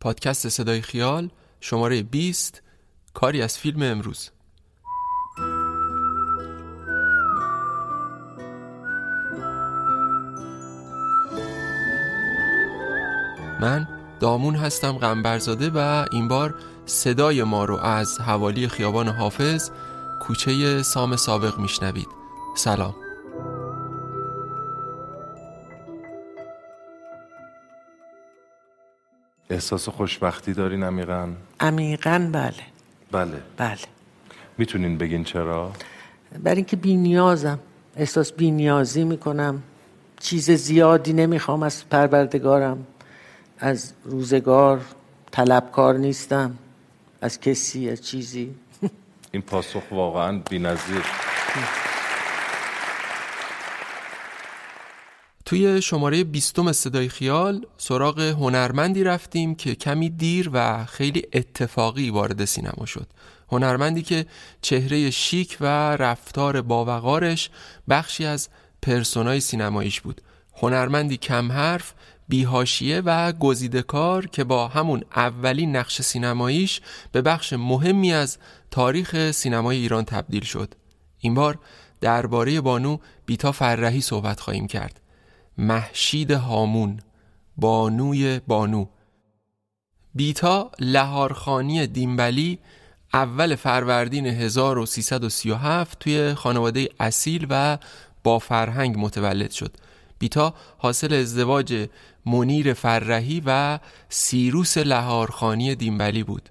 پادکست 0.00 0.48
صدای 0.48 0.82
خیال 0.82 1.30
شماره 1.60 2.02
20 2.02 2.62
کاری 3.14 3.42
از 3.42 3.58
فیلم 3.58 3.82
امروز. 3.82 4.30
من 13.60 13.88
دامون 14.20 14.54
هستم 14.54 14.92
غنبرزاده 14.92 15.70
و 15.74 16.06
این 16.12 16.28
بار 16.28 16.54
صدای 16.86 17.42
ما 17.42 17.64
رو 17.64 17.76
از 17.76 18.20
حوالی 18.20 18.68
خیابان 18.68 19.08
حافظ 19.08 19.70
کوچه 20.20 20.82
سام 20.82 21.16
سابق 21.16 21.58
میشنوید. 21.58 22.08
سلام. 22.56 22.94
احساس 29.50 29.88
خوشبختی 29.88 30.52
دارین 30.52 30.82
عمیقا؟ 30.82 31.32
عمیقا 31.60 32.30
بله. 32.32 32.52
بله. 33.12 33.42
بله. 33.56 33.78
می‌تونین 34.58 34.98
بگین 34.98 35.24
چرا؟ 35.24 35.72
برای 36.42 36.56
اینکه 36.56 36.76
بی 36.76 36.96
نیازم 36.96 37.58
احساس 37.96 38.32
بی 38.32 38.50
نیازی 38.50 39.04
می‌کنم. 39.04 39.62
چیز 40.20 40.50
زیادی 40.50 41.12
نمی‌خوام 41.12 41.62
از 41.62 41.88
پروردگارم. 41.88 42.86
از 43.58 43.92
روزگار 44.04 44.80
طلبکار 45.30 45.98
نیستم. 45.98 46.58
از 47.20 47.40
کسی 47.40 47.90
از 47.90 48.00
چیزی. 48.00 48.54
این 49.32 49.42
پاسخ 49.42 49.82
واقعا 49.90 50.42
بی 50.50 50.58
توی 55.48 55.82
شماره 55.82 56.24
بیستم 56.24 56.72
صدای 56.72 57.08
خیال 57.08 57.66
سراغ 57.78 58.20
هنرمندی 58.20 59.04
رفتیم 59.04 59.54
که 59.54 59.74
کمی 59.74 60.10
دیر 60.10 60.50
و 60.52 60.84
خیلی 60.84 61.22
اتفاقی 61.32 62.10
وارد 62.10 62.44
سینما 62.44 62.86
شد. 62.86 63.06
هنرمندی 63.52 64.02
که 64.02 64.26
چهره 64.62 65.10
شیک 65.10 65.56
و 65.60 65.66
رفتار 65.96 66.62
باوقارش 66.62 67.50
بخشی 67.88 68.24
از 68.24 68.48
پرسونای 68.82 69.40
سینماییش 69.40 70.00
بود. 70.00 70.20
هنرمندی 70.54 71.16
کم 71.16 71.52
حرف 71.52 71.94
بیهاشیه 72.28 73.00
و 73.00 73.32
گزیده 73.32 73.82
کار 73.82 74.26
که 74.26 74.44
با 74.44 74.68
همون 74.68 75.02
اولین 75.16 75.76
نقش 75.76 76.02
سینماییش 76.02 76.80
به 77.12 77.22
بخش 77.22 77.52
مهمی 77.52 78.12
از 78.12 78.38
تاریخ 78.70 79.30
سینمای 79.30 79.76
ایران 79.76 80.04
تبدیل 80.04 80.44
شد. 80.44 80.74
این 81.18 81.34
بار 81.34 81.58
درباره 82.00 82.60
بانو 82.60 82.98
بیتا 83.26 83.52
فرهی 83.52 84.00
صحبت 84.00 84.40
خواهیم 84.40 84.66
کرد. 84.66 85.00
محشید 85.58 86.30
هامون 86.30 87.00
بانوی 87.56 88.40
بانو. 88.46 88.86
بیتا 90.14 90.70
لهارخانی 90.78 91.86
دیمبلی 91.86 92.58
اول 93.12 93.54
فروردین 93.54 94.26
1337 94.26 95.98
توی 95.98 96.34
خانواده 96.34 96.88
اصیل 97.00 97.46
و 97.50 97.78
با 98.24 98.38
فرهنگ 98.38 98.94
متولد 98.98 99.50
شد. 99.50 99.76
بیتا 100.18 100.54
حاصل 100.78 101.14
ازدواج 101.14 101.88
منیر 102.26 102.72
فرهی 102.72 103.42
و 103.46 103.78
سیروس 104.08 104.78
لهارخانی 104.78 105.74
دیمبلی 105.74 106.22
بود. 106.22 106.50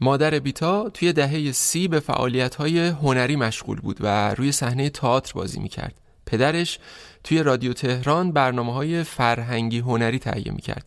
مادر 0.00 0.38
بیتا 0.38 0.88
توی 0.88 1.12
دهه 1.12 1.52
سی 1.52 1.88
به 1.88 2.00
فعالیت 2.00 2.54
های 2.54 2.88
هنری 2.88 3.36
مشغول 3.36 3.80
بود 3.80 3.96
و 4.00 4.34
روی 4.34 4.52
صحنه 4.52 4.90
تئاتر 4.90 5.32
بازی 5.32 5.60
می‌کرد. 5.60 6.00
پدرش 6.30 6.78
توی 7.24 7.42
رادیو 7.42 7.72
تهران 7.72 8.32
برنامه 8.32 8.72
های 8.72 9.02
فرهنگی 9.02 9.78
هنری 9.78 10.18
تهیه 10.18 10.52
می‌کرد. 10.52 10.86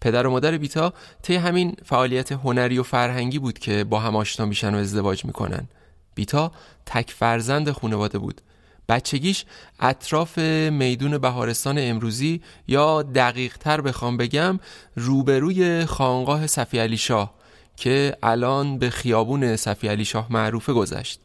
پدر 0.00 0.26
و 0.26 0.30
مادر 0.30 0.58
بیتا 0.58 0.92
طی 1.22 1.36
همین 1.36 1.76
فعالیت 1.84 2.32
هنری 2.32 2.78
و 2.78 2.82
فرهنگی 2.82 3.38
بود 3.38 3.58
که 3.58 3.84
با 3.84 4.00
هم 4.00 4.16
آشنا 4.16 4.46
میشن 4.46 4.74
و 4.74 4.78
ازدواج 4.78 5.24
می‌کنن. 5.24 5.68
بیتا 6.14 6.52
تک 6.86 7.10
فرزند 7.10 7.70
خانواده 7.70 8.18
بود. 8.18 8.40
بچگیش 8.88 9.44
اطراف 9.80 10.38
میدون 10.70 11.18
بهارستان 11.18 11.78
امروزی 11.78 12.42
یا 12.68 13.02
دقیق 13.02 13.56
تر 13.58 13.80
بخوام 13.80 14.16
بگم 14.16 14.60
روبروی 14.96 15.84
خانقاه 15.84 16.46
صفی 16.46 16.78
علی 16.78 16.96
شاه 16.96 17.34
که 17.76 18.16
الان 18.22 18.78
به 18.78 18.90
خیابون 18.90 19.56
صفی 19.56 19.88
علی 19.88 20.04
شاه 20.04 20.26
معروفه 20.30 20.72
گذشت. 20.72 21.20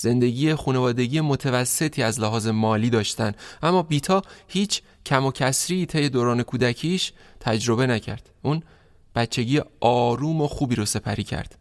زندگی 0.00 0.54
خانوادگی 0.54 1.20
متوسطی 1.20 2.02
از 2.02 2.20
لحاظ 2.20 2.46
مالی 2.46 2.90
داشتن. 2.90 3.32
اما 3.62 3.82
بیتا 3.82 4.22
هیچ 4.48 4.82
کم 5.06 5.26
و 5.26 5.30
کسری 5.30 5.86
طی 5.86 6.08
دوران 6.08 6.42
کودکیش 6.42 7.12
تجربه 7.40 7.86
نکرد. 7.86 8.30
اون 8.42 8.62
بچگی 9.14 9.60
آروم 9.80 10.40
و 10.40 10.46
خوبی 10.46 10.74
رو 10.74 10.84
سپری 10.84 11.24
کرد. 11.24 11.58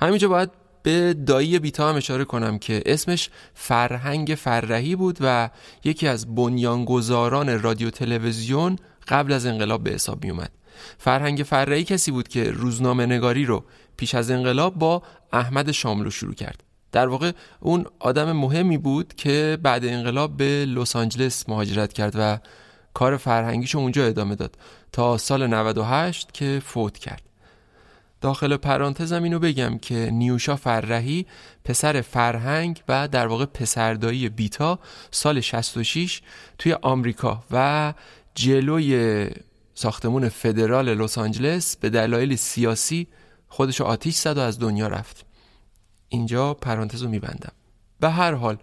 همینجا 0.00 0.28
باید 0.28 0.50
به 0.82 1.14
دایی 1.14 1.58
بیتا 1.58 1.88
هم 1.88 1.96
اشاره 1.96 2.24
کنم 2.24 2.58
که 2.58 2.82
اسمش 2.86 3.30
فرهنگ 3.54 4.34
فرهی 4.38 4.96
بود 4.96 5.18
و 5.20 5.50
یکی 5.84 6.08
از 6.08 6.34
بنیانگذاران 6.34 7.62
رادیو 7.62 7.90
تلویزیون 7.90 8.78
قبل 9.08 9.32
از 9.32 9.46
انقلاب 9.46 9.82
به 9.84 9.90
حساب 9.90 10.24
می 10.24 10.30
اومد 10.30 10.50
فرهنگ 10.98 11.42
فرهی 11.42 11.84
کسی 11.84 12.10
بود 12.10 12.28
که 12.28 12.50
روزنامه 12.50 13.06
نگاری 13.06 13.44
رو 13.44 13.64
پیش 13.96 14.14
از 14.14 14.30
انقلاب 14.30 14.74
با 14.74 15.02
احمد 15.32 15.70
شاملو 15.70 16.10
شروع 16.10 16.34
کرد. 16.34 16.67
در 16.92 17.08
واقع 17.08 17.32
اون 17.60 17.86
آدم 17.98 18.32
مهمی 18.32 18.78
بود 18.78 19.14
که 19.14 19.58
بعد 19.62 19.84
انقلاب 19.84 20.36
به 20.36 20.64
لس 20.64 20.96
آنجلس 20.96 21.48
مهاجرت 21.48 21.92
کرد 21.92 22.14
و 22.18 22.38
کار 22.94 23.16
فرهنگیشو 23.16 23.78
اونجا 23.78 24.06
ادامه 24.06 24.34
داد 24.34 24.58
تا 24.92 25.18
سال 25.18 25.46
98 25.46 26.32
که 26.32 26.62
فوت 26.64 26.98
کرد. 26.98 27.22
داخل 28.20 28.56
پرانتزم 28.56 29.22
اینو 29.22 29.38
بگم 29.38 29.78
که 29.78 30.10
نیوشا 30.12 30.56
فرهی 30.56 31.26
پسر 31.64 32.00
فرهنگ 32.00 32.82
و 32.88 33.08
در 33.08 33.26
واقع 33.26 33.44
پسردایی 33.44 34.28
بیتا 34.28 34.78
سال 35.10 35.40
66 35.40 36.20
توی 36.58 36.72
آمریکا 36.72 37.42
و 37.50 37.94
جلوی 38.34 39.26
ساختمون 39.74 40.28
فدرال 40.28 40.94
لس 40.94 41.18
آنجلس 41.18 41.76
به 41.76 41.90
دلایل 41.90 42.36
سیاسی 42.36 43.08
خودشو 43.48 43.84
آتیش 43.84 44.16
زد 44.16 44.38
و 44.38 44.40
از 44.40 44.58
دنیا 44.58 44.88
رفت. 44.88 45.27
اینجا 46.08 46.54
پرانتز 46.54 47.02
رو 47.02 47.08
میبندم. 47.08 47.52
به 48.00 48.10
هر 48.10 48.34
حال 48.34 48.56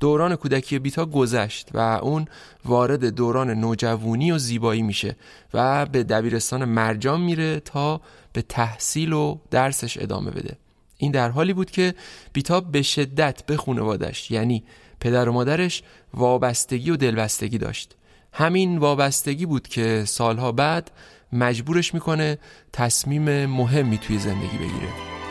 دوران 0.00 0.36
کودکی 0.36 0.78
بیتا 0.78 1.06
گذشت 1.06 1.68
و 1.74 1.78
اون 1.78 2.26
وارد 2.64 3.04
دوران 3.04 3.50
نوجوانی 3.50 4.32
و 4.32 4.38
زیبایی 4.38 4.82
میشه 4.82 5.16
و 5.54 5.86
به 5.86 6.02
دبیرستان 6.02 6.64
مرجان 6.64 7.20
میره 7.20 7.60
تا 7.60 8.00
به 8.32 8.42
تحصیل 8.42 9.12
و 9.12 9.38
درسش 9.50 9.98
ادامه 10.00 10.30
بده. 10.30 10.56
این 10.96 11.12
در 11.12 11.28
حالی 11.28 11.52
بود 11.52 11.70
که 11.70 11.94
بیتا 12.32 12.60
به 12.60 12.82
شدت 12.82 13.46
به 13.46 13.56
خانوادش 13.56 14.30
یعنی 14.30 14.64
پدر 15.00 15.28
و 15.28 15.32
مادرش 15.32 15.82
وابستگی 16.14 16.90
و 16.90 16.96
دلبستگی 16.96 17.58
داشت. 17.58 17.96
همین 18.32 18.78
وابستگی 18.78 19.46
بود 19.46 19.68
که 19.68 20.04
سالها 20.04 20.52
بعد 20.52 20.90
مجبورش 21.32 21.94
می‌کنه 21.94 22.38
تصمیم 22.72 23.46
مهمی 23.46 23.98
توی 23.98 24.18
زندگی 24.18 24.58
بگیره. 24.58 25.21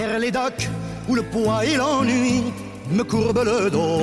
Vers 0.00 0.18
les 0.18 0.30
docks 0.30 0.68
où 1.08 1.14
le 1.14 1.22
poids 1.22 1.64
et 1.64 1.76
l'ennui 1.76 2.42
me 2.90 3.02
courbent 3.02 3.44
le 3.44 3.70
dos. 3.70 4.00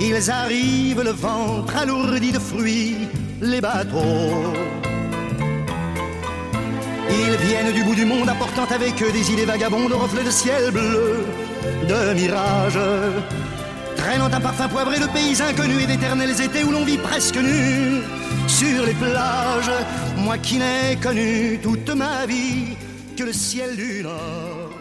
Ils 0.00 0.30
arrivent 0.30 1.02
le 1.02 1.10
ventre 1.10 1.74
alourdi 1.76 2.30
de 2.30 2.38
fruits, 2.38 3.08
les 3.40 3.60
bateaux. 3.60 4.52
Ils 7.10 7.36
viennent 7.46 7.72
du 7.72 7.82
bout 7.82 7.94
du 7.94 8.04
monde 8.04 8.28
apportant 8.28 8.68
avec 8.78 8.94
eux 9.02 9.12
des 9.12 9.32
idées 9.32 9.48
vagabondes, 9.52 9.92
reflets 9.92 10.24
de 10.24 10.30
ciel 10.30 10.70
bleu, 10.70 11.24
de 11.90 12.14
mirages. 12.14 12.86
Traînant 13.96 14.32
un 14.38 14.40
parfum 14.40 14.68
poivré 14.68 14.98
de 15.00 15.06
pays 15.06 15.36
inconnus 15.42 15.82
et 15.82 15.86
d'éternels 15.86 16.40
étés 16.40 16.62
où 16.62 16.70
l'on 16.70 16.84
vit 16.84 16.98
presque 16.98 17.38
nu 17.38 18.02
sur 18.46 18.86
les 18.86 18.94
plages. 18.94 19.76
Moi 20.18 20.38
qui 20.38 20.58
n'ai 20.58 20.96
connu 21.02 21.58
toute 21.62 21.90
ma 21.90 22.24
vie 22.26 22.76
que 23.16 23.24
le 23.24 23.32
ciel 23.32 23.76
du 23.76 24.02
nord. 24.02 24.72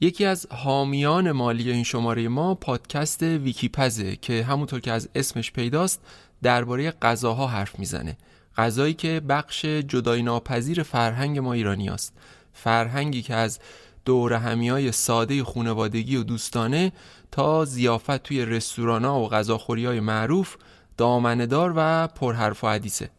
یکی 0.00 0.24
از 0.24 0.46
حامیان 0.50 1.32
مالی 1.32 1.70
این 1.70 1.84
شماره 1.84 2.28
ما 2.28 2.54
پادکست 2.54 3.22
ویکیپزه 3.22 4.16
که 4.16 4.44
همونطور 4.44 4.80
که 4.80 4.92
از 4.92 5.08
اسمش 5.14 5.52
پیداست 5.52 6.00
درباره 6.42 6.90
غذاها 6.90 7.46
حرف 7.46 7.78
می‌زنه. 7.78 8.16
غذایی 8.56 8.94
که 8.94 9.20
بخش 9.20 9.64
جدای 9.64 10.22
ناپذیر 10.22 10.82
فرهنگ 10.82 11.38
ما 11.38 11.52
ایرانی 11.52 11.88
است. 11.88 12.12
فرهنگی 12.52 13.22
که 13.22 13.34
از 13.34 13.58
دور 14.04 14.32
همی 14.32 14.68
های 14.68 14.92
ساده 14.92 15.44
خونوادگی 15.44 16.16
و 16.16 16.22
دوستانه 16.22 16.92
تا 17.30 17.64
زیافت 17.64 18.22
توی 18.22 18.44
رستوران 18.44 19.04
ها 19.04 19.20
و 19.20 19.28
غذاخوری 19.28 19.86
های 19.86 20.00
معروف 20.00 20.56
دامندار 20.96 21.72
و 21.76 22.06
پرحرف 22.06 22.64
و 22.64 22.68
حدیثه. 22.68 23.10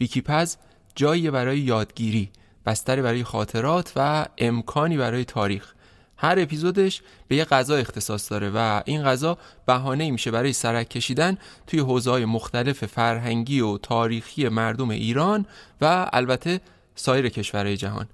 ویکیپز 0.00 0.56
جایی 0.96 1.30
برای 1.30 1.58
یادگیری 1.58 2.30
بستری 2.66 3.02
برای 3.02 3.24
خاطرات 3.24 3.92
و 3.96 4.26
امکانی 4.38 4.96
برای 4.96 5.24
تاریخ. 5.24 5.72
هر 6.16 6.38
اپیزودش 6.38 7.02
به 7.28 7.36
یه 7.36 7.44
غذا 7.44 7.76
اختصاص 7.76 8.32
داره 8.32 8.50
و 8.50 8.82
این 8.84 9.02
غذا 9.02 9.38
بهانه 9.66 10.10
میشه 10.10 10.30
برای 10.30 10.52
سرک 10.52 10.88
کشیدن 10.88 11.38
توی 11.66 11.80
حوزه‌های 11.80 12.24
مختلف 12.24 12.84
فرهنگی 12.84 13.60
و 13.60 13.78
تاریخی 13.78 14.48
مردم 14.48 14.90
ایران 14.90 15.46
و 15.80 16.10
البته 16.12 16.60
سایر 16.94 17.28
کشورهای 17.28 17.76
جهان. 17.76 18.06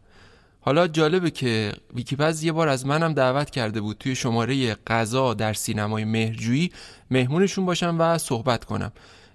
حالا 0.61 0.88
جالبه 0.88 1.31
که 1.31 1.73
ویکیپز 1.94 2.43
یه 2.43 2.52
بار 2.52 2.69
از 2.69 2.87
منم 2.87 3.12
دعوت 3.12 3.50
کرده 3.50 3.81
بود 3.81 3.96
توی 4.00 4.14
شماره 4.14 4.75
غذا 4.75 5.34
در 5.34 5.52
سینمای 5.52 6.05
مهرجویی 6.05 6.73
مهمونشون 7.11 7.67
باشم 7.67 7.96
و 7.99 8.19
صحبت 8.19 8.64
کنم. 8.64 8.93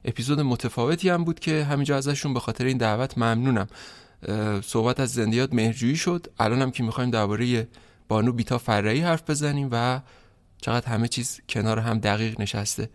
اپیزود 0.08 0.40
متفاوتی 0.40 1.10
هم 1.10 1.24
بود 1.24 1.40
که 1.40 1.64
همینجا 1.64 1.98
ازشون 1.98 2.34
به 2.34 2.40
خاطر 2.40 2.66
این 2.66 2.78
دعوت 2.78 3.18
ممنونم. 3.18 3.68
صحبت 4.64 5.00
از 5.00 5.14
زندیات 5.14 5.54
مهرجویی 5.54 5.96
شد. 5.96 6.28
الانم 6.40 6.72
که 6.72 6.84
می‌خوایم 6.84 7.10
درباره 7.10 7.68
بانو 8.08 8.32
بیتا 8.32 8.58
فرعی 8.58 9.00
حرف 9.00 9.30
بزنیم 9.30 9.70
و 9.72 10.02
چقدر 10.62 10.88
همه 10.88 11.08
چیز 11.08 11.42
کنار 11.50 11.80
هم 11.80 12.00
دقیق 12.00 12.42
نشسته. 12.42 12.90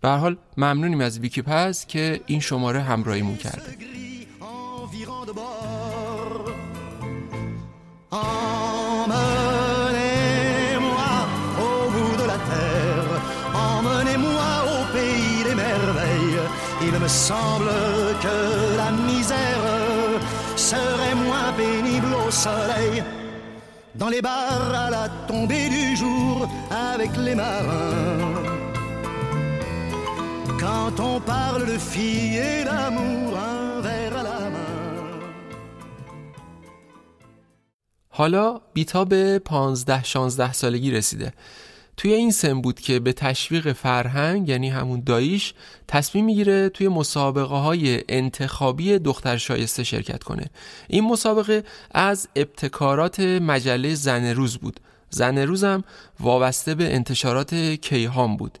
به 0.00 0.08
حال 0.08 0.36
ممنونیم 0.56 1.00
از 1.00 1.18
ویکیپز 1.18 1.86
که 1.86 2.20
این 2.26 2.40
شماره 2.40 2.80
همراهیمون 2.80 3.36
کرده. 3.36 3.76
Il 16.81 16.93
me 16.99 17.07
semble 17.07 17.71
que 18.25 18.37
la 18.81 18.91
misère 19.09 19.65
serait 20.55 21.15
moins 21.15 21.51
pénible 21.57 22.13
au 22.25 22.29
soleil. 22.31 23.03
Dans 23.95 24.09
les 24.09 24.21
bars 24.21 24.73
à 24.85 24.89
la 24.89 25.09
tombée 25.27 25.69
du 25.69 25.95
jour 25.95 26.47
avec 26.93 27.11
les 27.17 27.35
marins. 27.35 28.57
Quand 30.59 30.99
on 30.99 31.19
parle 31.19 31.65
de 31.65 31.77
filles 31.77 32.37
et 32.37 32.63
d'amour, 32.63 33.37
un 33.37 33.81
verre 33.81 34.17
à 34.17 34.23
la 34.23 34.37
حالا 38.17 38.61
بیتا 38.73 39.05
به 39.05 39.39
15 39.39 39.85
16 40.03 40.41
سالگی 40.51 40.91
رسیده 40.91 41.33
توی 41.96 42.12
این 42.12 42.30
سن 42.30 42.60
بود 42.60 42.80
که 42.80 43.00
به 43.00 43.12
تشویق 43.12 43.72
فرهنگ 43.72 44.48
یعنی 44.48 44.68
همون 44.68 45.02
داییش 45.06 45.54
تصمیم 45.88 46.24
می‌گیره 46.24 46.68
توی 46.68 46.88
مسابقه 46.88 47.54
های 47.54 48.00
انتخابی 48.08 48.98
دختر 48.98 49.36
شایسته 49.36 49.84
شرکت 49.84 50.22
کنه. 50.22 50.50
این 50.88 51.04
مسابقه 51.04 51.64
از 51.90 52.28
ابتکارات 52.36 53.20
مجله 53.20 53.94
زن 53.94 54.24
روز 54.24 54.56
بود. 54.56 54.80
زن 55.10 55.38
روز 55.38 55.64
هم 55.64 55.84
وابسته 56.20 56.74
به 56.74 56.94
انتشارات 56.94 57.54
کیهان 57.54 58.36
بود. 58.36 58.58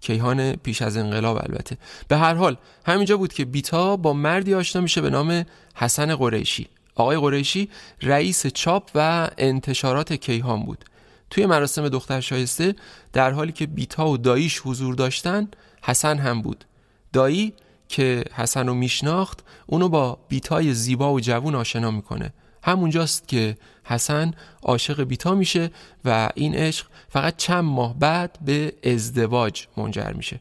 کیهان 0.00 0.52
پیش 0.52 0.82
از 0.82 0.96
انقلاب 0.96 1.36
البته. 1.36 1.76
به 2.08 2.16
هر 2.16 2.34
حال 2.34 2.56
همینجا 2.86 3.16
بود 3.16 3.32
که 3.32 3.44
بیتا 3.44 3.96
با 3.96 4.12
مردی 4.12 4.54
آشنا 4.54 4.82
میشه 4.82 5.00
به 5.00 5.10
نام 5.10 5.46
حسن 5.74 6.16
قریشی. 6.16 6.68
آقای 6.94 7.16
قریشی 7.16 7.68
رئیس 8.02 8.46
چاپ 8.46 8.90
و 8.94 9.28
انتشارات 9.38 10.12
کیهان 10.12 10.62
بود. 10.62 10.84
توی 11.32 11.46
مراسم 11.46 11.88
دختر 11.88 12.20
شایسته 12.20 12.74
در 13.12 13.30
حالی 13.30 13.52
که 13.52 13.66
بیتا 13.66 14.08
و 14.08 14.16
داییش 14.16 14.60
حضور 14.64 14.94
داشتن 14.94 15.48
حسن 15.82 16.18
هم 16.18 16.42
بود. 16.42 16.64
دایی 17.12 17.52
که 17.88 18.24
حسن 18.34 18.66
رو 18.66 18.74
میشناخت 18.74 19.40
اونو 19.66 19.88
با 19.88 20.18
بیتای 20.28 20.74
زیبا 20.74 21.12
و 21.12 21.20
جوون 21.20 21.54
آشنا 21.54 21.90
می‌کنه. 21.90 22.32
همونجاست 22.62 23.28
که 23.28 23.56
حسن 23.84 24.34
عاشق 24.62 25.02
بیتا 25.02 25.34
میشه 25.34 25.70
و 26.04 26.30
این 26.34 26.54
عشق 26.54 26.86
فقط 27.08 27.36
چند 27.36 27.64
ماه 27.64 27.98
بعد 27.98 28.38
به 28.44 28.72
ازدواج 28.84 29.66
منجر 29.76 30.12
میشه. 30.12 30.40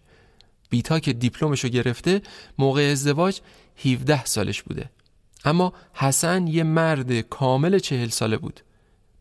بیتا 0.70 1.00
که 1.00 1.14
دیپلمشو 1.14 1.68
گرفته 1.68 2.22
موقع 2.58 2.90
ازدواج 2.92 3.40
17 3.86 4.26
سالش 4.26 4.64
بوده. 4.64 4.90
اما 5.46 5.74
حسن 5.94 6.48
یه 6.48 6.64
مرد 6.64 7.22
کامل 7.22 7.80
چهل 7.80 8.10
ساله 8.10 8.38
بود. 8.38 8.62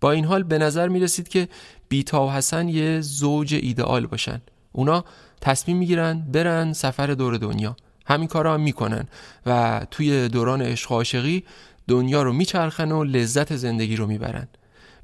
با 0.00 0.10
این 0.10 0.24
حال 0.24 0.42
به 0.42 0.58
نظر 0.58 0.88
می 0.88 1.00
رسید 1.00 1.28
که 1.28 1.48
بیتا 1.88 2.26
و 2.26 2.30
حسن 2.30 2.68
یه 2.68 3.00
زوج 3.00 3.54
ایدئال 3.54 4.06
باشن. 4.06 4.40
اونا 4.72 5.04
تصمیم 5.40 5.76
می‌گیرن 5.76 6.26
برن 6.32 6.72
سفر 6.72 7.06
دور 7.06 7.36
دنیا. 7.36 7.76
همین 8.06 8.28
کارا 8.28 8.54
هم 8.54 8.60
می‌کنن 8.60 9.08
و 9.46 9.80
توی 9.90 10.28
دوران 10.28 10.62
عشق 10.62 10.92
عاشقی 10.92 11.44
دنیا 11.88 12.22
رو 12.22 12.32
میچرخن 12.32 12.92
و 12.92 13.04
لذت 13.04 13.56
زندگی 13.56 13.96
رو 13.96 14.06
می‌برن. 14.06 14.48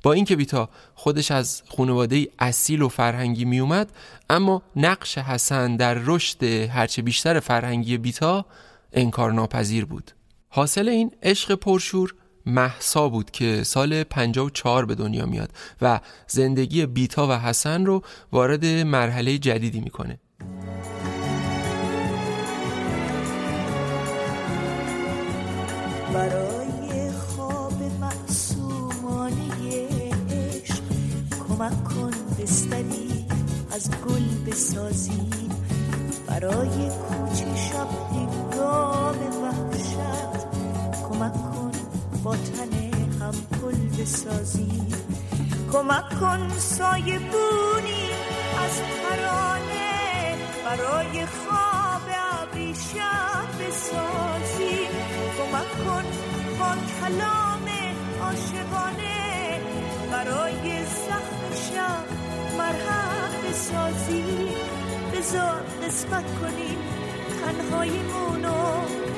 با 0.03 0.13
اینکه 0.13 0.37
بیتا 0.37 0.69
خودش 0.95 1.31
از 1.31 1.63
خانواده 1.77 2.29
اصیل 2.39 2.83
و 2.83 2.89
فرهنگی 2.89 3.45
میومد 3.45 3.93
اما 4.31 4.63
نقش 4.77 5.19
حسن 5.19 5.77
در 5.77 5.95
رشد 5.95 6.43
هرچه 6.45 7.03
بیشتر 7.03 7.41
فرهنگی 7.41 7.99
بیتا 7.99 8.47
انکارناپذیر 8.93 9.85
بود. 9.85 10.11
حاصل 10.49 10.89
این 10.89 11.11
عشق 11.23 11.55
پرشور 11.55 12.15
محسا 12.47 13.09
بود 13.09 13.31
که 13.31 13.63
سال 13.65 14.05
54 14.05 14.87
به 14.87 14.95
دنیا 14.95 15.27
میاد 15.27 15.51
و 15.83 16.01
زندگی 16.27 16.87
بیتا 16.87 17.27
و 17.27 17.33
حسن 17.33 17.87
رو 17.87 18.03
وارد 18.33 18.67
مرحله 18.67 19.39
جدیدی 19.39 19.81
می‌کنه. 19.81 20.19
برای 26.15 27.11
خواب 27.11 27.83
معصومانه 28.01 29.89
عشق 30.31 30.83
کمک 31.49 31.85
کن 31.85 32.11
بستنی 32.39 33.27
از 33.73 33.91
گل 33.91 34.51
بسازی. 34.51 35.31
برای 36.27 36.91
کوچه 36.91 37.57
شب 37.57 37.89
هنگام 38.13 39.19
وحشت 39.43 40.47
کمک 41.09 41.33
کن 41.33 41.66
با 42.27 42.37
تن 42.37 42.75
هم 43.21 43.31
پل 43.31 44.03
بسازی. 44.03 44.83
کمک 45.73 46.21
کن 46.21 46.49
سایه 46.59 47.19
بونی 47.19 48.05
از 48.65 48.77
ترانه 48.81 50.35
برای 50.65 51.27
خواب 51.27 52.07
ابریشم 52.43 53.47
بسازی. 53.61 54.79
کمک 55.37 55.71
کن 55.87 56.05
با 56.59 56.71
کلام 57.01 57.67
عاشقانه 58.21 59.61
برای 60.11 60.85
زخم 60.85 61.43
شب 61.55 62.07
مرهم 62.59 63.31
بسازی. 63.49 64.49
بذار 65.13 65.63
قسمت 65.83 66.25
کنیم 66.41 66.79
تنهاییمونو 67.43 69.16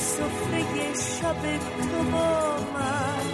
سفره 0.00 0.94
شب 0.94 1.58
تو 1.78 2.10
با 2.12 2.56
من. 2.74 3.24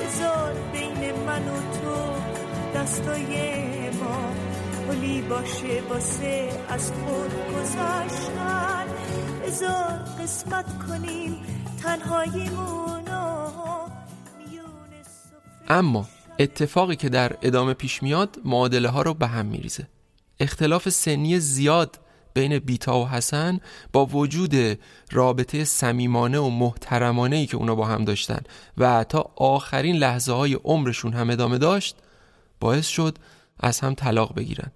بذار 0.00 0.52
بین 0.72 1.12
من 1.26 1.48
و 1.48 1.56
تو 1.56 2.12
دستای 2.78 3.90
ما. 3.90 4.32
پلی 4.88 5.22
باشه 5.22 5.82
واسه 5.90 6.48
از 6.68 6.92
خود 6.92 7.30
گذاشتن 7.54 8.86
بذار 9.46 9.98
قسمت 10.20 10.66
کنیم 10.88 11.36
تنهاییمونو 11.82 13.36
اما 15.68 16.06
اتفاقی 16.38 16.96
که 16.96 17.08
در 17.08 17.36
ادامه 17.42 17.74
پیش 17.74 18.02
میاد 18.02 18.38
معادله 18.44 18.88
ها 18.88 19.02
رو 19.02 19.14
به 19.14 19.26
هم 19.26 19.46
میریزه. 19.46 19.86
اختلاف 20.40 20.88
سنی 20.88 21.40
زیاد 21.40 21.98
بین 22.36 22.58
بیتا 22.58 22.98
و 22.98 23.08
حسن 23.08 23.60
با 23.92 24.06
وجود 24.06 24.78
رابطه 25.12 25.64
صمیمانه 25.64 26.38
و 26.38 26.50
محترمانه 26.50 27.36
ای 27.36 27.46
که 27.46 27.56
اونا 27.56 27.74
با 27.74 27.86
هم 27.86 28.04
داشتن 28.04 28.40
و 28.78 29.04
تا 29.04 29.30
آخرین 29.36 29.96
لحظه 29.96 30.32
های 30.32 30.54
عمرشون 30.54 31.12
هم 31.12 31.30
ادامه 31.30 31.58
داشت 31.58 31.96
باعث 32.60 32.86
شد 32.86 33.18
از 33.60 33.80
هم 33.80 33.94
طلاق 33.94 34.34
بگیرن. 34.34 34.70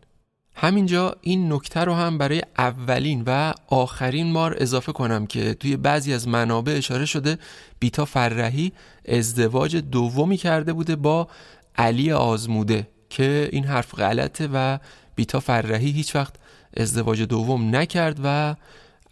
همینجا 0.54 1.14
این 1.20 1.52
نکته 1.52 1.80
رو 1.80 1.94
هم 1.94 2.18
برای 2.18 2.42
اولین 2.58 3.22
و 3.26 3.52
آخرین 3.66 4.32
مار 4.32 4.56
اضافه 4.58 4.92
کنم 4.92 5.26
که 5.26 5.54
توی 5.54 5.76
بعضی 5.76 6.12
از 6.12 6.28
منابع 6.28 6.72
اشاره 6.76 7.06
شده 7.06 7.38
بیتا 7.78 8.04
فرهی 8.04 8.72
ازدواج 9.08 9.76
دومی 9.76 10.36
کرده 10.36 10.72
بوده 10.72 10.96
با 10.96 11.28
علی 11.76 12.12
آزموده 12.12 12.88
که 13.10 13.48
این 13.52 13.64
حرف 13.64 13.94
غلطه 13.94 14.48
و 14.52 14.78
بیتا 15.14 15.40
فرهی 15.40 15.90
هیچ 15.90 16.16
وقت 16.16 16.39
ازدواج 16.76 17.22
دوم 17.22 17.76
نکرد 17.76 18.20
و 18.24 18.56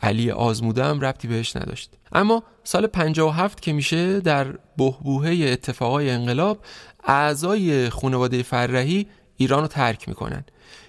علی 0.02 0.30
آزموده 0.30 0.84
هم 0.84 1.00
ربطی 1.00 1.28
بهش 1.28 1.56
نداشت. 1.56 1.90
اما 2.12 2.42
سال 2.64 2.86
57 2.86 3.60
که 3.60 3.72
میشه 3.72 4.20
در 4.20 4.46
بهبوهه 4.76 5.30
اتفاقای 5.52 6.10
انقلاب 6.10 6.58
اعضای 7.04 7.90
خانواده 7.90 8.42
فرهی 8.42 9.06
ایران 9.36 9.60
رو 9.60 9.66
ترک 9.66 10.08
می‌کنن. 10.08 10.44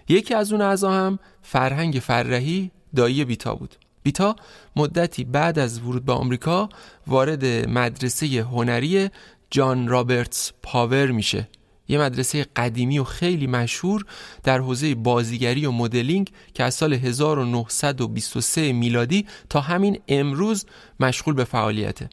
یکی 0.10 0.34
از 0.34 0.52
اون 0.52 0.62
اعضا 0.62 0.92
هم 0.92 1.20
فرهنگ 1.42 1.94
فرهی 1.94 2.72
دایی 2.96 3.26
بیتا 3.26 3.56
بود. 3.56 3.76
بیتا 4.04 4.36
مدتی 4.76 5.24
بعد 5.24 5.60
از 5.60 5.82
ورود 5.82 6.06
به 6.06 6.14
آمریکا 6.14 6.70
وارد 7.08 7.46
مدرسه 7.46 8.28
هنری 8.28 9.10
John 9.52 9.88
Robert 9.88 10.52
Powers 10.64 11.12
میشه. 11.12 11.48
یه 11.90 12.00
مدرسه 12.00 12.46
قدیمی 12.56 13.00
و 13.00 13.04
خیلی 13.04 13.48
مشهور 13.48 14.06
در 14.44 14.60
حوزه 14.60 14.96
بازیگری 14.96 15.66
و 15.66 15.72
مدلینگ 15.72 16.32
که 16.54 16.64
از 16.64 16.74
سال 16.74 16.94
1923 16.94 18.74
میلادی 18.74 19.26
تا 19.50 19.62
همین 19.62 20.00
امروز 20.08 20.66
مشغول 21.00 21.34
به 21.34 21.44
فعالیته. 21.44 22.10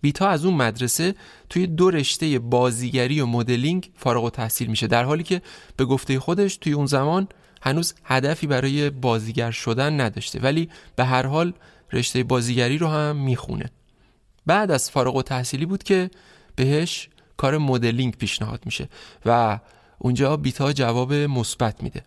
بیتا 0.00 0.28
از 0.28 0.44
اون 0.44 0.54
مدرسه 0.54 1.14
توی 1.50 1.66
دو 1.66 1.90
رشته 1.90 2.38
بازیگری 2.38 3.20
و 3.20 3.26
مدلینگ 3.26 3.90
فارغ 3.96 4.24
التحصیل 4.24 4.68
میشه 4.68 4.86
در 4.86 5.04
حالی 5.04 5.22
که 5.22 5.42
به 5.76 5.84
گفته 5.84 6.20
خودش 6.20 6.56
توی 6.56 6.72
اون 6.72 6.86
زمان 6.86 7.28
هنوز 7.62 7.94
هدفی 8.04 8.46
برای 8.46 8.90
بازیگر 8.90 9.50
شدن 9.50 10.00
نداشته 10.00 10.40
ولی 10.40 10.68
به 10.96 11.04
هر 11.04 11.26
حال 11.26 11.52
رشته 11.92 12.24
بازیگری 12.24 12.78
رو 12.78 12.88
هم 12.88 13.16
می‌خونه. 13.16 13.70
بعد 14.46 14.70
از 14.70 14.90
فارغ 14.90 15.16
و 15.16 15.22
تحصیلی 15.22 15.66
بود 15.66 15.82
که 15.82 16.10
بهش 16.56 17.08
کار 17.36 17.58
مدلینگ 17.58 18.16
پیشنهاد 18.16 18.62
میشه 18.64 18.88
و 19.26 19.60
اونجا 19.98 20.36
بیتا 20.36 20.72
جواب 20.72 21.14
مثبت 21.14 21.82
میده. 21.82 22.02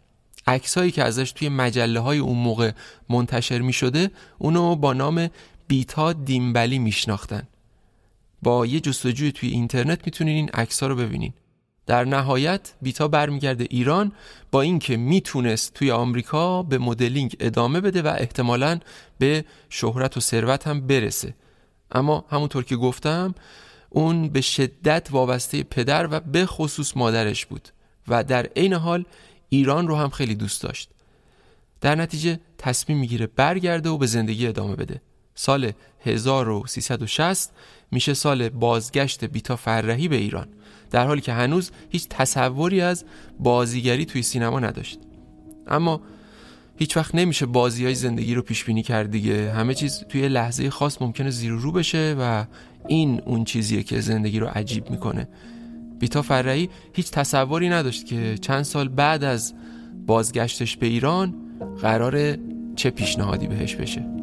عکسایی 0.48 0.92
که 0.92 1.04
ازش 1.04 1.32
توی 1.32 1.50
مجله 1.50 2.00
های 2.00 2.18
اون 2.18 2.38
موقع 2.38 2.72
منتشر 3.10 3.60
می‌شده 3.60 4.12
اونو 4.38 4.76
با 4.76 4.94
نام 4.94 5.30
بیتا 5.68 6.14
دیمبلی 6.14 6.80
میشناختن. 6.80 7.48
با 8.42 8.66
یه 8.66 8.80
جستجوی 8.80 9.32
توی 9.32 9.50
اینترنت 9.50 10.00
می‌تونین 10.06 10.36
این 10.36 10.50
عکس 10.50 10.84
رو 10.84 10.96
ببینین. 10.96 11.34
در 11.86 12.06
نهایت 12.06 12.74
بیتا 12.82 13.08
برمیگرده 13.08 13.68
ایران 13.70 14.12
با 14.52 14.62
اینکه 14.62 14.98
می‌تونست 14.98 15.74
توی 15.74 15.92
آمریکا 15.92 16.64
به 16.64 16.78
مدلینگ 16.78 17.36
ادامه 17.40 17.82
بده 17.82 18.02
و 18.02 18.08
احتمالا 18.18 18.80
به 19.20 19.46
شهرت 19.70 20.18
و 20.18 20.20
ثروت 20.20 20.68
هم 20.68 20.88
برسه. 20.88 21.34
اما 21.92 22.26
همونطور 22.30 22.64
که 22.64 22.76
گفتم 22.76 23.36
اون 23.90 24.30
به 24.30 24.42
شدت 24.42 25.08
وابسته 25.12 25.64
پدر 25.64 26.08
و 26.12 26.20
به 26.20 26.46
خصوص 26.46 26.98
مادرش 26.98 27.46
بود 27.46 27.70
و 28.08 28.24
در 28.24 28.46
عین 28.46 28.74
حال 28.74 29.06
ایران 29.50 29.88
رو 29.88 29.96
هم 29.96 30.10
خیلی 30.10 30.36
دوست 30.36 30.64
داشت. 30.64 30.90
در 31.82 31.96
نتیجه 31.96 32.40
تصمیم 32.58 32.98
می‌گیره 32.98 33.28
برگرده 33.28 33.90
و 33.90 33.98
به 33.98 34.06
زندگی 34.06 34.48
ادامه 34.48 34.76
بده. 34.76 35.02
سال 35.36 35.72
1360 36.06 37.52
میشه 37.92 38.14
سال 38.14 38.50
بازگشت 38.50 39.26
بیتا 39.26 39.56
فرهی 39.56 40.08
به 40.08 40.16
ایران 40.16 40.48
در 40.92 41.08
حالی 41.08 41.22
که 41.22 41.34
هنوز 41.34 41.72
هیچ 41.90 42.08
تصوری 42.10 42.82
از 42.82 43.06
بازیگری 43.40 44.06
توی 44.06 44.24
سینما 44.24 44.60
نداشت. 44.60 45.00
اما 45.68 46.02
هیچ 46.78 46.98
وقت 46.98 47.16
نمیشه 47.16 47.46
بازی 47.46 47.86
های 47.86 47.96
زندگی 47.96 48.36
رو 48.36 48.42
پیش 48.42 48.66
بینی 48.66 48.84
کرد 48.84 49.12
دیگه. 49.12 49.52
همه 49.52 49.74
چیز 49.74 50.04
توی 50.10 50.28
لحظه 50.28 50.70
خاص 50.70 51.02
ممکنه 51.02 51.30
زیر 51.30 51.52
رو 51.52 51.72
بشه 51.72 52.16
و 52.20 52.46
این 52.88 53.22
اون 53.26 53.44
چیزیه 53.44 53.84
که 53.84 54.00
زندگی 54.02 54.40
رو 54.40 54.48
عجیب 54.48 54.90
می‌کنه. 54.90 55.28
بیتا 56.00 56.22
فرعی 56.22 56.70
هیچ 56.94 57.12
تصوری 57.12 57.70
نداشت 57.70 58.06
که 58.06 58.38
چند 58.42 58.64
سال 58.64 58.88
بعد 58.88 59.24
از 59.24 59.54
بازگشتش 60.06 60.78
به 60.78 60.88
ایران 60.88 61.36
قرار 61.82 62.38
چه 62.76 62.90
پیشنهادی 62.90 63.48
بهش 63.48 63.76
بشه. 63.76 64.19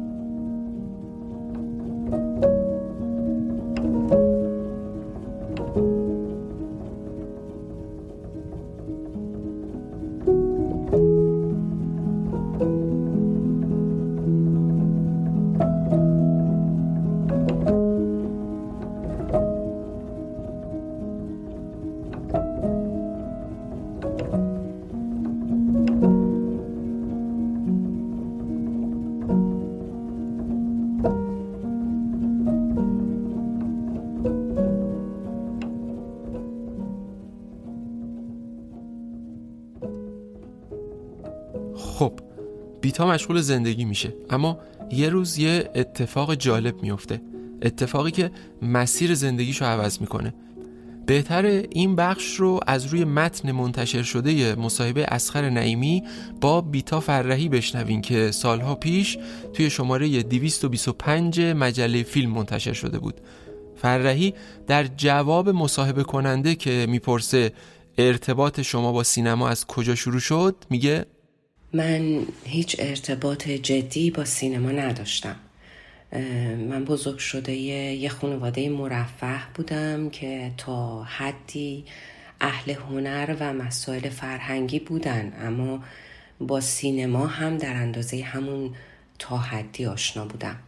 مشغول 43.07 43.41
زندگی 43.41 43.85
میشه. 43.85 44.13
اما 44.29 44.59
یه 44.91 45.09
روز 45.09 45.37
یه 45.37 45.69
اتفاق 45.75 46.35
جالب 46.35 46.83
میفته. 46.83 47.21
اتفاقی 47.61 48.11
که 48.11 48.31
مسیر 48.61 49.13
زندگیشو 49.13 49.65
عوض 49.65 50.01
می‌کنه. 50.01 50.33
بهتر 51.05 51.45
این 51.69 51.95
بخش 51.95 52.35
رو 52.35 52.59
از 52.67 52.85
روی 52.85 53.03
متن 53.03 53.51
منتشر 53.51 54.03
شده 54.03 54.55
مصاحبه 54.55 55.05
اسخر 55.05 55.49
نعیمی 55.49 56.03
با 56.41 56.61
بیتا 56.61 56.99
فرهی 56.99 57.49
بشنوین 57.49 58.01
که 58.01 58.31
سالها 58.31 58.75
پیش 58.75 59.17
توی 59.53 59.69
شماره 59.69 60.23
225 60.23 61.39
مجله 61.39 62.03
فیلم 62.03 62.31
منتشر 62.31 62.73
شده 62.73 62.99
بود. 62.99 63.21
فرهی 63.75 64.33
در 64.67 64.83
جواب 64.83 65.49
مصاحبه 65.49 66.03
کننده 66.03 66.55
که 66.55 66.85
می‌پرسه 66.89 67.53
ارتباط 67.97 68.61
شما 68.61 68.91
با 68.91 69.03
سینما 69.03 69.49
از 69.49 69.65
کجا 69.65 69.95
شروع 69.95 70.19
شد 70.19 70.55
میگه 70.69 71.05
من 71.77 72.25
هیچ 72.43 72.75
ارتباط 72.79 73.47
جدی 73.47 74.11
با 74.11 74.25
سینما 74.25 74.71
نداشتم. 74.71 75.35
من 76.69 76.85
بزرگ 76.85 77.17
شده 77.17 77.53
یه 77.53 78.09
خانواده 78.09 78.69
مرفه 78.69 79.53
بودم 79.53 80.09
که 80.09 80.51
تا 80.57 81.03
حدی 81.03 81.85
اهل 82.41 82.71
هنر 82.71 83.35
و 83.39 83.53
مسائل 83.53 84.09
فرهنگی 84.09 84.79
بودن. 84.79 85.33
اما 85.39 85.83
با 86.39 86.61
سینما 86.61 87.27
هم 87.27 87.57
در 87.57 87.73
اندازه 87.73 88.23
همون 88.23 88.75
تا 89.19 89.37
حدی 89.37 89.85
آشنا 89.85 90.25
بودم. 90.25 90.59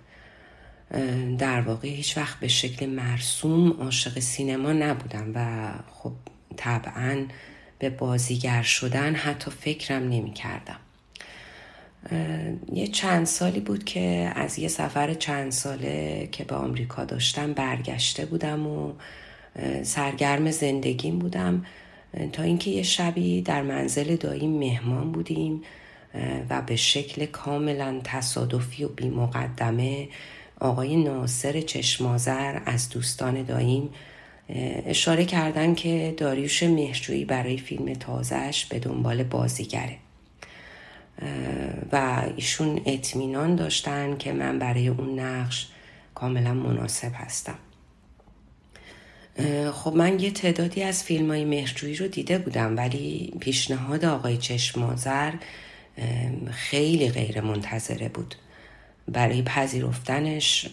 در 1.37 1.61
واقع 1.61 1.87
هیچ 1.87 2.17
وقت 2.17 2.39
به 2.39 2.47
شکل 2.47 2.85
مرسوم 2.85 3.71
عاشق 3.71 4.19
سینما 4.19 4.73
نبودم 4.73 5.31
و 5.35 5.69
خب 5.91 6.13
طبعا 6.57 7.25
به 7.79 7.89
بازیگر 7.89 8.61
شدن 8.61 9.15
حتی 9.15 9.51
فکرم 9.51 10.03
نمی 10.03 10.33
کردم 10.33 10.79
یه 12.73 12.87
چند 12.87 13.25
سالی 13.25 13.59
بود 13.59 13.83
که 13.83 14.31
از 14.35 14.59
یه 14.59 14.67
سفر 14.67 15.13
چند 15.13 15.51
ساله 15.51 16.29
که 16.31 16.43
به 16.43 16.55
آمریکا 16.55 17.05
داشتم 17.05 17.53
برگشته 17.53 18.25
بودم 18.25 18.67
و 18.67 18.93
سرگرم 19.83 20.51
زندگیم 20.51 21.19
بودم. 21.19 21.65
تا 22.33 22.43
اینکه 22.43 22.71
یه 22.71 22.83
شبی 22.83 23.41
در 23.41 23.61
منزل 23.61 24.15
داییم 24.15 24.59
مهمان 24.59 25.11
بودیم 25.11 25.61
و 26.49 26.61
به 26.61 26.75
شکل 26.75 27.25
کاملا 27.25 28.01
تصادفی 28.03 28.83
و 28.83 28.87
بی 28.87 29.09
مقدمه 29.09 30.07
آقای 30.59 31.03
ناصر 31.03 31.61
چشمازر 31.61 32.61
از 32.65 32.89
دوستان 32.89 33.43
داییم 33.43 33.89
اشاره 34.85 35.25
کردن 35.25 35.75
که 35.75 36.13
داریوش 36.17 36.63
مهرجویی 36.63 37.25
برای 37.25 37.57
فیلم 37.57 37.93
تازهش 37.93 38.65
به 38.65 38.79
دنبال 38.79 39.23
بازیگره. 39.23 39.97
و 41.91 42.23
ایشون 42.35 42.81
اطمینان 42.85 43.55
داشتن 43.55 44.17
که 44.17 44.33
من 44.33 44.59
برای 44.59 44.87
اون 44.87 45.19
نقش 45.19 45.67
کاملا 46.15 46.53
مناسب 46.53 47.11
هستم. 47.15 47.57
خب 49.73 49.93
من 49.95 50.19
یه 50.19 50.31
تعدادی 50.31 50.83
از 50.83 51.03
فیلم 51.03 51.31
های 51.31 51.45
مهرجویی 51.45 51.95
رو 51.95 52.07
دیده 52.07 52.37
بودم 52.37 52.77
ولی 52.77 53.33
پیشنهاد 53.39 54.05
آقای 54.05 54.37
چشمازر 54.37 55.31
خیلی 56.51 57.09
غیر 57.09 57.41
منتظره 57.41 58.09
بود. 58.09 58.35
برای 59.07 59.41
پذیرفتنش 59.41 60.69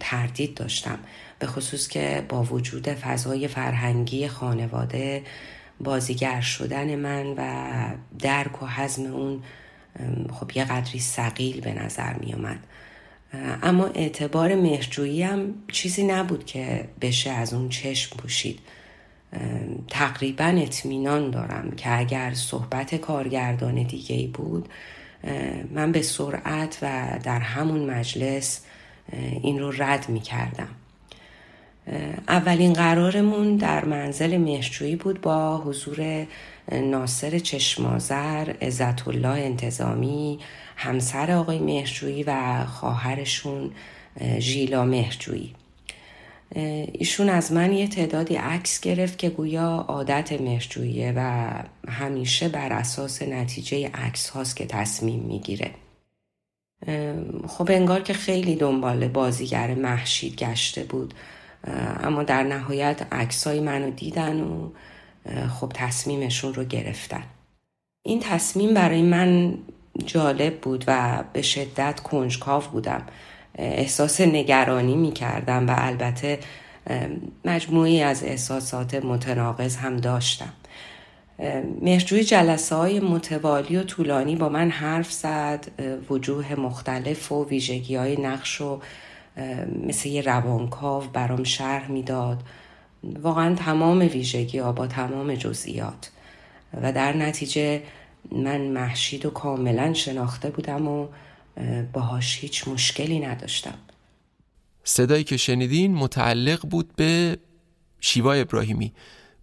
تردید 0.00 0.54
داشتم. 0.54 0.98
به 1.38 1.46
خصوص 1.46 1.88
که 1.88 2.24
با 2.28 2.42
وجود 2.42 2.88
فضای 2.88 3.48
فرهنگی 3.48 4.28
خانواده 4.28 5.22
بازیگر 5.80 6.40
شدن 6.40 6.96
من 6.96 7.26
و 7.36 7.72
درک 8.18 8.62
و 8.62 8.66
حزم 8.66 9.06
اون 9.06 9.42
خب 10.32 10.50
یه 10.54 10.64
قدری 10.64 10.98
سقیل 10.98 11.60
به 11.60 11.74
نظر 11.74 12.12
می 12.12 12.34
اومد 12.34 12.58
اما 13.62 13.86
اعتبار 13.86 14.54
مهرجویی 14.54 15.22
هم 15.22 15.54
چیزی 15.72 16.04
نبود 16.04 16.46
که 16.46 16.88
بشه 17.00 17.30
از 17.30 17.54
اون 17.54 17.68
چشم 17.68 18.16
پوشید. 18.16 18.58
تقریبا 19.88 20.44
اطمینان 20.44 21.30
دارم 21.30 21.70
که 21.70 21.98
اگر 21.98 22.34
صحبت 22.34 22.94
کارگردان 22.94 23.82
دیگه 23.82 24.16
ای 24.16 24.26
بود 24.26 24.68
من 25.70 25.92
به 25.92 26.02
سرعت 26.02 26.78
و 26.82 27.18
در 27.22 27.40
همون 27.40 27.90
مجلس 27.90 28.60
این 29.42 29.58
رو 29.58 29.70
رد 29.70 30.08
می 30.08 30.20
کردم 30.20 30.68
اولین 32.28 32.72
قرارمون 32.72 33.56
در 33.56 33.84
منزل 33.84 34.36
مهرجویی 34.36 34.96
بود 34.96 35.20
با 35.20 35.58
حضور 35.58 36.26
ناصر 36.72 37.38
چشمازر 37.38 38.54
عزت 38.62 39.08
الله 39.08 39.28
انتظامی 39.28 40.38
همسر 40.76 41.30
آقای 41.30 41.58
مهرجویی 41.58 42.22
و 42.22 42.64
خواهرشون 42.64 43.70
ژیلا 44.38 44.84
مهرجویی. 44.84 45.54
ایشون 46.92 47.28
از 47.28 47.52
من 47.52 47.72
یه 47.72 47.88
تعدادی 47.88 48.36
عکس 48.36 48.80
گرفت 48.80 49.18
که 49.18 49.30
گویا 49.30 49.84
عادت 49.88 50.40
مهرجوییه 50.40 51.12
و 51.16 51.50
همیشه 51.88 52.48
بر 52.48 52.72
اساس 52.72 53.22
نتیجه 53.22 53.90
عکس 53.94 54.28
هاست 54.28 54.56
که 54.56 54.66
تصمیم 54.66 55.20
می‌گیره. 55.20 55.70
خب 57.48 57.70
انگار 57.70 58.00
که 58.00 58.12
خیلی 58.12 58.56
دنبال 58.56 59.08
بازیگر 59.08 59.74
محشید 59.74 60.36
گشته 60.36 60.84
بود. 60.84 61.14
اما 62.02 62.22
در 62.22 62.42
نهایت 62.42 63.06
عکسای 63.12 63.60
منو 63.60 63.90
دیدن 63.90 64.40
و 64.40 64.70
خب 65.60 65.72
تصمیمشون 65.74 66.54
رو 66.54 66.64
گرفتن. 66.64 67.22
این 68.02 68.20
تصمیم 68.20 68.74
برای 68.74 69.02
من 69.02 69.58
جالب 70.06 70.60
بود 70.60 70.84
و 70.86 71.24
به 71.32 71.42
شدت 71.42 72.00
کنجکاو 72.00 72.62
بودم. 72.62 73.02
احساس 73.54 74.20
نگرانی 74.20 74.96
می 74.96 75.12
کردم 75.12 75.68
و 75.68 75.74
البته 75.78 76.38
مجموعی 77.44 78.02
از 78.02 78.24
احساسات 78.24 78.94
متناقض 78.94 79.76
هم 79.76 79.96
داشتم. 79.96 80.52
مهرجوی 81.82 82.24
جلسه 82.24 82.74
های 82.74 83.00
متوالی 83.00 83.76
و 83.76 83.82
طولانی 83.82 84.36
با 84.36 84.48
من 84.48 84.70
حرف 84.70 85.12
زد 85.12 85.66
وجوه 86.10 86.54
مختلف 86.54 87.32
و 87.32 87.44
ویژگی 87.48 87.96
های 87.96 88.20
نقش 88.20 88.60
و 88.60 88.80
مثل 89.86 90.08
یه 90.08 90.22
روانکاو 90.22 91.04
برام 91.12 91.44
شرح 91.44 91.90
می‌داد. 91.90 92.42
واقعا 93.04 93.54
تمام 93.54 93.98
ویژگی 93.98 94.58
ها 94.58 94.72
با 94.72 94.86
تمام 94.86 95.34
جزئیات. 95.34 96.10
و 96.82 96.92
در 96.92 97.16
نتیجه 97.16 97.82
من 98.32 98.60
محشید 98.60 99.26
و 99.26 99.30
کاملا 99.30 99.94
شناخته 99.94 100.50
بودم 100.50 100.88
و 100.88 101.08
باهاش 101.92 102.38
هیچ 102.38 102.68
مشکلی 102.68 103.20
نداشتم. 103.20 103.78
صدایی 104.84 105.24
که 105.24 105.36
شنیدین 105.36 105.94
متعلق 105.94 106.66
بود 106.66 106.96
به 106.96 107.38
شیوا 108.00 108.32
ابراهیمی 108.32 108.92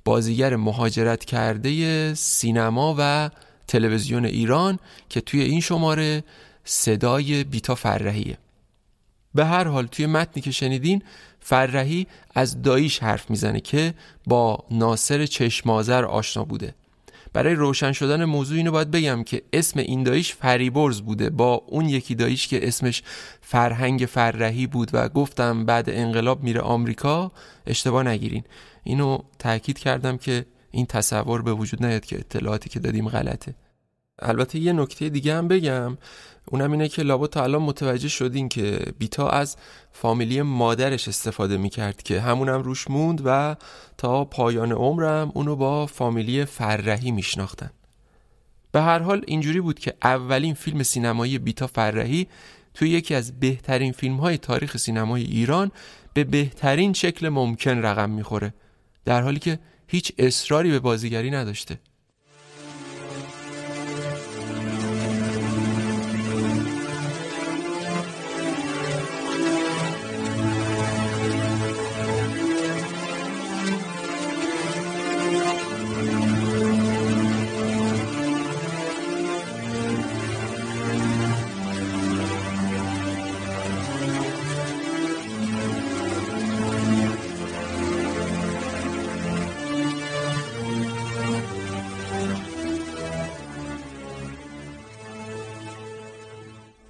بازیگر 0.05 0.55
مهاجرت 0.55 1.25
کرده 1.25 2.13
سینما 2.13 2.95
و 2.99 3.29
تلویزیون 3.67 4.25
ایران 4.25 4.79
که 5.09 5.21
توی 5.21 5.41
این 5.41 5.61
شماره 5.61 6.23
صدای 6.63 7.43
بیتا 7.43 7.75
فرهیه 7.75 8.37
به 9.35 9.45
هر 9.45 9.67
حال 9.67 9.87
توی 9.87 10.05
متنی 10.05 10.43
که 10.43 10.51
شنیدین 10.51 11.01
فرهی 11.49 12.07
از 12.35 12.61
داییش 12.61 12.99
حرف 12.99 13.29
می‌زنه 13.29 13.59
که 13.59 13.93
با 14.25 14.65
ناصر 14.71 15.25
چشمازر 15.25 16.05
آشنا 16.05 16.43
بوده. 16.43 16.75
برای 17.33 17.55
روشن 17.55 17.91
شدن 17.91 18.25
موضوع 18.25 18.57
اینو 18.57 18.71
باید 18.71 18.91
بگم 18.91 19.23
که 19.23 19.41
اسم 19.53 19.79
این 19.79 20.03
داییش 20.03 20.33
فریبرز 20.33 21.01
بوده. 21.01 21.29
با 21.29 21.53
اون 21.53 21.89
یکی 21.89 22.15
داییش 22.15 22.47
که 22.47 22.67
اسمش 22.67 23.03
فرهنگ 23.41 24.05
فرهی 24.05 24.67
بود 24.67 24.89
و 24.93 25.09
گفتم 25.09 25.65
بعد 25.65 25.89
انقلاب 25.89 26.43
میره 26.43 26.61
آمریکا 26.61 27.31
اشتباه 27.67 28.03
نگیرین. 28.03 28.43
اینو 28.83 29.17
تاکید 29.39 29.79
کردم 29.79 30.17
که 30.17 30.45
این 30.71 30.85
تصور 30.85 31.41
به 31.41 31.53
وجود 31.53 31.85
نیاد 31.85 32.05
که 32.05 32.17
اطلاعاتی 32.17 32.69
که 32.69 32.79
دادیم 32.79 33.09
غلطه. 33.09 33.55
البته 34.19 34.59
یه 34.59 34.73
نکته 34.73 35.09
دیگه 35.09 35.35
هم 35.35 35.47
بگم. 35.47 35.97
اونم 36.51 36.71
اینه 36.71 36.87
که 36.87 37.03
لابا 37.03 37.27
تا 37.27 37.43
الان 37.43 37.61
متوجه 37.61 38.07
شدین 38.07 38.49
که 38.49 38.79
بیتا 38.99 39.29
از 39.29 39.57
فامیلی 39.91 40.41
مادرش 40.41 41.07
استفاده 41.07 41.57
می‌کرد 41.57 42.03
که 42.03 42.21
همونم 42.21 42.61
روش 42.61 42.89
موند 42.89 43.21
و 43.25 43.55
تا 43.97 44.25
پایان 44.25 44.71
عمرم 44.71 45.31
اونو 45.33 45.55
با 45.55 45.85
فامیلی 45.85 46.45
فرهی 46.45 47.11
میشناختن. 47.11 47.69
به 48.71 48.81
هر 48.81 48.99
حال 48.99 49.23
اینجوری 49.27 49.61
بود 49.61 49.79
که 49.79 49.93
اولین 50.03 50.53
فیلم 50.53 50.83
سینمایی 50.83 51.39
بیتا 51.39 51.67
فرهی 51.67 52.27
توی 52.73 52.89
یکی 52.89 53.15
از 53.15 53.39
بهترین 53.39 53.91
فیلم 53.91 54.15
های 54.15 54.37
تاریخ 54.37 54.77
سینمای 54.77 55.23
ایران 55.23 55.71
به 56.13 56.23
بهترین 56.23 56.93
شکل 56.93 57.29
ممکن 57.29 57.77
رقم 57.77 58.09
می‌خوره 58.09 58.53
در 59.05 59.21
حالی 59.21 59.39
که 59.39 59.59
هیچ 59.87 60.11
اصراری 60.17 60.71
به 60.71 60.79
بازیگری 60.79 61.31
نداشته. 61.31 61.79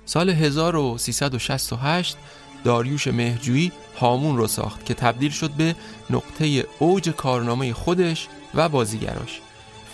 سال 0.08 0.30
1368 0.30 2.17
داریوش 2.63 3.08
مهجویی 3.08 3.72
هامون 4.00 4.38
رو 4.38 4.48
ساخت 4.48 4.86
که 4.86 4.93
تبدیل 4.93 5.32
شد 5.32 5.52
به 5.52 5.76
نقطه 6.10 6.65
اوج 6.80 7.10
کارنامه 7.10 7.74
خودش 7.74 8.28
و 8.56 8.70
بازیگراش. 8.70 9.41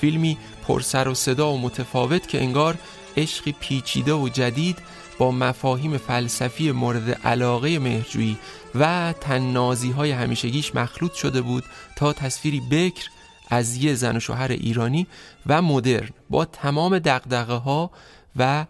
فیلمی 0.01 0.37
پرسر 0.67 1.07
و 1.07 1.13
صدا 1.13 1.51
و 1.51 1.61
متفاوت 1.61 2.27
که 2.27 2.41
انگار 2.41 2.77
عشقی 3.17 3.55
پیچیده 3.59 4.13
و 4.13 4.29
جدید 4.29 4.77
با 5.17 5.31
مفاهیم 5.31 5.97
فلسفی 5.97 6.71
مورد 6.71 7.09
علاقه 7.11 7.79
مهرجویی 7.79 8.37
و 8.75 9.13
تننازی 9.21 9.91
های 9.91 10.11
همیشگیش 10.11 10.75
مخلوط 10.75 11.13
شده 11.13 11.41
بود 11.41 11.63
تا 11.95 12.13
تصویری 12.13 12.59
بکر 12.71 13.09
از 13.49 13.75
یه 13.75 13.93
زن 13.93 14.17
و 14.17 14.19
شوهر 14.19 14.51
ایرانی 14.51 15.07
و 15.45 15.61
مدرن 15.61 16.09
با 16.29 16.45
تمام 16.45 16.99
دقدقه 16.99 17.53
ها 17.53 17.91
و 18.35 18.65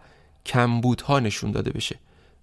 کمبودها 0.46 1.20
نشون 1.20 1.50
داده 1.50 1.70
بشه. 1.70 1.98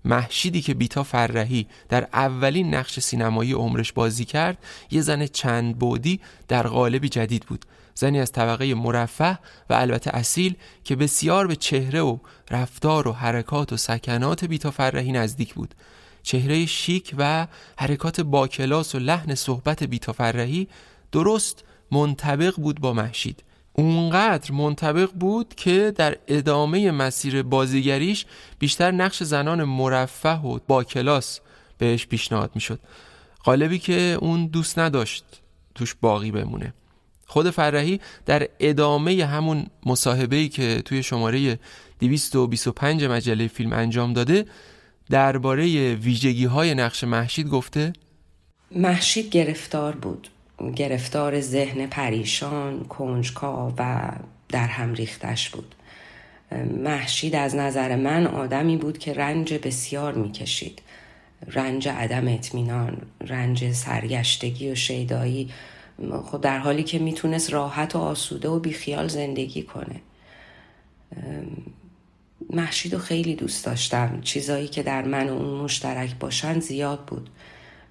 محشیدی 0.05 0.61
که 0.61 0.73
بیتا 0.73 1.03
فرهی 1.03 1.67
در 1.89 2.07
اولین 2.13 2.75
نقش 2.75 2.99
سینمایی 2.99 3.53
عمرش 3.53 3.91
بازی 3.91 4.25
کرد 4.25 4.57
یه 4.91 5.01
زن 5.01 5.27
چند 5.27 5.79
بودی 5.79 6.19
در 6.47 6.67
قالبی 6.67 7.09
جدید 7.09 7.45
بود. 7.45 7.65
زنی 7.95 8.19
از 8.19 8.31
طبقه 8.31 8.73
مرفه 8.73 9.39
و 9.69 9.73
البته 9.73 10.15
اصیل 10.15 10.55
که 10.83 10.95
بسیار 10.95 11.47
به 11.47 11.55
چهره 11.55 12.01
و 12.01 12.17
رفتار 12.51 13.07
و 13.07 13.11
حرکات 13.11 13.73
و 13.73 13.77
سکنات 13.77 14.45
بیتا 14.45 14.71
فرهی 14.71 15.11
نزدیک 15.11 15.53
بود. 15.53 15.75
چهره 16.23 16.65
شیک 16.65 17.15
و 17.17 17.47
حرکات 17.77 18.21
با 18.21 18.47
کلاس 18.47 18.95
و 18.95 18.99
لحن 18.99 19.35
صحبت 19.35 19.83
بیتا 19.83 20.13
فرهی 20.13 20.67
درست 21.11 21.63
منطبق 21.91 22.55
بود 22.55 22.79
با 22.79 22.93
محشید. 22.93 23.43
اونقدر 23.73 24.51
منطبق 24.51 25.12
بود 25.12 25.55
که 25.55 25.93
در 25.95 26.17
ادامه 26.27 26.91
مسیر 26.91 27.43
بازیگریش 27.43 28.25
بیشتر 28.60 28.91
نقش 28.91 29.23
زنان 29.23 29.63
مرفه 29.63 30.36
و 30.36 30.60
با 30.67 30.84
کلاس 30.84 31.39
بهش 31.77 32.07
پیشنهاد 32.07 32.51
می‌شد. 32.55 32.79
قالبی 33.43 33.79
که 33.79 34.17
اون 34.21 34.47
دوست 34.47 34.79
نداشت 34.79 35.25
توش 35.75 35.95
باقی 36.01 36.31
بمونه. 36.31 36.73
خود 37.25 37.49
فرهی 37.49 37.99
در 38.25 38.47
ادامه 38.60 39.25
همون 39.25 39.67
مصاحبه‌ای 39.86 40.49
که 40.49 40.81
توی 40.86 41.03
شماره 41.03 41.60
225 41.99 43.03
مجله 43.03 43.47
فیلم 43.47 43.73
انجام 43.73 44.13
داده 44.13 44.45
درباره 45.10 45.95
ویژگی 45.95 46.45
های 46.45 46.73
نقش 46.73 47.03
محشید 47.03 47.47
گفته 47.47 47.93
محشید 48.71 49.29
گرفتار 49.29 49.95
بود. 49.95 50.27
گرفتار 50.76 51.41
ذهن 51.41 51.88
پریشان 51.88 52.84
کنجکا 52.84 53.74
و 53.78 54.12
در 54.50 54.67
هم 54.67 54.93
ریختش 54.93 55.50
بود. 55.50 55.76
محشید 56.84 57.36
از 57.36 57.56
نظر 57.56 57.95
من 57.95 58.28
آدمی 58.28 58.78
بود 58.78 58.97
که 58.97 59.13
رنج 59.13 59.54
بسیار 59.54 60.13
می‌کشید. 60.13 60.82
رنج 61.47 61.88
عدم 61.88 62.28
اطمینان 62.28 62.97
رنج 63.21 63.71
سرگشتگی 63.71 64.71
و 64.71 64.76
شیدایی. 64.76 65.50
خب 66.26 66.41
در 66.41 66.58
حالی 66.58 66.84
که 66.84 67.00
می‌تونست 67.00 67.54
راحت 67.54 67.95
و 67.95 68.00
آسوده 68.00 68.50
و 68.50 68.60
بیخیال 68.60 69.08
زندگی 69.08 69.63
کنه. 69.63 70.02
محشید 72.50 72.93
رو 72.93 73.00
خیلی 73.00 73.36
دوست 73.36 73.65
داشتم. 73.65 74.21
چیزایی 74.21 74.67
که 74.67 74.84
در 74.84 75.02
من 75.02 75.30
و 75.30 75.34
اون 75.34 75.60
مشترک 75.60 76.15
باشن 76.19 76.60
زیاد 76.60 77.06
بود. 77.06 77.30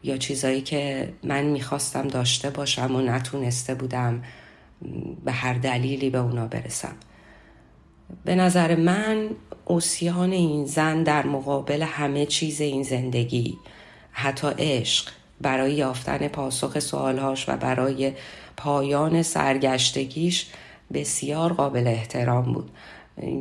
یا 0.03 0.17
چیزایی 0.17 0.61
که 0.61 1.13
من 1.23 1.45
می‌خواستم 1.45 2.09
داشته 2.09 2.51
باشم 2.51 2.97
و 2.97 3.01
نتونسته 3.01 3.75
بودم 3.75 4.23
به 5.25 5.33
هر 5.33 5.55
دلیلی 5.55 6.11
به 6.11 6.19
اونا 6.19 6.47
برسم. 6.47 6.95
به 8.25 8.35
نظر 8.35 8.77
من 8.77 9.31
اوسیان 9.65 10.33
این 10.33 10.65
زن 10.65 11.03
در 11.03 11.27
مقابل 11.27 11.83
همه 11.83 12.27
چیز 12.27 12.61
این 12.61 12.83
زندگی 12.83 13.59
حتی 14.13 14.49
عشق 14.59 15.09
برای 15.41 15.73
یافتن 15.73 16.29
پاسخ 16.29 16.79
سوالهاش 16.79 17.49
و 17.49 17.57
برای 17.57 18.13
پایان 18.57 19.23
سرگشتگیش 19.23 20.47
بسیار 20.93 21.53
قابل 21.53 21.87
احترام 21.87 22.53
بود. 22.53 22.71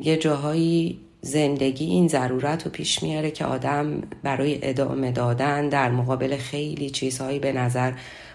یه 0.04 0.18
جاهایی 0.18 1.00
زندگی 1.22 1.86
این 1.86 2.08
ضرورت 2.08 2.66
رو 2.66 2.72
پیش 2.72 3.04
میاره 3.04 3.32
که 3.32 3.46
آدم 3.46 4.02
برای 4.24 4.60
ادامه 4.62 5.12
دادن 5.12 5.70
در 5.70 5.92
مقابل 5.92 6.38
خیلی 6.38 6.90
چیزهایی 6.90 7.40
به 7.40 7.52
نظر 7.52 7.92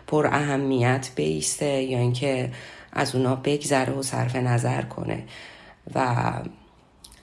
پر 0.06 0.26
اهمیت 0.26 1.10
بیسته 1.14 1.82
یا 1.82 1.98
اینکه 1.98 2.50
از 2.92 3.14
اونا 3.14 3.34
بگذره 3.34 3.92
و 3.92 4.02
صرف 4.02 4.36
نظر 4.36 4.82
کنه. 4.82 5.24
و 5.94 6.32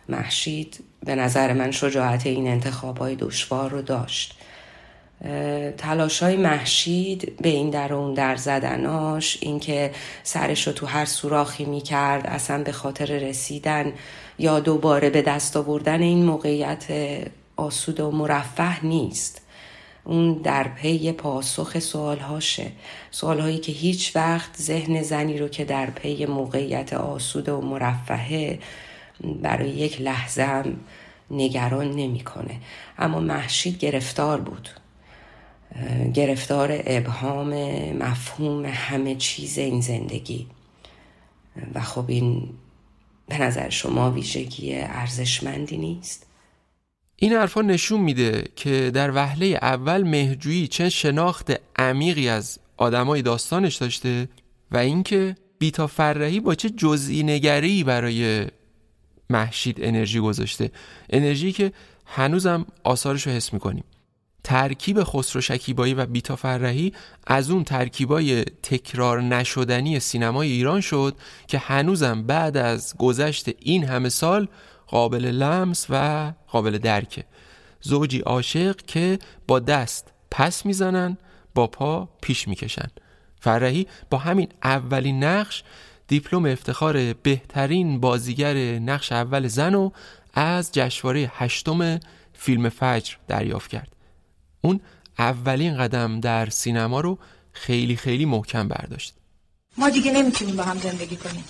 محشید 0.10 0.84
به 1.06 1.16
نظر 1.16 1.54
من 1.54 1.72
شجاعت 1.72 2.26
این 2.26 2.48
انتخاب 2.48 2.98
های 2.98 3.16
دشوار 3.16 3.70
رو 3.70 3.82
داشت. 3.82 4.38
تلاش 5.78 6.24
های 6.24 6.38
محشید 6.38 7.38
به 7.42 7.50
این 7.50 7.70
در 7.70 7.94
اون 7.94 8.14
در 8.14 8.36
زدناش 8.36 9.38
اینکه 9.42 9.92
سرش 10.24 10.68
رو 10.68 10.74
تو 10.74 10.86
هر 10.86 11.06
سوراخی 11.06 11.66
می‌کرد 11.66 12.28
اصلا 12.28 12.64
به 12.64 12.72
خاطر 12.72 13.06
رسیدن 13.06 13.94
یا 14.40 14.60
دوباره 14.60 15.10
به 15.10 15.22
دست 15.22 15.58
آوردن 15.58 16.02
این 16.02 16.26
موقعیت 16.26 16.86
آسود 17.56 18.00
و 18.00 18.12
مرفه 18.12 18.86
نیست. 18.86 19.42
اون 20.04 20.34
در 20.34 20.68
پی 20.68 21.12
پاسخ 21.12 21.80
سوالهاشه. 21.80 22.72
سوالهایی 23.12 23.58
که 23.58 23.72
هیچ 23.72 24.16
وقت 24.16 24.58
ذهن 24.58 25.02
زنی 25.02 25.38
رو 25.38 25.48
که 25.48 25.66
در 25.66 25.86
پی 25.86 26.26
موقعیت 26.26 26.94
آسود 26.94 27.50
و 27.50 27.62
مرفهه 27.62 28.60
برای 29.42 29.70
یک 29.70 30.02
لحظه 30.02 30.44
هم 30.44 30.80
نگران 31.32 31.92
نمی‌کنه. 31.92 32.60
اما 32.98 33.20
محشید 33.20 33.78
گرفتار 33.78 34.42
بود. 34.42 34.70
گرفتار 36.14 36.84
ابهام 36.86 37.54
مفهوم 37.94 38.66
همه 38.66 39.16
چیز 39.16 39.58
این 39.58 39.82
زندگی. 39.82 40.48
و 41.76 41.82
خب 41.82 42.06
این 42.08 42.50
به 43.32 43.42
نظر 43.42 43.70
شما 43.70 44.12
ویژگی 44.12 44.76
ارزشمندی 44.76 45.78
نیست؟ 45.78 46.26
این 47.16 47.34
حرفا 47.34 47.62
نشون 47.62 48.02
میده 48.02 48.44
که 48.56 48.92
در 48.94 49.16
وهله 49.16 49.46
اول 49.62 50.04
مهجویی 50.04 50.68
چه 50.68 50.90
شناخت 50.90 51.52
عمیقی 51.76 52.30
از 52.30 52.60
آدمای 52.78 53.22
داستانش 53.22 53.76
داشته 53.76 54.30
و 54.72 54.78
اینکه 54.78 55.36
بیتا 55.60 55.88
فرهی 55.88 56.40
با 56.40 56.56
چه 56.56 56.70
جزئی 56.70 57.24
نگری 57.24 57.84
برای 57.84 58.48
محشید 59.30 59.78
انرژی 59.82 60.20
گذاشته. 60.20 60.72
انرژی 61.10 61.52
که 61.52 61.72
هنوزم 62.06 62.66
آثارش 62.84 63.28
رو 63.28 63.34
حس 63.34 63.54
می‌کنیم. 63.54 63.84
ترکیب 64.44 65.04
خسرو 65.04 65.42
شکیبایی 65.42 65.94
و 65.94 66.06
بیتا 66.06 66.36
فرهی 66.36 66.94
از 67.28 67.50
اون 67.50 67.64
ترکیبای 67.64 68.44
تکرار 68.44 69.22
نشدنی 69.22 70.00
سینمای 70.00 70.52
ایران 70.52 70.82
شد 70.82 71.16
که 71.48 71.58
هنوزم 71.58 72.24
بعد 72.24 72.58
از 72.58 72.96
گذشت 72.98 73.50
این 73.60 73.84
همه 73.84 74.10
سال 74.10 74.48
قابل 74.88 75.26
لمس 75.26 75.86
و 75.90 76.34
قابل 76.48 76.78
درکه. 76.78 77.26
زوجی 77.82 78.20
عاشق 78.20 78.76
که 78.76 79.20
با 79.48 79.60
دست 79.60 80.14
پس 80.32 80.66
می‌زنن 80.66 81.18
با 81.56 81.68
پا 81.68 82.10
پیش 82.22 82.48
می‌کشن. 82.48 82.88
فرهی 83.40 83.88
با 84.10 84.18
همین 84.18 84.48
اولین 84.64 85.24
نقش 85.24 85.64
دیپلم 86.08 86.46
افتخار 86.46 87.14
بهترین 87.14 88.00
بازیگر 88.00 88.80
نقش 88.80 89.12
اول 89.12 89.48
زن 89.48 89.76
و 89.76 89.92
از 90.34 90.72
جشنواره 90.72 91.32
هشتم 91.36 92.00
فیلم 92.34 92.70
فجر 92.70 93.16
دریافت 93.28 93.70
کرد. 93.70 93.96
اون 94.62 94.80
اولین 95.20 95.78
قدم 95.78 96.20
در 96.20 96.50
سینما 96.50 97.00
رو 97.02 97.18
خیلی 97.52 97.96
خیلی 97.96 98.26
محکم 98.26 98.68
برداشت. 98.68 99.14
ما 99.78 99.90
دیگه 99.90 100.12
نمی‌تونیم 100.12 100.56
با 100.56 100.64
هم 100.64 100.80
زندگی 100.80 101.16
کنیم. 101.16 101.44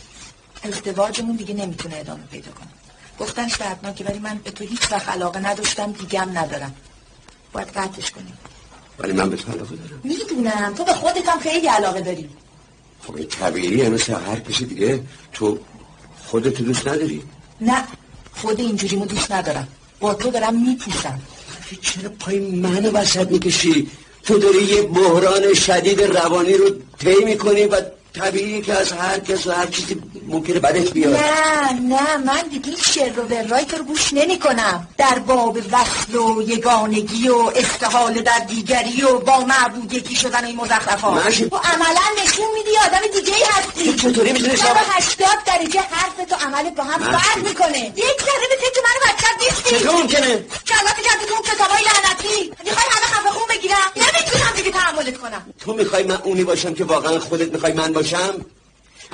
ازدواجمون 0.63 1.35
دیگه 1.35 1.53
نمی‌تونه 1.53 1.95
ادامه 1.97 2.23
پیدا 2.31 2.51
کنه. 2.51 2.67
گفتنش 3.19 3.55
دردناکه 3.55 4.03
ولی 4.03 4.19
من 4.19 4.39
به 4.43 4.51
تو 4.51 4.63
هیچ 4.63 4.91
وقت 4.91 5.09
علاقه 5.09 5.39
نداشتم 5.39 5.91
دیگم 5.91 6.29
ندارم. 6.33 6.75
باید 7.53 7.67
قطعش 7.67 8.11
کنیم. 8.11 8.37
ولی 8.99 9.13
من 9.13 9.29
به 9.29 9.35
تو 9.35 9.51
علاقه 9.51 9.75
دارم. 9.75 10.01
می‌دونم. 10.03 10.73
تو 10.73 10.83
به 10.83 10.93
خودت 10.93 11.29
هم 11.29 11.39
خیلی 11.39 11.67
علاقه 11.67 12.01
داری. 12.01 12.29
خب 13.03 13.15
این 13.15 13.27
طبیعیه 13.27 13.89
مثل 13.89 14.13
هر 14.13 14.39
کسی 14.39 14.65
دیگه. 14.65 15.03
تو 15.33 15.59
خودتو 16.19 16.63
دوست 16.63 16.87
نداری؟ 16.87 17.23
نه 17.61 17.83
خود 18.33 18.59
اینجوریمو 18.59 19.05
دوست 19.05 19.31
ندارم. 19.31 19.67
با 19.99 20.13
تو 20.13 20.31
دارم 20.31 20.67
میپوسم 20.67 21.21
چرا 21.81 22.09
پای 22.19 22.39
منو 22.39 22.91
وسط 22.91 23.31
می‌کشی؟ 23.31 23.87
تو 24.23 24.37
داری 24.37 24.63
یه 24.63 24.81
بحران 24.81 25.53
شدید 25.53 26.01
روانی 26.01 26.53
رو 26.53 26.69
طی 26.99 27.25
می‌کنی 27.25 27.63
و 27.63 27.81
طبیعی 28.15 28.61
که 28.61 28.73
از 28.73 28.91
هر 28.91 29.19
کس 29.19 29.47
و 29.47 29.51
هر 29.51 29.65
چیزی 29.67 30.01
ممکنه 30.27 30.59
بدت 30.59 30.91
بیاد. 30.91 31.15
نه 31.15 31.73
نه 31.73 32.17
من 32.17 32.41
دیگه 32.51 32.77
شر 32.81 33.19
و 33.19 33.23
برای 33.23 33.65
تو 33.65 33.77
رو 33.77 33.83
گوش 33.83 34.13
نمی 34.13 34.39
کنم 34.39 34.87
در 34.97 35.19
باب 35.19 35.57
وصل 35.71 36.15
و 36.15 36.41
یگانگی 36.41 37.29
و 37.29 37.51
استحال 37.55 38.13
در 38.21 38.39
دیگری 38.39 39.03
و 39.03 39.17
با 39.19 39.39
معبود 39.39 39.93
یکی 39.93 40.15
شدن 40.15 40.45
این 40.45 40.55
مزخرفات. 40.57 41.23
ماشی. 41.25 41.49
تو 41.49 41.55
عملا 41.57 42.01
نشون 42.23 42.45
میدی 42.53 42.77
آدم 42.85 43.19
دیگه 43.21 43.35
ای 43.37 43.43
هستی 43.43 43.93
چطوری 43.93 44.31
می‌تونی 44.33 44.57
شما- 44.57 44.67
80 44.89 45.27
درجه 45.45 45.79
حرف 45.81 46.15
تو 46.29 46.35
عملت 46.35 46.75
با 46.75 46.83
هم. 46.83 46.99
فرق 47.11 47.37
می‌کنه. 47.47 47.79
یک 47.79 48.21
ذره 48.21 48.47
به 48.49 48.55
فکر 48.65 48.81
من 48.83 49.11
بچت 49.11 49.43
نیستی. 49.43 49.75
چطور 49.79 50.01
ممکنه؟ 50.01 50.35
کلات 50.67 50.95
تو 51.27 51.33
اون 51.33 51.43
کتابای 51.43 51.81
لعنتی. 51.83 52.53
می‌خوای 52.63 52.85
همه 52.91 53.05
خفه 53.13 53.29
خون 53.29 53.47
بگیرم؟ 53.49 53.77
نمی‌تونم 53.95 54.53
دیگه 54.55 54.71
تحملت 54.71 55.17
کنم. 55.17 55.53
تو 55.61 55.73
می‌خوای 55.73 56.03
من 56.03 56.15
اونی 56.23 56.43
باشم 56.43 56.73
که 56.73 56.83
واقعا 56.83 57.19
خودت 57.19 57.53
می‌خوای 57.53 57.73
من 57.73 57.93
باشم؟ 57.93 58.45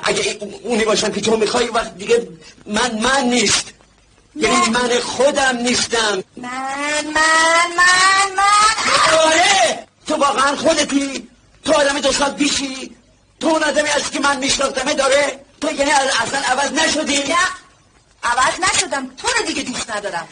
اگه 0.04 0.38
اونی 0.64 0.86
باشم 0.86 1.12
که 1.12 1.22
تو 1.22 1.38
می‌خوای 1.38 1.68
وقت 1.68 1.98
دیگه 1.98 2.28
من 2.66 3.00
من 3.00 3.24
نیست. 3.24 3.74
یعنی 4.36 4.70
من 4.70 5.00
خودم 5.00 5.58
نیستم. 5.58 6.24
من 6.38 6.52
من 7.06 7.68
من 7.78 8.36
من 8.38 9.20
آره! 9.20 9.88
تو 10.08 10.16
واقعا 10.16 10.56
خودتی. 10.56 11.28
تو 11.66 11.74
آدم 11.74 12.00
دو 12.00 12.12
سال 12.12 12.32
پیشی 12.34 12.96
تو 13.40 13.48
اون 13.48 13.64
آدمی 13.64 13.90
هستی 13.90 14.10
که 14.10 14.20
من 14.20 14.38
میشناختمه 14.38 14.94
داره؟ 14.94 15.40
تو 15.62 15.72
یعنی 15.72 15.92
اصلا 15.92 16.40
عوض 16.40 16.72
نشدی. 16.72 17.18
نه. 17.18 17.36
عوض 18.24 18.60
نشدم. 18.60 19.08
تو 19.18 19.28
رو 19.28 19.46
دیگه 19.48 19.64
دوست 19.64 19.90
ندارم. 19.92 20.28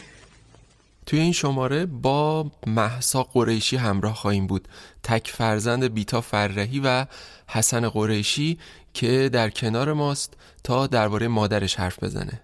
توی 1.06 1.20
این 1.20 1.32
شماره 1.32 1.86
با 1.86 2.50
محسا 2.66 3.22
قریشی 3.22 3.76
همراه 3.76 4.14
خواهیم 4.14 4.46
بود. 4.46 4.68
تک 5.02 5.28
فرزند 5.28 5.94
بیتا 5.94 6.20
فرهی 6.20 6.80
و 6.84 7.06
حسن 7.48 7.88
قریشی 7.88 8.58
که 8.94 9.30
در 9.32 9.50
کنار 9.50 9.92
ماست 9.92 10.34
تا 10.64 10.86
درباره 10.86 11.28
مادرش 11.28 11.74
حرف 11.74 12.04
بزنه. 12.04 12.40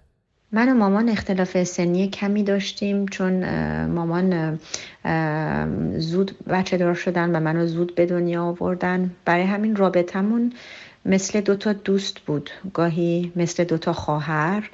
من 0.51 0.69
و 0.69 0.73
مامان 0.73 1.09
اختلاف 1.09 1.63
سنی 1.63 2.07
کمی 2.07 2.43
داشتیم 2.43 3.05
چون 3.05 3.45
مامان 3.85 4.59
زود 5.99 6.35
بچه 6.47 6.77
دار 6.77 6.93
شدن 6.93 7.35
و 7.35 7.39
منو 7.39 7.67
زود 7.67 7.95
به 7.95 8.05
دنیا 8.05 8.43
آوردن. 8.43 9.11
برای 9.25 9.43
همین 9.43 9.75
رابطمون 9.75 10.53
مثل 11.05 11.41
دوتا 11.41 11.73
دوست 11.73 12.19
بود. 12.19 12.49
گاهی 12.73 13.31
مثل 13.35 13.63
دوتا 13.63 13.93
خواهر. 13.93 14.69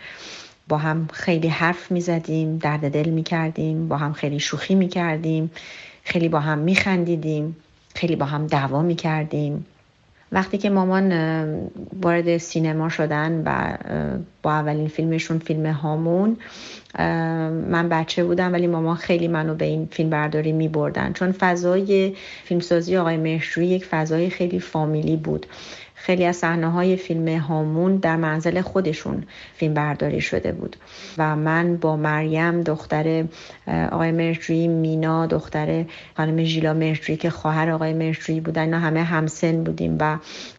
با 0.70 0.78
هم 0.78 1.08
خیلی 1.14 1.48
حرف 1.48 1.92
می 1.92 2.02
زدیم 2.02 2.58
درد 2.58 2.92
دل 2.92 3.10
می 3.10 3.24
کردیم 3.24 3.88
با 3.88 3.98
هم 3.98 4.14
خیلی 4.14 4.40
شوخی 4.40 4.76
می 4.76 4.88
کردیم 4.88 5.52
خیلی 6.04 6.30
با 6.30 6.40
هم 6.40 6.58
می 6.58 6.76
خندیدیم 6.76 7.56
خیلی 7.96 8.16
با 8.16 8.26
هم 8.26 8.48
دعوا 8.48 8.82
می 8.82 8.96
کردیم 8.96 9.66
وقتی 10.32 10.58
که 10.58 10.70
مامان 10.70 11.12
وارد 12.02 12.38
سینما 12.38 12.90
شدن 12.90 13.44
و 13.46 13.78
با 14.44 14.52
اولین 14.52 14.88
فیلمشون 14.88 15.40
فیلم 15.40 15.66
هامون 15.66 16.38
من 17.70 17.90
بچه 17.90 18.24
بودم 18.24 18.54
ولی 18.54 18.68
مامان 18.68 18.96
خیلی 18.96 19.28
منو 19.28 19.56
به 19.56 19.66
این 19.66 19.88
فیلم 19.92 20.10
برداری 20.10 20.52
می 20.52 20.68
بردن 20.68 21.14
چون 21.14 21.32
فضای 21.32 22.16
فیلمسازی 22.44 22.98
آقای 22.98 23.18
مهرجویی 23.18 23.68
یک 23.70 23.86
فضای 23.86 24.30
خیلی 24.30 24.60
فامیلی 24.60 25.16
بود. 25.16 25.46
خیلی 26.10 26.26
از 26.26 26.36
صحنه 26.36 26.72
های 26.72 26.96
فیلم 26.96 27.28
هامون 27.28 27.96
در 27.96 28.16
منزل 28.16 28.62
خودشون 28.62 29.24
فیلم 29.56 29.74
برداری 29.74 30.22
شده 30.22 30.52
بود. 30.52 30.76
و 31.18 31.36
من 31.36 31.78
با 31.78 31.98
مریم 31.98 32.62
دختر 32.62 33.26
آقای 33.92 34.12
مرجویی 34.12 34.68
مینا 34.68 35.26
دختر 35.26 35.86
خانم 36.18 36.44
ژیلا 36.44 36.74
مرجویی 36.74 37.18
که 37.18 37.30
خواهر 37.30 37.72
آقای 37.72 37.94
مرجویی 37.94 38.40
بودن 38.40 38.62
اینا 38.62 38.80
همه 38.80 39.04
همسن 39.04 39.64
بودیم 39.64 39.98
و 40.00 40.18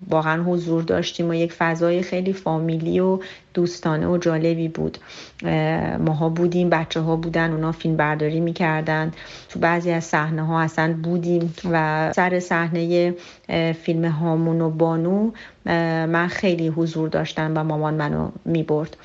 واقعا 0.09 0.43
حضور 0.43 0.83
داشتیم 0.83 1.29
و 1.29 1.35
یک 1.35 1.53
فضای 1.53 2.03
خیلی 2.03 2.33
فامیلی 2.33 3.01
و 3.01 3.19
دوستانه 3.55 4.07
و 4.07 4.19
جالبی 4.19 4.69
بود. 4.69 4.99
اه، 5.45 5.97
ماها 5.97 6.29
بودیم 6.29 6.71
بچه 6.71 7.01
ها 7.01 7.17
بودن 7.17 7.53
اونا 7.53 7.73
فیلم 7.73 7.97
برداری 7.97 8.41
می‌کردن. 8.41 9.13
تو 9.49 9.59
بعضی 9.59 9.91
از 9.91 10.05
صحنه 10.05 10.47
ها 10.47 10.61
اصلا 10.61 10.97
بودیم 11.03 11.55
و 11.71 12.13
سر 12.15 12.41
صحنه 12.41 13.15
فیلم 13.83 14.05
هامون 14.05 14.61
و 14.61 14.71
بانو 14.71 15.31
من 15.67 16.29
خیلی 16.29 16.69
حضور 16.69 17.09
داشتم 17.09 17.53
و 17.57 17.65
مامان 17.65 17.95
منو 17.95 18.31
می‌برد. 18.45 18.97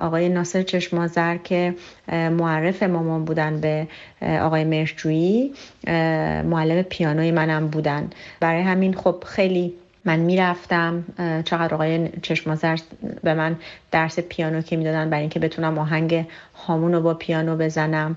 آقای 0.00 0.28
ناصر 0.28 0.62
چشمازر 0.62 1.36
که 1.36 1.74
معرف 2.12 2.82
مامان 2.82 3.24
بودن 3.24 3.60
به 3.60 3.86
آقای 4.22 4.64
مرجویی 4.64 5.52
اه، 5.86 6.42
معلم 6.42 6.82
پیانوی 6.82 7.30
منم 7.30 7.68
بودن. 7.68 8.10
برای 8.40 8.62
همین 8.62 8.94
خب 8.94 9.24
خیلی 9.26 9.74
من 10.04 10.18
می‌رفتم. 10.18 11.04
چقدر 11.44 11.74
آقای 11.74 12.08
چشمازر 12.22 12.78
به 13.22 13.34
من 13.34 13.56
درس 13.90 14.18
پیانو 14.18 14.60
که 14.60 14.76
می‌دادن 14.76 15.10
برای 15.10 15.20
اینکه 15.20 15.40
بتونم 15.40 15.78
آهنگ 15.78 16.26
هامون 16.66 16.92
رو 16.92 17.00
با 17.00 17.14
پیانو 17.14 17.56
بزنم. 17.56 18.16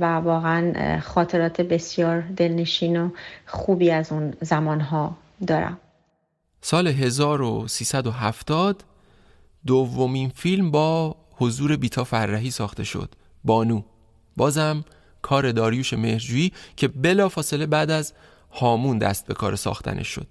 و 0.00 0.16
واقعا 0.16 0.72
خاطرات 1.00 1.60
بسیار 1.60 2.20
دلنشین 2.36 2.96
و 2.96 3.08
خوبی 3.46 3.90
از 3.90 4.12
اون 4.12 4.32
زمانها 4.40 5.16
دارم. 5.46 5.78
سال 6.60 6.86
1370 6.86 8.84
دومین 9.66 10.28
فیلم 10.28 10.70
با 10.70 11.16
حضور 11.32 11.76
بیتا 11.76 12.04
فرهی 12.04 12.50
ساخته 12.50 12.84
شد. 12.84 13.14
بانو. 13.44 13.82
بازم 14.36 14.84
کار 15.22 15.52
داریوش 15.52 15.92
مهرجویی 15.92 16.52
که 16.76 16.88
بلا 16.88 17.28
فاصله 17.28 17.66
بعد 17.66 17.90
از 17.90 18.12
هامون 18.50 18.98
دست 18.98 19.26
به 19.26 19.34
کار 19.34 19.56
ساختنش 19.56 20.08
شد. 20.08 20.26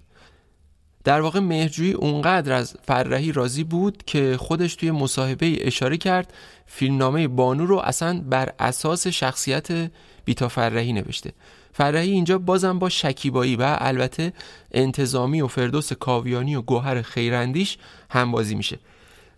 در 1.04 1.20
واقع 1.20 1.40
مهرجویی 1.40 1.92
اونقدر 1.92 2.52
از 2.52 2.76
فرهی 2.82 3.32
راضی 3.32 3.64
بود 3.64 4.02
که 4.06 4.36
خودش 4.36 4.74
توی 4.74 4.90
مصاحبه 4.90 5.56
اشاره 5.60 5.96
کرد 5.96 6.32
فیلمنامه 6.66 7.28
بانو 7.28 7.66
رو 7.66 7.76
اصلا 7.76 8.20
بر 8.20 8.52
اساس 8.58 9.06
شخصیت 9.06 9.90
بیتا 10.24 10.48
فرهی 10.48 10.92
نوشته. 10.92 11.32
فرهی 11.76 12.10
اینجا 12.10 12.38
بازم 12.38 12.78
با 12.78 12.88
شکیبایی 12.88 13.56
و 13.56 13.76
البته 13.80 14.32
انتظامی 14.72 15.40
و 15.40 15.46
فردوس 15.46 15.92
کاویانی 15.92 16.56
و 16.56 16.62
گوهر 16.62 17.02
خیراندیش 17.02 17.78
همبازی 18.10 18.54
میشه. 18.54 18.78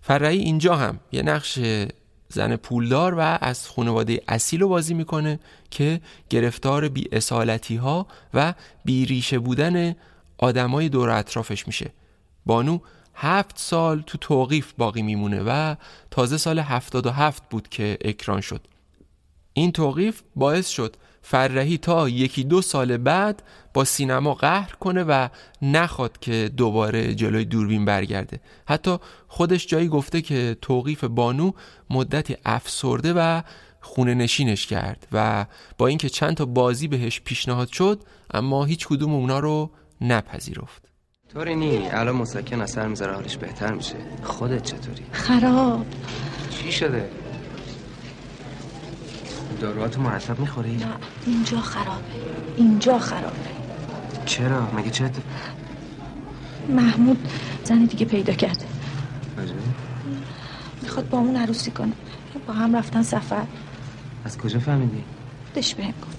فرهی 0.01 0.39
اینجا 0.39 0.77
هم 0.77 1.01
یه 1.13 1.23
نقش 1.23 1.59
زن 2.29 2.57
پولدار 2.57 3.15
و 3.15 3.21
از 3.41 3.69
خانواده 3.69 4.23
اصیل 4.29 4.61
رو 4.61 4.69
بازی 4.69 4.95
می‌کنه 4.95 5.41
که 5.71 6.01
گرفتار 6.31 6.89
بی 6.89 7.09
اصالتی 7.13 7.77
ها 7.77 8.07
و 8.35 8.55
بی 8.85 9.07
ریشه 9.07 9.39
بودن 9.39 9.97
آدمای 10.39 10.89
دور 10.89 11.11
اطرافش 11.11 11.67
میشه. 11.67 11.91
بانو 12.47 12.79
هفت 13.15 13.59
سال 13.59 14.03
تو 14.07 14.19
توقیف 14.19 14.73
باقی 14.79 15.03
میمونه 15.03 15.43
و 15.47 15.75
تازه 16.11 16.37
سال 16.37 16.59
هفتاد 16.59 17.07
و 17.07 17.11
هفت 17.11 17.43
بود 17.51 17.69
که 17.69 17.99
اکران 18.05 18.41
شد. 18.41 18.61
این 19.53 19.73
توقیف 19.73 20.23
باعث 20.37 20.69
شد 20.69 20.97
فرهی 21.31 21.79
تا 21.79 22.09
یکی 22.09 22.45
دو 22.45 22.63
سال 22.63 22.97
بعد 22.97 23.43
با 23.75 23.85
سینما 23.85 24.35
قهر 24.35 24.73
کنه 24.81 25.05
و 25.05 25.29
نخواد 25.63 26.19
که 26.19 26.51
دوباره 26.57 27.15
جلوی 27.15 27.45
دوربین 27.45 27.85
برگرده. 27.85 28.41
حتی 28.69 28.97
خودش 29.29 29.67
جایی 29.67 29.89
گفته 29.89 30.23
که 30.23 30.57
توقیف 30.63 31.05
بانو 31.05 31.53
مدتی 31.91 32.37
افسرده 32.45 33.13
و 33.13 33.43
خونه 33.81 34.15
نشینش 34.15 34.67
کرد 34.67 35.07
و 35.13 35.47
با 35.79 35.87
اینکه 35.87 36.09
چند 36.09 36.37
تا 36.37 36.45
بازی 36.45 36.89
بهش 36.89 37.21
پیشنهاد 37.21 37.69
شد 37.69 38.03
اما 38.35 38.65
هیچ 38.65 38.87
کدوم 38.87 39.15
اونا 39.15 39.39
رو 39.39 39.71
نپذیرفت. 40.01 40.83
طوری 41.33 41.57
نی. 41.57 41.89
الان 41.91 42.17
مسکن 42.17 42.61
اثر 42.61 42.87
می‌ذاره 42.87 43.15
حالش 43.15 43.37
بهتر 43.37 43.73
میشه. 43.73 43.97
خودت 44.23 44.63
چطوری؟ 44.63 45.03
خراب. 45.13 45.87
چی 46.51 46.73
شده؟ 46.73 47.11
داروهاتو 49.61 50.01
مرتب 50.01 50.41
می‌خوری؟ 50.41 50.77
نه 50.77 50.87
اینجا 51.27 51.61
خرابه. 51.61 52.03
اینجا 52.57 52.99
خرابه. 52.99 53.37
چرا؟ 54.27 54.71
مگه 54.77 54.91
چه 54.91 55.11
محمود 56.69 57.29
زن 57.65 57.85
دیگه 57.85 58.07
پیدا 58.07 58.33
کرده. 58.33 58.65
می‌خواد 60.83 61.09
با 61.09 61.19
اون 61.19 61.37
عروسی 61.37 61.71
کنه. 61.71 61.93
با 62.47 62.55
هم 62.55 62.77
رفتن 62.77 63.03
سفر. 63.03 63.47
از 64.25 64.39
کجا 64.39 64.59
فهمیدی؟ 64.59 65.05
دش 65.55 65.75
بهم 65.75 65.95
گفت. 66.03 66.19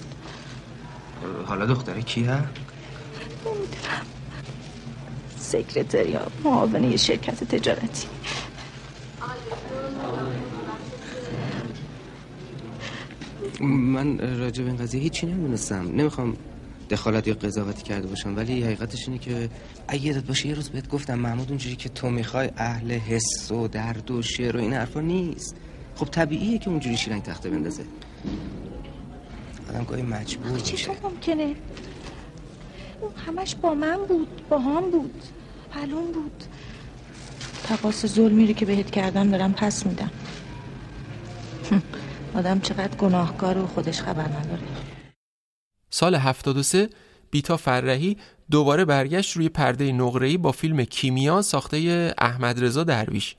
حالا 1.45 1.65
دختره 1.65 2.01
کی 2.01 2.23
ها 2.23 2.35
نمی‌دونم. 2.35 4.05
سکرتریا 5.39 6.27
معاون 6.43 6.83
یه 6.83 6.97
شرکت 6.97 7.43
تجارتی. 7.43 8.07
من 13.61 14.37
راجع 14.39 14.63
به 14.63 14.69
این 14.69 14.77
قضیه 14.77 15.01
هیچی 15.01 15.25
نمی‌دونستم. 15.25 15.91
نمی‌خوام 15.95 16.37
دخالت 16.89 17.27
یا 17.27 17.33
قضاوتی 17.33 17.83
کرده 17.83 18.07
باشم 18.07 18.35
ولی 18.35 18.63
حقیقتش 18.63 19.07
اینه 19.07 19.19
که 19.19 19.49
اگه 19.87 20.05
یادت 20.05 20.23
باشه 20.23 20.47
یه 20.47 20.53
روز 20.53 20.69
بهت 20.69 20.89
گفتم 20.89 21.19
محمود 21.19 21.49
اونجوری 21.49 21.75
که 21.75 21.89
تو 21.89 22.09
می‌خوای 22.09 22.49
اهل 22.57 22.91
حس 22.91 23.51
و 23.51 23.67
درد 23.67 24.11
و 24.11 24.21
شعر 24.21 24.57
و 24.57 24.59
این 24.59 24.73
حرفا 24.73 25.01
نیست. 25.01 25.55
خب 25.95 26.05
طبیعیه 26.05 26.57
که 26.57 26.69
اونجوری 26.69 26.97
شیرنگ 26.97 27.23
تخته 27.23 27.49
بندازه. 27.49 27.83
آدم 29.69 29.83
گاهی 29.83 30.01
مجبور 30.01 30.51
میشه. 30.51 30.77
چطور 30.77 30.95
ممکنه؟ 31.03 31.55
اون 33.01 33.11
همش 33.27 33.55
با 33.55 33.73
من 33.73 33.97
بود 34.07 34.41
با 34.49 34.59
هم 34.59 34.91
بود 34.91 35.23
معلوم 35.75 36.11
بود. 36.11 36.43
تقاس 37.63 38.05
ظلمی 38.05 38.47
رو 38.47 38.53
که 38.53 38.65
بهت 38.65 38.91
کردم 38.91 39.29
دارم 39.29 39.53
پس 39.53 39.85
میدم. 39.85 40.11
آدم 42.35 42.59
چقدر 42.59 42.97
گناهکار 42.97 43.57
و 43.57 43.67
خودش 43.67 44.01
خبر 44.01 44.27
نداره. 44.27 44.61
سال 45.89 46.15
73 46.15 46.89
بیتا 47.31 47.57
فرهی 47.57 48.17
دوباره 48.51 48.85
برگشت 48.85 49.37
روی 49.37 49.49
پرده 49.49 49.91
نقره‌ای 49.91 50.37
با 50.37 50.51
فیلم 50.51 50.83
کیمیا 50.83 51.41
ساخته 51.41 52.13
احمد 52.17 52.63
رضا 52.63 52.83
درویش. 52.83 53.35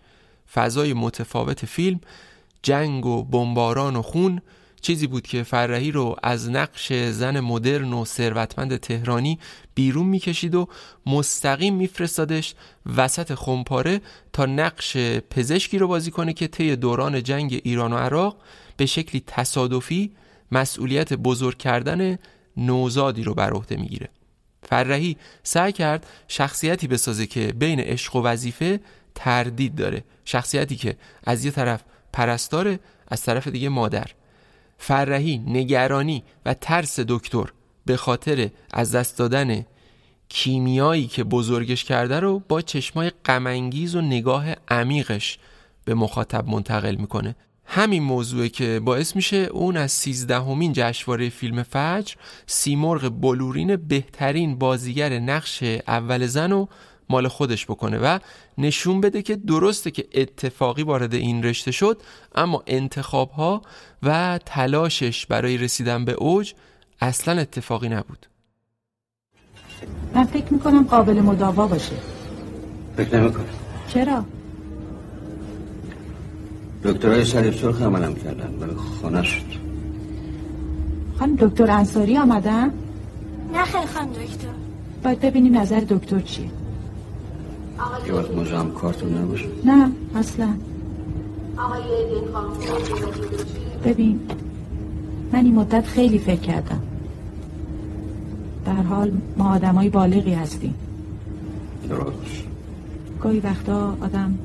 فضای 0.54 0.92
متفاوت 0.92 1.66
فیلم 1.66 2.00
جنگ 2.62 3.06
و 3.06 3.24
بمباران 3.24 3.96
و 3.96 4.02
خون 4.02 4.40
چیزی 4.80 5.06
بود 5.06 5.26
که 5.26 5.42
فرهی 5.42 5.90
رو 5.90 6.16
از 6.22 6.50
نقش 6.50 6.92
زن 6.92 7.40
مدرن 7.40 7.92
و 7.92 8.04
ثروتمند 8.04 8.76
تهرانی 8.76 9.38
بیرون 9.74 10.06
می‌کشید 10.06 10.54
و 10.54 10.68
مستقیم 11.06 11.74
میفرستادش 11.74 12.54
وسط 12.96 13.34
خمپاره 13.34 14.00
تا 14.32 14.46
نقش 14.46 14.96
پزشکی 15.30 15.78
رو 15.78 15.88
بازی 15.88 16.10
کنه 16.10 16.32
که 16.32 16.46
طی 16.46 16.76
دوران 16.76 17.22
جنگ 17.22 17.60
ایران 17.64 17.92
و 17.92 17.96
عراق 17.96 18.36
به 18.80 18.86
شکلی 18.86 19.22
تصادفی 19.26 20.12
مسئولیت 20.52 21.12
بزرگ 21.12 21.58
کردن 21.58 22.18
نوزادی 22.56 23.22
رو 23.22 23.34
بر 23.34 23.50
عهده 23.50 23.76
می‌گیره. 23.76 24.08
فرهی 24.62 25.16
سعی 25.42 25.72
کرد 25.72 26.06
شخصیتی 26.28 26.88
بسازه 26.88 27.26
که 27.26 27.52
بین 27.52 27.80
عشق 27.80 28.16
و 28.16 28.22
وظیفه 28.22 28.80
تردید 29.14 29.74
داره. 29.74 30.04
شخصیتی 30.24 30.76
که 30.76 30.96
از 31.24 31.44
یه 31.44 31.50
طرف 31.50 31.84
پرستاره 32.12 32.80
از 33.08 33.22
طرف 33.22 33.48
دیگه 33.48 33.68
مادر. 33.68 34.06
فرهی 34.78 35.38
نگرانی 35.38 36.22
و 36.46 36.54
ترس 36.54 37.00
دکتر 37.00 37.52
به 37.86 37.96
خاطر 37.96 38.50
از 38.70 38.94
دست 38.94 39.18
دادن 39.18 39.66
کیمیایی 40.28 41.06
که 41.06 41.24
بزرگش 41.24 41.84
کرده 41.84 42.20
رو 42.20 42.38
با 42.48 42.60
چشمای 42.60 43.10
غمانگیز 43.24 43.94
و 43.94 44.00
نگاه 44.00 44.46
عمیقش 44.68 45.38
به 45.84 45.94
مخاطب 45.94 46.48
منتقل 46.48 46.94
می‌کنه. 46.94 47.36
همین 47.72 48.02
موضوعه 48.02 48.48
که 48.48 48.80
باعث 48.84 49.16
میشه 49.16 49.36
اون 49.36 49.76
از 49.76 49.92
سیزدهمین 49.92 50.72
جشنواره 50.74 51.28
فیلم 51.28 51.62
فجر 51.62 52.14
سیمرغ 52.46 53.08
بلورین 53.20 53.76
بهترین 53.76 54.58
بازیگر 54.58 55.18
نقش 55.18 55.62
اول 55.88 56.26
زن 56.26 56.50
رو 56.50 56.68
مال 57.10 57.28
خودش 57.28 57.66
بکنه 57.66 57.98
و 57.98 58.18
نشون 58.58 59.00
بده 59.00 59.22
که 59.22 59.36
درسته 59.36 59.90
که 59.90 60.08
اتفاقی 60.14 60.82
وارد 60.82 61.14
این 61.14 61.42
رشته 61.42 61.70
شد 61.70 62.02
اما 62.34 62.62
انتخاب 62.66 63.30
ها 63.30 63.62
و 64.02 64.38
تلاشش 64.46 65.26
برای 65.26 65.58
رسیدن 65.58 66.04
به 66.04 66.12
اوج 66.12 66.54
اصلا 67.00 67.40
اتفاقی 67.40 67.88
نبود. 67.88 68.26
من 70.14 70.24
فکر 70.24 70.52
می‌کنم 70.52 70.84
قابل 70.84 71.20
مداوا 71.20 71.66
باشه. 71.66 71.96
فکر 72.96 73.16
نمی‌کنم. 73.16 73.46
چرا؟ 73.94 74.24
دکترای 76.84 77.26
شریف 77.26 77.60
سرخ 77.62 77.82
عملم 77.82 78.14
کردن. 78.14 78.54
ولی 78.60 78.74
خانه 79.02 79.22
شد. 79.22 79.42
خانم 81.18 81.36
دکتر 81.36 81.70
انصاری 81.70 82.16
آمدن؟ 82.16 82.70
نه 83.52 83.64
خیلی 83.64 83.86
خانم 83.86 84.08
دکتر. 84.08 84.48
باید 85.04 85.20
ببینیم 85.20 85.58
نظر 85.58 85.80
دکتر 85.80 86.20
چیه. 86.20 86.46
یه 88.06 88.12
وقت 88.12 88.30
مزاحم 88.30 88.70
کارتون 88.70 89.18
نباشه. 89.18 89.46
نه 89.64 89.90
اصلا. 90.14 90.48
ببین 93.84 94.20
من 95.32 95.44
این 95.44 95.54
مدت 95.54 95.86
خیلی 95.86 96.18
فکر 96.18 96.40
کردم. 96.40 96.80
در 98.66 98.82
حال 98.82 99.12
ما 99.36 99.54
آدمای 99.54 99.88
بالغی 99.88 100.34
هستیم. 100.34 100.74
درست. 101.88 102.44
گاهی 103.22 103.40
وقتا 103.40 103.96
آدم 104.00 104.38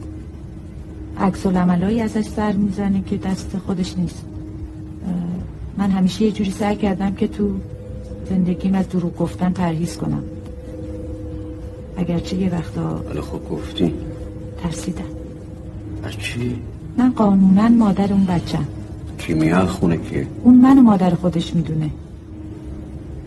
عکس 1.19 1.45
العملایی 1.45 2.01
ازش 2.01 2.25
سر 2.25 2.51
می‌زنه 2.51 3.01
که 3.01 3.17
دست 3.17 3.58
خودش 3.65 3.97
نیست. 3.97 4.25
من 5.78 5.91
همیشه 5.91 6.25
یه 6.25 6.32
جوری 6.32 6.51
سعی 6.51 6.75
کردم 6.75 7.15
که 7.15 7.28
تو 7.28 7.49
زندگیم 8.30 8.75
از 8.75 8.89
دروغ 8.89 9.17
گفتن 9.17 9.49
پرهیز 9.49 9.97
کنم. 9.97 10.23
اگرچه 11.97 12.36
یه 12.36 12.49
وقتا 12.49 13.04
ولی 13.10 13.21
خب 13.21 13.49
گفتی. 13.49 13.93
ترسیدم. 14.63 15.04
از 16.04 16.12
چی؟ 16.12 16.56
من 16.97 17.12
قانونا 17.12 17.69
مادر 17.69 18.13
اون 18.13 18.25
بچم 18.25 18.65
کیمیا 19.17 19.65
خونه 19.65 19.97
کیه؟ 19.97 20.28
اون 20.43 20.56
من 20.56 20.78
و 20.78 20.82
مادر 20.82 21.10
خودش 21.10 21.56
می‌دونه. 21.56 21.89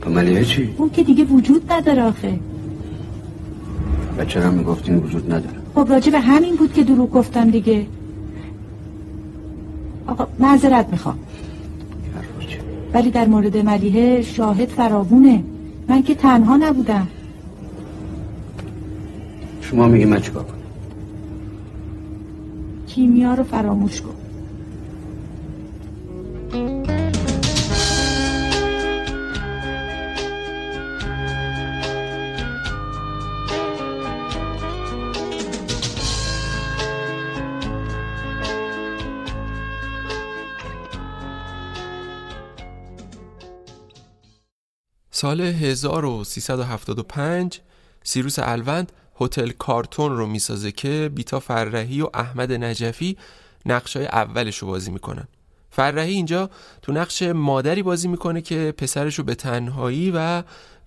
تو 0.03 0.11
ملیه 0.11 0.45
چی؟ 0.45 0.75
اون 0.77 0.91
که 0.91 1.03
دیگه 1.03 1.25
وجود 1.25 1.73
نداره 1.73 2.03
آخه. 2.03 2.39
بچه 4.19 4.41
هم 4.41 4.55
می‌گفتین 4.55 4.97
وجود 4.97 5.33
نداره. 5.33 5.58
خب 5.79 5.91
راجع 5.91 6.13
به 6.13 6.21
همین 6.21 6.57
بود 6.57 6.73
که 6.73 6.85
دروغ 6.85 7.11
گفتم 7.11 7.51
دیگه. 7.51 7.87
آقا 10.07 10.27
معذرت 10.39 10.89
می‌خوام. 10.93 11.19
ولی 12.93 13.11
در 13.11 13.27
مورد 13.27 13.57
ملیحه 13.57 14.23
شاهد 14.23 14.69
فراوونه. 14.69 15.43
من 15.89 16.03
که 16.03 16.15
تنها 16.15 16.57
نبودم. 16.57 17.09
شما 19.61 19.89
میگی 19.89 20.05
من 20.05 20.21
چیکار 20.21 20.43
کنم؟ 20.43 20.59
کیمیا 22.87 23.35
رو 23.35 23.45
فراموش 23.45 24.01
کن. 24.01 24.18
سال 45.21 45.41
1375 45.41 47.61
سیروس 48.03 48.39
الوند 48.39 48.93
هتل 49.21 49.51
کارتون 49.51 50.17
رو 50.17 50.27
می‌سازه 50.27 50.73
که 50.73 51.11
بیتا 51.15 51.41
فرهی 51.41 52.03
و 52.03 52.09
احمد 52.15 52.53
نجفی 52.53 53.17
نقشای 53.67 54.07
اولش 54.07 54.59
رو 54.59 54.69
بازی 54.69 54.91
می‌کنن. 54.91 55.29
فرهی 55.71 56.15
اینجا 56.15 56.51
تو 56.83 56.93
نقش 56.93 57.23
مادری 57.23 57.83
بازی 57.83 58.09
می‌کنه 58.09 58.41
که 58.41 58.75
پسرش 58.77 59.15
رو 59.15 59.25
به 59.25 59.35
تنهایی 59.35 60.13
و 60.15 60.43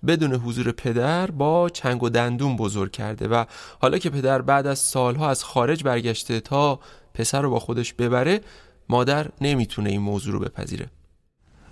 بدون 0.06 0.34
حضور 0.34 0.72
پدر 0.72 1.30
با 1.30 1.68
چنگ 1.68 2.02
و 2.02 2.08
دندون 2.08 2.56
بزرگ 2.56 2.92
کرده 2.92 3.28
و 3.28 3.44
حالا 3.80 3.98
که 3.98 4.10
پدر 4.10 4.42
بعد 4.42 4.66
از 4.66 4.78
سالها 4.78 5.30
از 5.30 5.44
خارج 5.44 5.84
برگشته 5.84 6.40
تا 6.40 6.80
پسر 7.14 7.42
رو 7.42 7.50
با 7.50 7.58
خودش 7.58 7.92
ببره 7.92 8.40
مادر 8.88 9.28
نمی‌تونه 9.40 9.90
این 9.90 10.00
موضوع 10.00 10.32
رو 10.32 10.38
بپذیره. 10.38 10.90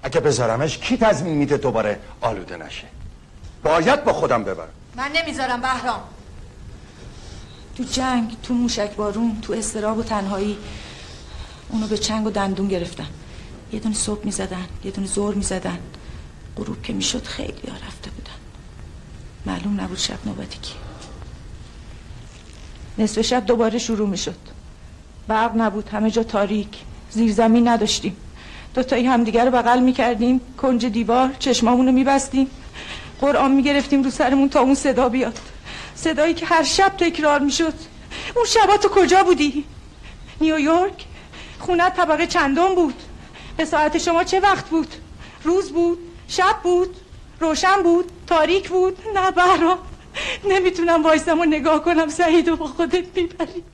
اگه 0.02 0.20
بذارمش 0.20 0.78
کی 0.78 0.96
تضمین 0.96 1.34
میده 1.34 1.56
دوباره 1.56 2.00
آلوده 2.20 2.56
نشه؟ 2.56 2.86
باید 3.62 4.04
با 4.04 4.12
خودم 4.12 4.44
ببرم. 4.44 4.68
من 4.96 5.10
نمی‌ذارم 5.14 5.60
بهرام. 5.60 6.00
تو 7.76 7.84
جنگ 7.84 8.36
تو 8.42 8.54
موشک 8.54 8.96
بارون 8.96 9.40
تو 9.40 9.52
استراب 9.52 9.98
و 9.98 10.02
تنهایی 10.02 10.58
اونو 11.68 11.86
به 11.86 11.98
چنگ 11.98 12.26
و 12.26 12.30
دندون 12.30 12.68
گرفتن. 12.68 13.06
یه 13.72 13.80
دونه 13.80 13.94
صبح 13.94 14.24
می‌زدن 14.24 14.66
یه 14.84 14.90
دونه 14.90 15.06
زور 15.06 15.34
می‌زدن. 15.34 15.78
غروب 16.56 16.82
که 16.82 16.92
می‌شد 16.92 17.24
خیلی 17.24 17.68
ها 17.68 17.76
رفته 17.86 18.10
بودن. 18.10 18.30
معلوم 19.46 19.80
نبود 19.80 19.98
شب 19.98 20.18
نوبتی 20.26 20.58
کی 20.58 20.74
نصف 22.98 23.20
شب 23.20 23.46
دوباره 23.46 23.78
شروع 23.78 24.08
می‌شد. 24.08 24.36
برق 25.28 25.52
نبود 25.56 25.88
همه 25.88 26.10
جا 26.10 26.22
تاریک. 26.22 26.78
زیر 27.10 27.32
زمین 27.32 27.68
نداشتیم. 27.68 28.16
دوتایی 28.74 29.06
همدیگر 29.06 29.44
رو 29.44 29.50
بغل 29.50 29.80
می‌کردیم 29.80 30.40
کنج 30.62 30.86
دیوار 30.86 31.30
چشمامون 31.38 31.86
رو 31.86 31.92
میبستیم 31.92 32.50
قرآن 33.20 33.52
می‌گرفتیم 33.52 34.02
رو 34.02 34.10
سرمون 34.10 34.48
تا 34.48 34.60
اون 34.60 34.74
صدا 34.74 35.08
بیاد 35.08 35.38
صدایی 35.94 36.34
که 36.34 36.46
هر 36.46 36.62
شب 36.62 36.92
تکرار 36.98 37.40
می‌شد 37.40 37.74
اون 38.36 38.44
شبا 38.44 38.76
تو 38.76 38.88
کجا 38.88 39.22
بودی؟ 39.22 39.64
نیویورک؟ 40.40 41.06
خونه 41.58 41.90
طبقه 41.90 42.26
چندم 42.26 42.74
بود؟ 42.74 42.94
به 43.56 43.64
ساعت 43.64 43.98
شما 43.98 44.24
چه 44.24 44.40
وقت 44.40 44.68
بود؟ 44.68 44.94
روز 45.44 45.72
بود؟ 45.72 45.98
شب 46.28 46.56
بود؟ 46.62 46.96
روشن 47.40 47.82
بود؟ 47.82 48.12
تاریک 48.26 48.68
بود؟ 48.68 48.98
نه 49.14 49.30
برا 49.30 49.78
نمی‌تونم 50.44 51.02
وایسم 51.02 51.40
و 51.40 51.44
نگاه 51.44 51.84
کنم 51.84 52.08
سعید 52.08 52.48
و 52.48 52.56
با 52.56 52.66
خودت 52.66 53.16
می‌بری 53.16 53.64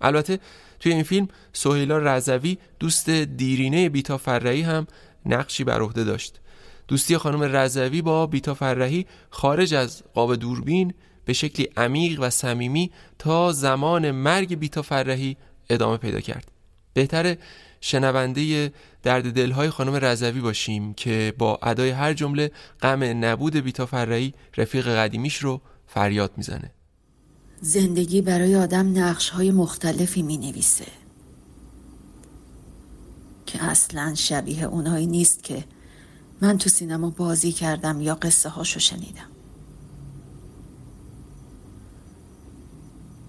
البته 0.00 0.38
توی 0.82 0.92
این 0.92 1.02
فیلم 1.02 1.28
سهیلا 1.52 1.98
رضوی 1.98 2.58
دوست 2.78 3.10
دیرینه 3.10 3.88
بیتا 3.88 4.18
فرعی 4.18 4.62
هم 4.62 4.86
نقشی 5.26 5.64
بر 5.64 5.80
عهده 5.80 6.04
داشت. 6.04 6.40
دوستی 6.88 7.16
خانم 7.16 7.42
رضوی 7.42 8.02
با 8.02 8.26
بیتا 8.26 8.54
فرهی 8.54 9.06
خارج 9.30 9.74
از 9.74 10.02
قاب 10.14 10.34
دوربین 10.34 10.94
به 11.24 11.32
شکلی 11.32 11.68
عمیق 11.76 12.18
و 12.20 12.30
صمیمی 12.30 12.90
تا 13.18 13.52
زمان 13.52 14.10
مرگ 14.10 14.58
بیتا 14.58 14.82
فرهی 14.82 15.36
ادامه 15.70 15.96
پیدا 15.96 16.20
کرد. 16.20 16.48
بهتره 16.94 17.38
شنونده 17.80 18.72
درد 19.02 19.32
دلهای 19.32 19.70
خانم 19.70 19.94
رضوی 19.94 20.40
باشیم 20.40 20.94
که 20.94 21.34
با 21.38 21.58
ادای 21.62 21.90
هر 21.90 22.12
جمله 22.12 22.50
غم 22.80 23.24
نبود 23.24 23.56
بیتا 23.56 23.86
فرهی 23.86 24.34
رفیق 24.56 24.88
قدیمیش 24.88 25.36
رو 25.36 25.60
فریاد 25.86 26.32
می‌زنه. 26.36 26.70
زندگی 27.64 28.22
برای 28.22 28.56
آدم 28.56 28.98
نقش 28.98 29.28
های 29.28 29.50
مختلفی 29.50 30.22
می 30.22 30.36
نویسه 30.36 30.86
که 33.46 33.64
اصلا 33.64 34.14
شبیه 34.14 34.64
اونایی 34.64 35.06
نیست 35.06 35.42
که 35.42 35.64
من 36.40 36.58
تو 36.58 36.70
سینما 36.70 37.10
بازی 37.10 37.52
کردم 37.52 38.00
یا 38.00 38.14
قصه 38.14 38.48
هاشو 38.48 38.80
شنیدم. 38.80 39.30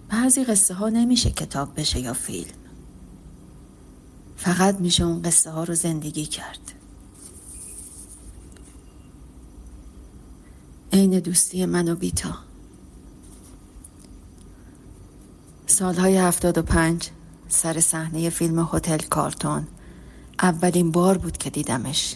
بعضی 0.09 0.43
قصه 0.43 0.73
ها 0.73 0.89
نمیشه 0.89 1.31
کتاب 1.31 1.79
بشه 1.79 1.99
یا 1.99 2.13
فیلم. 2.13 2.57
فقط 4.37 4.79
میشه 4.79 5.03
اون 5.03 5.21
قصه 5.21 5.51
ها 5.51 5.63
رو 5.63 5.75
زندگی 5.75 6.25
کرد. 6.25 6.71
عین 10.93 11.19
دوستی 11.19 11.65
من 11.65 11.89
و 11.89 11.95
بیتا. 11.95 12.52
سالهای 15.67 16.17
هفتاد 16.17 16.57
و 16.57 16.61
پنج 16.61 17.09
سر 17.47 17.79
صحنه 17.79 18.29
فیلم 18.29 18.69
هتل 18.73 18.97
کارتون. 18.97 19.67
اولین 20.41 20.91
بار 20.91 21.17
بود 21.17 21.37
که 21.37 21.49
دیدمش. 21.49 22.15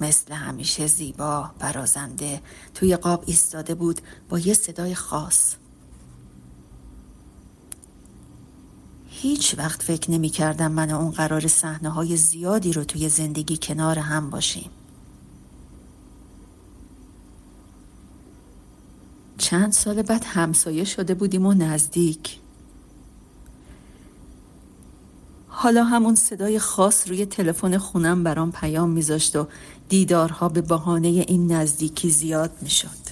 مثل 0.00 0.34
همیشه 0.34 0.86
زیبا 0.86 1.50
برازنده 1.58 2.40
توی 2.74 2.96
قاب 2.96 3.24
ایستاده 3.26 3.74
بود 3.74 4.00
با 4.28 4.38
یه 4.38 4.54
صدای 4.54 4.94
خاص. 4.94 5.54
هیچ 9.08 9.54
وقت 9.58 9.82
فکر 9.82 10.10
نمی 10.10 10.28
کردم 10.28 10.72
من 10.72 10.90
اون 10.90 11.10
قرار 11.10 11.46
صحنه 11.46 11.88
های 11.88 12.16
زیادی 12.16 12.72
رو 12.72 12.84
توی 12.84 13.08
زندگی 13.08 13.58
کنار 13.62 13.98
هم 13.98 14.30
باشیم. 14.30 14.70
چند 19.38 19.72
سال 19.72 20.02
بعد 20.02 20.24
همسایه 20.24 20.84
شده 20.84 21.14
بودیم 21.14 21.46
و 21.46 21.54
نزدیک. 21.54 22.38
حالا 25.48 25.84
همون 25.84 26.14
صدای 26.14 26.58
خاص 26.58 27.08
روی 27.08 27.26
تلفن 27.26 27.78
خونم 27.78 28.24
برام 28.24 28.52
پیام 28.52 28.90
میذاشت 28.90 29.36
و 29.36 29.48
دیدارها 29.88 30.48
به 30.48 30.60
بهانه 30.60 31.08
این 31.08 31.52
نزدیکی 31.52 32.10
زیاد 32.10 32.52
می‌شد. 32.62 33.06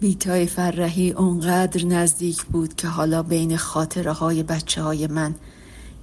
بیتای 0.00 0.46
فرهی 0.46 1.10
اونقدر 1.10 1.84
نزدیک 1.84 2.44
بود 2.44 2.74
که 2.76 2.88
حالا 2.88 3.22
بین 3.22 3.56
خاطره 3.56 4.12
های 4.12 4.42
بچه 4.42 4.82
های 4.82 5.06
من 5.06 5.34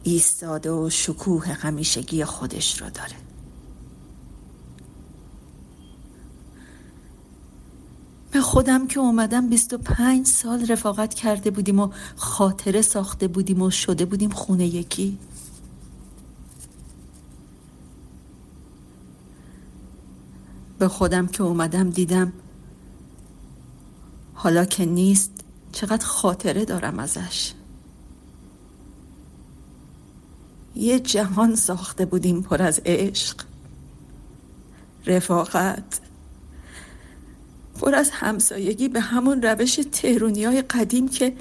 ایستاده 0.03 0.71
و 0.71 0.89
شکوه 0.89 1.47
همیشگی 1.47 2.25
خودش 2.25 2.81
رو 2.81 2.89
داره. 2.89 3.24
به 8.35 8.41
خودم 8.41 8.87
که 8.87 8.99
اومدم 8.99 9.49
25 9.49 10.27
سال 10.27 10.67
رفاقت 10.67 11.13
کرده 11.13 11.51
بودیم 11.51 11.79
و 11.79 11.89
خاطره 12.15 12.81
ساخته 12.81 13.27
بودیم 13.27 13.61
و 13.61 13.69
شده 13.69 14.05
بودیم 14.05 14.29
خونه 14.29 14.65
یکی. 14.65 15.17
به 20.79 20.87
خودم 20.87 21.27
که 21.27 21.43
اومدم 21.43 21.89
دیدم 21.89 22.33
حالا 24.33 24.65
که 24.65 24.85
نیست 24.85 25.31
چقدر 25.71 26.05
خاطره 26.05 26.65
دارم 26.65 26.99
ازش. 26.99 27.53
یه 30.75 30.99
جهان 30.99 31.55
ساخته 31.55 32.05
بودیم 32.05 32.41
پر 32.41 32.61
از 32.61 32.81
عشق. 32.85 33.41
رفاقت. 35.05 36.04
پر 37.81 37.95
از 37.95 38.09
همسایگی 38.09 38.87
به 38.87 38.99
همون 38.99 39.41
روش 39.41 39.79
تهرونی 39.91 40.43
های 40.43 40.61
قدیم 40.61 41.07
که 41.07 41.33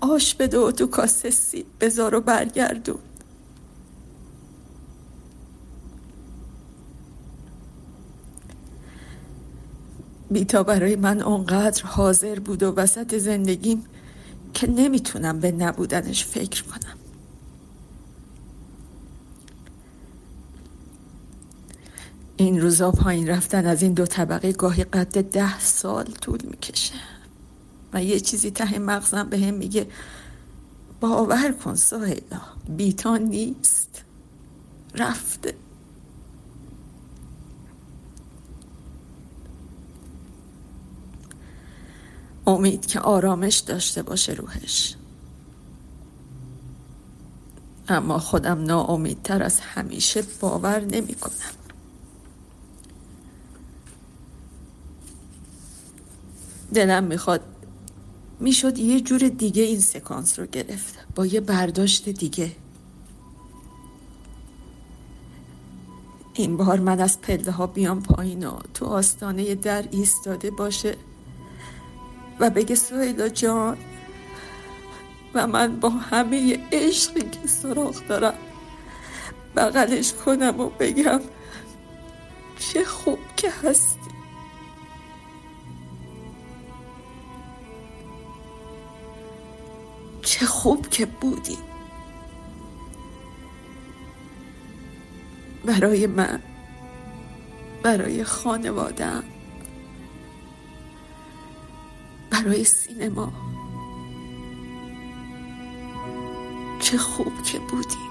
آش 0.00 0.34
بده 0.34 0.58
و 0.58 0.70
تو 0.70 0.86
کاسه 0.86 1.30
سیب 1.30 1.66
بذار 1.80 2.14
و 2.14 2.20
برگردون 2.20 2.98
بیتا 10.30 10.62
برای 10.62 10.96
من 10.96 11.20
اونقدر 11.22 11.82
حاضر 11.84 12.38
بود 12.38 12.62
و 12.62 12.72
وسط 12.72 13.18
زندگیم 13.18 13.84
که 14.54 14.70
نمی‌تونم 14.70 15.40
به 15.40 15.52
نبودنش 15.52 16.24
فکر 16.24 16.62
کنم. 16.64 16.95
این 22.36 22.60
روزا 22.60 22.90
پایین 22.90 23.28
رفتن 23.28 23.66
از 23.66 23.82
این 23.82 23.92
دو 23.92 24.06
طبقه 24.06 24.52
گاهی 24.52 24.84
قد 24.84 25.22
ده 25.22 25.60
سال 25.60 26.04
طول 26.04 26.38
می‌کشه. 26.44 26.94
و 27.92 28.04
یه 28.04 28.20
چیزی 28.20 28.50
ته 28.50 28.78
مغزم 28.78 29.28
به 29.28 29.38
هم 29.38 29.54
میگه 29.54 29.86
باور 31.00 31.52
کن 31.52 31.74
سهیلا 31.74 32.40
بیتان 32.68 33.22
نیست. 33.22 34.04
رفته. 34.94 35.54
امید 42.46 42.86
که 42.86 43.00
آرامش 43.00 43.58
داشته 43.58 44.02
باشه 44.02 44.32
روحش. 44.32 44.94
اما 47.88 48.18
خودم 48.18 48.62
ناامیدتر 48.62 49.42
از 49.42 49.60
همیشه 49.60 50.22
باور 50.40 50.80
نمی 50.80 51.14
کنم 51.14 51.65
دلم 56.74 57.04
می‌خواد. 57.04 57.40
می‌شد 58.40 58.78
یه 58.78 59.00
جور 59.00 59.18
دیگه 59.18 59.62
این 59.62 59.80
سکانس 59.80 60.38
رو 60.38 60.46
گرفت. 60.46 61.06
با 61.14 61.26
یه 61.26 61.40
برداشت 61.40 62.08
دیگه. 62.08 62.52
این 66.34 66.56
بار 66.56 66.80
من 66.80 67.00
از 67.00 67.20
پله 67.20 67.50
ها 67.50 67.66
بیام 67.66 68.02
پایین 68.02 68.46
و 68.46 68.58
تو 68.74 68.86
آستانه 68.86 69.54
در 69.54 69.84
ایستاده 69.90 70.50
باشه 70.50 70.96
و 72.40 72.50
بگه 72.50 72.74
سویلا 72.74 73.28
جان 73.28 73.76
و 75.34 75.46
من 75.46 75.80
با 75.80 75.88
همه 75.88 76.58
عشقی 76.72 77.20
که 77.20 77.48
سراخ 77.48 78.08
دارم 78.08 78.34
بغلش 79.56 80.12
کنم 80.12 80.60
و 80.60 80.70
بگم 80.78 81.20
چه 82.58 82.84
خوب 82.84 83.18
که 83.36 83.50
هستی. 83.50 83.95
چه 90.26 90.46
خوب 90.46 90.88
که 90.88 91.06
بودی. 91.06 91.58
برای 95.64 96.06
من 96.06 96.42
برای 97.82 98.24
خانوادم 98.24 99.24
برای 102.30 102.64
سینما. 102.64 103.32
چه 106.80 106.98
خوب 106.98 107.42
که 107.42 107.58
بودی. 107.58 108.06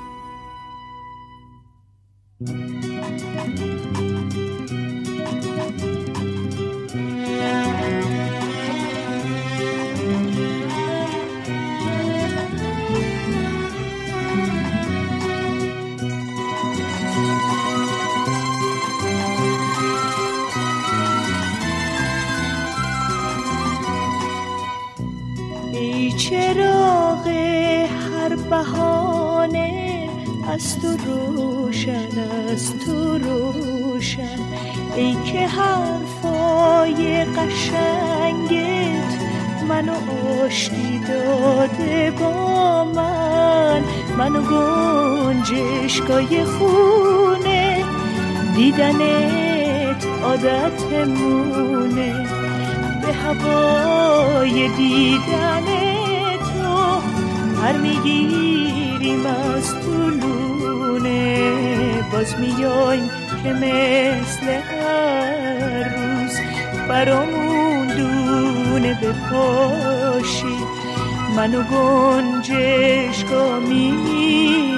بهانه 28.50 30.10
از 30.54 30.80
تو 30.80 30.88
روشن 30.88 32.08
از 32.50 32.80
تو 32.80 33.18
روشن. 33.18 34.40
ای 34.96 35.16
که 35.26 35.48
حرفای 35.48 37.26
قشنگت 37.26 39.14
منو 39.70 39.94
آشتی 40.44 41.00
داده 41.00 42.12
با 42.12 42.84
من. 42.84 43.84
منو 44.18 44.42
گنجشگاه 44.42 46.46
خونه 46.46 47.84
دیدنت 48.56 50.06
عادتمونه 50.24 52.14
به 53.02 53.14
هوای 53.14 54.70
دیدن 54.78 55.66
تو 55.68 56.05
هر 57.62 57.78
می‌گیریم 57.78 59.26
از 59.26 59.74
طولونه 59.82 61.52
باز 62.12 62.40
میایم 62.40 63.10
که 63.44 63.54
مثل 63.54 64.48
هر 64.48 65.84
روز 65.84 66.40
برامون 66.90 67.88
دونه 67.88 68.94
بپاشی. 68.94 70.56
منو 71.36 71.64
گنجشگاه 71.64 73.60
میری 73.60 74.76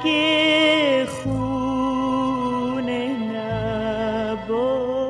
اگه 0.00 1.06
خونه 1.06 1.88
نباشی. 4.32 5.08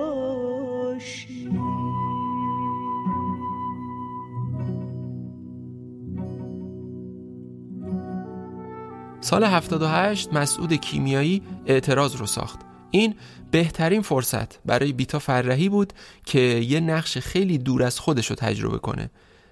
سال 9.20 9.44
78 9.44 10.32
مسعود 10.32 10.72
کیمیایی 10.72 11.42
اعتراض 11.66 12.16
رو 12.16 12.26
ساخت. 12.26 12.58
این 12.90 13.14
بهترین 13.50 14.02
فرصت 14.02 14.62
برای 14.66 14.92
بیتا 14.92 15.18
فرهی 15.18 15.68
بود 15.68 15.92
که 16.24 16.40
یه 16.40 16.80
نقش 16.80 17.18
خیلی 17.18 17.58
دور 17.58 17.82
از 17.82 18.00
خودش 18.00 18.26
رو 18.26 18.36
تجربه 18.36 18.78
کنه. 18.78 19.10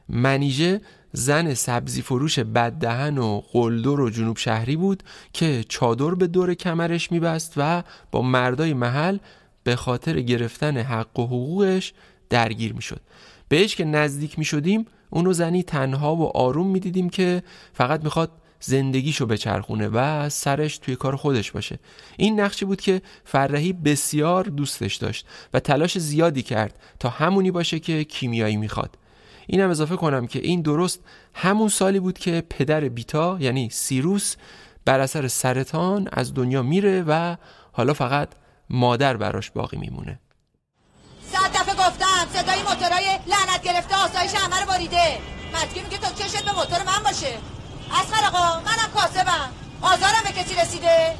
منیژه 0.08 0.80
زن 1.18 1.54
سبزی 1.54 2.02
فروش 2.02 2.38
بددهن 2.38 3.18
و 3.18 3.42
قلدر 3.52 4.00
و 4.00 4.10
جنوب 4.10 4.36
شهری 4.36 4.76
بود 4.76 5.02
که 5.32 5.64
چادر 5.68 6.14
به 6.14 6.26
دور 6.26 6.54
کمرش 6.54 7.12
میبست 7.12 7.52
و 7.56 7.82
با 8.10 8.22
مردای 8.22 8.74
محل 8.74 9.18
به 9.64 9.76
خاطر 9.76 10.20
گرفتن 10.20 10.76
حق 10.76 11.18
و 11.18 11.26
حقوقش 11.26 11.92
درگیر 12.30 12.72
می‌شد. 12.72 13.00
بهش 13.48 13.76
که 13.76 13.84
نزدیک 13.84 14.38
می‌شدیم 14.38 14.86
اونو 15.10 15.32
زنی 15.32 15.62
تنها 15.62 16.16
و 16.16 16.36
آروم 16.36 16.66
می‌دیدیم 16.66 17.08
که 17.08 17.42
فقط 17.72 18.04
می‌خواد 18.04 18.30
زندگیشو 18.60 19.26
بچرخونه 19.26 19.88
و 19.88 20.28
سرش 20.28 20.78
توی 20.78 20.96
کار 20.96 21.16
خودش 21.16 21.52
باشه. 21.52 21.78
این 22.16 22.40
نقشی 22.40 22.64
بود 22.64 22.80
که 22.80 23.02
فرهی 23.24 23.72
بسیار 23.72 24.44
دوستش 24.44 24.96
داشت 24.96 25.26
و 25.54 25.60
تلاش 25.60 25.98
زیادی 25.98 26.42
کرد 26.42 26.78
تا 26.98 27.08
همونی 27.08 27.50
باشه 27.50 27.78
که 27.78 28.04
کیمیایی 28.04 28.56
می‌خواد. 28.56 28.98
اینم 29.46 29.70
اضافه 29.70 29.96
کنم 29.96 30.26
که 30.26 30.38
این 30.38 30.62
درست 30.62 31.00
همون 31.34 31.68
سالی 31.68 32.00
بود 32.00 32.18
که 32.18 32.42
پدر 32.50 32.80
بیتا 32.80 33.36
یعنی 33.40 33.70
سیروس 33.70 34.36
بر 34.84 35.00
اثر 35.00 35.28
سرطان 35.28 36.08
از 36.12 36.34
دنیا 36.34 36.62
میره 36.62 37.04
و 37.08 37.36
حالا 37.72 37.94
فقط 37.94 38.28
مادر 38.70 39.16
براش 39.16 39.50
باقی 39.50 39.76
میمونه. 39.76 40.18
صد 41.32 41.52
دفعه 41.54 41.74
گفتم 41.74 42.26
صدای 42.32 42.62
موتورای 42.62 43.06
لعنت 43.26 43.62
گرفته 43.62 43.96
آسایش 43.96 44.34
همه 44.34 44.60
رو 44.60 44.66
باریده 44.66 45.18
مجگی 45.54 45.80
میگه 45.80 45.98
تو 45.98 46.22
چشت 46.22 46.44
به 46.44 46.52
موتور 46.52 46.78
من 46.78 47.02
باشه. 47.04 47.38
اسخر 47.90 48.26
آقا 48.26 48.60
منم 48.60 48.90
کاسبم. 48.94 49.50
آزارم 49.82 50.22
به 50.24 50.32
کسی 50.32 50.54
رسیده؟ 50.54 51.14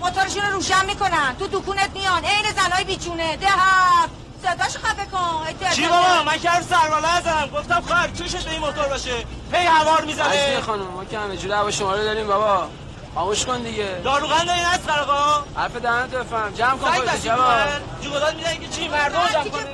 موتورشون 0.00 0.42
رو 0.42 0.52
روشن 0.52 0.86
می‌کنن. 0.86 1.36
تو 1.38 1.46
دکونت 1.46 1.90
میان. 1.94 2.24
عین 2.24 2.44
زنای 2.56 2.84
بیچونه. 2.84 3.36
ده 3.36 3.46
هفت. 3.46 4.27
صداش 4.42 4.76
خفه 4.76 5.06
کن. 5.06 5.70
چی 5.74 5.88
بابا؟ 5.88 6.22
من 6.22 6.38
که 6.38 6.50
سرباله 6.70 7.16
ازم 7.16 7.50
گفتم 7.54 7.80
خواهر 7.80 8.08
چشت 8.08 8.44
به 8.44 8.50
این 8.50 8.60
موتور 8.60 8.88
باشه؟ 8.88 9.26
هی 9.52 9.66
هوار 9.66 10.04
می‌زنه. 10.04 10.28
عزیز 10.28 10.64
خانم. 10.64 10.82
ما 10.82 11.04
که 11.04 11.18
همه 11.18 11.36
جوره 11.36 11.56
هوا 11.56 11.70
شما 11.70 11.94
رو 11.94 12.04
داریم 12.04 12.26
بابا. 12.26 12.68
خاموش 13.14 13.46
کن 13.46 13.62
دیگه. 13.62 14.00
داروغن 14.04 14.44
دارین 14.44 14.64
از 14.64 14.88
آقا 14.88 15.44
حرف 15.56 15.76
دهنت 15.76 16.10
بفهم. 16.10 16.54
جمع 16.54 16.78
کن 16.78 16.90
خودت 16.90 17.24
جواب. 17.24 17.38
جواب 17.38 18.00
جوگادات 18.00 18.34
میدن 18.34 18.54
که 18.54 18.68
چی؟ 18.68 18.88
مردم 18.88 19.28
جمع 19.32 19.48
کنی 19.48 19.64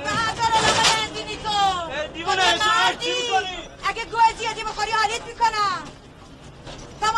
دیوونه 2.13 2.43
چی 2.99 3.09
می‌کنی. 3.09 3.57
اگه 3.89 4.05
گوه 4.05 4.33
زیادی 4.37 4.63
بخوری 4.63 4.91
حالیت 4.91 5.25
می‌کنم. 5.27 5.83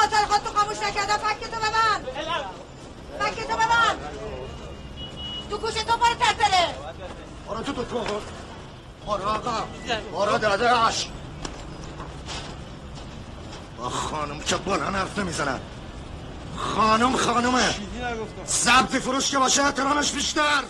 موتور 0.02 0.26
خود 0.30 0.43
تو 0.43 0.60
خاموش 0.60 0.78
نکردم 0.78 1.18
فکتو 1.18 1.58
ببند 1.58 2.08
فکتو 3.20 3.54
ببند 3.54 4.00
تو 5.50 5.58
گوش 5.58 5.74
تو 5.74 5.98
پر 5.98 6.14
ترتره 6.14 6.76
برو 7.50 7.64
تو 7.64 7.74
تو 7.74 7.84
تو 7.84 7.98
برو 9.08 9.30
آقا. 9.30 9.64
برو 10.14 10.38
داداش. 10.38 11.08
با 13.78 13.89
خانم 13.89 14.39
که 14.39 14.56
بلند 14.56 14.95
حرف 14.95 15.20
نمی‌زنن 15.20 15.60
خانم 16.56 17.16
خانومه 17.16 17.76
سبزی 18.45 19.00
فروش 19.00 19.32
که 19.32 19.38
باشه 19.38 19.64
احترامش 19.64 20.12
بیشتر. 20.12 20.64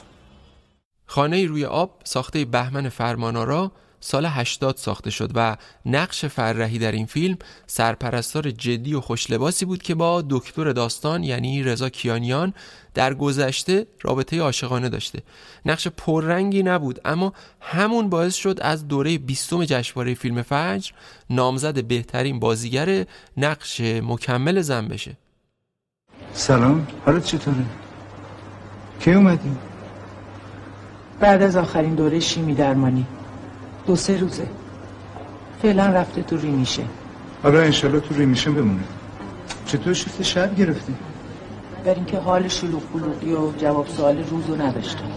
خانه 1.06 1.46
روی 1.46 1.66
آب 1.66 2.02
ساخته 2.04 2.46
بهمن 2.46 2.90
فرمانارا 2.90 3.72
سال 4.00 4.26
80 4.26 4.78
ساخته 4.78 5.10
شد 5.10 5.32
و 5.36 5.58
نقش 5.86 6.26
فرهی 6.26 6.80
در 6.80 6.92
این 6.92 7.06
فیلم 7.06 7.38
سرپرستار 7.68 8.52
جدی 8.52 8.94
و 8.94 9.02
خوشلباسی 9.02 9.66
بود 9.66 9.84
که 9.84 9.96
با 9.96 10.24
دکتر 10.30 10.72
داستان 10.72 11.24
یعنی 11.24 11.64
رضا 11.64 11.90
کیانیان 11.90 12.54
در 12.98 13.14
گذشته 13.14 13.88
رابطه 14.02 14.42
عاشقانه 14.42 14.90
داشته. 14.90 15.22
نقش 15.66 15.88
پررنگی 15.88 16.64
نبود 16.64 17.00
اما 17.06 17.34
همون 17.62 18.10
باعث 18.10 18.36
شد 18.36 18.60
از 18.62 18.88
دوره 18.88 19.18
بیستم 19.18 19.66
جشنواره 19.66 20.14
فیلم 20.14 20.42
فجر 20.42 20.92
نامزد 21.30 21.84
بهترین 21.84 22.40
بازیگر 22.40 23.06
نقش 23.38 23.82
مکمل 23.82 24.62
زن 24.62 24.88
بشه. 24.88 25.18
سلام. 26.34 26.88
حالت 27.06 27.24
چطوره؟ 27.26 27.66
کی 29.00 29.14
اومدی؟ 29.14 29.52
بعد 31.20 31.42
از 31.42 31.56
آخرین 31.56 31.96
دوره 31.96 32.20
شیمی 32.20 32.56
درمانی. 32.56 33.06
دو 33.88 33.96
سه 33.96 34.18
روزه. 34.18 34.48
فعلا 35.62 35.86
رفته 35.86 36.22
تو 36.22 36.38
ریمیشه. 36.38 36.84
آره 37.44 37.60
انشالله 37.60 38.00
تو 38.00 38.16
ریمیشه 38.16 38.52
بمونه. 38.52 38.84
چطور 39.66 39.94
شفت 39.94 40.24
شب 40.24 40.56
گرفتی؟ 40.56 40.96
بر 41.88 41.94
اینکه 41.94 42.18
حال 42.18 42.48
شلوغ 42.48 42.82
بلوغی 42.94 43.34
و 43.34 43.52
جواب 43.58 43.88
سوال 43.88 44.24
روزو 44.24 44.56
نداشتم 44.56 45.12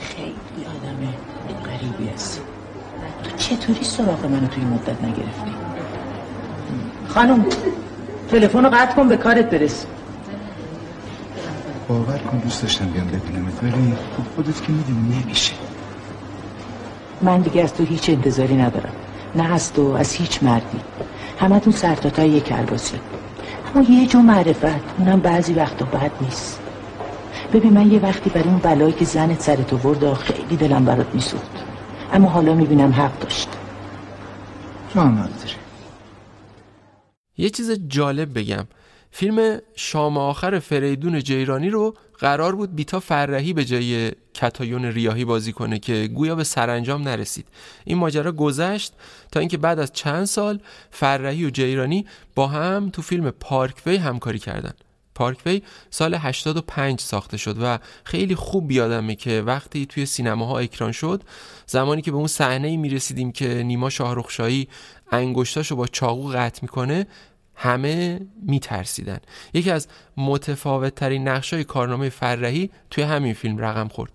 خیلی 0.00 0.34
آدم 0.58 1.14
غریبی 1.64 2.10
هستی. 2.14 2.40
تو 3.22 3.36
چطوری 3.36 3.84
سراغ 3.84 4.26
منو 4.26 4.46
توی 4.46 4.64
مدت 4.64 5.04
نگرفتی؟ 5.04 5.54
خانم 7.08 7.46
تلفن 8.30 8.64
رو 8.64 8.70
قطع 8.70 8.94
کن 8.94 9.08
به 9.08 9.16
کارت 9.16 9.50
برس 9.50 9.86
باور 11.88 12.18
کن 12.18 12.38
دوست 12.38 12.62
داشتم 12.62 12.86
بیام 12.86 13.06
ببینمت 13.06 13.62
ولی 13.62 13.94
خب 14.16 14.34
خودت 14.36 14.62
که 14.62 14.72
می‌دونی 14.72 15.22
نمیشه. 15.22 15.52
من 17.22 17.40
دیگه 17.40 17.62
از 17.62 17.74
تو 17.74 17.84
هیچ 17.84 18.10
انتظاری 18.10 18.56
ندارم. 18.56 18.92
نه 19.34 19.52
از 19.52 19.72
تو 19.72 19.82
از 19.82 20.12
هیچ 20.12 20.42
مردی. 20.42 20.80
همه 21.40 21.60
تون 21.60 21.72
سرتاتای 21.72 22.28
یک 22.28 22.44
کرباسی 22.44 23.00
اما 23.74 23.90
یه 23.90 24.06
جو 24.06 24.18
معرفت. 24.18 24.98
اونم 24.98 25.20
بعضی 25.20 25.54
وقتا 25.54 25.84
بد 25.84 26.10
نیست. 26.20 26.60
ببین 27.52 27.72
من 27.72 27.92
یه 27.92 28.00
وقتی 28.00 28.30
برای 28.30 28.48
اون 28.48 28.58
بلایی 28.58 28.92
که 28.92 29.04
زنت 29.04 29.40
سرت 29.40 29.72
آورد 29.72 30.14
خیلی 30.14 30.56
دلم 30.56 30.84
برات 30.84 31.14
میسوخت. 31.14 31.50
اما 32.12 32.28
حالا 32.28 32.54
می‌بینم 32.54 32.92
حق 32.92 33.18
داشت. 33.18 33.48
جان 34.94 35.28
یه 37.38 37.50
چیز 37.50 37.70
جالب 37.88 38.38
بگم. 38.38 38.66
فیلم 39.10 39.58
شام 39.76 40.18
آخر 40.18 40.58
فریدون 40.58 41.20
جیرانی 41.20 41.70
رو 41.70 41.94
قرار 42.18 42.54
بود 42.54 42.74
بیتا 42.74 43.00
فرهی 43.00 43.52
به 43.52 43.64
جای 43.64 44.12
کتایون 44.34 44.84
ریاهی 44.84 45.24
بازی 45.24 45.52
کنه 45.52 45.78
که 45.78 46.08
گویا 46.14 46.34
به 46.34 46.44
سرانجام 46.44 47.02
نرسید. 47.02 47.46
این 47.84 47.98
ماجرا 47.98 48.32
گذشت 48.32 48.92
تا 49.32 49.40
اینکه 49.40 49.56
بعد 49.56 49.78
از 49.78 49.92
چند 49.92 50.24
سال 50.24 50.60
فرهی 50.90 51.44
و 51.44 51.50
جیرانی 51.50 52.06
با 52.34 52.46
هم 52.46 52.90
تو 52.92 53.02
فیلم 53.02 53.30
پارکوی 53.30 53.96
همکاری 53.96 54.38
کردن. 54.38 54.72
پارکوی 55.14 55.62
سال 55.90 56.14
85 56.14 57.00
ساخته 57.00 57.36
شد 57.36 57.56
و 57.62 57.78
خیلی 58.04 58.34
خوب 58.34 58.68
بیادمه 58.68 59.14
که 59.14 59.42
وقتی 59.46 59.86
توی 59.86 60.06
سینماها 60.06 60.58
اکران 60.58 60.92
شد 60.92 61.22
زمانی 61.66 62.02
که 62.02 62.10
به 62.10 62.16
اون 62.16 62.26
صحنه 62.26 62.76
می 62.76 62.88
رسیدیم 62.88 63.32
که 63.32 63.62
نیما 63.62 63.90
شاهرخشاهی 63.90 64.68
انگشتاشو 65.12 65.76
با 65.76 65.86
چاقو 65.86 66.28
قطع 66.28 66.58
می‌کنه 66.62 67.06
همه 67.56 68.20
میترسیدن. 68.42 69.18
یکی 69.54 69.70
از 69.70 69.88
متفاوت 70.16 70.94
ترین 70.94 71.28
نقش 71.28 71.54
های 71.54 71.64
کارنامه 71.64 72.08
فرهی 72.08 72.70
توی 72.90 73.04
همین 73.04 73.34
فیلم 73.34 73.58
رقم 73.58 73.88
خورد. 73.88 74.12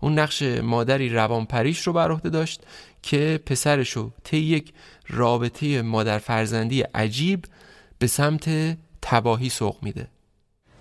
اون 0.00 0.18
نقش 0.18 0.42
مادری 0.42 1.08
روانپریش 1.08 1.86
رو 1.86 1.92
بر 1.92 2.10
عهده 2.10 2.30
داشت 2.30 2.62
که 3.02 3.40
پسرش 3.46 3.90
رو 3.90 4.10
طی 4.24 4.36
یک 4.36 4.72
رابطه 5.08 5.82
مادر 5.82 6.18
فرزندی 6.18 6.80
عجیب 6.80 7.44
به 7.98 8.06
سمت 8.06 8.76
تباهی 9.02 9.48
سوق 9.48 9.76
میده. 9.82 10.08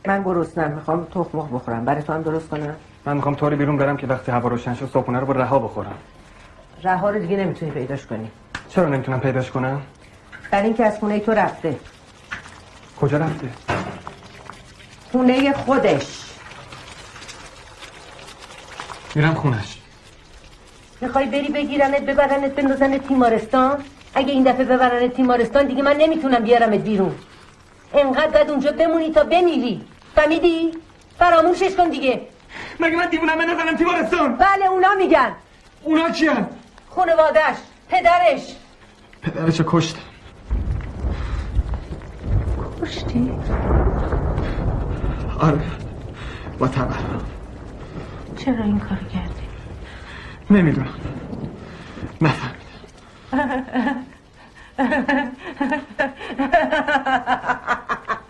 من 0.05 0.23
گرسنم 0.23 0.71
می‌خوام 0.71 1.05
تخم 1.05 1.37
مرغ 1.37 1.55
بخورم. 1.55 1.85
برای 1.85 2.03
تو 2.03 2.13
هم 2.13 2.21
درست 2.21 2.49
کنم؟ 2.49 2.75
من 3.05 3.15
می‌خوام 3.15 3.35
طوری 3.35 3.55
بیرون 3.55 3.77
برم 3.77 3.97
که 3.97 4.07
وقتی 4.07 4.31
هوا 4.31 4.49
روشن 4.49 4.73
شد 4.73 4.89
صبحونه 4.93 5.19
رو 5.19 5.25
با 5.25 5.33
رها 5.33 5.59
بخورم. 5.59 5.97
رها 6.83 7.09
رو 7.09 7.19
دیگه 7.19 7.37
نمی‌تونی 7.37 7.71
پیداش 7.71 8.05
کنی. 8.05 8.31
چرا 8.69 8.89
نمی‌تونم 8.89 9.19
پیداش 9.19 9.51
کنم؟ 9.51 9.81
برای 10.51 10.65
اینکه 10.65 10.85
از 10.85 10.99
خونه 10.99 11.19
تو 11.19 11.31
رفته. 11.31 11.75
کجا 13.01 13.17
رفته؟ 13.17 13.49
خونه 15.11 15.53
خودش. 15.53 16.05
میرم 19.15 19.33
خونش. 19.33 19.77
می‌خوای 21.01 21.25
بری 21.25 21.49
بگیرنت 21.49 22.01
ببرنت 22.01 22.51
بندازنت 22.51 23.07
تیمارستان؟ 23.07 23.83
اگه 24.13 24.31
این 24.31 24.43
دفعه 24.43 24.65
ببرنت 24.65 25.13
تیمارستان 25.13 25.65
دیگه 25.65 25.83
من 25.83 25.95
نمی‌تونم 25.97 26.43
بیارمت 26.43 26.79
بیرون. 26.79 27.15
انقدر 27.93 28.27
باید 28.27 28.49
اونجا 28.49 28.71
بمونی 28.71 29.11
تا 29.11 29.23
بمیری. 29.23 29.85
فهمیدی؟ 30.15 30.71
فراموشش 31.19 31.75
کن 31.75 31.89
دیگه. 31.89 32.21
مگه 32.79 32.95
من 32.95 33.09
دیوونم 33.09 33.37
بندازنم 33.37 33.77
تیمارستان؟ 33.77 34.35
بله 34.35 34.65
اونا 34.65 34.95
میگن. 34.95 35.31
اونا 35.83 36.09
کیان؟ 36.09 36.49
خانوادش 36.89 37.57
پدرش. 37.89 38.55
پدرشو 39.21 39.63
کشت 39.67 39.95
کشتی؟ 42.81 43.31
آره 45.39 45.61
با 46.59 46.67
تبر. 46.67 46.95
چرا 48.37 48.63
این 48.63 48.79
کار 48.79 48.97
کردی؟ 48.97 49.41
نمی‌دونم. 50.49 50.93
نفهمیدم. 52.21 52.61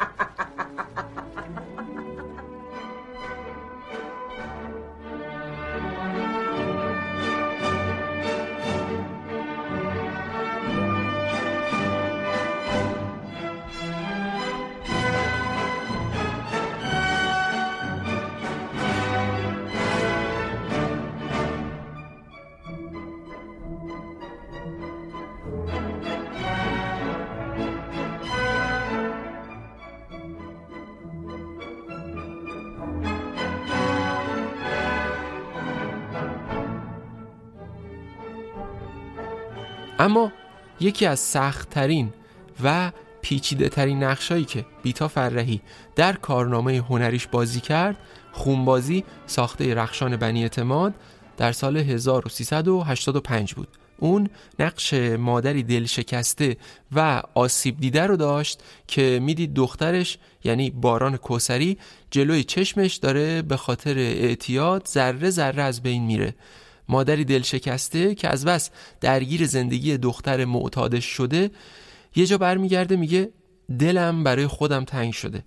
اما 40.02 40.32
یکی 40.80 41.06
از 41.06 41.20
سختترین 41.20 42.14
و 42.64 42.92
پیچیده 43.22 43.70
ترین 43.70 44.04
نقشایی 44.04 44.46
که 44.46 44.66
بیتا 44.84 45.08
فرهی 45.08 45.62
در 45.96 46.14
کارنامه 46.14 46.78
هنریش 46.78 47.28
بازی 47.28 47.60
کرد 47.60 47.98
خونبازی 48.32 49.04
ساخته 49.26 49.74
رخشان 49.74 50.18
بنی 50.18 50.42
اعتماد 50.44 50.94
در 51.38 51.52
سال 51.52 51.78
1385 51.78 53.54
بود. 53.54 53.68
اون 53.98 54.30
نقش 54.60 54.94
مادری 54.94 55.64
دل 55.64 55.86
شکسته 55.86 56.58
و 56.96 57.22
آسیب 57.34 57.80
دیده 57.80 58.08
رو 58.08 58.18
داشت 58.18 58.64
که 58.88 59.20
می‌دید 59.22 59.54
دخترش 59.54 60.18
یعنی 60.44 60.70
باران 60.70 61.18
کوسری 61.18 61.78
جلوی 62.12 62.44
چشمش 62.44 62.96
داره 62.96 63.42
به 63.42 63.58
خاطر 63.58 63.98
اعتیاد 63.98 64.88
ذره 64.88 65.30
ذره 65.30 65.64
از 65.64 65.82
بین 65.82 66.04
میره. 66.04 66.36
مادری 66.92 67.26
دل 67.26 67.42
شکسته 67.42 68.16
که 68.16 68.30
از 68.30 68.46
بس 68.46 68.70
درگیر 69.02 69.46
زندگی 69.46 69.98
دختر 69.98 70.46
معتادش 70.46 71.06
شده 71.06 71.52
یه 72.16 72.26
جا 72.26 72.38
برمیگرده 72.38 72.96
میگه 72.96 73.30
دلم 73.80 74.24
برای 74.24 74.48
خودم 74.48 74.84
تنگ 74.84 75.14
شده. 75.14 75.44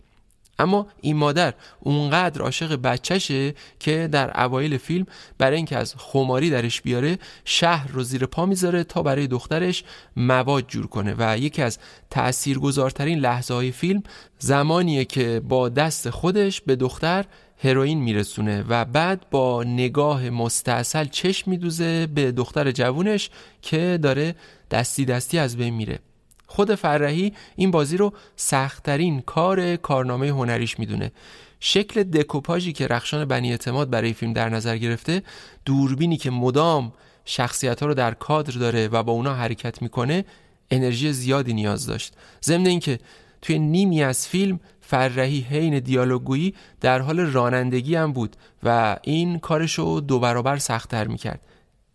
اما 0.58 0.86
این 1.00 1.16
مادر 1.16 1.54
اونقدر 1.80 2.42
عاشق 2.42 2.74
بچهشه 2.76 3.54
که 3.80 4.08
در 4.12 4.44
اوایل 4.44 4.76
فیلم 4.76 5.06
برای 5.38 5.56
اینکه 5.56 5.76
از 5.76 5.94
خماری 5.96 6.50
درش 6.50 6.80
بیاره 6.80 7.18
شهر 7.44 7.88
رو 7.88 8.02
زیر 8.02 8.26
پا 8.26 8.46
می‌ذاره 8.46 8.84
تا 8.84 9.02
برای 9.02 9.26
دخترش 9.26 9.84
مواد 10.16 10.66
جور 10.68 10.86
کنه. 10.86 11.14
و 11.18 11.38
یکی 11.38 11.62
از 11.62 11.78
تاثیرگذارترین 12.10 13.18
لحظه 13.18 13.54
های 13.54 13.72
فیلم 13.72 14.02
زمانیه 14.38 15.04
که 15.04 15.40
با 15.48 15.68
دست 15.68 16.10
خودش 16.10 16.60
به 16.60 16.76
دختر 16.76 17.24
هروئین 17.64 17.98
میرسونه 17.98 18.64
و 18.68 18.84
بعد 18.84 19.26
با 19.30 19.62
نگاه 19.62 20.30
مستاصل 20.30 21.04
چشم 21.04 21.50
میدوزه 21.50 22.06
به 22.06 22.32
دختر 22.32 22.70
جوونش 22.70 23.30
که 23.62 23.98
داره 24.02 24.34
دستی 24.70 25.04
دستی 25.04 25.38
از 25.38 25.56
بین 25.56 25.74
میره. 25.74 25.98
خود 26.46 26.74
فرهی 26.74 27.32
این 27.56 27.70
بازی 27.70 27.96
رو 27.96 28.12
سختترین 28.36 29.20
کار 29.20 29.76
کارنامه 29.76 30.28
هنریش 30.28 30.78
می‌دونه. 30.78 31.12
شکل 31.60 32.02
دکوپاژی 32.02 32.72
که 32.72 32.86
رخشان 32.86 33.24
بنی 33.24 33.50
اعتماد 33.50 33.90
برای 33.90 34.12
فیلم 34.12 34.32
در 34.32 34.48
نظر 34.48 34.76
گرفته 34.76 35.22
دوربینی 35.64 36.16
که 36.16 36.30
مدام 36.30 36.92
شخصیت 37.24 37.80
ها 37.80 37.86
رو 37.86 37.94
در 37.94 38.14
کادر 38.14 38.52
داره 38.52 38.88
و 38.88 39.02
با 39.02 39.12
اونا 39.12 39.34
حرکت 39.34 39.82
می‌کنه 39.82 40.24
انرژی 40.70 41.12
زیادی 41.12 41.52
نیاز 41.52 41.86
داشت. 41.86 42.12
ضمن 42.44 42.66
اینکه 42.66 42.98
توی 43.44 43.58
نیمی 43.58 44.02
از 44.02 44.28
فیلم 44.28 44.60
فرهی 44.80 45.40
حین 45.40 45.78
دیالوگویی 45.78 46.54
در 46.80 47.00
حال 47.00 47.20
رانندگی 47.20 47.94
هم 47.94 48.12
بود 48.12 48.36
و 48.62 48.96
این 49.02 49.38
کارش 49.38 49.74
رو 49.74 50.00
دو 50.00 50.18
برابر 50.18 50.58
سختتر 50.58 51.06
می‌کرد. 51.06 51.46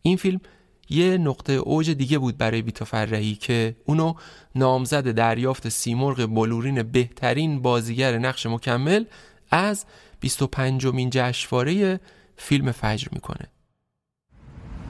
این 0.01 0.17
فیلم 0.17 0.41
یه 0.89 1.17
نقطه 1.17 1.53
اوج 1.53 1.89
دیگه 1.89 2.17
بود 2.17 2.37
برای 2.37 2.61
بیتا 2.61 2.85
فرهی 2.85 3.35
که 3.35 3.75
اونو 3.85 4.13
نامزد 4.55 5.11
دریافت 5.11 5.69
سیمرغ 5.69 6.25
بلورین 6.25 6.83
بهترین 6.83 7.61
بازیگر 7.61 8.17
نقش 8.17 8.45
مکمل 8.45 9.05
از 9.51 9.85
25 10.19 10.85
مین 10.85 11.09
جشنواره 11.13 11.99
فیلم 12.37 12.71
فجر 12.71 13.07
می‌کنه. 13.11 13.47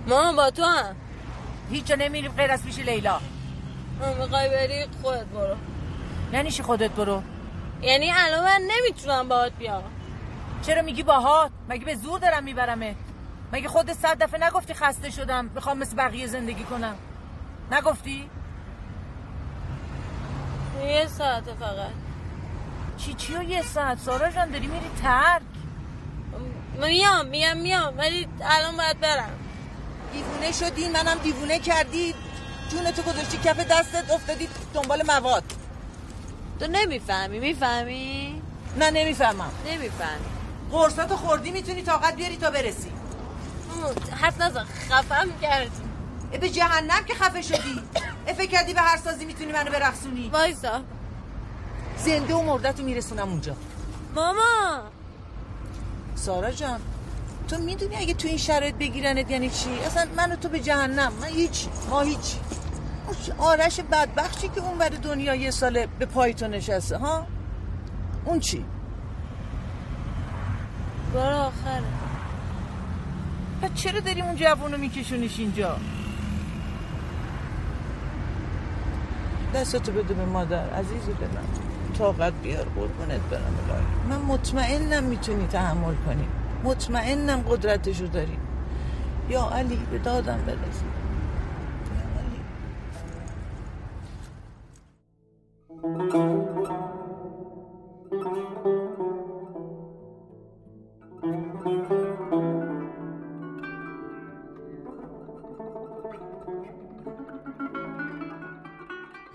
مامان 0.08 0.36
با 0.36 0.52
تو 0.52 0.64
هم. 0.64 0.96
هیچ 1.72 1.92
نمیریم 1.92 2.32
غیر 2.32 2.52
از 2.52 2.64
پیش 2.64 2.80
لیلا. 2.80 3.20
می‌خوای 4.20 4.50
بری 4.50 4.86
خودت 5.02 5.26
برو. 5.26 5.56
یعنی 6.34 6.52
چی 6.52 6.64
خودت 6.64 6.92
برو. 6.92 7.24
یعنی 7.82 8.12
الان 8.12 8.44
من 8.44 8.62
نمی‌تونم 8.62 9.28
باهات 9.28 9.52
بیام. 9.52 9.84
چرا 10.62 10.82
میگی 10.82 11.04
باهات؟ 11.04 11.52
مگه 11.70 11.86
به 11.86 11.96
زور 11.96 12.20
دارم 12.20 12.44
میبرمت؟ 12.44 12.96
مگه 13.54 13.68
خودت 13.68 13.94
صد 13.94 14.24
دفعه 14.24 14.48
نگفتی 14.48 14.74
خسته 14.74 15.10
شدم 15.10 15.50
می‌خوام 15.56 15.78
مثل 15.78 15.96
بقیه 15.96 16.28
زندگی 16.28 16.64
کنم؟ 16.64 16.96
نگفتی؟ 17.72 18.30
یه 20.84 21.08
ساعت 21.08 21.44
فقط. 21.44 21.92
چی 22.98 23.14
چی 23.14 23.36
و 23.36 23.44
یه 23.44 23.62
ساعت؟ 23.62 24.00
سارا 24.00 24.32
جان 24.32 24.52
داری 24.52 24.68
میری 24.68 24.90
ترک؟ 25.02 25.42
میام 26.80 27.26
میام 27.26 27.58
میام 27.58 27.98
ولی 27.98 28.28
الان 28.42 28.78
باید 28.78 29.00
برم. 29.00 29.30
دیوونه 30.14 30.52
شدی 30.52 30.90
منم 30.90 31.18
دیوونه 31.24 31.60
کردی 31.60 32.16
جون 32.70 32.92
تو 32.92 33.02
گذاشتی 33.02 33.38
کف 33.38 33.60
دستت 33.60 34.12
افتادی 34.12 34.50
دنبال 34.74 35.04
مواد. 35.08 35.44
تو 36.60 36.68
نمی‌فهمی 36.68 37.40
می‌فهمی؟ 37.40 38.42
نه 38.80 38.92
نمی‌فهمم. 38.92 39.52
نمی‌فهمی. 39.68 40.26
قرصاتو 40.72 41.16
خوردی 41.16 41.52
می‌تونی 41.52 41.82
طاقت 41.82 42.16
بیاری 42.16 42.38
تا 42.38 42.52
برسی. 42.52 42.92
حرف 44.12 44.42
نزن 44.42 44.66
خفم 44.90 45.30
کردی. 45.42 45.82
به 46.42 46.50
جهنم 46.50 47.06
که 47.08 47.14
خفه 47.14 47.42
شدی. 47.42 47.82
فکر 48.38 48.50
کردی 48.52 48.74
به 48.74 48.82
هر 48.82 48.98
سازی 48.98 49.26
می‌تونی 49.26 49.52
منو 49.52 49.72
برقصونی. 49.72 50.30
وایسا. 50.30 50.82
زنده 51.98 52.34
و 52.34 52.42
مردتو 52.42 52.84
میرسونم 52.84 53.30
اونجا. 53.30 53.56
ماما! 54.16 54.82
سارا 56.16 56.52
جان 56.52 56.82
تو 57.48 57.58
می‌دونی 57.58 57.96
اگه 57.96 58.14
تو 58.14 58.28
این 58.28 58.38
شرایط 58.38 58.76
بگیرنت 58.76 59.32
یعنی 59.32 59.50
چی؟ 59.50 59.70
اصلا 59.86 60.08
منو 60.18 60.36
تو 60.36 60.50
به 60.50 60.60
جهنم 60.60 61.14
من 61.22 61.28
هیچ 61.28 61.68
ما 61.90 62.02
هیچ. 62.02 62.36
آرش 63.38 63.80
بدبختی 63.80 64.48
که 64.48 64.62
اون 64.62 64.78
بر 64.78 64.90
دنیا 64.90 65.36
یه 65.36 65.52
ساله 65.52 65.88
به 66.00 66.06
پای 66.06 66.34
تو 66.34 66.48
نشسته 66.48 66.98
ها؟ 66.98 67.28
اون 68.26 68.40
چی؟ 68.40 68.66
بار 71.14 71.34
آخره 71.34 71.84
پس 73.62 73.74
چرا 73.74 74.00
داری 74.00 74.22
اون 74.22 74.36
جوانو 74.36 74.78
میکشونیش 74.78 75.40
اینجا؟ 75.40 75.78
دستتو 79.56 79.92
بده 79.92 80.14
به 80.14 80.26
مادر 80.26 80.70
عزیز 80.70 81.06
دلم 81.06 81.48
طاقت 81.98 82.34
بیار 82.44 82.66
قربونت 82.66 83.22
برم 83.32 83.54
الهی. 83.70 84.10
من 84.10 84.26
مطمئنم 84.26 85.04
می‌تونی 85.04 85.48
تحمل 85.48 85.96
کنی. 86.06 86.28
مطمئنم 86.64 87.42
قدرتشو 87.42 88.06
داری. 88.06 88.38
یا 89.30 89.50
علی 89.50 89.80
به 89.92 89.98
دادم 89.98 90.38
برسی. 90.38 90.99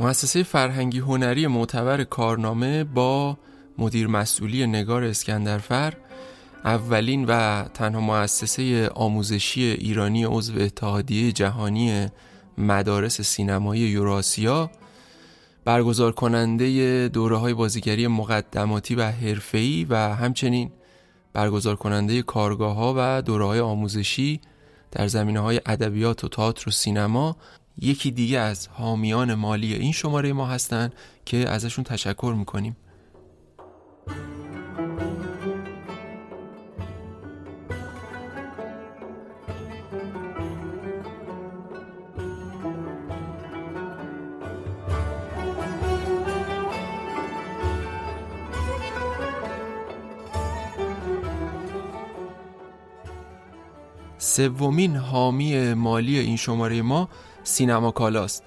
مؤسسه 0.04 0.42
فرهنگی 0.42 0.98
هنری 0.98 1.46
معتبر 1.46 2.04
کارنامه 2.04 2.84
با 2.84 3.38
مدیر 3.78 4.06
مسئولی 4.06 4.66
نگار 4.66 5.04
اسکندرفر 5.04 5.94
اولین 6.64 7.24
و 7.24 7.64
تنها 7.74 8.00
مؤسسه 8.00 8.88
آموزشی 8.88 9.62
ایرانی 9.62 10.24
عضو 10.24 10.60
اتحادیه 10.60 11.32
جهانی 11.32 12.08
مدارس 12.58 13.20
سینمایی 13.20 13.82
یوراسیا 13.82 14.70
برگزار 15.64 16.12
کننده 16.12 17.08
دوره 17.08 17.36
های 17.36 17.54
بازیگری 17.54 18.06
مقدماتی 18.06 18.94
و 18.94 19.02
حرفه‌ای 19.02 19.86
و 19.90 19.96
همچنین 19.96 20.70
برگزار 21.32 21.76
کننده 21.76 22.22
کارگاه 22.22 22.76
ها 22.76 22.94
و 22.96 23.22
دوره 23.22 23.44
های 23.44 23.60
آموزشی 23.60 24.40
در 24.90 25.06
زمینه 25.06 25.40
های 25.40 25.60
ادبیات 25.66 26.24
و 26.24 26.28
تئاتر 26.28 26.68
و 26.68 26.72
سینما 26.72 27.36
یکی 27.78 28.10
دیگه 28.10 28.38
از 28.38 28.68
حامیان 28.68 29.34
مالی 29.34 29.74
این 29.74 29.92
شماره 29.92 30.32
ما 30.32 30.46
هستن 30.46 30.90
که 31.24 31.48
ازشون 31.48 31.84
تشکر 31.84 32.34
می‌کنیم. 32.38 32.76
سومین 54.18 54.96
حامی 54.96 55.74
مالی 55.74 56.18
این 56.18 56.36
شماره 56.36 56.82
ما 56.82 57.08
سینما 57.44 57.90
کالاست. 57.90 58.44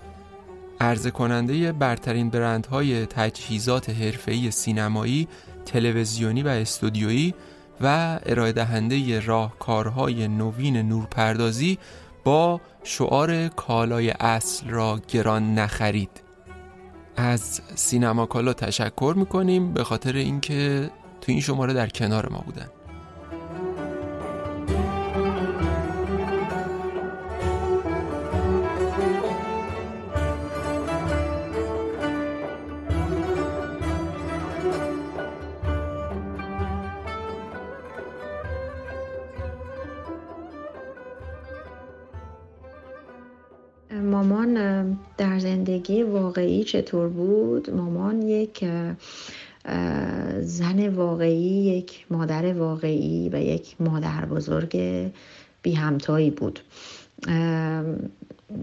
عرضه 0.79 1.11
کننده 1.11 1.71
برترین 1.71 2.29
برندهای 2.29 3.05
تجهیزات 3.05 3.89
حرفه‌ای 3.89 4.51
سینمایی، 4.51 5.27
تلویزیونی 5.65 6.43
و 6.43 6.47
استودیویی 6.47 7.33
و 7.81 8.19
ارائه 8.25 8.51
دهنده 8.51 9.19
راهکارهای 9.19 10.27
نوین 10.27 10.77
نورپردازی 10.77 11.77
با 12.23 12.61
شعار 12.83 13.47
کالای 13.47 14.09
اصل 14.09 14.69
را 14.69 14.99
گران 15.07 15.55
نخرید. 15.55 16.21
از 17.15 17.61
سینما 17.75 18.25
کالا 18.25 18.53
تشکر 18.53 19.13
می‌کنیم 19.17 19.73
به 19.73 19.83
خاطر 19.83 20.15
اینکه 20.15 20.89
تو 21.21 21.31
این 21.31 21.41
شماره 21.41 21.73
در 21.73 21.87
کنار 21.87 22.29
ما 22.29 22.43
بودن. 22.45 22.67
واقعی 46.37 46.63
چطور 46.63 47.09
بود؟ 47.09 47.69
مامان 47.69 48.21
یک 48.21 48.65
زن 50.41 50.87
واقعی 50.87 51.63
یک 51.65 52.05
مادر 52.09 52.53
واقعی 52.53 53.29
و 53.29 53.41
یک 53.41 53.75
مادر 53.79 54.25
بزرگ 54.25 54.77
بی 55.61 55.73
همتایی 55.73 56.31
بود. 56.31 56.59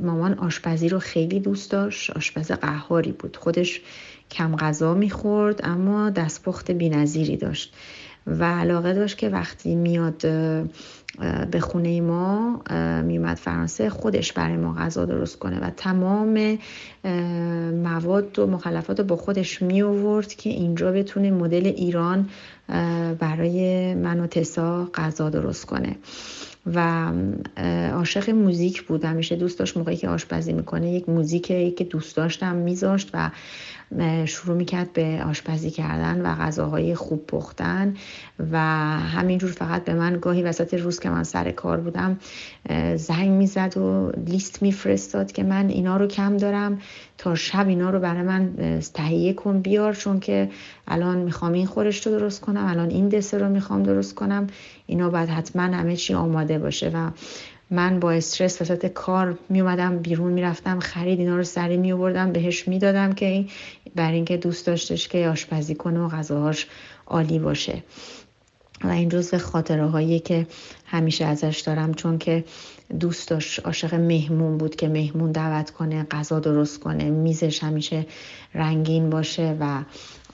مامان 0.02 0.34
آشپزی 0.38 0.88
رو 0.88 0.98
خیلی 0.98 1.40
دوست 1.40 1.70
داشت 1.70 2.10
آشپز 2.10 2.52
قهاری 2.52 3.12
بود. 3.12 3.36
خودش 3.36 3.80
کم 4.30 4.56
غذا 4.56 4.94
می‌خورد 4.94 5.60
اما 5.64 6.10
دستپخت 6.10 6.70
بینظیری 6.70 7.36
داشت. 7.36 7.74
و 8.26 8.44
علاقه 8.44 8.94
داشت 8.94 9.18
که 9.18 9.28
وقتی 9.28 9.74
میاد 9.74 10.22
به 11.50 11.60
خونه 11.60 12.00
ما 12.00 12.62
میومد 13.02 13.36
فرانسه 13.36 13.90
خودش 13.90 14.32
برای 14.32 14.56
ما 14.56 14.74
غذا 14.74 15.04
درست 15.04 15.38
کنه 15.38 15.60
و 15.60 15.70
تمام 15.70 16.58
مواد 17.82 18.38
و 18.38 18.46
مخلفات 18.46 18.98
رو 18.98 19.04
با 19.06 19.16
خودش 19.16 19.62
می 19.62 19.82
آورد 19.82 20.34
که 20.34 20.50
اینجا 20.50 20.92
بتونه 20.92 21.30
مدل 21.30 21.66
ایران 21.66 22.28
برای 23.18 23.94
من 23.94 24.20
و 24.20 24.26
تسا 24.26 24.90
غذا 24.94 25.30
درست 25.30 25.64
کنه. 25.66 25.96
و 26.74 27.12
عاشق 27.92 28.30
موزیک 28.30 28.82
بود. 28.82 29.04
همیشه 29.04 29.36
دوست 29.36 29.58
داشت 29.58 29.76
موقعی 29.76 29.96
که 29.96 30.08
آشپزی 30.08 30.52
می‌کنه 30.52 30.92
یک 30.92 31.08
موزیکی 31.08 31.70
که 31.70 31.84
دوست 31.84 32.16
داشتم 32.16 32.56
میذاشت 32.56 33.10
و 33.14 33.30
شروع 34.26 34.56
می‌کرد 34.56 34.92
به 34.92 35.24
آشپزی 35.26 35.70
کردن 35.70 36.20
و 36.20 36.34
غذاهای 36.34 36.94
خوب 36.94 37.26
پختن 37.26 37.94
و 38.52 38.58
همینجور 38.98 39.50
فقط 39.50 39.84
به 39.84 39.94
من 39.94 40.18
گاهی 40.20 40.42
وسط 40.42 40.74
روز 40.74 41.00
که 41.00 41.10
من 41.10 41.22
سر 41.24 41.50
کار 41.50 41.80
بودم 41.80 42.18
زنگ 42.96 43.30
می‌زد 43.30 43.76
و 43.76 44.12
لیست 44.26 44.62
میفرستاد 44.62 45.32
که 45.32 45.42
من 45.42 45.68
اینا 45.68 45.96
رو 45.96 46.06
کم 46.06 46.36
دارم 46.36 46.78
تا 47.18 47.34
شب 47.34 47.68
اینا 47.68 47.90
رو 47.90 48.00
برای 48.00 48.22
من 48.22 48.52
تهیه 48.94 49.32
کن 49.32 49.60
بیار 49.60 49.94
چون 49.94 50.20
که 50.20 50.50
الان 50.88 51.18
می‌خوام 51.18 51.52
این 51.52 51.66
خورش 51.66 52.06
رو 52.06 52.18
درست 52.18 52.40
کنم 52.40 52.66
الان 52.66 52.90
این 52.90 53.08
دسر 53.08 53.38
رو 53.38 53.48
می‌خوام 53.48 53.82
درست 53.82 54.14
کنم. 54.14 54.46
اینا 54.86 55.10
باید 55.10 55.28
حتما 55.28 55.62
همه 55.62 55.96
چی 55.96 56.14
آماده 56.14 56.58
باشه 56.58 56.90
و 56.94 57.10
من 57.70 58.00
با 58.00 58.12
استرس 58.12 58.62
وسط 58.62 58.86
کار 58.86 59.38
می 59.48 59.60
اومدم 59.60 59.98
بیرون 59.98 60.32
می‌رفتم 60.32 60.78
خرید 60.78 61.18
اینا 61.18 61.36
رو 61.36 61.42
سری 61.44 61.76
می 61.76 61.92
آوردم 61.92 62.32
بهش 62.32 62.68
می‌دادم 62.68 63.12
که 63.12 63.46
بر 63.94 64.12
اینکه 64.12 64.36
دوست 64.36 64.66
داشتش 64.66 65.08
که 65.08 65.28
آشپزی 65.28 65.74
کنه 65.74 66.00
و 66.00 66.08
غذاهاش 66.08 66.66
عالی 67.06 67.38
باشه. 67.38 67.82
و 68.84 68.88
این 68.88 69.08
جزو 69.08 69.38
خاطره 69.38 69.86
هایی 69.86 70.20
که 70.20 70.46
همیشه 70.86 71.24
ازش 71.24 71.60
دارم 71.60 71.94
چون 71.94 72.18
که 72.18 72.44
دوست 73.00 73.28
داشت 73.28 73.66
عاشق 73.66 73.94
مهمون 73.94 74.58
بود 74.58 74.76
که 74.76 74.88
مهمون 74.88 75.32
دعوت 75.32 75.70
کنه 75.70 76.06
غذا 76.10 76.40
درست 76.40 76.80
کنه 76.80 77.10
میزش 77.10 77.62
همیشه 77.62 78.06
رنگین 78.54 79.10
باشه 79.10 79.56
و 79.60 79.82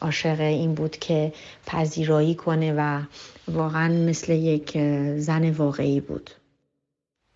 عاشق 0.01 0.41
این 0.41 0.75
بود 0.75 0.97
که 0.97 1.33
پذیرایی 1.67 2.35
کنه 2.35 2.75
و 2.77 3.03
واقعا 3.49 3.89
مثل 3.89 4.33
یک 4.33 4.79
زن 5.17 5.51
واقعی 5.51 6.01
بود. 6.01 6.31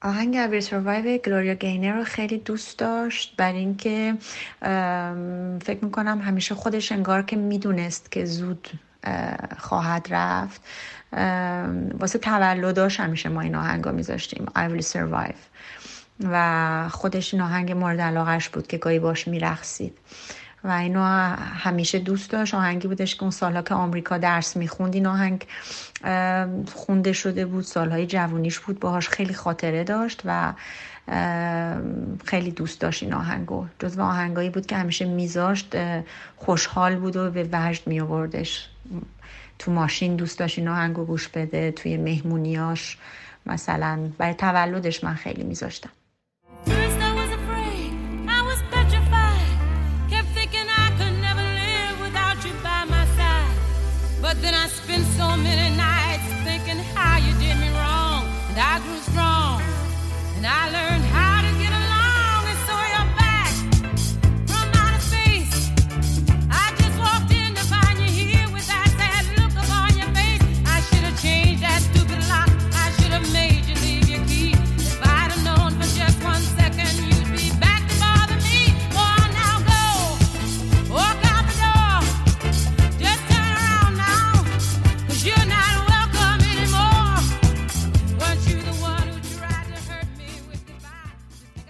آهنگ 0.05 0.37
اویر 0.37 0.61
سروایو 0.61 1.19
گلوریا 1.19 1.55
گینر 1.55 1.97
رو 1.97 2.05
خیلی 2.05 2.39
دوست 2.39 2.79
داشت. 2.79 3.37
بر 3.37 3.53
اینکه 3.53 4.15
فکر 5.63 5.79
می‌کنم 5.83 6.21
همیشه 6.21 6.55
خودش 6.55 6.93
انگار 6.93 7.23
که 7.23 7.37
می‌دونست 7.37 8.13
که 8.13 8.25
زود 8.25 8.69
خواهد 9.59 10.07
رفت. 10.11 10.61
واسه 11.99 12.19
تولداش 12.19 13.01
همیشه 13.01 13.29
ما 13.29 13.41
این 13.41 13.55
آهنگ 13.55 13.89
میذاشتیم 13.89 14.47
I 14.57 14.71
will 14.71 14.85
survive. 14.85 15.39
و 16.21 16.89
خودش 16.89 17.35
این 17.35 17.43
آهنگ 17.43 17.73
مورد 17.73 18.01
علاقش 18.01 18.49
بود 18.49 18.67
که 18.67 18.79
گاهی 18.79 18.99
باش 18.99 19.29
میرخصید 19.29 19.99
و 20.65 20.71
اینو 20.71 21.03
همیشه 21.39 21.99
دوست 21.99 22.31
داشت. 22.31 22.55
آهنگی 22.55 22.89
بودش 22.89 23.17
که 23.17 23.23
اون 23.23 23.31
سالها 23.31 23.63
که 23.63 23.75
آمریکا 23.75 24.19
درس 24.19 24.57
می‌خوند 24.57 24.95
این 24.95 25.07
آهنگ 25.07 25.47
خونده 26.75 27.13
شده 27.13 27.47
بود 27.47 27.65
سالهای 27.65 28.07
جوانیش 28.07 28.59
بود 28.59 28.81
باهاش 28.81 29.09
خیلی 29.09 29.35
خاطره 29.35 29.85
داشت 29.85 30.23
و 30.25 30.53
خیلی 32.25 32.51
دوست 32.51 32.81
داشت 32.81 33.03
این 33.03 33.13
آهنگو. 33.13 33.67
جزو 33.79 34.03
آهنگایی 34.03 34.51
بود 34.51 34.67
که 34.67 34.77
همیشه 34.77 35.05
میذاشت 35.05 35.77
خوشحال 36.37 36.97
بود 36.97 37.17
و 37.17 37.31
به 37.31 37.49
وجد 37.53 37.87
می 37.87 38.01
تو 39.59 39.73
ماشین 39.73 40.17
دوست 40.17 40.39
داشت 40.39 40.59
این 40.59 40.69
آهنگو 40.69 41.05
گوش 41.05 41.29
بده 41.29 41.73
توی 41.73 41.97
مهمونیاش 41.97 42.99
مثلا. 43.47 44.11
برای 44.19 44.35
تولدش 44.35 45.05
من 45.05 45.15
خیلی 45.15 45.43
میذاشتم. 45.43 45.91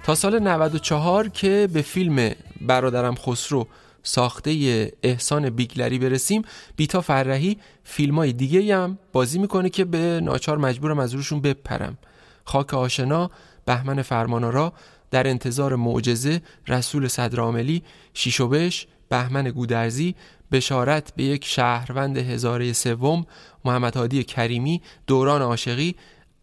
تا 0.05 0.15
سال 0.15 0.39
94 0.39 1.29
که 1.29 1.69
به 1.73 1.83
فیلم 1.83 2.31
برادرم 2.61 3.15
خسرو 3.15 3.67
ساخته 4.03 4.93
احسان 5.03 5.51
بیگلری 5.51 5.99
برسیم 5.99 6.43
بیتا 6.77 7.01
فرهی 7.01 7.59
فیلم 7.85 8.15
های 8.15 8.33
دیگه 8.33 8.77
هم 8.77 8.99
بازی 9.13 9.39
می‌کنه 9.39 9.71
که 9.71 9.85
به 9.85 10.21
ناچار 10.23 10.59
مجبورم 10.59 10.99
از 10.99 11.15
روشون 11.15 11.41
بپرم. 11.41 11.99
خاک 12.45 12.75
آشنا 12.75 13.31
بهمن 13.67 14.03
فرمانارا 14.03 14.73
در 15.11 15.27
انتظار 15.27 15.77
معجزه 15.77 16.43
رسول 16.69 17.09
صدرعاملی 17.09 17.83
شیشوبش 18.15 18.87
بهمن 19.09 19.51
گودرزی 19.51 20.15
بشارت 20.53 21.13
به 21.17 21.23
یک 21.23 21.45
شهروند 21.45 22.19
هزاره 22.19 22.73
سوم 22.73 23.27
محمد 23.65 23.97
هادی 23.97 24.25
کریمی 24.25 24.83
دوران 25.07 25.43
عاشقی 25.43 25.95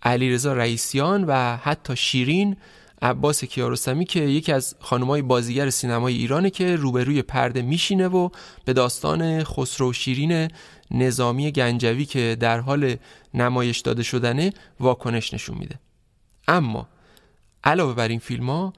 علیرضا 0.04 0.54
رئیسیان 0.54 1.24
و 1.24 1.58
حتی 1.58 1.96
شیرین 1.96 2.58
عباس 3.02 3.44
کیارستمی 3.44 4.06
که 4.06 4.20
یکی 4.20 4.52
از 4.52 4.76
خانمای 4.80 5.22
بازیگر 5.22 5.70
سینمای 5.70 6.14
ایرانه 6.14 6.50
که 6.50 6.76
روبروی 6.76 7.22
پرده 7.22 7.62
میشینه 7.62 8.08
و 8.08 8.30
به 8.66 8.74
داستان 8.74 9.44
خسرو 9.44 9.94
شیرین 9.94 10.48
نظامی 10.92 11.52
گنجوی 11.52 12.06
که 12.06 12.38
در 12.40 12.60
حال 12.60 12.96
نمایش 13.34 13.80
داده 13.80 14.04
شدنه 14.04 14.54
واکنش 14.80 15.34
نشون 15.34 15.58
میده. 15.58 15.80
اما 16.48 16.88
علاوه 17.64 17.94
بر 17.94 18.08
این 18.08 18.20
فیلم 18.20 18.50
ها 18.50 18.74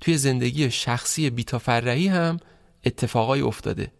توی 0.00 0.16
زندگی 0.16 0.70
شخصی 0.70 1.30
بیتا 1.30 1.58
فرهی 1.58 2.08
هم 2.08 2.36
اتفاقای 2.84 3.40
افتاده. 3.40 3.92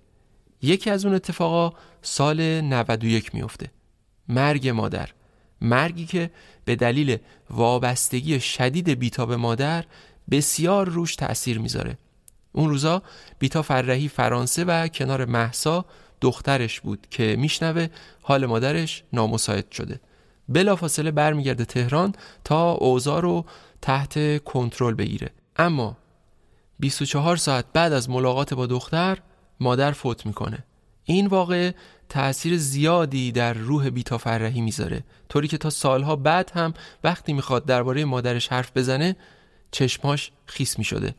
یکی 0.62 0.91
از 0.91 1.05
اون 1.05 1.14
اتفاقا 1.14 1.76
سال 2.03 2.61
91 2.61 3.35
میفته 3.35 3.70
مرگ 4.29 4.68
مادر. 4.68 5.09
مرگی 5.61 6.06
که 6.06 6.30
به 6.64 6.76
دلیل 6.76 7.16
وابستگی 7.50 8.40
شدید 8.40 8.90
بیتا 8.90 9.26
به 9.26 9.36
مادر 9.36 9.84
بسیار 10.30 10.88
روش 10.88 11.16
تأثیر 11.16 11.59
می‌ذاره. 11.59 11.98
اون 12.52 12.68
روزا 12.68 13.02
بیتا 13.38 13.62
فرهی 13.62 14.09
فرانسه 14.09 14.64
و 14.64 14.88
کنار 14.88 15.24
محسا 15.24 15.84
دخترش 16.20 16.80
بود 16.80 17.06
که 17.11 17.36
میشنوه 17.38 17.86
حال 18.22 18.46
مادرش 18.46 19.02
نامساعد 19.12 19.70
شده. 19.70 20.00
بلافاصله 20.48 21.11
برمیگرده 21.11 21.64
تهران 21.64 22.14
تا 22.44 22.72
اوضاع 22.72 23.20
رو 23.20 23.44
تحت 23.82 24.44
کنترل 24.44 24.94
بگیره. 24.94 25.30
اما 25.56 25.96
24 26.78 27.36
ساعت 27.36 27.64
بعد 27.72 27.92
از 27.92 28.11
ملاقات 28.11 28.54
با 28.54 28.66
دختر 28.66 29.18
مادر 29.61 29.92
فوت 29.92 30.26
می‌کنه. 30.26 30.64
این 31.04 31.26
واقع 31.26 31.72
تأثیر 32.09 32.56
زیادی 32.56 33.32
در 33.32 33.52
روح 33.52 33.90
بیتا 33.90 34.18
فرهی 34.18 34.61
می‌ذاره. 34.61 35.04
طوری 35.28 35.48
که 35.48 35.59
تا 35.59 35.70
سالها 35.70 36.16
بعد 36.16 36.50
هم 36.54 36.74
وقتی 37.04 37.32
می‌خواد 37.32 37.64
درباره 37.64 38.04
مادرش 38.04 38.48
حرف 38.48 38.70
بزنه 38.76 39.16
چشماش 39.70 40.30
خیس 40.46 40.78
می‌شده. 40.78 41.14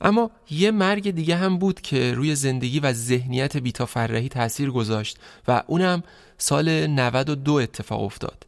اما 0.00 0.30
یه 0.50 0.70
مرگ 0.70 1.10
دیگه 1.10 1.36
هم 1.36 1.58
بود 1.58 1.80
که 1.80 2.14
روی 2.14 2.34
زندگی 2.34 2.80
و 2.80 2.92
ذهنیت 2.92 3.56
بیتا 3.56 3.86
فرهی 3.86 4.28
تأثیر 4.28 4.70
گذاشت 4.70 5.18
و 5.48 5.62
اونم 5.66 6.02
سال 6.38 6.86
92 6.86 7.52
اتفاق 7.52 8.02
افتاد. 8.02 8.46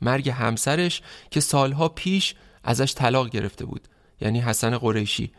مرگ 0.00 0.30
همسرش 0.30 1.02
که 1.30 1.40
سالها 1.40 1.88
پیش 1.88 2.34
ازش 2.64 2.94
طلاق 2.94 3.28
گرفته 3.28 3.64
بود. 3.64 3.88
یعنی 4.20 4.40
حسن 4.40 4.78
قریشی. 4.78 5.32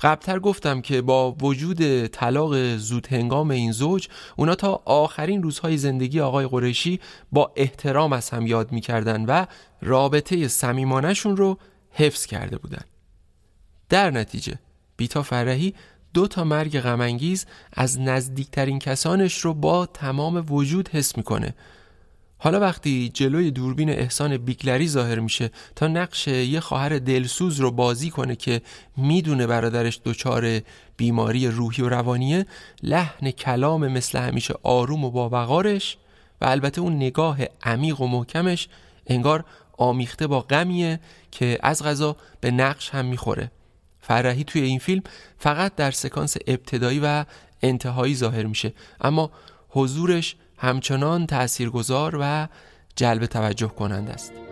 قبلتر 0.00 0.38
گفتم 0.38 0.80
که 0.80 1.02
با 1.02 1.32
وجود 1.32 2.06
طلاق 2.06 2.76
زود 2.76 3.06
هنگام 3.06 3.50
این 3.50 3.72
زوج 3.72 4.08
اونا 4.36 4.54
تا 4.54 4.82
آخرین 4.84 5.42
روزهای 5.42 5.76
زندگی 5.76 6.20
آقای 6.20 6.46
قریشی 6.46 7.00
با 7.32 7.52
احترام 7.56 8.12
از 8.12 8.30
هم 8.30 8.46
یاد 8.46 8.72
می‌کردن 8.72 9.24
و 9.24 9.46
رابطه 9.82 10.48
صمیمانهشون 10.48 11.36
رو 11.36 11.58
حفظ 11.90 12.26
کرده 12.26 12.58
بودن. 12.58 12.82
در 13.88 14.10
نتیجه 14.10 14.58
بیتا 14.96 15.22
فرهی 15.22 15.74
دو 16.14 16.28
تا 16.28 16.44
مرگ 16.44 16.80
غمانگیز 16.80 17.46
از 17.72 18.00
نزدیکترین 18.00 18.78
کسانش 18.78 19.38
رو 19.38 19.54
با 19.54 19.86
تمام 19.86 20.46
وجود 20.48 20.88
حس 20.88 21.16
می‌کنه. 21.16 21.54
حالا 22.38 22.60
وقتی 22.60 23.08
جلوی 23.14 23.50
دوربین 23.50 23.90
احسان 23.90 24.36
بیگلری 24.36 24.88
ظاهر 24.88 25.20
میشه 25.20 25.50
تا 25.76 25.86
نقش 25.86 26.28
یه 26.28 26.60
خواهر 26.60 26.98
دلسوز 26.98 27.60
رو 27.60 27.70
بازی 27.70 28.10
کنه 28.10 28.36
که 28.36 28.62
می‌دونه 28.96 29.46
برادرش 29.46 30.00
دچار 30.04 30.60
بیماری 30.96 31.48
روحی 31.48 31.82
و 31.82 31.88
روانیه 31.88 32.46
لحن 32.82 33.30
کلام 33.30 33.88
مثل 33.88 34.18
همیشه 34.18 34.54
آروم 34.62 35.04
و 35.04 35.10
باوقارش 35.10 35.96
و 36.40 36.44
البته 36.44 36.80
اون 36.80 36.96
نگاه 36.96 37.38
عمیق 37.62 38.00
و 38.00 38.06
محکمش 38.06 38.68
انگار 39.06 39.44
آمیخته 39.78 40.26
با 40.26 40.40
غمیه 40.40 41.00
که 41.30 41.58
از 41.62 41.82
غذا 41.82 42.16
به 42.40 42.50
نقش 42.50 42.90
هم 42.90 43.04
می‌خوره. 43.04 43.50
فرحی 44.00 44.44
توی 44.44 44.62
این 44.62 44.78
فیلم 44.78 45.02
فقط 45.38 45.74
در 45.74 45.90
سکانس 45.90 46.36
ابتدایی 46.46 47.00
و 47.02 47.24
انتهایی 47.62 48.14
ظاهر 48.14 48.46
میشه. 48.46 48.72
اما 49.00 49.30
حضورش 49.68 50.36
همچنان 50.58 51.26
تاثیرگذار 51.26 52.18
و 52.20 52.48
جلب 52.96 53.26
توجه 53.26 53.68
کننده 53.68 54.12
است. 54.12 54.45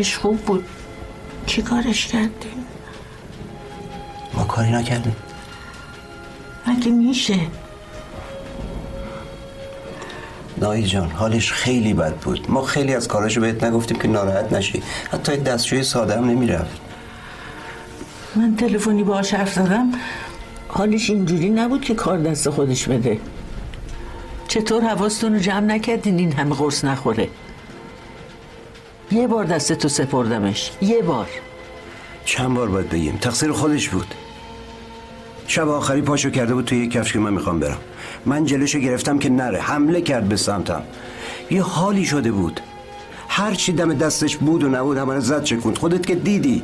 حالش 0.00 0.16
خوب 0.16 0.36
بود. 0.36 0.64
چی 1.46 1.62
کارش 1.62 2.06
کردیم؟ 2.06 2.64
ما 4.34 4.44
کاری 4.44 4.70
نکردیم. 4.70 5.16
اگه 6.64 6.90
میشه؟ 6.90 7.38
نایی 10.58 10.86
جان 10.86 11.10
حالش 11.10 11.52
خیلی 11.52 11.94
بد 11.94 12.14
بود. 12.14 12.50
ما 12.50 12.62
خیلی 12.62 12.94
از 12.94 13.08
کاراشو 13.08 13.40
بهت 13.40 13.64
نگفتیم 13.64 13.98
که 13.98 14.08
ناراحت 14.08 14.52
نشی. 14.52 14.82
حتی 15.12 15.36
دستشوی 15.36 15.82
ساده 15.82 16.16
هم 16.16 16.24
نمی‌رفت. 16.24 16.80
من 18.36 18.56
تلفنی 18.56 19.04
باهاش 19.04 19.34
حرف 19.34 19.54
زدم. 19.54 19.92
حالش 20.68 21.10
اینجوری 21.10 21.50
نبود 21.50 21.84
که 21.84 21.94
کار 21.94 22.18
دست 22.18 22.50
خودش 22.50 22.88
بده. 22.88 23.18
چطور 24.48 24.82
حواستون 24.82 25.32
رو 25.32 25.38
جمع 25.38 25.60
نکردین 25.60 26.18
این 26.18 26.32
همه 26.32 26.54
قرص 26.54 26.84
نخوره؟ 26.84 27.28
یه 29.10 29.26
بار 29.26 29.44
دست 29.44 29.72
تو 29.72 29.88
سپردمش. 29.88 30.72
یه 30.80 31.02
بار. 31.02 31.28
چند 32.24 32.54
بار 32.54 32.68
باید 32.68 32.88
بگیم؟ 32.88 33.16
تقصیر 33.16 33.52
خودش 33.52 33.88
بود. 33.88 34.14
شب 35.46 35.68
آخری 35.68 36.02
پاشو 36.02 36.30
کرده 36.30 36.54
بود 36.54 36.64
توی 36.64 36.78
یک 36.78 36.90
کفش 36.90 37.12
که 37.12 37.18
من 37.18 37.32
می‌خوام 37.32 37.60
برم. 37.60 37.78
من 38.26 38.44
جلوشو 38.44 38.78
گرفتم 38.78 39.18
که 39.18 39.28
نره. 39.28 39.60
حمله 39.60 40.00
کرد 40.00 40.28
به 40.28 40.36
سمتم. 40.36 40.82
یه 41.50 41.62
حالی 41.62 42.04
شده 42.04 42.32
بود. 42.32 42.60
هر 43.28 43.54
چی 43.54 43.72
دم 43.72 43.94
دستش 43.94 44.36
بود 44.36 44.64
و 44.64 44.68
نبود 44.68 44.96
همه 44.96 45.20
زد 45.20 45.44
چکوند. 45.44 45.78
خودت 45.78 46.06
که 46.06 46.14
دیدی. 46.14 46.62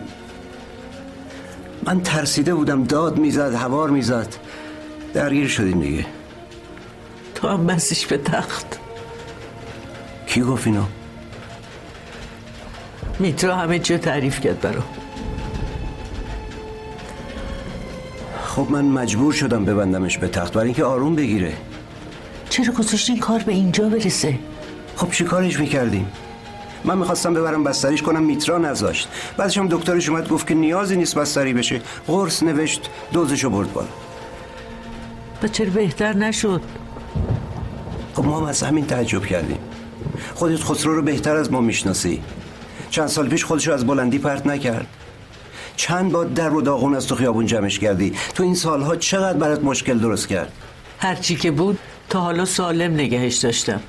من 1.84 2.00
ترسیده 2.00 2.54
بودم. 2.54 2.84
داد 2.84 3.18
می‌زد 3.18 3.54
هوار 3.54 3.90
می‌زد. 3.90 4.34
درگیر 5.14 5.48
شدیم 5.48 5.80
دیگه. 5.80 6.06
تو 7.34 7.48
هم 7.48 7.66
بسیش 7.66 8.06
به 8.06 8.18
تخت. 8.18 8.66
کی 10.26 10.40
گفت 10.42 10.66
اینو؟ 10.66 10.82
میترا 13.18 13.56
همه 13.56 13.78
چی 13.78 13.98
تعریف 13.98 14.40
کرد 14.40 14.60
برا 14.60 14.82
خب 18.46 18.66
من 18.70 18.84
مجبور 18.84 19.32
شدم 19.32 19.64
ببندمش 19.64 20.18
به 20.18 20.28
تخت. 20.28 20.52
برای 20.52 20.66
اینکه 20.66 20.84
آروم 20.84 21.14
بگیره. 21.14 21.52
چرا 22.50 22.74
گذاشتی 22.74 23.12
این 23.12 23.20
کار 23.20 23.42
به 23.42 23.52
اینجا 23.52 23.88
برسه؟ 23.88 24.38
خب 24.96 25.10
چی 25.10 25.24
کارش 25.24 25.60
می‌کردیم؟ 25.60 26.12
من 26.84 26.98
می‌خواستم 26.98 27.34
ببرم 27.34 27.64
بستریش 27.64 28.02
کنم 28.02 28.22
میترا 28.22 28.58
نذاشت. 28.58 29.08
بعدش 29.36 29.58
هم 29.58 29.68
دکترش 29.68 30.08
اومد 30.08 30.28
گفت 30.28 30.46
که 30.46 30.54
نیازی 30.54 30.96
نیست 30.96 31.14
بستری 31.14 31.54
بشه. 31.54 31.80
قرص 32.06 32.42
نوشت 32.42 32.90
دوزشو 33.12 33.50
برد 33.50 33.72
بالا. 33.72 33.88
و 35.42 35.48
چرا 35.48 35.70
بهتر 35.70 36.12
نشد؟ 36.12 36.60
خب 38.14 38.24
ما 38.24 38.40
هم 38.40 38.44
از 38.44 38.62
همین 38.62 38.86
تعجب 38.86 39.26
کردیم. 39.26 39.58
خودت 40.34 40.60
خسرو 40.60 40.94
رو 40.94 41.02
بهتر 41.02 41.36
از 41.36 41.52
ما 41.52 41.60
می‌شناسی. 41.60 42.22
چند 42.96 43.08
سال 43.08 43.28
پیش 43.28 43.44
خودشو 43.44 43.72
از 43.72 43.86
بلندی 43.86 44.18
پرت 44.18 44.46
نکرد. 44.46 44.86
چند 45.76 46.12
بار 46.12 46.24
در 46.24 46.54
و 46.54 46.60
داغون 46.60 46.94
از 46.94 47.06
تو 47.06 47.14
خیابون 47.14 47.46
جمعش 47.46 47.78
کردی. 47.78 48.14
تو 48.34 48.42
این 48.42 48.54
سالها 48.54 48.96
چقدر 48.96 49.38
برات 49.38 49.64
مشکل 49.64 49.98
درست 49.98 50.28
کرد؟ 50.28 50.52
هرچی 50.98 51.36
که 51.36 51.50
بود 51.50 51.78
تا 52.08 52.20
حالا 52.20 52.44
سالم 52.44 52.94
نگهش 52.94 53.36
داشتم. 53.36 53.80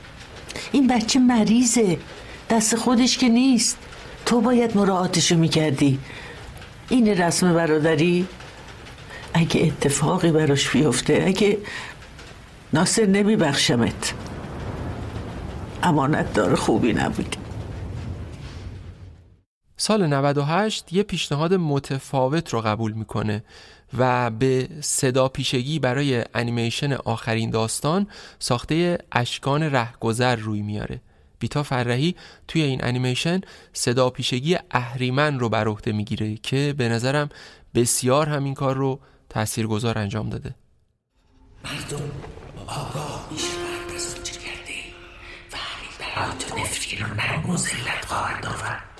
این 0.72 0.88
بچه 0.88 1.20
مریضه. 1.20 1.98
دست 2.50 2.76
خودش 2.76 3.18
که 3.18 3.30
نیست. 3.30 3.78
تو 4.26 4.42
باید 4.42 4.78
مراعاتشو 4.78 5.36
می‌کردی. 5.36 6.00
این 6.90 7.08
رسم 7.08 7.54
برادری 7.54 8.28
اگه 9.34 9.62
اتفاقی 9.62 10.32
براش 10.32 10.70
بیفته 10.70 11.24
اگه 11.28 11.58
ناصر 12.74 13.06
نمیبخشمت. 13.06 14.14
امانت 15.84 16.34
دار 16.34 16.56
خوبی 16.56 16.94
نبودی 16.94 17.47
سال 19.78 20.08
98 20.08 20.94
یه 20.94 21.04
پیشنهاد 21.04 21.54
متفاوت 21.54 22.50
رو 22.54 22.62
قبول 22.62 22.92
می‌کنه 22.92 23.44
و 23.98 24.30
به 24.30 24.70
صدا 24.82 25.28
پیشگی 25.28 25.80
برای 25.80 26.26
انیمیشن 26.34 26.94
آخرین 26.94 27.50
داستان 27.50 28.08
ساخته 28.40 28.98
اشکان 29.12 29.64
رهگذر 29.64 30.36
روی 30.36 30.62
میاره. 30.62 31.02
بیتا 31.40 31.64
فرهی 31.64 32.16
توی 32.48 32.62
این 32.62 32.84
انیمیشن 32.84 33.42
صدا 33.74 34.10
پیشگی 34.10 34.58
اهریمن 34.72 35.40
رو 35.40 35.50
بر 35.50 35.68
عهده 35.68 35.92
می‌گیره 35.92 36.36
که 36.36 36.74
به 36.78 36.90
نظرم 36.90 37.30
بسیار 37.76 38.30
همین 38.30 38.54
کار 38.54 38.76
رو 38.76 39.00
تاثیرگذار 39.30 39.98
انجام 39.98 40.30
داده. 40.30 40.56
مردم 41.64 42.12
آگاه 42.68 43.28
میشه 43.32 43.48
کرده 44.40 44.80
و 45.54 45.58
همین 45.58 45.92
برای 46.00 46.64
نفرین 46.64 47.04
و 47.04 47.16
نرم 47.16 47.50
و 47.50 47.58
زلت 47.58 48.06
خواهد 48.06 48.46
آورد. 48.46 48.97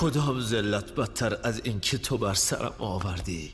کدام 0.00 0.40
ذلت 0.40 0.94
بدتر 0.94 1.36
از 1.44 1.60
اینکه 1.64 1.98
تو 1.98 2.18
بر 2.18 2.34
سرم 2.34 2.72
آوردی. 2.78 3.52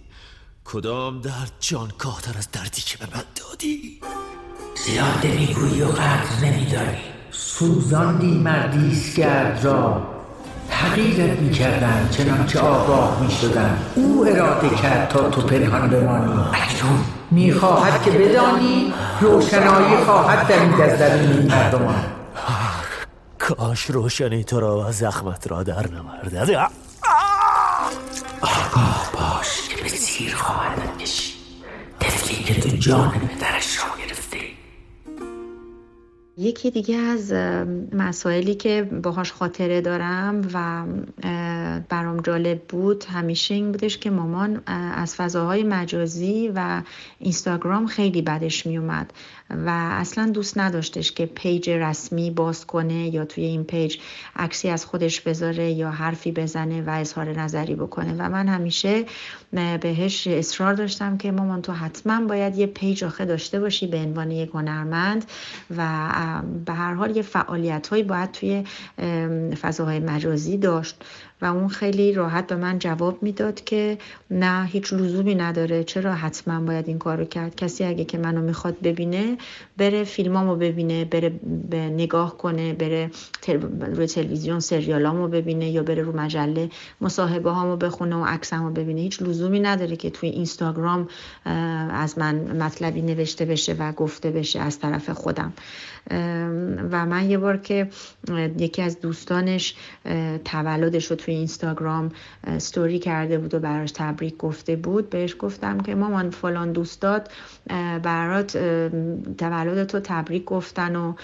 کدام 0.65 1.21
درد 1.21 1.53
جانکاهتر 1.61 2.39
از 2.39 2.51
دردی 2.51 2.83
که 2.83 2.99
به 2.99 3.07
من 3.17 3.23
دادی؟ 3.35 4.01
زیاده 4.87 5.39
می‌گویی 5.39 5.83
و 5.83 5.87
قدر 5.87 6.45
نمیداری. 6.45 6.99
سوزاندی 7.31 8.39
مردیس 8.39 9.17
گرد 9.17 9.65
را. 9.65 10.07
تغییرت 10.71 11.39
می‌کردن 11.39 12.09
چنانچه 12.11 12.61
آگاه 12.61 13.23
می‌شدن. 13.23 13.79
او 13.95 14.27
اراده 14.29 14.77
کرد 14.77 15.09
تا 15.09 15.31
تو 15.31 15.41
پنهان 15.41 15.91
بمانی. 15.91 16.33
اکنون 16.53 17.05
می‌خواهد 17.31 18.03
که 18.03 18.11
بدانی 18.11 18.95
روشنایی 19.21 20.05
خواهد 20.05 20.47
دمید 20.47 20.81
از 20.81 21.21
این 21.21 21.49
مردمان. 21.49 22.20
کاش 23.55 23.85
روشنی 23.85 24.45
تو 24.45 24.61
را 24.61 24.89
و 24.89 24.93
زخمت 24.93 25.47
را 25.51 25.63
در 25.63 25.87
نوردد 25.91 26.71
آگاه 28.41 29.11
باش. 29.15 29.69
که 29.69 29.83
به 29.83 29.89
زیر 29.89 30.35
خواهد 30.35 30.99
کشید. 30.99 31.37
طفلی 32.01 32.45
که 32.45 32.61
تو 32.61 32.77
جان 32.77 33.11
پدرش 33.11 33.79
را 33.79 33.85
گرفته 34.07 34.39
یکی 36.37 36.71
دیگه 36.71 36.97
از 36.97 37.33
مسائلی 37.93 38.55
که 38.55 38.83
باهاش 38.83 39.33
خاطره 39.33 39.81
دارم 39.81 40.49
و 40.55 40.85
برام 41.89 42.21
جالب 42.21 42.63
بود 42.69 43.05
همیشه 43.05 43.55
این 43.55 43.73
بودش 43.73 43.99
که 43.99 44.11
مامان 44.11 44.63
از 44.67 45.15
فضاهای 45.15 45.63
مجازی 45.63 46.53
و 46.55 46.83
اینستاگرام 47.19 47.87
خیلی 47.87 48.23
بدش 48.23 48.67
میومد. 48.67 49.13
و 49.51 49.71
اصلا 49.93 50.31
دوست 50.31 50.59
نداشتش 50.59 51.13
که 51.13 51.27
page 51.27 51.71
رسمی 51.71 52.31
باز 52.31 52.67
کنه 52.67 53.15
یا 53.15 53.25
توی 53.25 53.45
این 53.45 53.65
page 53.65 53.97
عکسی 54.37 54.69
از 54.69 54.85
خودش 54.85 55.21
بذاره 55.21 55.71
یا 55.71 55.91
حرفی 55.91 56.33
بزنه 56.33 56.83
و 56.83 56.91
اظهار 56.91 57.41
نظری 57.41 57.75
بکنه. 57.75 58.15
و 58.19 58.29
من 58.29 58.49
همیشه 58.49 59.05
بهش 59.81 60.27
اصرار 60.27 60.75
داشتم 60.75 61.17
که 61.17 61.33
مامان 61.33 61.63
تو 61.63 61.73
حتما 61.73 62.27
باید 62.27 62.59
یه 62.59 62.67
پیج 62.67 63.05
آخه 63.05 63.25
داشته 63.25 63.61
باشی 63.61 63.87
به 63.87 63.99
عنوان 63.99 64.31
یک 64.31 64.51
هنرمند 64.55 65.25
و 65.77 65.87
به 66.65 66.73
هر 66.73 66.95
حال 66.95 67.17
یه 67.17 67.23
فعالیت 67.23 67.89
هایی 67.89 68.03
باید 68.03 68.33
توی 68.33 68.65
فضاهای 69.61 69.99
مجازی 69.99 70.57
داشت. 70.57 71.05
و 71.43 71.47
اون 71.47 71.69
خیلی 71.69 72.13
راحت 72.13 72.47
به 72.47 72.57
من 72.57 72.79
جواب 72.79 73.23
می‌داد 73.23 73.65
که 73.65 73.99
نه 74.31 74.67
هیچ 74.67 74.93
لزومی 74.93 75.35
نداره. 75.35 75.85
چرا 75.85 76.15
حتما 76.15 76.61
باید 76.61 76.89
این 76.89 76.99
کارو 76.99 77.25
کرد؟ 77.25 77.55
کسی 77.55 77.85
اگه 77.85 78.05
که 78.05 78.19
منو 78.19 78.41
می‌خواد 78.41 78.81
ببینه 78.83 79.39
بره 79.77 80.05
فیلمامو 80.05 80.57
ببینه 80.57 81.05
بره 81.05 81.33
نگاه 81.73 82.39
کنه 82.39 82.75
بره 82.75 83.11
روی 83.95 84.07
تلویزیون 84.07 84.61
سریالامو 84.61 85.29
ببینه 85.29 85.71
یا 85.71 85.83
بره 85.83 86.03
رو 86.03 86.17
مجله 86.17 86.71
مصاحبه 87.01 87.51
هامو 87.51 87.77
بخونه 87.77 88.17
و 88.17 88.25
عکسمو 88.25 88.71
ببینه. 88.71 89.01
هیچ 89.01 89.23
لزومی 89.23 89.61
نداره 89.61 89.97
که 89.97 90.11
توی 90.11 90.29
اینستاگرام 90.29 91.09
از 91.45 92.19
من 92.19 92.35
مطلبی 92.63 93.03
نوشته 93.03 93.45
بشه 93.45 93.77
و 93.79 93.93
گفته 93.93 94.31
بشه 94.31 94.61
از 94.61 94.79
طرف 94.79 95.11
خودم. 95.11 95.53
و 96.91 97.07
من 97.07 97.31
یه 97.31 97.39
بار 97.39 97.57
که 97.57 97.89
یکی 98.59 98.83
از 98.83 99.01
دوستانش 99.01 99.75
تولدش 100.45 101.11
رو 101.11 101.17
توی 101.17 101.30
اینستاگرام 101.35 102.13
ستوری 102.59 102.99
کرده 102.99 103.39
بود 103.39 103.55
و 103.55 103.59
براش 103.59 103.93
تبریک 103.93 104.37
گفته 104.37 104.77
بود. 104.77 105.11
بهش 105.11 105.37
گفتم 105.39 105.81
که 105.81 105.95
مامان 105.95 106.31
فلان 106.31 106.73
دوستات 106.73 107.31
برات 108.03 108.57
تولد 109.39 109.85
تو 109.85 110.01
تبریک 110.01 110.45
گفتن 110.45 110.97
و 110.97 111.15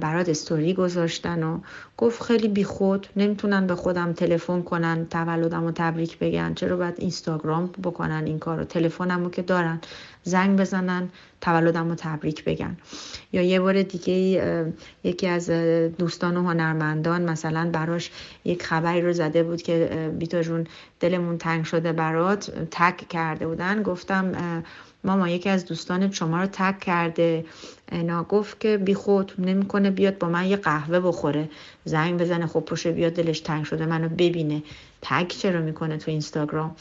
برات 0.00 0.28
استوری 0.28 0.74
گذاشتن 0.74 1.42
و 1.42 1.58
گفت 1.96 2.22
خیلی 2.22 2.48
بیخود 2.48 3.06
نمی‌تونن 3.16 3.66
به 3.66 3.74
خودم 3.74 4.12
تلفن 4.12 4.62
کنن 4.62 5.06
تولدم 5.10 5.64
و 5.64 5.72
تبریک 5.72 6.18
بگن. 6.18 6.54
چرا 6.54 6.76
باید 6.76 6.94
اینستاگرام 6.98 7.66
بکنن 7.66 8.22
این 8.26 8.38
کارو؟ 8.38 8.64
تلفنم 8.64 9.24
رو 9.24 9.30
که 9.30 9.42
دارن. 9.42 9.80
زنگ 10.26 10.58
بزنن 10.58 11.08
تولدم 11.40 11.88
رو 11.88 11.94
تبریک 11.94 12.44
بگن. 12.44 12.76
یا 13.32 13.42
یه 13.42 13.60
بار 13.60 13.82
دیگه 13.82 14.72
یکی 15.04 15.26
از 15.26 15.50
دوستان 15.98 16.36
و 16.36 16.42
هنرمندان 16.42 17.22
مثلا 17.22 17.70
براش 17.72 18.10
یک 18.44 18.62
خبری 18.62 19.00
رو 19.00 19.12
زده 19.12 19.42
بود 19.42 19.62
که 19.62 20.10
بیتا 20.18 20.42
جون 20.42 20.66
دلمون 21.00 21.38
تنگ 21.38 21.64
شده 21.64 21.92
برات 21.92 22.50
تک 22.70 23.08
کرده 23.08 23.46
بودن. 23.46 23.82
گفتم 23.82 24.32
ماما 25.04 25.28
یکی 25.28 25.48
از 25.48 25.64
دوستان 25.64 26.10
شما 26.10 26.40
رو 26.40 26.46
تک 26.46 26.80
کرده. 26.80 27.44
اینا 27.92 28.24
گفت 28.24 28.60
که 28.60 28.76
بی 28.76 28.94
خود 28.94 29.32
نمی‌کنه 29.38 29.90
بیاد 29.90 30.18
با 30.18 30.28
من 30.28 30.46
یه 30.46 30.56
قهوه 30.56 31.00
بخوره. 31.00 31.48
زنگ 31.84 32.20
بزنه 32.20 32.46
خب 32.46 32.60
پشه 32.60 32.92
بیاد 32.92 33.12
دلش 33.12 33.40
تنگ 33.40 33.64
شده 33.64 33.86
منو 33.86 34.08
ببینه. 34.08 34.62
تک 35.02 35.28
چرا 35.28 35.60
می‌کنه 35.60 35.96
تو 35.96 36.10
اینستاگرام؟ 36.10 36.76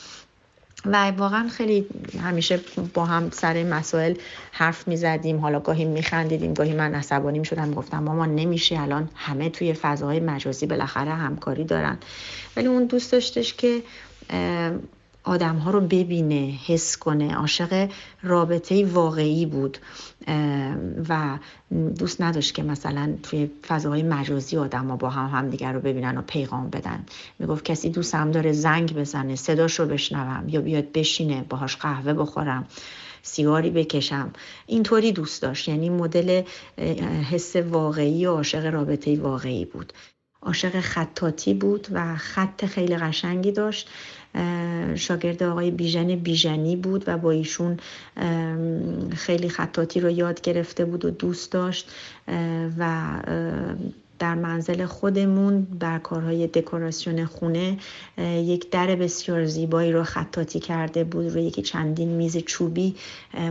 و 0.86 1.12
واقعا 1.12 1.48
خیلی 1.48 1.86
همیشه 2.24 2.60
با 2.94 3.06
هم 3.06 3.30
سر 3.30 3.64
مسائل 3.64 4.16
حرف 4.52 4.88
می 4.88 4.98
زدیم 4.98 5.40
حالا 5.40 5.60
گاهی 5.60 5.86
می 5.86 6.04
خندیدیم 6.04 6.54
گاهی 6.54 6.74
من 6.74 6.96
عصبانی 6.96 7.40
می 7.40 7.46
شدم 7.46 7.74
گفتم 7.74 8.04
ماما 8.04 8.26
نمیشه 8.26 8.80
الان 8.80 9.10
همه 9.16 9.50
توی 9.50 9.74
فضاهای 9.74 10.20
مجازی 10.20 10.66
بالاخره 10.66 11.12
همکاری 11.12 11.64
دارن. 11.64 11.98
ولی 12.56 12.68
اون 12.68 12.86
دوست 12.86 13.12
داشتش 13.12 13.54
که 13.54 13.82
آدم 15.26 15.56
ها 15.56 15.72
رو 15.72 15.82
ببینه 15.82 16.60
حس 16.66 16.98
کنه. 16.98 17.36
عاشق 17.36 17.90
رابطه 18.24 18.86
واقعی 18.86 19.46
بود. 19.46 19.78
و 21.10 21.38
دوست 22.00 22.22
نداشت 22.22 22.56
که 22.56 22.64
مثلا 22.64 23.14
توی 23.24 23.50
فضاهای 23.68 24.04
مجازی 24.04 24.58
آدم 24.58 24.88
ها 24.88 24.96
با 24.96 25.10
هم 25.10 25.40
همدیگر 25.40 25.74
رو 25.74 25.80
ببینن 25.80 26.18
و 26.18 26.22
پیغام 26.22 26.70
بدن. 26.70 27.06
می‌گفت 27.40 27.66
کسی 27.66 27.90
دوستم 27.90 28.32
داره 28.32 28.52
زنگ 28.52 28.94
بزنه 28.94 29.36
صداش 29.36 29.80
رو 29.80 29.86
بشنوم 29.86 30.50
یا 30.50 30.62
بیاد 30.62 30.92
بشینه 30.92 31.46
باهاش 31.50 31.76
قهوه 31.76 32.14
بخورم 32.14 32.68
سیگاری 33.22 33.70
بکشم. 33.70 34.34
اینطوری 34.66 35.12
دوست 35.12 35.42
داشت. 35.42 35.68
یعنی 35.68 35.90
مدل 35.90 36.42
حس 37.32 37.56
واقعی 37.56 38.26
و 38.26 38.32
عاشق 38.32 38.66
رابطه 38.66 39.20
واقعی 39.20 39.66
بود. 39.66 39.94
عاشق 40.42 40.80
خطاتی 40.80 41.54
بود 41.54 41.88
و 41.92 42.16
خط 42.16 42.66
خیلی 42.66 42.98
قشنگی 42.98 43.52
داشت. 43.52 43.90
شاگرد 44.96 45.44
آقای 45.44 45.72
بیژن 45.72 46.16
بیژنی 46.16 46.76
بود 46.76 47.04
و 47.08 47.18
با 47.18 47.32
ایشون 47.32 47.78
خیلی 49.16 49.50
خطاتی 49.50 50.00
رو 50.00 50.10
یاد 50.10 50.42
گرفته 50.42 50.86
بود 50.86 51.06
و 51.06 51.10
دوست 51.10 51.52
داشت 51.52 51.92
و 52.78 53.10
در 54.20 54.36
منزل 54.36 54.86
خودمون 54.86 55.62
بر 55.62 56.00
کارهای 56.00 56.48
دکوراسیون 56.48 57.26
خونه 57.26 57.78
یک 58.18 58.70
در 58.70 58.96
بسیار 58.96 59.46
زیبایی 59.46 59.92
رو 59.92 60.04
خطاتی 60.04 60.60
کرده 60.60 61.04
بود 61.04 61.28
روی 61.28 61.44
یکی 61.44 61.62
چندین 61.62 62.10
میز 62.10 62.38
چوبی 62.38 62.96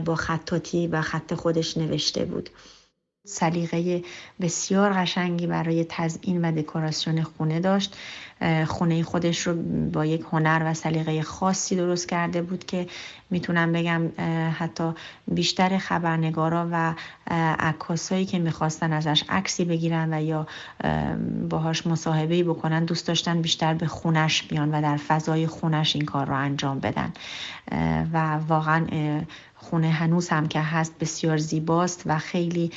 با 0.04 0.14
خطاتی 0.14 0.86
و 0.86 1.00
خط 1.00 1.34
خودش 1.34 1.76
نوشته 1.76 2.24
بود. 2.24 2.50
سلیقه 3.26 4.02
بسیار 4.40 4.92
قشنگی 4.92 5.46
برای 5.46 5.86
تزئین 5.88 6.44
و 6.44 6.52
دکوراسیون 6.52 7.22
خونه 7.22 7.60
داشت. 7.60 7.96
خونه 8.66 9.02
خودش 9.02 9.46
رو 9.46 9.62
با 9.90 10.06
یک 10.06 10.24
هنر 10.32 10.62
و 10.64 10.74
سلیقه 10.74 11.22
خاصی 11.22 11.76
درست 11.76 12.08
کرده 12.08 12.42
بود 12.42 12.64
که 12.64 12.86
می‌تونم 13.30 13.72
بگم 13.72 14.02
حتی 14.58 14.92
بیشتر 15.28 15.78
خبرنگارا 15.78 16.68
و 16.72 16.94
عکاسایی 17.58 18.24
که 18.24 18.38
می‌خواستن 18.38 18.92
ازش 18.92 19.24
عکسی 19.28 19.64
بگیرن 19.64 20.14
و 20.14 20.22
یا 20.22 20.46
باهاش 21.48 21.86
مصاحبه 21.86 22.44
بکنن 22.44 22.84
دوست 22.84 23.06
داشتن 23.06 23.42
بیشتر 23.42 23.74
به 23.74 23.86
خونش 23.86 24.42
بیان 24.42 24.74
و 24.74 24.82
در 24.82 24.96
فضای 24.96 25.46
خونش 25.46 25.96
این 25.96 26.04
کار 26.04 26.26
رو 26.26 26.34
انجام 26.34 26.78
بدن. 26.78 27.12
و 28.12 28.36
واقعا 28.48 28.86
خونه 29.64 29.90
هنوز 29.90 30.28
هم 30.28 30.48
که 30.48 30.60
هست 30.60 30.98
بسیار 30.98 31.36
زیباست 31.36 32.02
و 32.06 32.18
خیلی 32.18 32.70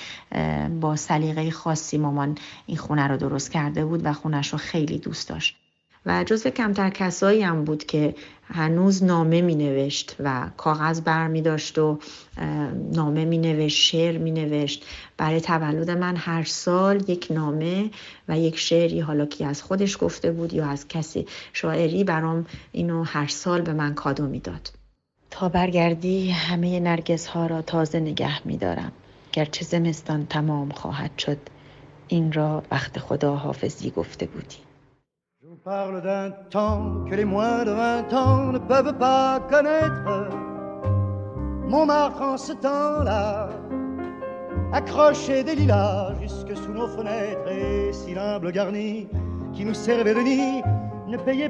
با 0.82 0.96
سلیقه 0.96 1.52
خاصی 1.52 1.98
مامان 1.98 2.38
این 2.66 2.78
خونه 2.78 3.08
رو 3.08 3.18
درست 3.18 3.52
کرده 3.52 3.86
بود 3.86 4.02
و 4.06 4.14
خونش 4.14 4.54
رو 4.54 4.58
خیلی 4.58 4.98
دوست 4.98 5.30
داشت 5.30 5.56
و 6.06 6.24
جز 6.24 6.48
کمتر 6.48 6.90
کسایی 6.90 7.42
هم 7.42 7.64
بود 7.64 7.86
که 7.86 8.16
هنوز 8.44 9.04
نامه 9.04 9.42
می 9.42 9.56
نوشت 9.56 10.16
و 10.20 10.50
کاغذ 10.58 11.02
بر 11.02 11.28
می 11.28 11.42
داشت 11.42 11.78
و 11.78 12.00
نامه 12.94 13.26
می 13.26 13.38
نوشت 13.38 13.78
شعر 13.78 14.18
می 14.18 14.32
نوشت 14.32 14.86
برای 15.18 15.42
تولد 15.42 15.90
من 15.90 16.16
هر 16.16 16.44
سال 16.44 17.10
یک 17.10 17.28
نامه 17.30 17.90
و 18.28 18.40
یک 18.40 18.60
شعری 18.60 19.00
حالا 19.00 19.26
که 19.26 19.46
از 19.46 19.62
خودش 19.62 19.98
گفته 20.02 20.32
بود 20.32 20.54
یا 20.54 20.66
از 20.66 20.88
کسی 20.88 21.26
شاعری 21.54 22.04
برام 22.04 22.46
اینو 22.72 23.04
هر 23.04 23.28
سال 23.28 23.62
به 23.62 23.74
من 23.74 23.94
کادو 23.94 24.28
می‌داد. 24.28 24.72
تا 25.32 25.49
برگردی 25.49 26.32
همه 26.32 26.80
نرگس 26.80 27.28
ها 27.28 27.45
را 27.45 27.61
تازه 27.61 27.99
نگه 27.99 28.47
می 28.47 28.57
دارم 28.57 28.91
گرچه 29.32 29.65
زمستان 29.65 30.25
تمام 30.25 30.69
خواهد 30.69 31.17
شد 31.17 31.38
این 32.07 32.32
را 32.32 32.63
وقت 32.71 32.99
خدا 32.99 33.36
حافظی 33.36 33.91
گفته 33.91 34.25
بودی 34.25 34.57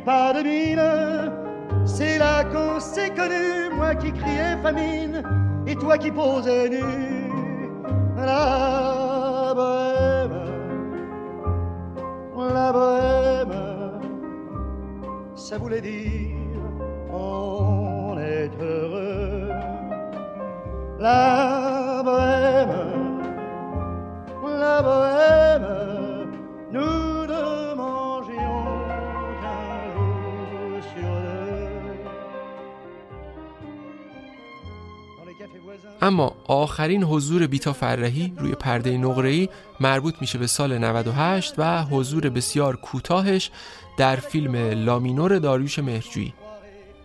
pas 0.05 0.33
de 0.33 0.43
mine. 0.43 1.46
C'est 1.85 2.17
là 2.17 2.43
qu'on 2.43 2.79
s'est 2.79 3.09
connu, 3.11 3.69
moi 3.75 3.95
qui 3.95 4.11
criais 4.11 4.57
famine 4.61 5.23
et 5.65 5.75
toi 5.75 5.97
qui 5.97 6.11
posais 6.11 6.69
nu. 6.69 6.83
La 8.17 9.53
bohème, 9.55 10.39
la 12.53 12.71
bohème, 12.71 13.55
ça 15.35 15.57
voulait 15.57 15.81
dire 15.81 16.35
on 17.11 18.17
est 18.19 18.49
heureux. 18.61 19.49
La 20.99 22.01
bohème, 22.03 23.21
la 24.45 24.81
bohème, 24.81 26.31
nous 26.71 27.16
اما 36.01 36.35
آخرین 36.47 37.03
حضور 37.03 37.47
بیتا 37.47 37.73
فرهی 37.73 38.33
روی 38.37 38.51
پرده 38.51 38.97
نقره‌ای 38.97 39.49
مربوط 39.79 40.15
میشه 40.21 40.37
به 40.37 40.47
سال 40.47 40.77
98 40.77 41.53
و 41.57 41.83
حضور 41.83 42.29
بسیار 42.29 42.75
کوتاهش 42.75 43.51
در 43.97 44.15
فیلم 44.15 44.55
لامینور 44.55 45.39
داریوش 45.39 45.79
مهرجویی. 45.79 46.33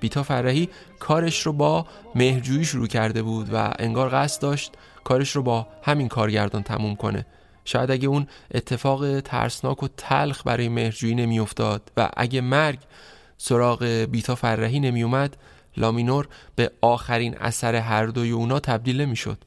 بیتا 0.01 0.22
فرهی 0.22 0.68
کارش 0.99 1.47
رو 1.47 1.53
با 1.53 1.86
مهرجویی 2.14 2.64
شروع 2.64 2.86
کرده 2.86 3.22
بود 3.22 3.55
و 3.55 3.72
انگار 3.78 4.09
قصد 4.12 4.43
داشت 4.43 4.72
کارش 5.05 5.36
رو 5.36 5.43
با 5.43 5.66
همین 5.82 6.09
کارگردان 6.09 6.62
تموم 6.62 6.97
کنه. 6.97 7.26
شاید 7.64 7.90
اگه 7.90 8.09
اون 8.09 8.26
اتفاق 8.55 9.20
ترسناک 9.20 9.82
و 9.82 9.88
تلخ 9.97 10.43
برای 10.45 10.68
مهرجویی 10.68 11.14
نمیافتاد 11.14 11.93
و 11.97 12.11
اگه 12.16 12.40
مرگ 12.40 12.78
سراغ 13.38 13.84
بیتا 13.84 14.34
فرهی 14.34 14.80
نمیومد 14.80 15.36
لامینور 15.76 16.28
به 16.56 16.70
آخرین 16.80 17.38
اثر 17.38 17.74
هر 17.74 18.06
دوی 18.06 18.30
اونا 18.30 18.60
تبدیل 18.60 19.04
می‌شد 19.04 19.38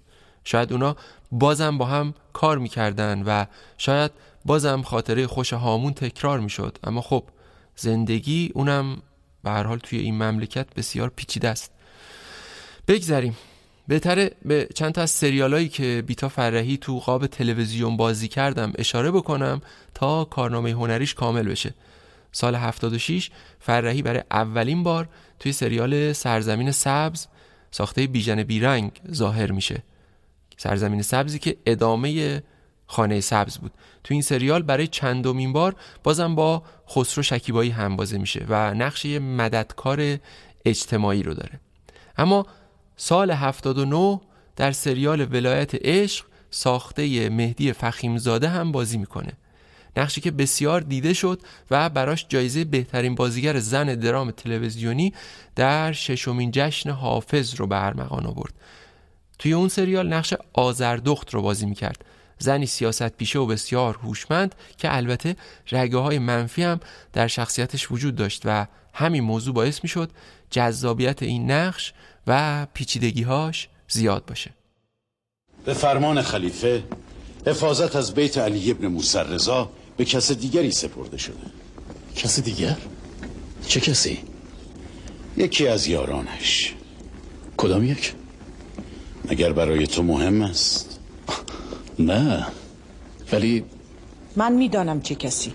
شاید 0.43 0.73
اونا 0.73 0.95
بازم 1.32 1.78
با 1.78 1.86
هم 1.86 2.13
کار 2.34 2.57
می‌کردن 2.57 3.23
و 3.23 3.45
شاید 3.78 4.11
بازم 4.45 4.82
خاطره 4.82 5.28
خوش 5.28 5.53
هامون 5.53 5.93
تکرار 5.93 6.39
می‌شد. 6.39 6.78
اما 6.84 7.01
خب 7.01 7.23
زندگی 7.76 8.51
اونم 8.53 9.01
به 9.43 9.49
هر 9.51 9.63
حال 9.63 9.78
توی 9.78 9.99
این 9.99 10.15
مملکت 10.15 10.73
بسیار 10.76 11.11
پیچیده 11.15 11.49
است. 11.49 11.71
بگذریم. 12.88 13.38
بهتره 13.88 14.32
به 14.45 14.67
چند 14.76 14.91
تا 14.91 15.01
از 15.01 15.11
سریالایی 15.11 15.69
که 15.69 16.03
بیتا 16.07 16.30
فرهی 16.30 16.78
تو 16.78 16.99
قاب 16.99 17.28
تلویزیون 17.28 17.97
بازی 17.97 18.28
کردم 18.28 18.73
اشاره 18.78 19.11
بکنم 19.11 19.61
تا 19.93 20.26
کارنامه 20.26 20.71
هنریش 20.71 21.13
کامل 21.13 21.47
بشه. 21.47 21.73
سال 22.32 22.55
76 22.55 23.30
فرهی 23.59 24.01
برای 24.01 24.23
اولین 24.32 24.84
بار 24.84 25.09
توی 25.40 25.52
سریال 25.52 26.14
سرزمین 26.14 26.72
سبز 26.72 27.28
ساخته 27.72 28.08
بیژن 28.08 28.44
بیرنگ 28.44 28.92
ظاهر 29.12 29.52
میشه. 29.52 29.84
سرزمین 30.58 31.02
سبزی 31.02 31.40
که 31.40 31.58
ادامه 31.66 32.44
خانه 32.88 33.22
سبز 33.22 33.58
بود. 33.58 33.72
تو 34.04 34.14
این 34.14 34.22
سریال 34.22 34.62
برای 34.62 34.88
چندمین 34.88 35.54
بار 35.54 35.76
بازم 36.04 36.36
با 36.36 36.64
خسرو 36.90 37.24
شکیبایی 37.24 37.70
هم 37.70 37.96
بازه 37.96 38.18
میشه 38.18 38.46
و 38.50 38.74
نقش 38.74 39.06
مددکار 39.06 40.18
اجتماعی 40.66 41.24
رو 41.24 41.34
داره. 41.34 41.60
اما 42.18 42.46
سال 42.98 43.32
79 43.32 44.22
در 44.56 44.72
سریال 44.72 45.28
ولایت 45.34 45.76
عشق 45.76 46.26
ساخته 46.50 47.30
مهدی 47.30 47.74
فخیمزاده 47.74 48.50
هم 48.50 48.72
بازی 48.72 48.98
می‌کنه. 48.98 49.34
نقشی 49.98 50.22
که 50.22 50.32
بسیار 50.32 50.82
دیده 50.82 51.14
شد 51.14 51.41
و 51.72 51.89
براش 51.89 52.26
جایزه 52.30 52.64
بهترین 52.64 53.16
بازیگر 53.16 53.60
زن 53.60 53.96
درام 53.96 54.32
تلویزیونی 54.32 55.14
در 55.56 55.91
ششمین 55.91 56.52
جشن 56.54 56.89
حافظ 56.89 57.56
رو 57.56 57.68
به 57.68 57.86
ارمغان 57.86 58.26
آورد. 58.26 58.54
توی 59.39 59.54
اون 59.54 59.70
سریال 59.70 60.14
نقش 60.14 60.34
آزردخت 60.54 61.34
رو 61.34 61.41
بازی 61.41 61.66
می‌کرد. 61.66 62.06
زنی 62.39 62.66
سیاست 62.66 63.10
پیشه 63.10 63.39
و 63.39 63.46
بسیار 63.46 63.96
هوشمند 64.04 64.56
که 64.78 64.96
البته 64.96 65.36
رگه 65.72 65.98
های 65.98 66.20
منفی 66.20 66.64
هم 66.64 66.80
در 67.14 67.28
شخصیتش 67.28 67.91
وجود 67.91 68.16
داشت 68.16 68.41
و 68.46 68.68
همین 68.93 69.24
موضوع 69.24 69.54
باعث 69.54 69.80
می‌شد 69.84 70.12
جذابیت 70.50 71.24
این 71.24 71.52
نقش 71.52 71.93
و 72.28 72.66
پیچیدگیهاش 72.74 73.68
زیاد 73.88 74.26
باشه. 74.26 74.52
به 75.66 75.74
فرمان 75.74 76.22
خلیفه 76.22 76.84
حفاظت 77.48 77.96
از 77.96 78.14
بیت 78.14 78.38
علی 78.38 78.72
ابن 78.72 78.88
موسی 78.88 79.20
به 79.98 80.06
کس 80.06 80.32
دیگری 80.32 80.72
سپرده 80.72 81.18
شده 81.18 81.36
کس 82.16 82.39
دیگر؟ 82.39 82.78
چه 83.68 83.80
کسی؟ 83.80 84.20
یکی 85.38 85.68
از 85.68 85.88
یارانش 85.88 86.74
کدام 87.58 87.84
یک؟ 87.84 88.14
مگر 89.32 89.54
برای 89.54 89.88
تو 89.88 90.04
مهم 90.04 90.41
است 90.41 91.00
نه 92.00 92.48
ولی 93.32 93.64
من 94.36 94.54
می‌دانم 94.54 95.02
چه 95.02 95.16
کسی 95.16 95.54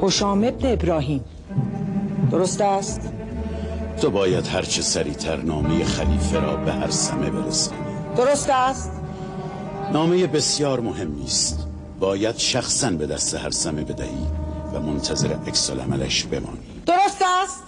حشام 0.00 0.44
ابن 0.44 0.72
ابراهیم 0.72 1.24
درست 2.30 2.60
است؟ 2.60 3.00
تو 4.00 4.10
باید 4.10 4.46
هرچه 4.46 4.82
سریعتر 4.82 5.36
نامه 5.36 5.84
خلیفه 5.84 6.40
را 6.40 6.56
به 6.56 6.72
هر 6.72 6.90
سمه 6.90 7.30
برسانی 7.30 7.89
درست 8.20 8.50
است؟ 8.50 8.90
نامه 9.92 10.26
بسیار 10.26 10.80
مهمی 10.80 11.24
است 11.24 11.66
باید 12.00 12.38
شخصا 12.38 12.90
به 12.90 13.06
دست 13.06 13.34
هر 13.34 13.50
سمه 13.50 13.84
بدهی 13.84 14.26
و 14.74 14.80
منتظر 14.80 15.32
عکس 15.46 15.70
عملش 15.70 16.24
بمانی. 16.24 16.58
درست 16.86 17.22
است؟ 17.42 17.62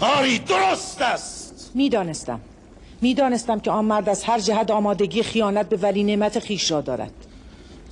آری 0.00 0.38
درست 0.38 1.02
است. 1.02 1.70
می‌دانستم. 1.74 2.40
می‌دانستم 3.00 3.60
که 3.60 3.70
آن 3.70 3.84
مرد 3.84 4.08
از 4.08 4.24
هر 4.24 4.38
جهت 4.38 4.70
آمادگی 4.70 5.22
خیانت 5.22 5.68
به 5.68 5.76
ولی 5.76 6.04
نعمت 6.04 6.38
خیش 6.38 6.70
را 6.70 6.80
دارد. 6.80 7.12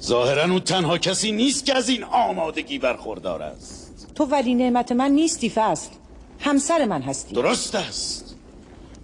ظاهرا 0.02 0.42
اون 0.42 0.60
تنها 0.60 0.98
کسی 0.98 1.32
نیست 1.32 1.64
که 1.64 1.76
از 1.76 1.88
این 1.88 2.04
آمادگی 2.04 2.78
برخوردار 2.78 3.42
است. 3.42 4.06
تو 4.14 4.24
ولی 4.24 4.54
نعمت 4.54 4.92
من 4.92 5.10
نیستی 5.10 5.50
فصل 5.50 5.90
همسر 6.40 6.84
من 6.84 7.02
هستی. 7.02 7.34
درست 7.34 7.74
است. 7.74 8.25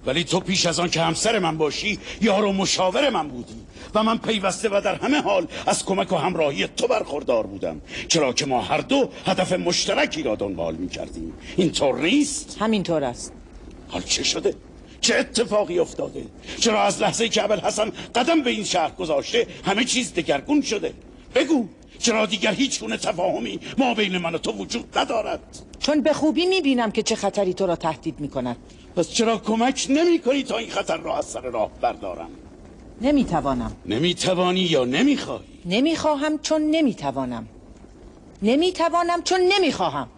ولی 0.06 0.24
تو 0.24 0.40
پیش 0.40 0.66
از 0.66 0.80
آن 0.80 0.90
که 0.90 1.00
همسر 1.00 1.38
من 1.38 1.58
باشی 1.58 1.98
یار 2.20 2.44
و 2.44 2.52
مشاور 2.52 3.10
من 3.10 3.28
بودی 3.28 3.54
و 3.94 4.02
من 4.02 4.18
پیوسته 4.18 4.68
و 4.68 4.80
در 4.84 4.94
همه 4.94 5.20
حال 5.20 5.46
از 5.66 5.84
کمک 5.84 6.12
و 6.12 6.16
همراهی 6.16 6.66
تو 6.66 6.86
برخوردار 6.86 7.46
بودم 7.46 7.80
چرا 8.08 8.32
که 8.32 8.46
ما 8.46 8.62
هر 8.62 8.78
دو 8.80 9.08
هدف 9.26 9.52
مشترکی 9.52 10.22
را 10.22 10.34
دنبال 10.34 10.74
می 10.74 10.88
کردیم 10.88 11.32
اینطور 11.56 11.98
نیست؟ 11.98 12.56
همینطور 12.60 13.04
است 13.04 13.32
حال 13.88 14.02
چه 14.02 14.22
شده؟ 14.22 14.54
چه 15.00 15.16
اتفاقی 15.16 15.78
افتاده؟ 15.78 16.24
چرا 16.60 16.82
از 16.82 17.02
لحظه 17.02 17.28
که 17.28 17.44
ابل 17.44 17.60
حسن 17.60 17.92
قدم 18.14 18.42
به 18.42 18.50
این 18.50 18.64
شهر 18.64 18.90
گذاشته 18.90 19.46
همه 19.64 19.84
چیز 19.84 20.14
دگرگون 20.14 20.62
شده؟ 20.62 20.94
بگو 21.34 21.68
چرا 21.98 22.26
دیگر 22.26 22.52
هیچ 22.52 22.80
گونه 22.80 22.96
تفاهمی 22.96 23.60
ما 23.78 23.94
بین 23.94 24.18
من 24.18 24.34
و 24.34 24.38
تو 24.38 24.52
وجود 24.52 24.98
ندارد؟ 24.98 25.40
چون 25.78 26.00
به 26.02 26.12
خوبی 26.12 26.46
می‌بینم 26.46 26.90
که 26.90 27.02
چه 27.02 27.16
خطری 27.16 27.54
تو 27.54 27.66
را 27.66 27.76
تهدید 27.76 28.20
می‌کند. 28.20 28.56
پس 28.96 29.08
چرا 29.08 29.38
کمک 29.38 29.86
نمی 29.90 30.18
کنی 30.18 30.42
تا 30.42 30.56
این 30.56 30.70
خطر 30.70 30.96
را 30.96 31.18
از 31.18 31.26
سر 31.26 31.40
راه 31.40 31.70
بردارم؟ 31.80 32.30
نمی‌توانم. 33.00 33.76
نمی‌توانی 33.86 34.60
یا 34.60 34.84
نمی‌خواهی؟ 34.84 35.60
نمی‌خواهم 35.64 36.38
چون 36.38 36.62
نمی‌توانم. 36.62 37.48
نمی‌توانم 38.42 39.22
چون 39.22 39.40
نمی‌خواهم. 39.40 40.08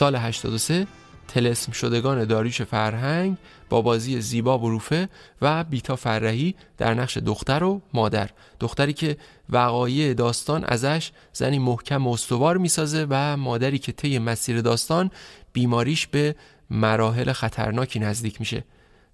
سال 0.00 0.16
83 0.16 0.86
تلسم 1.28 1.72
شدگان 1.72 2.24
داریوش 2.24 2.62
فرهنگ 2.62 3.36
با 3.68 3.82
بازی 3.82 4.20
زیبا 4.20 4.58
بروفه 4.58 5.08
و 5.42 5.64
بیتا 5.64 5.96
فرهی 5.96 6.54
در 6.78 6.94
نقش 6.94 7.16
دختر 7.16 7.64
و 7.64 7.82
مادر. 7.94 8.30
دختری 8.60 8.92
که 8.92 9.16
وقایع 9.50 10.14
داستان 10.14 10.64
ازش 10.64 11.10
زنی 11.32 11.58
محکم 11.58 12.06
و 12.06 12.12
استوار 12.12 12.56
می‌سازه 12.56 13.06
و 13.10 13.36
مادری 13.36 13.78
که 13.78 13.92
طی 13.92 14.18
مسیر 14.18 14.60
داستان 14.60 15.10
بیماریش 15.52 16.06
به 16.06 16.34
مراحل 16.70 17.32
خطرناکی 17.32 17.98
نزدیک 17.98 18.40
میشه. 18.40 18.64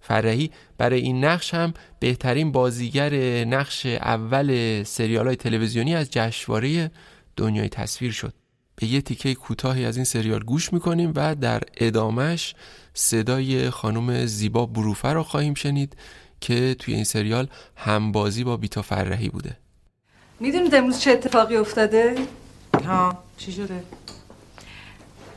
فرهی 0.00 0.50
برای 0.78 1.00
این 1.00 1.24
نقش 1.24 1.54
هم 1.54 1.74
بهترین 2.00 2.52
بازیگر 2.52 3.14
نقش 3.44 3.86
اول 3.86 4.82
سریال 4.82 5.26
های 5.26 5.36
تلویزیونی 5.36 5.94
از 5.94 6.10
جشنواره 6.10 6.90
دنیای 7.36 7.68
تصویر 7.68 8.12
شد. 8.12 8.45
به 8.76 8.86
یه 8.86 9.00
تیکه 9.00 9.34
کوتاهی 9.34 9.84
از 9.84 9.96
این 9.96 10.04
سریال 10.04 10.44
گوش 10.44 10.72
می‌کنیم 10.72 11.12
و 11.16 11.34
در 11.34 11.62
ادامش 11.76 12.54
صدای 12.94 13.70
خانم 13.70 14.26
زیبا 14.26 14.66
بروفه 14.66 15.12
را 15.12 15.22
خواهیم 15.22 15.54
شنید 15.54 15.96
که 16.40 16.76
توی 16.78 16.94
این 16.94 17.04
سریال 17.04 17.48
همبازی 17.76 18.44
با 18.44 18.56
بیتا 18.56 18.82
فرهی 18.82 19.28
بوده. 19.28 19.56
می‌دونید 20.40 20.74
امروز 20.74 20.98
چه 20.98 21.10
اتفاقی 21.10 21.56
افتاده؟ 21.56 22.14
ها 22.84 23.18
چی 23.36 23.52
شده؟ 23.52 23.82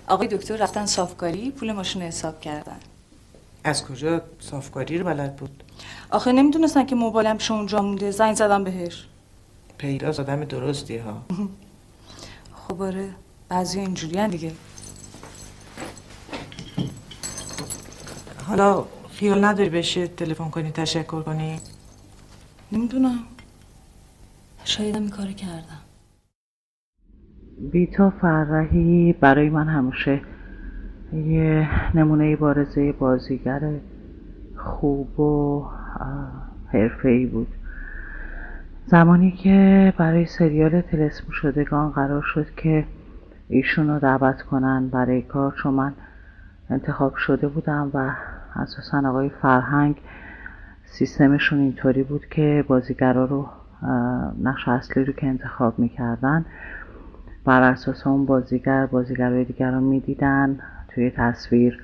آقای 0.08 0.28
دکتر 0.28 0.56
رفتن 0.56 0.86
صافکاری 0.86 1.52
پول 1.52 1.72
ماشین 1.72 2.02
حساب 2.02 2.42
کردن. 2.42 2.80
از 3.64 3.86
کجا؟ 3.86 4.22
صافکاری 4.40 4.98
رو 4.98 5.06
بلد 5.06 5.36
بود؟ 5.36 5.64
آخه 6.10 6.32
نمی‌دونستن 6.32 6.86
که 6.86 6.96
موبایلم 6.96 7.38
اونجا 7.50 7.82
مونده. 7.82 8.12
زنگ 8.12 8.36
زدم 8.36 8.64
بهش. 8.64 9.06
پیراز 9.78 10.20
آدم 10.20 10.46
درستی 10.46 10.98
ها. 10.98 11.26
خب 12.68 12.82
آره. 12.82 13.10
بعضی 13.50 13.80
اینجوری 13.80 14.28
دیگه. 14.28 14.52
حالا 18.48 18.86
خیال 19.10 19.46
نداری 19.46 19.70
بشه 19.70 20.08
تلفن 20.08 20.50
کنی 20.50 20.72
تشکر 20.72 21.22
کنی؟ 21.22 21.60
نمی‌دونم. 22.72 23.20
شاید 24.64 24.96
این 24.96 25.10
کار 25.10 25.28
کردم. 25.28 25.82
بیتا 27.72 28.10
فرهی 28.22 29.14
برای 29.14 29.50
من 29.50 29.68
همیشه 29.68 30.22
یه 31.14 31.70
نمونه 31.96 32.36
بارزه 32.36 32.92
بازیگر 32.92 33.72
خوب 34.58 35.20
و 35.20 35.66
حرفه‌ای 36.74 37.26
بود. 37.26 37.48
زمانی 38.86 39.32
که 39.32 39.94
برای 39.98 40.26
سریال 40.26 40.82
تلسم 40.82 41.32
شدگان 41.32 41.92
قرار 41.92 42.22
شد 42.22 42.48
که 42.58 42.86
ایشون 43.50 43.90
رو 43.90 44.00
دعوت 44.00 44.42
کنن 44.42 44.90
برای 44.90 45.22
کار 45.22 45.54
چون 45.64 45.74
من 45.74 45.94
انتخاب 46.70 47.16
شده 47.16 47.48
بودم 47.48 47.92
و 47.94 48.12
اساسا 48.56 49.10
آقای 49.10 49.30
فرهنگ 49.30 49.96
سیستمشون 50.86 51.60
اینطوری 51.60 52.04
بود 52.04 52.26
که 52.26 52.66
بازیگرا 52.68 53.26
رو 53.26 53.50
نقش 54.44 54.68
اصلی 54.68 55.06
رو 55.06 55.14
که 55.14 55.28
انتخاب 55.28 55.80
می‌کردن 55.80 56.46
بر 57.46 57.62
اساس 57.62 58.08
اون 58.08 58.26
بازیگر 58.26 58.86
بازیگرهای 58.86 59.44
دیگر 59.46 59.72
رو 59.72 59.82
می‌دیدن 59.82 60.60
توی 60.88 61.12
تصویر 61.12 61.84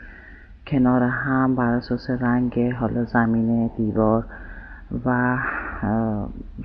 کنار 0.67 1.03
هم 1.03 1.55
بر 1.55 1.73
اساس 1.73 2.09
رنگ 2.09 2.73
حالا 2.79 3.05
زمینه 3.05 3.69
دیوار 3.77 4.25
و 5.05 5.37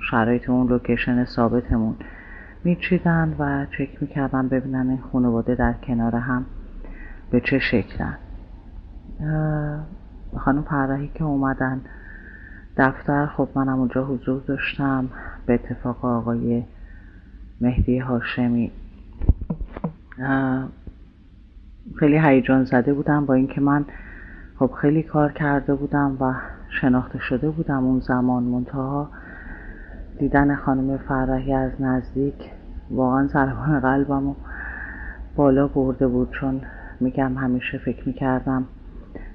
شرایط 0.09 0.49
اون 0.49 0.67
لوکیشن 0.67 1.25
ثابتمون. 1.25 1.95
میچیدن 2.63 3.35
و 3.39 3.65
چک 3.65 4.01
می‌کردن 4.01 4.47
ببینن 4.47 4.89
این 4.89 5.01
خانواده 5.11 5.55
در 5.55 5.73
کنار 5.73 6.15
هم 6.15 6.45
به 7.31 7.41
چه 7.41 7.59
شکلن. 7.59 8.17
خانم 10.37 10.61
فرحی 10.61 11.11
که 11.15 11.23
اومدن 11.23 11.81
دفتر 12.77 13.27
خب 13.27 13.49
منم 13.55 13.79
اونجا 13.79 14.05
حضور 14.05 14.41
داشتم 14.41 15.09
به 15.45 15.53
اتفاق 15.53 16.05
آقای 16.05 16.63
مهدی 17.61 17.99
هاشمی. 17.99 18.71
خیلی 21.99 22.17
هیجان 22.17 22.63
زده 22.63 22.93
بودم 22.93 23.25
با 23.25 23.33
اینکه 23.33 23.61
من 23.61 23.85
خب 24.59 24.71
خیلی 24.81 25.03
کار 25.03 25.31
کرده 25.31 25.75
بودم 25.75 26.17
و 26.19 26.33
شناخته 26.81 27.19
شده 27.19 27.49
بودم 27.49 27.85
اون 27.85 27.99
زمان 27.99 28.43
منتها. 28.43 29.09
دیدن 30.21 30.55
خانم 30.55 30.97
فرحی 30.97 31.53
از 31.53 31.81
نزدیک 31.81 32.35
واقعا 32.89 33.27
ضربان 33.27 33.79
قلبم 33.79 34.35
بالا 35.35 35.67
برده 35.67 36.07
بود 36.07 36.31
چون 36.39 36.61
میگم 36.99 37.37
همیشه 37.37 37.77
فکر 37.77 38.07
می‌کردم 38.07 38.67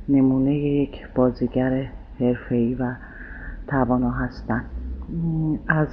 نمونه 0.08 0.54
یک 0.54 1.08
بازیگر 1.14 1.88
حرفه‌ای 2.20 2.74
و 2.74 2.94
توانا 3.68 4.10
هستن. 4.10 4.64
از 5.68 5.88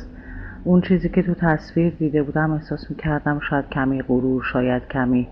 اون 0.64 0.82
چیزی 0.82 1.10
که 1.10 1.24
تو 1.24 1.34
تصویر 1.34 1.94
دیده 2.00 2.24
بودم 2.24 2.52
احساس 2.52 2.92
می‌کردم 2.92 3.40
شاید 3.40 3.70
کمی 3.70 4.02
غرور 4.02 4.44
شاید 4.44 4.88
کمی 4.88 5.28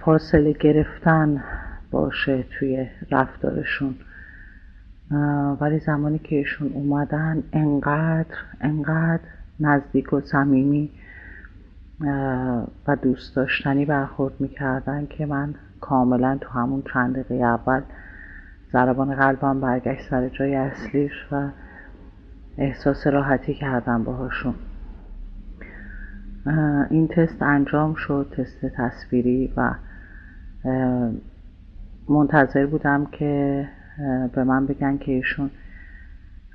فاصله 0.00 0.52
گرفتن 0.52 1.44
باشه 1.90 2.44
توی 2.58 2.86
رفتارشون. 3.10 3.94
ولی 5.60 5.78
زمانی 5.78 6.18
که 6.18 6.36
ایشون 6.36 6.72
اومدن 6.72 7.42
انقدر 7.52 8.36
انقدر 8.60 9.22
نزدیک 9.60 10.12
و 10.12 10.20
صمیمی 10.20 10.90
و 12.86 12.96
دوست 13.02 13.36
داشتنی 13.36 13.84
برخورد 13.84 14.40
می‌کردن 14.40 15.06
که 15.06 15.26
من 15.26 15.54
کاملا 15.80 16.38
تو 16.40 16.48
همون 16.48 16.82
چند 16.92 17.16
دقیقه 17.16 17.44
اول 17.44 17.82
ضربان 18.72 19.14
قلبم 19.14 19.60
برگشت 19.60 20.10
سر 20.10 20.28
جای 20.28 20.54
اصلیش 20.54 21.12
و 21.32 21.48
احساس 22.58 23.06
راحتی 23.06 23.54
کردم 23.54 24.04
باهاشون. 24.04 24.54
این 26.90 27.08
تست 27.08 27.42
انجام 27.42 27.94
شد 27.94 28.34
تست 28.36 28.66
تصویری 28.66 29.52
و 29.56 29.74
منتظر 32.08 32.66
بودم 32.66 33.06
که 33.06 33.64
به 34.32 34.44
من 34.44 34.66
بگن 34.66 34.98
که 34.98 35.12
ایشون 35.12 35.50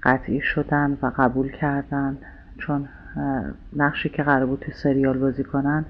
قطعی 0.03 0.41
شدن 0.41 0.98
و 1.02 1.11
قبول 1.18 1.52
کردن. 1.52 2.18
چون 2.57 2.88
نقشی 3.76 4.10
که 4.10 4.24
قرار 4.24 4.45
بود 4.45 4.60
تو 4.60 4.72
سریال 4.72 5.18
بازی 5.18 5.44
کنن 5.44 5.86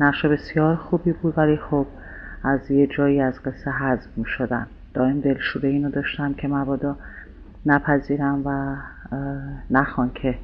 نقش 0.00 0.26
بسیار 0.26 0.76
خوبی 0.76 1.12
بود 1.12 1.38
ولی 1.38 1.56
خب 1.56 1.86
از 2.42 2.70
یه 2.70 2.86
جایی 2.86 3.20
از 3.20 3.42
قصه 3.42 3.70
حذف 3.70 4.18
می 4.18 4.24
شدن 4.26 4.66
دائم 4.94 5.20
دلشوره 5.20 5.68
اینو 5.68 5.90
داشتم 5.90 6.34
که 6.34 6.48
مبادا 6.48 6.96
نپذیرم 7.66 8.42
و 8.46 8.76
نخوان 9.70 10.10
که 10.14 10.38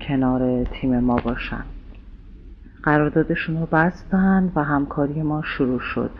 کنار 0.00 0.64
تیم 0.64 0.98
ما 0.98 1.16
باشن. 1.16 1.64
قراردادشون 2.82 3.60
رو 3.60 3.66
بستن 3.66 4.52
و 4.54 4.64
همکاری 4.64 5.22
ما 5.22 5.42
شروع 5.42 5.80
شد. 5.80 6.10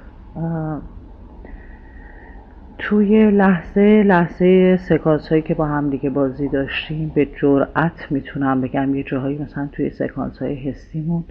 توی 2.79 3.31
لحظه 3.31 4.03
لحظه 4.03 4.77
سکانس 4.77 5.29
هایی 5.29 5.43
که 5.43 5.55
با 5.55 5.67
هم 5.67 5.91
دیگه 5.91 6.11
بازی 6.11 6.49
داشتیم 6.49 7.13
به 7.15 7.29
جرأت 7.41 8.07
می‌تونم 8.13 8.61
بگم 8.61 8.95
یه 8.95 9.03
جاهایی 9.03 9.39
مثلا 9.39 9.69
توی 9.73 9.91
سکانس 9.91 10.39
های 10.39 10.55
حسیمون 10.55 11.25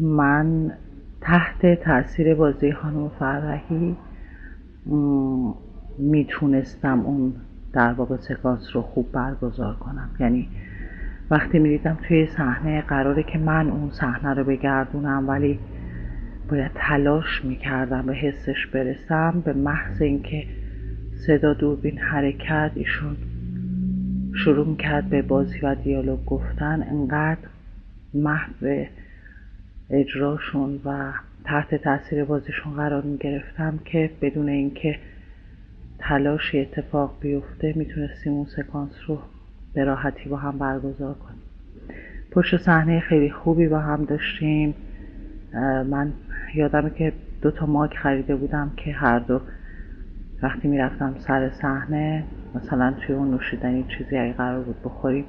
من 0.00 0.72
تحت 1.20 1.82
تاثیر 1.82 2.34
بازی 2.34 2.72
خانم 2.72 3.08
فرحی 3.18 3.96
می‌تونستم 5.98 7.00
اون 7.00 7.32
در 7.72 7.92
واقع 7.92 8.16
سکانس 8.16 8.76
رو 8.76 8.82
خوب 8.82 9.12
برگزار 9.12 9.74
کنم. 9.74 10.10
یعنی 10.20 10.48
وقتی 11.30 11.58
می‌دیدم 11.58 11.98
توی 12.08 12.26
صحنه 12.26 12.82
قراره 12.82 13.22
که 13.22 13.38
من 13.38 13.70
اون 13.70 13.90
صحنه 13.90 14.34
رو 14.34 14.44
بگردونم 14.44 15.28
ولی 15.28 15.58
باید 16.50 16.70
تلاش 16.74 17.44
می‌کردم 17.44 18.06
به 18.06 18.14
حسش 18.14 18.66
برسم 18.66 19.42
به 19.44 19.52
محض 19.52 20.02
اینکه 20.02 20.44
صدا 21.26 21.54
دوربین 21.54 21.98
حرکت 21.98 22.70
ایشون 22.74 23.16
شروع 24.34 24.66
می‌کرد 24.66 25.10
به 25.10 25.22
بازی 25.22 25.58
و 25.58 25.74
دیالوگ 25.74 26.24
گفتن 26.24 26.86
انقدر 26.90 27.48
محو 28.14 28.84
اجراشون 29.90 30.80
و 30.84 31.12
تحت 31.44 31.74
تاثیر 31.74 32.24
بازیشون 32.24 32.72
قرار 32.72 33.02
می‌گرفتم 33.02 33.78
که 33.84 34.10
بدون 34.20 34.48
اینکه 34.48 34.98
تلاشی 35.98 36.60
اتفاق 36.60 37.16
بیفته 37.20 37.72
می‌تونستیم 37.76 38.32
اون 38.32 38.44
سکانس 38.44 38.92
رو 39.06 39.18
به 39.74 39.84
راحتی 39.84 40.28
با 40.28 40.36
هم 40.36 40.58
برگزار 40.58 41.14
کنیم. 41.14 41.40
پشت 42.30 42.56
صحنه 42.56 43.00
خیلی 43.00 43.30
خوبی 43.30 43.68
با 43.68 43.78
هم 43.78 44.04
داشتیم. 44.04 44.74
من 45.90 46.12
یادمه 46.54 46.90
که 46.90 47.12
دو 47.42 47.50
تا 47.50 47.66
ماک 47.66 47.96
خریده 47.96 48.36
بودم 48.36 48.72
که 48.76 48.92
هر 48.92 49.18
دو 49.18 49.40
وقتی 50.42 50.68
می‌رفتم 50.68 51.14
سر 51.18 51.50
صحنه 51.50 52.24
مثلا 52.54 52.94
توی 53.06 53.14
اون 53.14 53.30
نوشیدنی 53.30 53.84
چیزی 53.98 54.18
اگه 54.18 54.32
قرار 54.32 54.64
بود 54.64 54.82
بخوریم 54.84 55.24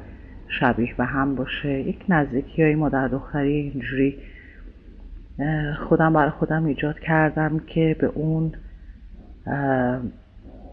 شبیه 0.60 0.96
به 0.98 1.06
هم 1.06 1.36
باشه. 1.36 1.70
یک 1.70 2.06
نزدیکی 2.10 2.64
های 2.64 2.76
مادر 2.76 3.08
دختری 3.08 3.54
اینجوری 3.54 4.18
خودم 5.88 6.14
برای 6.14 6.30
خودم 6.30 6.66
ایجاد 6.66 7.00
کردم 7.00 7.60
که 7.60 7.96
به 8.00 8.08
اون 8.08 8.52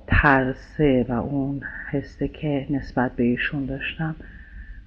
ترسه 0.06 1.06
و 1.08 1.12
اون 1.12 1.60
حسه 1.90 2.28
که 2.28 2.66
نسبت 2.70 3.12
به 3.12 3.24
ایشون 3.24 3.66
داشتم 3.66 4.16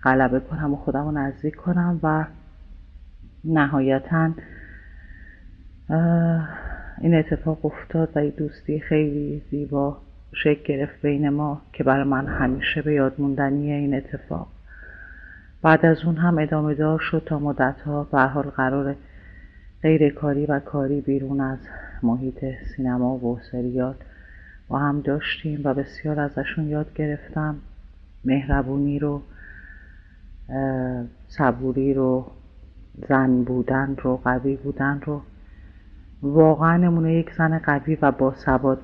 غلبه 0.04 0.40
کنم 0.40 0.74
و 0.74 0.76
خودم 0.76 1.06
رو 1.06 1.12
نزدیک 1.12 1.56
کنم 1.56 2.00
و 2.04 2.26
نهایتا 3.46 4.30
این 7.02 7.16
اتفاق 7.16 7.66
افتاد 7.66 8.10
و 8.16 8.30
دوستی 8.30 8.80
خیلی 8.80 9.42
زیبا 9.52 9.98
شکل 10.34 10.64
گرفت 10.64 11.02
بین 11.02 11.30
ما 11.30 11.62
که 11.74 11.84
برای 11.84 12.04
من 12.04 12.28
همیشه 12.28 12.82
به 12.82 12.94
یاد 12.94 13.16
موندنی 13.18 13.72
این 13.72 13.96
اتفاق. 13.96 14.48
بعد 15.62 15.86
از 15.86 16.06
اون 16.06 16.16
هم 16.16 16.38
ادامه 16.38 16.76
دار 16.76 17.00
شد 17.00 17.24
تا 17.26 17.40
مدت 17.40 17.82
ها 17.82 18.04
به 18.04 18.22
حال 18.22 18.44
قرار 18.44 18.96
غیر 19.82 20.14
کاری 20.14 20.46
و 20.46 20.60
کاری 20.60 21.02
بیرون 21.02 21.42
از 21.42 21.60
محیط 22.04 22.46
سینما 22.76 23.16
و 23.16 23.40
سریال 23.52 23.96
با 24.68 24.80
هم 24.80 25.02
داشتیم 25.02 25.62
و 25.64 25.74
بسیار 25.74 26.20
ازشون 26.20 26.68
یاد 26.68 26.94
گرفتم. 26.94 27.56
مهربونی 28.26 29.00
رو 29.00 29.22
صبوری 31.28 31.94
رو 31.94 32.32
زن 33.10 33.44
بودن 33.44 33.96
رو 34.04 34.18
قوی 34.18 34.56
بودن 34.56 35.02
رو. 35.06 35.22
واقعا 36.22 36.78
نمونه 36.78 37.14
یک 37.14 37.34
زن 37.34 37.58
قوی 37.58 37.98
و 38.02 38.12
با 38.12 38.36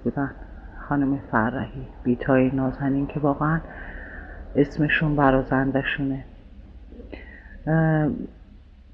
بودن. 0.03 0.31
خانم 0.89 1.19
فرحی 1.31 1.88
بیتای 2.03 2.51
نازنین 2.51 3.07
که 3.07 3.19
واقعا 3.19 3.61
اسمشون 4.55 5.15
برازندشونه 5.15 6.23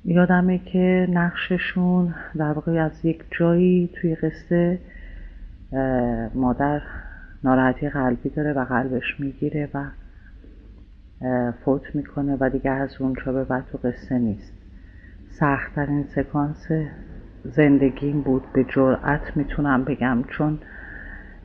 یادمه 0.06 0.58
که 0.58 1.08
نقششون 1.10 2.16
در 2.38 2.54
واقع 2.54 2.72
از 2.72 3.06
یک 3.06 3.24
جایی 3.32 3.90
توی 4.02 4.16
قصه 4.16 4.80
مادر 6.36 6.82
ناراحتی 7.44 7.90
قلبی 7.90 8.30
داره 8.30 8.54
و 8.54 8.66
قلبش 8.66 9.20
می‌گیره 9.20 9.70
و 9.74 9.86
فوت 11.66 11.96
می‌کنه 11.96 12.38
و 12.40 12.50
دیگه 12.50 12.72
از 12.72 13.02
اونجا 13.02 13.32
به 13.32 13.44
بعد 13.44 13.66
تو 13.72 13.78
قصه 13.78 14.18
نیست. 14.18 14.54
سختترین 15.30 16.04
سکانس 16.04 16.68
زندگیم 17.44 18.22
بود 18.22 18.44
به 18.54 18.64
جرأت 18.64 19.38
می‌تونم 19.38 19.84
بگم 19.84 20.24
چون 20.28 20.60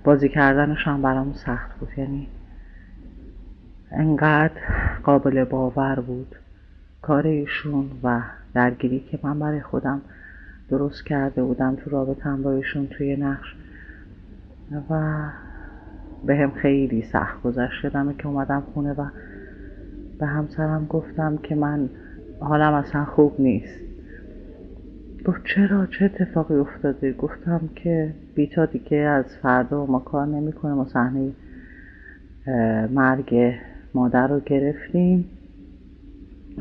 بازی 0.04 0.28
کردنش 0.28 0.86
هم 0.86 1.02
برام 1.02 1.32
سخت 1.32 1.78
بود. 1.78 1.88
یعنی 1.96 2.28
انقدر 3.90 4.60
قابل 5.02 5.44
باور 5.44 6.00
بود. 6.00 6.36
کار 7.02 7.26
ایشون 7.26 7.90
و 8.02 8.20
درگیری 8.54 9.00
که 9.00 9.18
من 9.22 9.38
برای 9.38 9.60
خودم 9.60 10.00
درست 10.68 11.06
کرده 11.06 11.42
بودم 11.42 11.76
تو 11.76 11.90
رابطم 11.90 12.42
با 12.42 12.52
ایشون 12.52 12.86
توی 12.86 13.16
نقش 13.16 13.56
و 14.90 15.22
به 16.26 16.36
هم 16.36 16.50
خیلی 16.50 17.02
سخت 17.02 17.42
گذشت. 17.42 17.82
شدم 17.82 18.12
که 18.12 18.26
اومدم 18.26 18.62
خونه 18.74 18.92
و 18.92 19.04
به 20.18 20.26
همسرم 20.26 20.86
گفتم 20.86 21.36
که 21.36 21.54
من 21.54 21.88
حالم 22.40 22.74
اصلا 22.74 23.04
خوب 23.04 23.40
نیست. 23.40 23.87
گفت 25.26 25.40
چرا؟ 25.44 25.86
چه 25.86 26.04
اتفاقی 26.04 26.54
افتاده؟ 26.54 27.12
گفتم 27.12 27.60
که 27.74 28.14
بیتا 28.34 28.66
دیگه 28.66 28.96
از 28.96 29.24
فردا 29.42 29.86
ما 29.86 29.98
کار 29.98 30.26
نمی‌کنه 30.26 30.74
ما 30.74 30.84
صحنه 30.84 31.32
مرگ 32.90 33.54
مادر 33.94 34.26
رو 34.26 34.40
گرفتیم. 34.40 35.24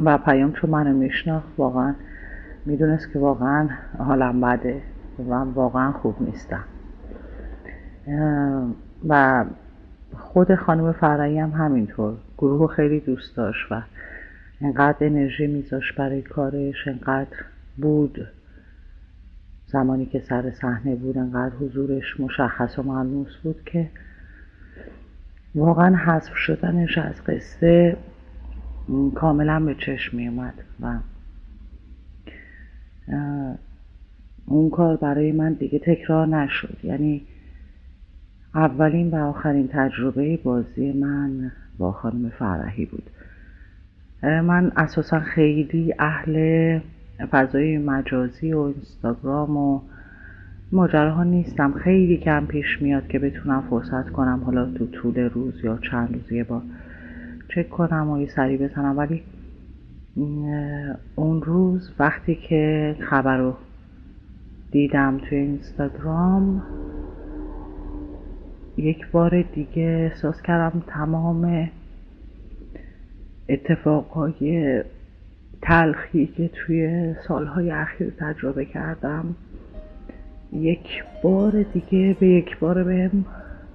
و 0.03 0.17
پیام 0.17 0.53
چون 0.53 0.69
منو 0.69 0.97
میشناخت 0.97 1.47
واقعا 1.57 1.95
می‌دونست 2.65 3.13
که 3.13 3.19
واقعا 3.19 3.69
حالم 3.97 4.41
بده 4.41 4.81
و 5.29 5.33
واقعا 5.33 5.91
خوب 5.91 6.15
نیستم. 6.21 6.63
و 9.07 9.45
خود 10.17 10.55
خانم 10.55 10.91
فرعی 10.91 11.39
هم 11.39 11.49
همینطور. 11.49 12.13
گروه 12.37 12.67
خیلی 12.67 12.99
دوست 12.99 13.37
داشت 13.37 13.71
و 13.71 13.81
انقدر 14.61 14.97
انرژی 15.01 15.47
میذاشت 15.47 15.95
برای 15.95 16.21
کارش 16.21 16.87
انقدر 16.87 17.37
بود. 17.77 18.27
زمانی 19.67 20.05
که 20.05 20.19
سر 20.19 20.51
صحنه 20.51 20.95
بود 20.95 21.17
انقدر 21.17 21.55
حضورش 21.55 22.19
مشخص 22.19 22.79
و 22.79 22.83
ملموس 22.83 23.37
بود 23.43 23.63
که 23.65 23.89
واقعا 25.55 25.95
حذف 25.95 26.35
شدنش 26.35 26.97
از 26.97 27.23
قصه 27.23 27.97
کاملا 29.15 29.59
به 29.59 29.75
چشم 29.75 30.17
می 30.17 30.27
اومد 30.27 30.53
و 30.81 30.99
اون 34.45 34.69
کار 34.69 34.97
برای 34.97 35.31
من 35.31 35.53
دیگه 35.53 35.79
تکرار 35.79 36.27
نشد. 36.27 36.77
یعنی 36.83 37.21
اولین 38.55 39.09
و 39.09 39.15
آخرین 39.15 39.67
تجربه 39.67 40.37
بازی 40.37 40.91
من 40.93 41.51
با 41.77 41.91
خانم 41.91 42.29
فرحی 42.29 42.85
بود. 42.85 43.09
من 44.23 44.71
اساسا 44.75 45.19
خیلی 45.19 45.93
اهل 45.99 46.79
فضای 47.25 47.77
مجازی 47.77 48.53
و 48.53 48.59
اینستاگرام 48.59 49.57
و 49.57 49.81
ماجراها 50.71 51.23
نیستم. 51.23 51.73
خیلی 51.73 52.17
کم 52.17 52.45
پیش 52.45 52.81
میاد 52.81 53.07
که 53.07 53.19
بتونم 53.19 53.63
فرصت 53.69 54.09
کنم 54.09 54.41
حالا 54.45 54.65
تو 54.65 54.85
طول 54.85 55.19
روز 55.19 55.63
یا 55.63 55.79
چند 55.91 56.13
روز 56.13 56.31
یه 56.31 56.43
بار 56.43 56.61
چک 57.55 57.69
کنم 57.69 58.09
و 58.09 58.21
یه 58.21 58.27
سری 58.27 58.57
بزنم. 58.57 58.97
ولی 58.97 59.23
اون 61.15 61.41
روز 61.41 61.91
وقتی 61.99 62.35
که 62.35 62.95
خبر 63.09 63.37
رو 63.37 63.53
دیدم 64.71 65.17
توی 65.29 65.37
اینستاگرام 65.37 66.63
یک 68.77 69.11
بار 69.11 69.41
دیگه 69.41 70.09
احساس 70.11 70.41
کردم 70.41 70.83
تمام 70.87 71.69
اتفاقهای 73.49 74.83
تلخی 75.61 76.27
که 76.27 76.47
توی 76.47 77.13
سالهای 77.27 77.71
اخیر 77.71 78.09
تجربه 78.19 78.65
کردم 78.65 79.35
یک 80.53 81.03
بار 81.23 81.63
دیگه 81.73 82.17
به 82.19 82.27
یک 82.27 82.59
بار 82.59 82.83
بهم 82.83 83.25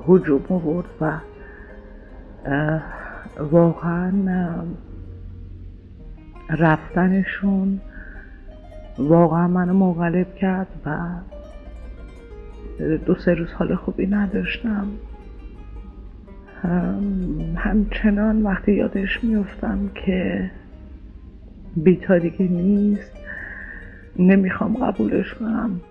هجوم 0.09 0.45
آورد 0.49 0.85
و 1.01 1.19
واقعا 3.39 4.13
رفتنشون 6.51 7.81
واقعا 8.99 9.49
منو 9.49 9.75
مغلب 9.75 10.35
کرد 10.35 10.69
و 10.87 10.99
دو 13.07 13.15
سه 13.15 13.35
روز 13.35 13.53
حال 13.53 13.75
خوبی 13.75 14.07
نداشتم. 14.07 14.87
همچنان 17.57 18.43
وقتی 18.43 18.73
یادش 18.73 19.25
میفتم 19.25 19.91
که 19.95 20.51
بیتا 21.77 22.19
دیگه 22.19 22.49
نیست. 22.49 23.13
نمی‌خوام 24.19 24.77
قبولش 24.77 25.35
کنم. 25.35 25.83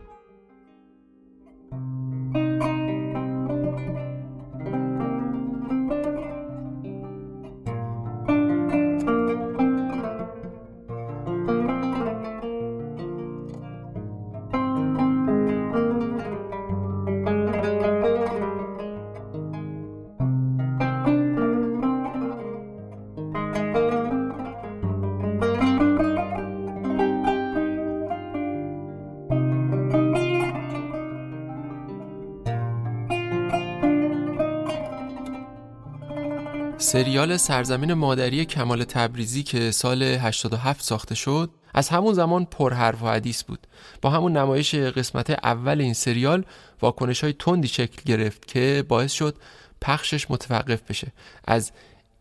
سریال 37.02 37.38
سرزمین 37.38 37.94
مادری 37.94 38.46
کمال 38.46 38.84
تبریزی 38.84 39.44
که 39.44 39.72
سال 39.72 40.04
87 40.04 40.84
ساخته 40.84 41.16
شد 41.16 41.50
از 41.74 41.90
همون 41.90 42.14
زمان 42.14 42.46
پرحرف 42.46 43.04
و 43.04 43.08
حدیث 43.08 43.44
بود. 43.44 43.68
با 44.02 44.10
همون 44.10 44.38
نمایش 44.38 44.76
قسمت 44.76 45.30
اول 45.30 45.82
این 45.82 45.94
سریال 45.94 46.46
واکنش 46.82 47.24
های 47.24 47.34
تندی 47.34 47.68
شکل 47.68 48.02
گرفت 48.06 48.48
که 48.48 48.84
باعث 48.88 49.12
شد 49.12 49.36
پخشش 49.82 50.32
متوقف 50.32 50.82
بشه. 50.82 51.12
از 51.46 51.72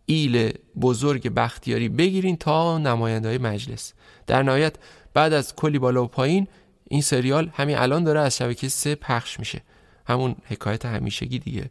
ایل 0.06 0.52
بزرگ 0.80 1.34
بختیاری 1.34 1.88
بگیرین 1.88 2.36
تا 2.36 2.78
نماینده 2.78 3.38
مجلس. 3.38 3.92
در 4.26 4.42
نهایت 4.42 4.76
بعد 5.14 5.32
از 5.32 5.56
کلی 5.56 5.78
بالا 5.78 6.04
و 6.04 6.06
پایین 6.06 6.46
این 6.88 7.02
سریال 7.02 7.50
همین 7.54 7.78
الان 7.78 8.04
داره 8.04 8.20
از 8.20 8.36
شبکه 8.36 8.68
سه 8.68 8.94
پخش 8.94 9.38
میشه. 9.38 9.62
همون 10.06 10.36
حکایت 10.44 10.86
همیشگی 10.86 11.38
دیگه. 11.38 11.70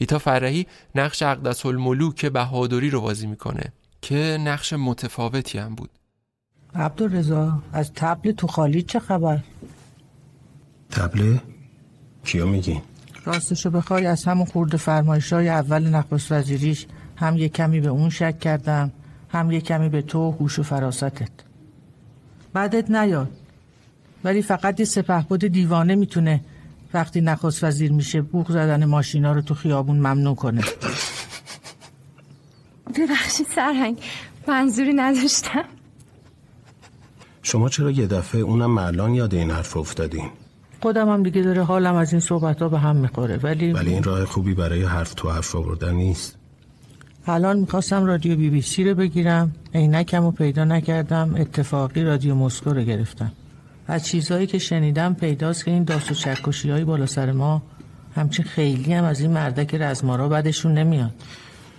ویتا 0.00 0.18
فرهی 0.18 0.66
نقش 0.94 1.22
اقدس 1.22 1.66
الملوک 1.66 2.26
بهادری 2.26 2.90
رو 2.90 3.00
بازی 3.00 3.26
می‌کنه 3.26 3.72
که 4.02 4.38
نقش 4.40 4.72
متفاوتی 4.72 5.58
هم 5.58 5.74
بود 5.74 5.90
عبدالرزا 6.74 7.62
از 7.72 7.92
تبل 7.92 8.32
تو 8.32 8.46
خالی 8.46 8.82
چه 8.82 8.98
خبر؟ 8.98 9.38
تبل؟ 10.90 11.36
کیا 12.24 12.46
میگی؟ 12.46 12.82
راستشو 13.24 13.70
بخوای 13.70 14.06
از 14.06 14.24
همون 14.24 14.46
خورده 14.46 14.76
فرمایش 14.76 15.32
های 15.32 15.48
اول 15.48 15.88
نخست 15.88 16.32
وزیریش 16.32 16.86
هم 17.16 17.36
یه 17.36 17.48
کمی 17.48 17.80
به 17.80 17.88
اون 17.88 18.10
شک 18.10 18.38
کردم 18.38 18.92
هم 19.28 19.50
یه 19.50 19.60
کمی 19.60 19.88
به 19.88 20.02
تو 20.02 20.30
هوش 20.30 20.58
و 20.58 20.62
فراستت 20.62 21.28
بعدت 22.52 22.90
نیاد 22.90 23.30
ولی 24.24 24.42
فقط 24.42 24.80
یه 24.80 24.86
سپهبد 24.86 25.46
دیوانه 25.46 25.94
می‌تونه 25.94 26.40
وقتی 26.94 27.20
نخست 27.20 27.64
وزیر 27.64 27.92
میشه 27.92 28.22
بوق 28.22 28.52
زدن 28.52 28.84
ماشینا 28.84 29.32
رو 29.32 29.40
تو 29.40 29.54
خیابون 29.54 29.96
ممنوع 29.96 30.34
کنه. 30.34 30.62
ببخشید 32.96 33.46
سرهنگ 33.54 33.98
منظوری 34.48 34.92
نداشتم. 34.92 35.64
شما 37.42 37.68
چرا 37.68 37.90
یه 37.90 38.06
دفعه 38.06 38.40
اونم 38.40 38.78
الان 38.78 39.14
یاد 39.14 39.34
این 39.34 39.50
حرف 39.50 39.76
افتادین؟ 39.76 40.30
خودم 40.82 41.08
هم 41.08 41.22
دیگه 41.22 41.42
داره 41.42 41.62
حالم 41.62 41.94
از 41.94 42.12
این 42.12 42.20
صحبت 42.20 42.62
ها 42.62 42.68
به 42.68 42.78
هم 42.78 42.96
می‌خوره 42.96 43.36
ولی 43.36 43.72
ولی 43.72 43.92
این 43.92 44.02
راه 44.02 44.24
خوبی 44.24 44.54
برای 44.54 44.84
حرف 44.84 45.14
تو 45.14 45.30
حرف 45.30 45.56
آوردن 45.56 45.94
نیست. 45.94 46.36
الان 47.26 47.58
می‌خواستم 47.58 48.04
رادیو 48.04 48.36
بی 48.36 48.50
بی 48.50 48.62
سی 48.62 48.84
رو 48.84 48.94
بگیرم 48.94 49.52
عینکم 49.74 50.22
رو 50.22 50.30
پیدا 50.30 50.64
نکردم 50.64 51.34
اتفاقی 51.36 52.04
رادیو 52.04 52.34
مسکو 52.34 52.70
رو 52.70 52.82
گرفتم. 52.82 53.32
از 53.88 54.06
چیزهایی 54.06 54.46
که 54.46 54.58
شنیدم 54.58 55.14
پیداست 55.14 55.64
که 55.64 55.70
این 55.70 55.84
داست 55.84 56.10
و 56.10 56.14
چکشی 56.14 56.70
های 56.70 56.84
بالا 56.84 57.06
سر 57.06 57.32
ما 57.32 57.62
همچین 58.14 58.44
خیلی 58.44 58.92
هم 58.94 59.04
از 59.04 59.20
این 59.20 59.30
مردک 59.30 59.74
رزمارا 59.74 60.28
بدشون 60.28 60.78
نمیاد. 60.78 61.14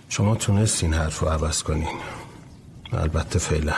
شما 0.08 0.34
تونستین 0.34 0.94
حرف 0.94 1.18
رو 1.18 1.28
عوض 1.28 1.62
کنین. 1.62 1.88
البته 2.92 3.38
فعلا. 3.38 3.74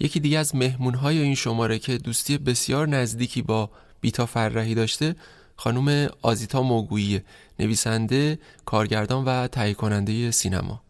یکی 0.00 0.20
دیگه 0.20 0.38
از 0.38 0.54
مهمونهای 0.54 1.18
این 1.18 1.34
شماره 1.34 1.78
که 1.78 1.98
دوستی 1.98 2.38
بسیار 2.38 2.88
نزدیکی 2.88 3.42
با 3.42 3.70
بیتا 4.00 4.26
فرهی 4.26 4.74
داشته 4.74 5.14
خانم 5.56 6.08
آزیتا 6.22 6.62
موگویی 6.62 7.20
نویسنده 7.58 8.38
کارگردان 8.64 9.24
و 9.24 9.46
تهیه 9.46 9.74
کننده 9.74 10.30
سینما. 10.30 10.82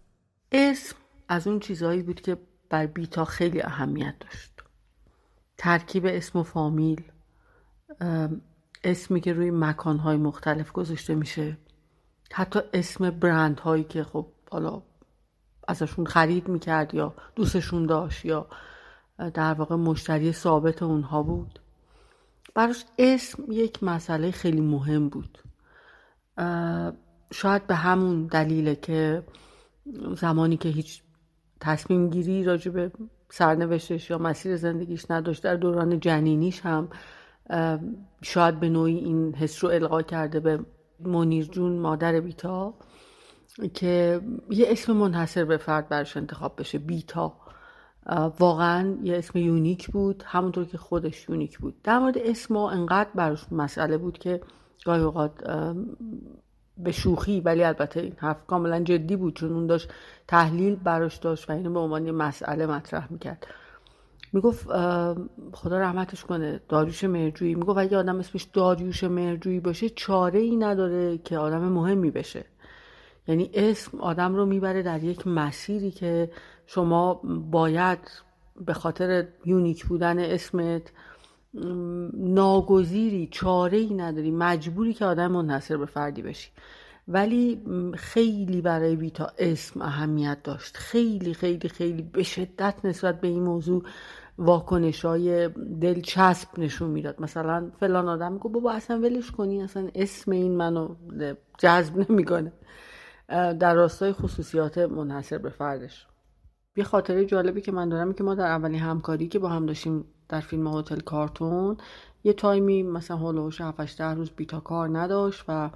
اسم 0.52 0.96
از 1.28 1.46
اون 1.46 1.60
چیزهایی 1.60 2.02
بود 2.02 2.20
که 2.20 2.36
بر 2.70 2.86
بیتا 2.86 3.24
خیلی 3.24 3.62
اهمیت 3.62 4.14
داشت. 4.20 4.57
ترکیب 5.58 6.06
اسم 6.06 6.38
و 6.38 6.42
فامیل 6.42 7.02
اسمی 8.84 9.20
که 9.20 9.32
روی 9.32 9.50
مکانهای 9.50 10.16
مختلف 10.16 10.72
گذاشته 10.72 11.14
میشه. 11.14 11.58
حتی 12.32 12.60
اسم 12.72 13.10
برند 13.10 13.60
هایی 13.60 13.84
که 13.84 14.04
خب 14.04 14.26
حالا 14.50 14.82
ازشون 15.68 16.06
خرید 16.06 16.48
می‌کرد 16.48 16.94
یا 16.94 17.14
دوستشون 17.36 17.86
داشت 17.86 18.24
یا 18.24 18.46
در 19.34 19.54
واقع 19.54 19.76
مشتری 19.76 20.32
ثابت 20.32 20.82
اونها 20.82 21.22
بود. 21.22 21.60
براش 22.54 22.84
اسم 22.98 23.44
یک 23.52 23.82
مسئله 23.82 24.30
خیلی 24.30 24.60
مهم 24.60 25.08
بود. 25.08 25.38
شاید 27.32 27.66
به 27.66 27.74
همون 27.74 28.26
دلیله 28.26 28.76
که 28.76 29.22
زمانی 30.16 30.56
که 30.56 30.68
هیچ 30.68 31.02
تصمیم 31.60 32.10
گیری 32.10 32.44
راجع 32.44 32.70
به 32.70 32.92
سرنوشتش 33.30 34.10
یا 34.10 34.18
مسیر 34.18 34.56
زندگیش 34.56 35.10
نداشت. 35.10 35.42
در 35.42 35.56
دوران 35.56 36.00
جنینیش 36.00 36.60
هم 36.60 36.88
شاید 38.22 38.60
به 38.60 38.68
نوعی 38.68 38.96
این 38.96 39.34
حس 39.34 39.64
رو 39.64 39.70
القا 39.70 40.02
کرده 40.02 40.40
به 40.40 40.60
منیر 41.00 41.44
جون 41.44 41.78
مادر 41.78 42.20
بیتا 42.20 42.74
که 43.74 44.20
یه 44.50 44.66
اسم 44.68 44.92
منحصر 44.92 45.44
به 45.44 45.56
فرد 45.56 45.88
برش 45.88 46.16
انتخاب 46.16 46.60
بشه 46.60 46.78
بیتا. 46.78 47.36
واقعا 48.38 48.96
یه 49.02 49.16
اسم 49.16 49.38
unique 49.38 49.88
بود 49.88 50.22
همونطور 50.26 50.64
که 50.64 50.78
خودش 50.78 51.28
unique 51.28 51.58
بود. 51.58 51.82
در 51.82 51.98
مورد 51.98 52.18
اسم 52.18 52.56
انقدر 52.56 53.10
براش 53.14 53.52
مسئله 53.52 53.98
بود 53.98 54.18
که 54.18 54.40
گاهی 54.84 55.02
اوقات 55.02 55.32
به 56.78 56.92
شوخی 56.92 57.40
ولی 57.40 57.64
البته 57.64 58.00
این 58.00 58.12
حرف 58.16 58.46
کاملا 58.46 58.80
جدی 58.80 59.16
بود 59.16 59.36
چون 59.36 59.52
اون 59.52 59.66
داشت 59.66 59.90
تحلیل 60.28 60.76
براش 60.76 61.16
داشت 61.16 61.50
و 61.50 61.52
اینو 61.52 61.72
به 61.72 61.78
عنوان 61.78 62.06
یه 62.06 62.12
مسئله 62.12 62.66
مطرح 62.66 63.12
می‌کرد. 63.12 63.46
می‌گفت 64.32 64.66
خدا 65.52 65.78
رحمتش 65.78 66.24
کنه 66.24 66.60
داریوش 66.68 67.04
مرجویی. 67.04 67.54
می‌گفت 67.54 67.78
اگه 67.78 67.96
آدم 67.96 68.18
اسمش 68.18 68.42
داریوش 68.42 69.04
مرجویی 69.04 69.60
باشه 69.60 69.88
چاره 69.88 70.40
ای 70.40 70.56
نداره 70.56 71.18
که 71.18 71.38
آدم 71.38 71.68
مهمی 71.68 72.10
بشه. 72.10 72.44
یعنی 73.28 73.50
اسم 73.54 73.98
آدم 74.00 74.34
رو 74.34 74.46
می‌بره 74.46 74.82
در 74.82 75.04
یک 75.04 75.26
مسیری 75.26 75.90
که 75.90 76.30
شما 76.66 77.14
باید 77.50 77.98
به 78.66 78.72
خاطر 78.72 79.26
یونیک 79.44 79.86
بودن 79.86 80.18
اسمت 80.18 80.92
ناگزیری 82.14 83.28
چاره 83.32 83.78
ای 83.78 83.94
نداری. 83.94 84.30
مجبوری 84.30 84.94
که 84.94 85.04
آدم 85.04 85.32
منحصر 85.32 85.76
به 85.76 85.86
فردی 85.86 86.22
بشی. 86.22 86.50
ولی 87.08 87.62
خیلی 87.94 88.60
برای 88.60 88.96
بیتا 88.96 89.32
اسم 89.38 89.82
اهمیت 89.82 90.42
داشت. 90.42 90.76
خیلی 90.76 91.34
خیلی 91.34 91.68
خیلی 91.68 92.02
به 92.02 92.22
شدت 92.22 92.74
نسبت 92.84 93.20
به 93.20 93.28
این 93.28 93.42
موضوع 93.42 93.82
واکنش 94.38 95.04
های 95.04 95.48
دلچسب 95.80 96.48
نشون 96.58 96.90
می‌داد. 96.90 97.20
مثلا 97.22 97.70
فلان 97.80 98.08
آدم 98.08 98.38
گفت 98.38 98.54
بابا 98.54 98.72
اصلا 98.72 98.98
ولش 98.98 99.30
کنی 99.30 99.62
اصلا 99.62 99.88
اسم 99.94 100.30
این 100.30 100.56
منو 100.56 100.94
جذب 101.58 102.10
نمی‌کنه. 102.10 102.52
در 103.28 103.74
راستای 103.74 104.12
خصوصیات 104.12 104.78
منحصر 104.78 105.38
به 105.38 105.50
فردش. 105.50 106.06
یه 106.78 106.84
خاطره 106.84 107.24
جالبی 107.24 107.60
که 107.60 107.72
من 107.72 107.88
دارم 107.88 108.12
که 108.12 108.24
ما 108.24 108.34
در 108.34 108.46
اولین 108.46 108.80
همکاری 108.80 109.28
که 109.28 109.38
با 109.38 109.48
هم 109.48 109.66
داشتیم 109.66 110.04
در 110.28 110.40
فیلم 110.40 110.66
هتل 110.66 111.00
کارتون 111.00 111.76
یه 112.24 112.32
تایمی 112.32 112.82
مثلا 112.82 113.16
هولوش 113.16 113.60
7 113.60 113.98
ده 113.98 114.14
روز 114.14 114.30
بیتا 114.30 114.60
کار 114.60 114.98
نداشت 114.98 115.44
و 115.48 115.70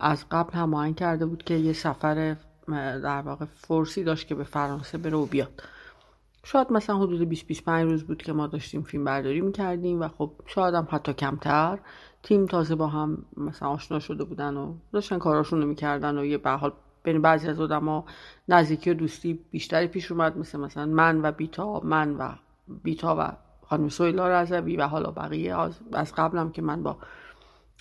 از 0.00 0.24
قبل 0.30 0.52
هماهنگ 0.52 0.96
کرده 0.96 1.26
بود 1.26 1.42
که 1.42 1.54
یه 1.54 1.72
سفر 1.72 2.36
در 3.02 3.20
واقع 3.20 3.44
فرسی 3.44 4.04
داشت 4.04 4.26
که 4.26 4.34
به 4.34 4.44
فرانسه 4.44 4.98
بره 4.98 5.16
و 5.16 5.26
بیاد. 5.26 5.62
شاید 6.44 6.72
مثلا 6.72 6.98
حدود 6.98 7.28
20 7.28 7.46
25 7.46 7.90
روز 7.90 8.04
بود 8.04 8.22
که 8.22 8.32
ما 8.32 8.46
داشتیم 8.46 8.82
فیلم 8.82 9.04
برداری 9.04 9.40
می‌کردیم 9.40 10.00
و 10.00 10.08
خب 10.08 10.30
شاید 10.46 10.74
هم 10.74 10.88
حتی 10.90 11.12
کمتر. 11.12 11.78
تیم 12.22 12.46
تازه 12.46 12.74
با 12.74 12.86
هم 12.86 13.24
مثلا 13.36 13.68
آشنا 13.68 13.98
شده 13.98 14.24
بودن 14.24 14.56
و 14.56 14.74
داشتن 14.92 15.18
کاراشون 15.18 15.62
رو 15.62 15.68
می‌کردن 15.68 16.18
و 16.18 16.24
یه 16.24 16.38
به 16.38 16.50
حال 16.50 16.72
بین 17.08 17.22
بعضی 17.22 17.48
از 17.48 17.60
آدما 17.60 18.04
نزدیکی 18.48 18.90
و 18.90 18.94
دوستی 18.94 19.40
بیشتری 19.50 19.86
پیش 19.86 20.12
اومد 20.12 20.38
مثل 20.38 20.58
مثلا 20.58 20.86
من 20.86 21.22
و 21.22 21.32
بیتا 21.32 21.80
من 21.80 22.16
و 22.16 22.32
بیتا 22.82 23.16
و 23.18 23.32
خانم 23.66 23.88
سویلا 23.88 24.28
رزوی 24.28 24.76
و 24.76 24.86
حالا 24.86 25.10
بقیه. 25.10 25.56
از 25.92 26.14
قبلم 26.14 26.50
که 26.50 26.62
من 26.62 26.82
با 26.82 26.96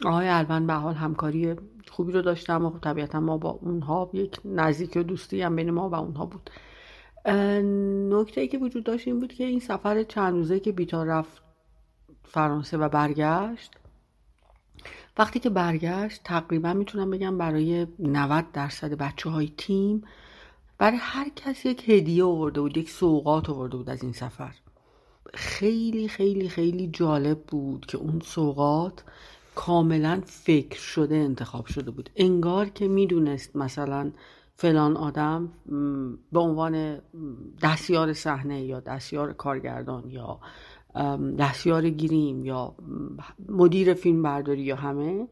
آقای 0.05 0.27
البن 0.27 0.67
به 0.67 0.73
حال 0.73 0.93
همکاری 0.93 1.55
خوبی 1.91 2.11
رو 2.11 2.21
داشتم 2.21 2.65
و 2.65 2.79
طبیعتا 2.79 3.19
ما 3.19 3.37
با 3.37 3.49
اونها 3.49 4.09
یک 4.13 4.39
نزدیک 4.45 4.97
و 4.97 5.03
دوستی 5.03 5.41
هم 5.41 5.55
بین 5.55 5.71
ما 5.71 5.89
و 5.89 5.95
اونها 5.95 6.25
بود. 6.25 6.49
نکته 8.09 8.41
ای 8.41 8.47
که 8.47 8.57
وجود 8.57 8.83
داشت 8.83 9.07
این 9.07 9.19
بود 9.19 9.33
که 9.33 9.43
این 9.43 9.59
سفر 9.59 10.03
چند 10.03 10.33
روزه 10.33 10.59
که 10.59 10.71
بیتا 10.71 11.03
رفت 11.03 11.41
فرانسه 12.23 12.77
و 12.77 12.89
برگشت 12.89 13.71
وقتی 15.17 15.39
که 15.39 15.49
برگشت 15.49 16.21
تقریبا 16.23 16.73
می‌تونم 16.73 17.11
بگم 17.11 17.37
برای 17.37 17.87
90 17.99 18.51
درصد 18.53 18.93
بچه 18.93 19.29
های 19.29 19.53
تیم 19.57 20.03
برای 20.77 20.97
هر 21.01 21.29
کسی 21.35 21.69
یک 21.69 21.89
هدیه 21.89 22.23
آورده 22.23 22.61
بود 22.61 22.77
یک 22.77 22.89
سوقات 22.89 23.49
آورده 23.49 23.77
بود 23.77 23.89
از 23.89 24.03
این 24.03 24.13
سفر. 24.13 24.55
خیلی 25.33 26.07
خیلی 26.07 26.49
خیلی 26.49 26.87
جالب 26.87 27.39
بود 27.43 27.85
که 27.85 27.97
اون 27.97 28.19
سوقات 28.19 29.03
کاملا 29.55 30.21
فکر 30.25 30.79
شده 30.79 31.15
انتخاب 31.15 31.65
شده 31.65 31.91
بود. 31.91 32.09
انگار 32.15 32.69
که 32.69 32.87
می‌دونست 32.87 33.55
مثلا 33.55 34.11
فلان 34.55 34.97
آدم 34.97 35.51
به 36.31 36.39
عنوان 36.39 37.01
دستیار 37.61 38.13
صحنه 38.13 38.61
یا 38.63 38.79
دستیار 38.79 39.33
کارگردان 39.33 40.09
یا 40.09 40.39
دستیار 41.39 41.89
گیریم 41.89 42.45
یا 42.45 42.75
مدیر 43.49 43.93
فیلم 43.93 44.23
برداری 44.23 44.61
یا 44.61 44.75
همه 44.75 45.27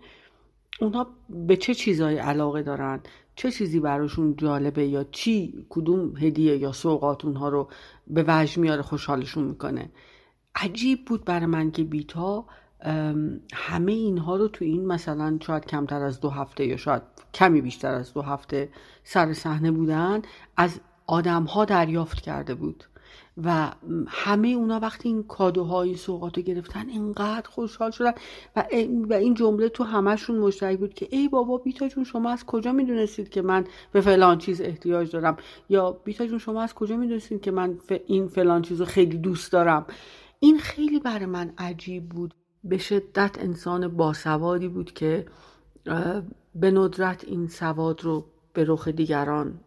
اونها 0.82 1.08
به 1.30 1.58
چه 1.58 1.74
چیزایی 1.74 2.18
علاقه 2.18 2.64
دارن؟ 2.64 3.00
چه 3.36 3.52
چیزی 3.52 3.80
براشون 3.80 4.36
جالبه 4.36 4.88
یا 4.88 5.04
چی 5.04 5.66
کدوم 5.70 6.18
هدیه 6.18 6.58
یا 6.58 6.72
سوقات 6.72 7.26
اونها 7.26 7.50
رو 7.50 7.70
به 8.08 8.26
وجه 8.28 8.60
میاره 8.60 8.82
خوشحالشون 8.82 9.44
می‌کنه؟ 9.44 9.90
عجیب 10.56 11.06
بود 11.06 11.26
برای 11.26 11.46
من 11.46 11.72
که 11.72 11.84
بیتا 11.84 12.46
همه 13.54 13.92
اینها 13.92 14.36
رو 14.36 14.48
تو 14.48 14.66
این 14.66 14.86
مثلا 14.86 15.38
شاید 15.42 15.66
کمتر 15.66 16.04
از 16.04 16.20
دو 16.20 16.30
هفته 16.30 16.66
یا 16.66 16.78
شاید 16.78 17.02
کمی 17.34 17.62
بیشتر 17.62 17.94
از 17.94 18.14
دو 18.14 18.22
هفته 18.22 18.70
سر 19.04 19.34
صحنه 19.34 19.72
بودن 19.72 20.22
از 20.58 20.80
آدم 21.08 21.44
ها 21.44 21.66
دریافت 21.66 22.22
کرده 22.22 22.56
بود. 22.56 22.84
و 23.44 23.72
همه 24.08 24.48
اونا 24.48 24.80
وقتی 24.80 25.10
این 25.10 25.24
کادوهای 25.24 25.96
سوقات 25.96 26.38
رو 26.38 26.44
گرفتن 26.44 26.90
اینقدر 26.90 27.50
خوشحال 27.50 27.92
شدن. 27.92 28.14
و 29.10 29.14
این 29.14 29.34
جمله 29.34 29.70
تو 29.70 29.84
همهشون 29.84 30.40
مشترک 30.40 30.80
بود 30.80 30.94
که 30.94 31.08
ای 31.12 31.28
بابا 31.28 31.58
بیتا 31.58 31.88
جون 31.88 32.04
شما 32.04 32.30
از 32.30 32.46
کجا 32.46 32.72
می‌دونستید 32.72 33.30
که 33.30 33.42
من 33.42 33.66
به 33.92 34.02
فلان 34.02 34.38
چیز 34.38 34.62
احتیاج 34.62 35.12
دارم؟ 35.12 35.38
یا 35.70 35.92
بیتا 35.92 36.28
جون 36.28 36.38
شما 36.38 36.62
از 36.62 36.74
کجا 36.74 36.98
می‌دونستید 36.98 37.42
که 37.42 37.52
من 37.52 37.80
این 38.06 38.28
فلان 38.28 38.62
چیز 38.62 38.80
رو 38.80 38.86
خیلی 38.86 39.18
دوست 39.18 39.52
دارم؟ 39.52 39.86
این 40.40 40.58
خیلی 40.58 41.00
برای 41.00 41.26
من 41.26 41.54
عجیب 41.58 42.10
بود. 42.10 42.34
به 42.64 42.78
شدت 42.78 43.36
انسان 43.40 43.88
باسوادی 43.88 44.68
بود 44.68 44.94
که 44.94 45.26
به 46.56 46.72
ندرت 46.72 47.24
این 47.24 47.48
سواد 47.48 48.04
رو 48.04 48.26
به 48.54 48.66
رخ 48.68 48.88
دیگران 48.88 49.60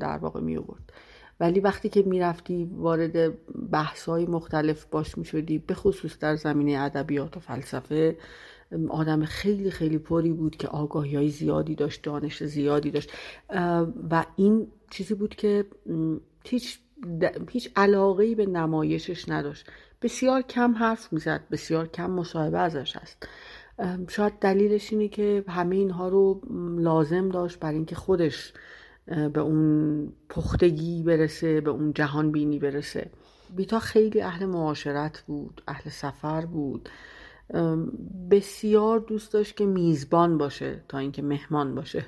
در 0.00 0.18
واقع 0.18 0.40
می 0.40 0.56
آورد 0.56 0.85
ولی 1.40 1.60
وقتی 1.60 1.88
که 1.88 2.02
می‌رفتی 2.02 2.70
وارد 2.72 3.32
بحث 3.70 4.04
های 4.04 4.26
مختلف 4.26 4.84
باش 4.84 5.18
می 5.18 5.24
شدی 5.24 5.58
به 5.58 5.74
خصوص 5.74 6.18
در 6.18 6.36
زمینه 6.36 6.78
ادبیات 6.80 7.36
و 7.36 7.40
فلسفه 7.40 8.16
آدم 8.88 9.24
خیلی 9.24 9.70
خیلی 9.70 9.98
پری 9.98 10.32
بود 10.32 10.56
که 10.56 10.68
آگاهی 10.68 11.16
های 11.16 11.28
زیادی 11.28 11.74
داشت 11.74 12.02
دانش 12.02 12.44
زیادی 12.44 12.90
داشت. 12.90 13.12
و 14.10 14.26
این 14.36 14.66
چیزی 14.90 15.14
بود 15.14 15.34
که 15.34 15.64
هیچ 16.44 16.78
هیچ 17.50 17.70
علاقه 17.76 18.34
به 18.34 18.46
نمایشش 18.46 19.28
نداشت. 19.28 19.66
بسیار 20.02 20.42
کم 20.42 20.74
حرف 20.74 21.12
می‌زد 21.12 21.40
بسیار 21.50 21.86
کم 21.86 22.10
مصاحبه 22.10 22.58
ازش 22.58 22.96
هست. 22.96 23.28
شاید 24.08 24.32
دلیلش 24.40 24.92
اینه 24.92 25.08
که 25.08 25.44
همه 25.48 25.76
اینها 25.76 26.08
رو 26.08 26.40
لازم 26.78 27.28
داشت 27.28 27.58
برای 27.58 27.74
اینکه 27.74 27.94
خودش 27.94 28.52
به 29.06 29.40
اون 29.40 30.12
پختگی 30.28 31.02
برسه 31.02 31.60
به 31.60 31.70
اون 31.70 31.92
جهان 31.92 32.32
بینی 32.32 32.58
برسه. 32.58 33.10
بیتا 33.56 33.78
خیلی 33.78 34.20
اهل 34.20 34.46
معاشرت 34.46 35.24
بود 35.26 35.62
اهل 35.68 35.90
سفر 35.90 36.46
بود. 36.46 36.88
بسیار 38.30 38.98
دوست 38.98 39.32
داشت 39.32 39.56
که 39.56 39.66
میزبان 39.66 40.38
باشه 40.38 40.80
تا 40.88 40.98
اینکه 40.98 41.22
مهمان 41.22 41.74
باشه. 41.74 42.06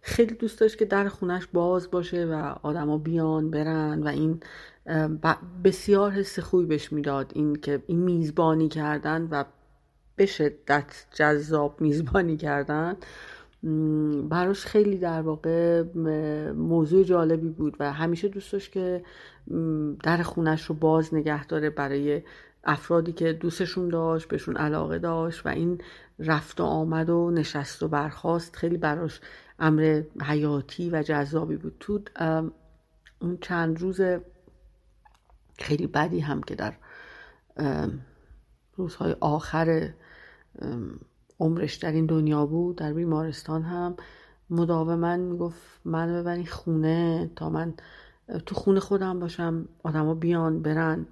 خیلی 0.00 0.34
دوست 0.34 0.60
داشت 0.60 0.78
که 0.78 0.84
در 0.84 1.08
خونش 1.08 1.46
باز 1.52 1.90
باشه 1.90 2.24
و 2.24 2.54
آدما 2.62 2.98
بیان 2.98 3.50
برن 3.50 4.02
و 4.02 4.06
این 4.06 4.40
بسیار 5.64 6.10
حس 6.10 6.38
خوبی 6.38 6.66
بهش 6.66 6.92
می‌داد. 6.92 7.32
این 7.34 7.56
که 7.56 7.82
این 7.86 7.98
میزبانی 7.98 8.68
کردن 8.68 9.28
و 9.30 9.44
به 10.16 10.26
شدت 10.26 11.06
جذاب 11.14 11.80
میزبانی 11.80 12.36
کردن. 12.36 12.96
براش 14.28 14.64
خیلی 14.64 14.98
در 14.98 15.22
واقع 15.22 15.82
موضوع 16.52 17.04
جالبی 17.04 17.48
بود 17.48 17.76
و 17.80 17.92
همیشه 17.92 18.28
دوست 18.28 18.52
داشت 18.52 18.72
که 18.72 19.04
در 20.02 20.22
خونش 20.22 20.64
رو 20.64 20.74
باز 20.74 21.14
نگه 21.14 21.46
داره 21.46 21.70
برای 21.70 22.22
افرادی 22.64 23.12
که 23.12 23.32
دوستشون 23.32 23.88
داشت 23.88 24.28
بهشون 24.28 24.56
علاقه 24.56 24.98
داشت 24.98 25.46
و 25.46 25.48
این 25.48 25.80
رفت 26.18 26.60
و 26.60 26.64
آمد 26.64 27.10
و 27.10 27.30
نشست 27.30 27.82
و 27.82 27.88
برخواست 27.88 28.56
خیلی 28.56 28.76
براش 28.76 29.20
امر 29.58 30.02
حیاتی 30.22 30.90
و 30.90 31.02
جذابی 31.02 31.56
بود. 31.56 31.76
تو 31.80 32.00
اون 33.20 33.38
چند 33.40 33.80
روز 33.80 34.00
خیلی 35.58 35.86
بدی 35.86 36.20
هم 36.20 36.42
که 36.42 36.54
در 36.54 36.74
روزهای 38.76 39.16
آخر 39.20 39.92
عمرش 41.40 41.74
در 41.74 41.92
این 41.92 42.06
دنیا 42.06 42.46
بود 42.46 42.76
در 42.76 42.92
بیمارستان 42.92 43.62
هم. 43.62 43.96
مداوما 44.50 45.16
می‌گفت 45.16 45.80
من 45.84 46.20
ببرین 46.20 46.46
خونه 46.46 47.30
تا 47.36 47.50
من 47.50 47.74
تو 48.46 48.54
خونه 48.54 48.80
خودم 48.80 49.20
باشم 49.20 49.68
آدما 49.82 50.14
بیان 50.14 50.62
برن. 50.62 51.06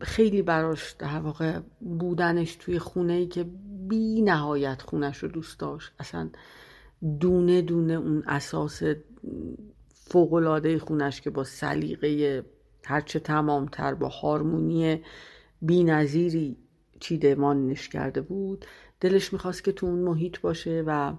خیلی 0.00 0.42
براش 0.42 0.92
در 0.92 1.20
واقع 1.20 1.60
بودنش 1.80 2.56
توی 2.56 2.78
خونه 2.78 3.12
ای 3.12 3.26
که 3.26 3.46
بی 3.88 4.22
نهایت 4.22 4.82
خونش 4.82 5.18
رو 5.18 5.28
دوست 5.28 5.58
داشت. 5.58 5.92
اصلا 5.98 6.30
دونه 7.20 7.62
دونه 7.62 7.92
اون 7.92 8.22
اساس 8.26 8.82
فوقلاده 9.88 10.78
خونش 10.78 11.20
که 11.20 11.30
با 11.30 11.44
سلیقه 11.44 12.44
هرچه 12.84 13.18
تمامتر 13.18 13.94
با 13.94 14.08
هارمونی 14.08 15.02
بی 15.62 15.84
نظیری 15.84 16.56
چیدمانش 17.00 17.88
کرده 17.88 18.20
بود. 18.20 18.64
دلش 19.02 19.32
می‌خواست 19.32 19.64
که 19.64 19.72
تو 19.72 19.86
اون 19.86 19.98
محیط 19.98 20.40
باشه 20.40 20.84
و 20.86 21.12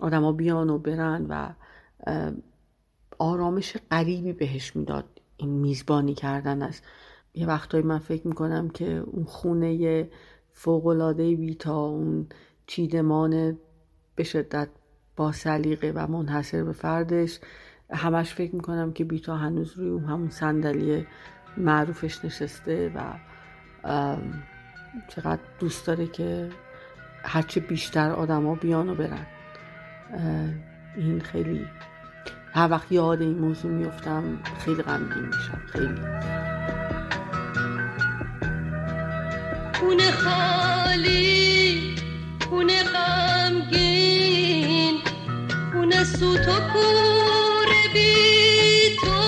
آدما 0.00 0.32
بیان 0.32 0.70
و 0.70 0.78
برن 0.78 1.26
و 1.28 1.48
آرامش 3.18 3.76
غریبی 3.90 4.32
بهش 4.32 4.76
می‌داد 4.76 5.04
این 5.36 5.50
میزبانی 5.50 6.14
کردن 6.14 6.62
از. 6.62 6.80
یه 7.34 7.46
وقتایی 7.46 7.84
من 7.84 7.98
فکر 7.98 8.26
می‌کنم 8.26 8.68
که 8.68 9.04
اون 9.06 9.24
خونه 9.24 10.10
فوقلاده 10.52 11.36
بیتا 11.36 11.86
اون 11.86 12.26
چیدمان 12.66 13.58
به 14.14 14.24
شدت 14.24 14.68
با 15.16 15.32
سلیقه 15.32 15.92
و 15.94 16.06
منحصر 16.06 16.64
به 16.64 16.72
فردش 16.72 17.40
همش 17.90 18.34
فکر 18.34 18.54
می‌کنم 18.54 18.92
که 18.92 19.04
بیتا 19.04 19.36
هنوز 19.36 19.72
روی 19.76 19.88
اون 19.88 20.04
همون 20.04 20.30
صندلی 20.30 21.06
معروفش 21.56 22.24
نشسته 22.24 22.92
و 22.94 23.14
چقدر 25.08 25.42
دوست 25.58 25.86
داره 25.86 26.06
که 26.06 26.50
هرچه 27.24 27.60
بیشتر 27.60 28.10
آدما 28.10 28.54
بیان 28.54 28.88
و 28.88 28.94
برن. 28.94 29.26
این 30.96 31.20
خیلی 31.20 31.66
هر 32.54 32.68
وقت 32.70 32.92
یاد 32.92 33.20
این 33.20 33.38
موضوع 33.38 33.70
میفتم 33.70 34.38
خیلی 34.64 34.82
غمگین 34.82 35.26
میشم. 35.26 35.62
خیلی. 35.72 36.00
خونه 39.80 40.10
خالی 40.10 41.96
خونه 42.50 42.82
غمگین 42.82 43.38
خونه 45.72 46.04
سوت 46.04 46.48
و 46.48 46.60
کور 46.72 47.68
بی 47.92 48.96
تو. 48.96 49.20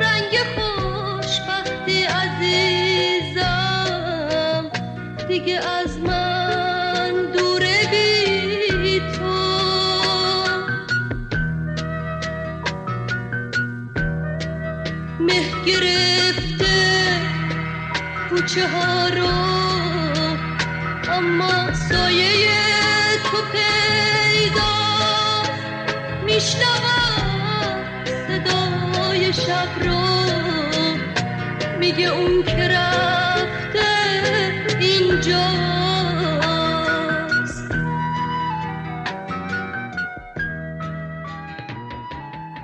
رنگ 0.00 0.34
خوشبختی 0.56 2.02
عزیزم 2.02 3.50
دیگه 5.28 5.60
کوچه 18.40 18.68
ها 18.68 19.08
رو 19.08 19.30
اما 21.12 21.74
سایه 21.74 22.48
تو 23.24 23.36
پیدا 23.52 24.72
میشنوم 26.24 27.84
صدای 28.28 29.32
شب 29.32 29.68
رو 29.84 30.00
میگه 31.78 32.08
اون 32.08 32.42
که 32.42 32.68
رفته 32.68 33.88
اینجاست 34.80 36.00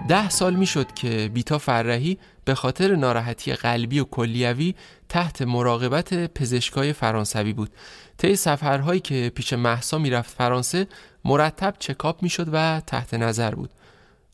ده 0.09 0.29
سال 0.29 0.55
می‌شد 0.55 0.93
که 0.93 1.31
بیتا 1.35 1.59
فرهی 1.59 2.19
به 2.45 2.55
خاطر 2.55 2.95
ناراحتی 2.97 3.53
قلبی 3.53 4.01
و 4.01 4.05
کلیوی 4.05 4.75
تحت 5.17 5.43
مراقبت 5.43 6.15
پزشکای 6.15 6.93
فرانسوی 6.93 7.53
بود. 7.53 7.71
طی 8.19 8.37
سفرهایی 8.37 9.01
که 9.01 9.33
پیش 9.35 9.53
محسا 9.53 9.99
می‌رفت 9.99 10.37
فرانسه 10.37 10.87
مرتب 11.25 11.75
چکاپ 11.79 12.23
می‌شد 12.23 12.49
و 12.53 12.81
تحت 12.87 13.15
نظر 13.15 13.55
بود. 13.55 13.71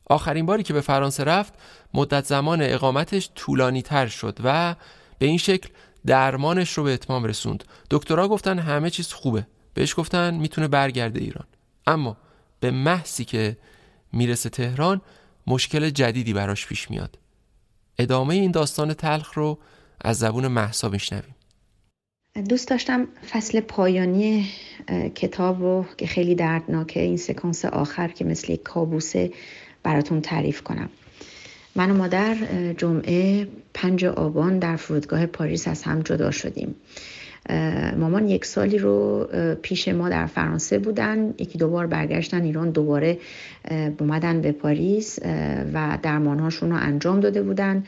آخرین 0.06 0.46
باری 0.46 0.62
که 0.62 0.72
به 0.72 0.80
فرانسه 0.80 1.24
رفت 1.24 1.54
مدت 1.94 2.24
زمان 2.24 2.62
اقامتش 2.62 3.30
طولانی 3.34 3.82
تر 3.82 4.06
شد 4.06 4.38
و 4.44 4.76
به 5.18 5.26
این 5.26 5.38
شکل 5.38 5.68
درمانش 6.06 6.72
رو 6.72 6.84
به 6.84 6.92
اتمام 6.92 7.24
رسوند. 7.24 7.64
دکترها 7.90 8.28
گفتن 8.28 8.58
همه 8.58 8.90
چیز 8.90 9.12
خوبه. 9.12 9.46
بهش 9.74 9.94
گفتن 9.96 10.34
می‌تونه 10.34 10.68
برگرده 10.68 11.20
ایران. 11.20 11.46
اما 11.86 12.16
به 12.60 12.70
محضی 12.70 13.24
که 13.24 13.56
می‌رسه 14.12 14.48
تهران 14.48 15.00
مشکل 15.46 15.90
جدیدی 15.90 16.32
براش 16.32 16.66
پیش 16.66 16.90
میاد. 16.90 17.18
ادامه 17.98 18.34
این 18.34 18.50
داستان 18.50 18.94
تلخ 18.94 19.34
رو 19.34 19.58
از 20.02 20.18
زبون 20.18 20.46
محسا 20.46 20.88
بشنویم 20.88 21.34
دوست 22.48 22.68
داشتم 22.68 23.08
فصل 23.30 23.60
پایانی 23.60 24.48
کتاب 25.14 25.62
رو 25.62 25.86
که 25.96 26.06
خیلی 26.06 26.34
دردناکه 26.34 27.00
این 27.00 27.16
سکانس 27.16 27.64
آخر 27.64 28.08
که 28.08 28.24
مثل 28.24 28.52
یک 28.52 28.62
کابوسه 28.62 29.30
براتون 29.82 30.20
تعریف 30.20 30.62
کنم. 30.62 30.90
من 31.76 31.90
و 31.90 31.94
مادر 31.94 32.36
جمعه 32.72 33.48
پنج 33.74 34.04
آبان 34.04 34.58
در 34.58 34.76
فرودگاه 34.76 35.26
پاریس 35.26 35.68
از 35.68 35.82
هم 35.82 36.02
جدا 36.02 36.30
شدیم. 36.30 36.74
مامان 37.96 38.28
یک 38.28 38.44
سالی 38.44 38.78
رو 38.78 39.28
پیش 39.62 39.88
ما 39.88 40.08
در 40.08 40.26
فرانسه 40.26 40.78
بودن. 40.78 41.34
یکی 41.38 41.58
دوبار 41.58 41.86
برگشتن 41.86 42.42
ایران 42.42 42.70
دوباره 42.70 43.18
اومدن 44.00 44.40
به 44.40 44.52
پاریس 44.52 45.18
و 45.74 45.98
درمانهاشون 46.02 46.70
رو 46.70 46.76
انجام 46.76 47.20
داده 47.20 47.42
بودن. 47.42 47.84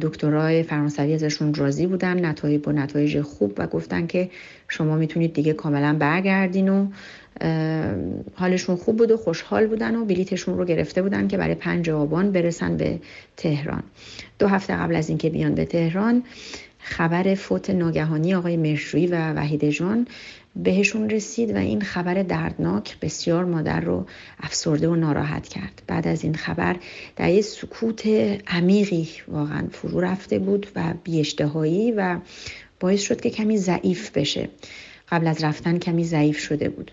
دکترای 0.00 0.62
فرانسوی 0.62 1.14
ازشون 1.14 1.54
راضی 1.54 1.86
بودن. 1.86 2.26
نتایج 2.26 2.62
با 2.62 2.72
نتایج 2.72 3.20
خوب 3.20 3.54
و 3.58 3.66
گفتن 3.66 4.06
که 4.06 4.30
شما 4.68 4.96
می‌تونید 4.96 5.32
دیگه 5.32 5.52
کاملا 5.52 5.96
برگردین 5.98 6.68
و 6.68 6.86
حالشون 8.34 8.76
خوب 8.76 8.96
بود 8.96 9.10
و 9.10 9.16
خوشحال 9.16 9.66
بودن 9.66 9.96
و 9.96 10.04
بلیتشون 10.04 10.58
رو 10.58 10.64
گرفته 10.64 11.02
بودن 11.02 11.28
که 11.28 11.36
برای 11.36 11.54
پنج 11.54 11.90
آبان 11.90 12.32
برسن 12.32 12.76
به 12.76 12.98
تهران. 13.36 13.82
دو 14.38 14.48
هفته 14.48 14.76
قبل 14.76 14.96
از 14.96 15.08
اینکه 15.08 15.30
بیان 15.30 15.54
به 15.54 15.64
تهران 15.64 16.22
خبر 16.82 17.34
فوت 17.34 17.70
ناگهانی 17.70 18.34
آقای 18.34 18.56
مشروعی 18.56 19.06
و 19.06 19.32
وحید 19.32 19.64
جان 19.64 20.06
بهشون 20.56 21.10
رسید 21.10 21.54
و 21.54 21.56
این 21.56 21.80
خبر 21.80 22.22
دردناک 22.22 23.00
بسیار 23.00 23.44
مادر 23.44 23.80
رو 23.80 24.06
افسرده 24.40 24.88
و 24.88 24.94
ناراحت 24.94 25.48
کرد. 25.48 25.82
بعد 25.86 26.08
از 26.08 26.24
این 26.24 26.34
خبر 26.34 26.76
در 27.16 27.30
یه 27.30 27.42
سکوت 27.42 28.06
عمیقی 28.46 29.08
واقعا 29.28 29.66
فرو 29.72 30.00
رفته 30.00 30.38
بود 30.38 30.66
و 30.76 30.94
بیاشتهایی 31.04 31.92
و 31.92 32.18
باعث 32.80 33.00
شد 33.00 33.20
که 33.20 33.30
کمی 33.30 33.58
ضعیف 33.58 34.10
بشه. 34.10 34.48
قبل 35.10 35.26
از 35.26 35.44
رفتن 35.44 35.78
کمی 35.78 36.04
ضعیف 36.04 36.38
شده 36.38 36.68
بود 36.68 36.92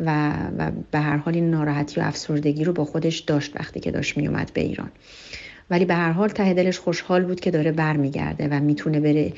و, 0.00 0.32
و 0.58 0.70
به 0.90 0.98
هر 0.98 1.16
حال 1.16 1.34
این 1.34 1.50
ناراحتی 1.50 2.00
و 2.00 2.04
افسردگی 2.04 2.64
رو 2.64 2.72
با 2.72 2.84
خودش 2.84 3.18
داشت 3.18 3.56
وقتی 3.56 3.80
که 3.80 3.90
داشت 3.90 4.16
میومد 4.16 4.50
به 4.54 4.60
ایران. 4.60 4.90
ولی 5.70 5.84
به 5.84 5.94
هر 5.94 6.12
حال 6.12 6.28
ته 6.28 6.54
دلش 6.54 6.78
خوشحال 6.78 7.24
بود 7.24 7.40
که 7.40 7.50
داره 7.50 7.72
برمیگرده 7.72 8.48
و 8.48 8.60
می‌تونه 8.60 9.00
بره 9.00 9.32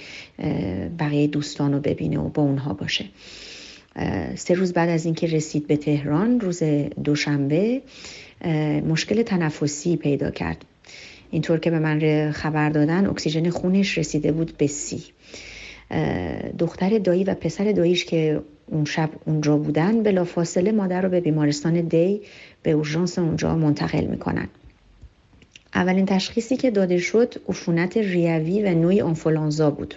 بقیه 0.98 1.26
دوستان 1.26 1.72
رو 1.72 1.80
ببینه 1.80 2.18
و 2.18 2.28
با 2.28 2.42
اونها 2.42 2.72
باشه. 2.72 3.04
سه 4.34 4.54
روز 4.54 4.72
بعد 4.72 4.88
از 4.88 5.04
اینکه 5.04 5.26
رسید 5.26 5.66
به 5.66 5.76
تهران 5.76 6.40
روز 6.40 6.62
دوشنبه 7.04 7.82
مشکل 8.88 9.22
تنفسی 9.22 9.96
پیدا 9.96 10.30
کرد. 10.30 10.64
اینطور 11.30 11.58
که 11.58 11.70
به 11.70 11.78
من 11.78 12.30
خبر 12.32 12.70
دادن 12.70 13.06
اکسیژن 13.06 13.50
خونش 13.50 13.98
رسیده 13.98 14.32
بود 14.32 14.56
به 14.58 14.66
سی. 14.66 15.02
دختر 16.58 16.98
دایی 16.98 17.24
و 17.24 17.34
پسر 17.34 17.72
داییش 17.72 18.04
که 18.04 18.40
اون 18.66 18.84
شب 18.84 19.10
اونجا 19.24 19.56
بودن 19.56 20.02
بلا 20.02 20.24
فاصله 20.24 20.72
مادر 20.72 21.00
رو 21.00 21.08
به 21.08 21.20
بیمارستان 21.20 21.80
دی 21.80 22.20
به 22.62 22.70
اورژانس 22.70 23.18
اونجا 23.18 23.56
منتقل 23.56 24.04
می‌کنن. 24.04 24.48
اولین 25.76 26.06
تشخیصی 26.06 26.56
که 26.56 26.70
داده 26.70 26.98
شد 26.98 27.34
عفونت 27.48 27.96
ریوی 27.96 28.62
و 28.62 28.74
نوعی 28.74 29.00
آنفولانزا 29.00 29.70
بود. 29.70 29.94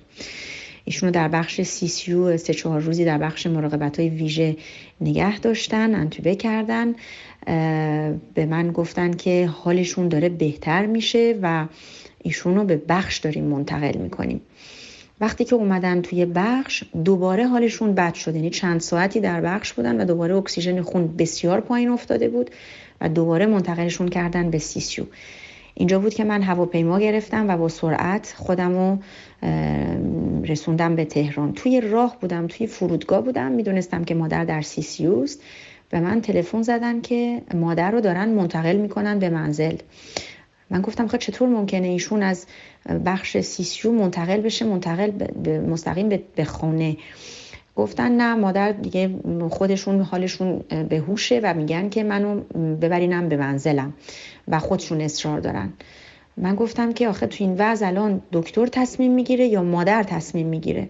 ایشونو 0.84 1.12
در 1.12 1.28
بخش 1.28 1.62
CCU 1.62 2.38
سه 2.38 2.54
چهار 2.54 2.80
روزی 2.82 3.06
در 3.06 3.18
بخش 3.18 3.48
مراقبت 3.48 4.00
های 4.00 4.10
ویژه 4.10 4.58
نگه 5.02 5.40
داشتن 5.40 5.96
intubate 5.96 6.36
کردن 6.36 6.96
به 8.34 8.46
من 8.46 8.72
گفتن 8.72 9.14
که 9.14 9.50
حالشون 9.64 10.08
داره 10.08 10.30
بهتر 10.30 10.86
میشه 10.86 11.40
و 11.42 11.66
ایشونو 12.24 12.66
به 12.66 12.82
بخش 12.90 13.18
داریم 13.18 13.44
منتقل 13.44 13.98
می‌کنیم. 13.98 14.42
وقتی 15.22 15.46
که 15.46 15.56
اومدن 15.56 16.02
توی 16.02 16.26
بخش 16.26 16.84
دوباره 17.06 17.48
حالشون 17.48 17.94
بد 17.94 18.14
شد. 18.14 18.36
یعنی 18.36 18.50
چند 18.50 18.82
ساعتی 18.82 19.20
در 19.20 19.42
بخش 19.42 19.74
بودن 19.74 20.02
و 20.02 20.06
دوباره 20.06 20.36
اکسیژن 20.36 20.82
خون 20.82 21.08
بسیار 21.18 21.60
پایین 21.62 21.90
افتاده 21.90 22.30
بود 22.30 22.52
و 23.02 23.10
دوباره 23.10 23.46
منتقلشون 23.46 24.08
کردن 24.08 24.50
به 24.50 24.58
CCU. 24.58 25.06
اینجا 25.80 26.00
بود 26.00 26.14
که 26.14 26.24
من 26.24 26.42
هواپیما 26.42 27.00
گرفتم 27.00 27.50
و 27.50 27.58
با 27.58 27.68
سرعت 27.68 28.34
خودم 28.38 28.74
رو 28.74 28.98
رسوندم 30.46 30.96
به 30.96 31.06
تهران. 31.06 31.54
توی 31.54 31.82
راه 31.82 32.18
بودم 32.22 32.48
توی 32.48 32.68
فرودگاه 32.68 33.22
بودم. 33.22 33.52
می‌دونستم 33.52 34.04
که 34.04 34.16
مادر 34.16 34.46
در 34.46 34.62
CCU 34.62 35.10
ست 35.10 35.42
به 35.90 36.00
من 36.00 36.22
تلفن 36.22 36.62
زدن 36.62 37.02
که 37.02 37.42
مادر 37.54 37.92
رو 37.92 38.02
دارن 38.02 38.30
منتقل 38.30 38.76
می‌کنن 38.76 39.20
به 39.20 39.30
منزل. 39.30 39.76
من 40.70 40.82
گفتم 40.82 41.08
خب 41.08 41.18
چطور 41.18 41.50
ممکنه 41.50 41.88
ایشون 41.88 42.24
از 42.24 42.46
بخش 43.06 43.38
CCU 43.38 43.92
منتقل 43.92 44.42
بشه 44.42 44.66
منتقل 44.66 45.12
به 45.44 45.60
مستقیم 45.60 46.10
به 46.36 46.46
خانه؟ 46.46 46.98
گفتن 47.80 48.12
نه 48.12 48.36
مادر 48.36 48.72
دیگه 48.72 49.10
خودشون 49.50 50.02
حالشون 50.02 50.60
به 50.90 50.98
هوشه 50.98 51.40
و 51.44 51.54
میگن 51.54 51.90
که 51.90 52.04
منو 52.04 52.40
ببرینم 52.82 53.30
به 53.30 53.38
منزلم 53.38 53.94
و 54.48 54.60
خودشون 54.60 55.02
اصرار 55.02 55.40
دارن. 55.40 55.74
من 56.38 56.56
گفتم 56.56 56.94
که 56.94 57.08
آخه 57.08 57.28
تو 57.28 57.44
این 57.44 57.56
وضع 57.58 57.88
الان 57.88 58.22
دکتر 58.32 58.68
تصمیم 58.68 59.12
می‌گیره 59.12 59.46
یا 59.46 59.64
مادر 59.64 60.04
تصمیم 60.04 60.48
می‌گیره؟ 60.48 60.90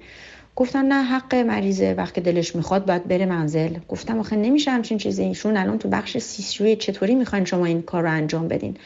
گفتن 0.56 0.86
نه 0.86 1.04
حق 1.04 1.36
مریضه 1.36 1.94
وقتی 1.98 2.22
دلش 2.22 2.56
می‌خواد 2.56 2.86
باید 2.86 3.08
بره 3.08 3.26
منزل. 3.26 3.78
گفتم 3.90 4.20
آخه 4.20 4.36
نمیشه 4.36 4.72
همچین 4.72 4.98
چیزی 4.98 5.24
ایشون 5.24 5.58
الان 5.58 5.78
تو 5.78 5.90
بخش 5.90 6.18
CCU 6.18 6.61
ی 6.61 6.76
چطوری 6.76 7.16
می‌خواین 7.16 7.46
شما 7.46 7.66
این 7.66 7.82
کار 7.82 8.04
رو 8.04 8.12
انجام 8.12 8.48
بدین؟ 8.48 8.78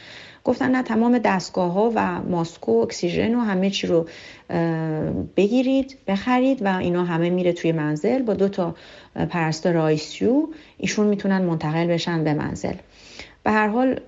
گفتن 0.44 0.70
نه 0.70 0.82
تمام 0.82 1.18
دستگاه 1.18 1.72
ها 1.72 1.92
و 1.94 2.22
ماسک 2.22 2.68
و 2.68 2.80
اکسیژن 2.80 3.34
و 3.34 3.40
همه 3.40 3.70
چی 3.70 3.86
رو 3.86 4.08
بگیرید 5.36 5.98
بخرید 6.06 6.62
و 6.62 6.76
اینا 6.76 7.04
همه 7.04 7.30
میره 7.30 7.52
توی 7.52 7.72
منزل 7.72 8.22
با 8.22 8.34
دو 8.34 8.48
تا 8.48 8.74
پرستار 9.30 9.76
ICU 9.76 10.46
ایشون 10.78 11.06
می‌تونن 11.06 11.42
منتقل 11.42 11.86
بشن 11.86 12.24
به 12.24 12.34
منزل. 12.34 12.74
به 13.42 13.50
هر 13.50 13.68
حال 13.68 14.00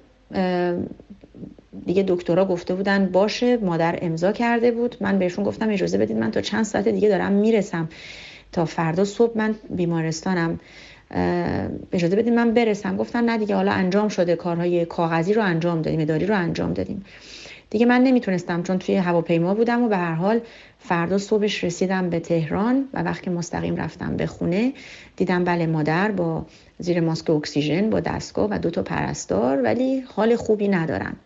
دیگه 1.87 2.05
دکترها 2.09 2.45
گفته 2.45 2.75
بودن 2.75 3.07
باشه 3.07 3.57
مادر 3.57 3.99
امضا 4.03 4.33
کرده 4.33 4.71
بود. 4.71 4.97
من 5.01 5.19
بهشون 5.19 5.45
گفتم 5.45 5.71
اجازه 5.71 5.99
بدید 5.99 6.17
من 6.17 6.31
تا 6.31 6.41
چند 6.41 6.65
ساعت 6.65 6.89
دیگه 6.89 7.09
دارم 7.09 7.33
می‌رسم. 7.33 7.89
تا 8.53 8.65
فردا 8.65 9.05
صبح 9.05 9.39
من 9.39 9.55
بیمارستانم. 9.71 10.61
اجازه 11.93 12.17
بدید 12.17 12.33
من 12.33 12.55
برسم. 12.55 12.97
گفتن 12.97 13.25
نه 13.25 13.39
دیگه 13.39 13.55
حالا 13.55 13.73
انجام 13.73 14.09
شده. 14.09 14.37
کارهای 14.37 14.85
کاغذی 14.85 15.33
رو 15.33 15.43
انجام 15.43 15.83
دادیم 15.83 16.01
اداری 16.01 16.27
رو 16.27 16.35
انجام 16.35 16.73
دادیم. 16.73 17.05
دیگه 17.71 17.87
من 17.87 18.03
نمی‌تونستم 18.03 18.63
چون 18.63 18.79
توی 18.79 18.97
هواپیما 18.97 19.55
بودم 19.55 19.83
و 19.83 19.89
به 19.89 19.97
هر 19.97 20.15
حال 20.15 20.41
فردا 20.79 21.19
صبحش 21.19 21.65
رسیدم 21.65 22.11
به 22.11 22.21
تهران 22.21 22.89
و 22.95 23.03
وقتی 23.03 23.31
مستقیم 23.31 23.77
رفتم 23.77 24.17
به 24.17 24.27
خونه 24.27 24.73
دیدم 25.17 25.45
بله 25.45 25.67
مادر 25.67 26.11
با 26.11 26.47
زیر 26.79 27.01
ماسک 27.01 27.31
اکسیژن 27.31 27.91
با 27.91 28.01
دستگاه 28.01 28.49
و 28.51 28.59
دو 28.59 28.71
تا 28.71 28.83
پرستار 28.83 29.63
ولی 29.63 30.01
حال 30.01 30.37
خوبی 30.37 30.69
ندارن. 30.69 31.17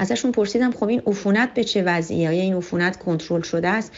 ازشون 0.00 0.32
پرسیدم 0.32 0.70
خب 0.70 0.88
این 0.88 1.02
عفونت 1.06 1.54
به 1.54 1.64
چه 1.64 1.82
وضعیه؟ 1.82 2.28
آیا 2.28 2.42
این 2.42 2.54
عفونت 2.54 2.96
کنترل 2.98 3.42
شده 3.42 3.68
است؟ 3.68 3.92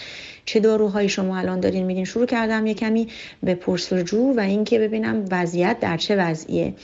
چه 0.44 0.60
داروهایی 0.60 1.08
شما 1.08 1.38
الان 1.38 1.60
دارین 1.60 1.86
میدین 1.86 2.04
شروع 2.04 2.26
کردم 2.26 2.66
یه 2.66 2.74
کمی 2.74 3.08
به 3.42 3.54
پرسجو 3.54 4.34
و 4.36 4.40
اینکه 4.40 4.78
ببینم 4.78 5.24
وضعیت 5.30 5.80
در 5.80 5.96
چه 5.96 6.16
وضعیه. 6.16 6.74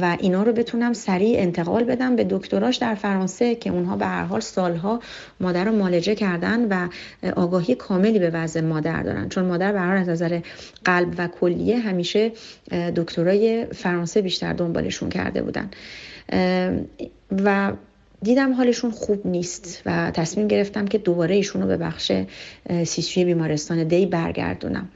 و 0.00 0.16
اینا 0.20 0.42
رو 0.42 0.52
بتونم 0.52 0.92
سریع 0.92 1.38
انتقال 1.38 1.84
بدم 1.84 2.16
به 2.16 2.26
دکتراش 2.30 2.76
در 2.76 2.94
فرانسه 2.94 3.54
که 3.54 3.70
اونها 3.70 3.96
به 3.96 4.06
هر 4.06 4.24
حال 4.24 4.40
سالها 4.40 5.00
مادر 5.40 5.64
رو 5.64 5.72
مالجه 5.72 6.14
کردن 6.14 6.68
و 6.68 6.88
آگاهی 7.36 7.74
کاملی 7.74 8.18
به 8.18 8.30
وضع 8.30 8.60
مادر 8.60 9.02
دارن. 9.02 9.28
چون 9.28 9.44
مادر 9.44 9.72
به 9.72 9.80
هر 9.80 9.96
از 9.96 10.08
نظر 10.08 10.40
قلب 10.84 11.14
و 11.18 11.28
کلیه 11.28 11.78
همیشه 11.78 12.32
دکترای 12.96 13.66
فرانسه 13.74 14.22
بیشتر 14.22 14.52
دنبالشون 14.52 15.08
کرده 15.08 15.42
بودن. 15.42 15.70
و 17.44 17.72
دیدم 18.22 18.52
حالشون 18.52 18.90
خوب 18.90 19.26
نیست 19.26 19.82
و 19.86 20.10
تصمیم 20.10 20.48
گرفتم 20.48 20.86
که 20.86 20.98
دوباره 20.98 21.34
ایشون 21.34 21.62
رو 21.62 21.68
به 21.68 21.76
بخش 21.76 22.12
سیسوی 22.84 23.24
بیمارستان 23.24 23.84
دی 23.84 24.06
برگردونم. 24.06 24.88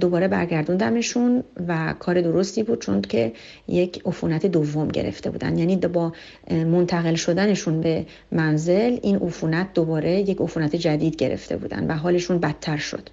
دوباره 0.00 0.28
برگردوندمشون 0.28 1.44
و 1.68 1.94
کار 1.98 2.20
درستی 2.20 2.62
بود 2.62 2.80
چون 2.80 3.00
که 3.00 3.32
یک 3.68 4.02
عفونت 4.04 4.46
دوم 4.46 4.88
گرفته 4.88 5.30
بودن. 5.30 5.58
یعنی 5.58 5.76
با 5.76 6.12
منتقل 6.50 7.14
شدنشون 7.14 7.80
به 7.80 8.06
منزل 8.32 8.98
این 9.02 9.16
عفونت 9.16 9.72
دوباره 9.74 10.20
یک 10.20 10.40
عفونت 10.40 10.76
جدید 10.76 11.16
گرفته 11.16 11.56
بودن 11.56 11.86
و 11.86 11.94
حالشون 11.94 12.38
بدتر 12.38 12.76
شد. 12.76 13.08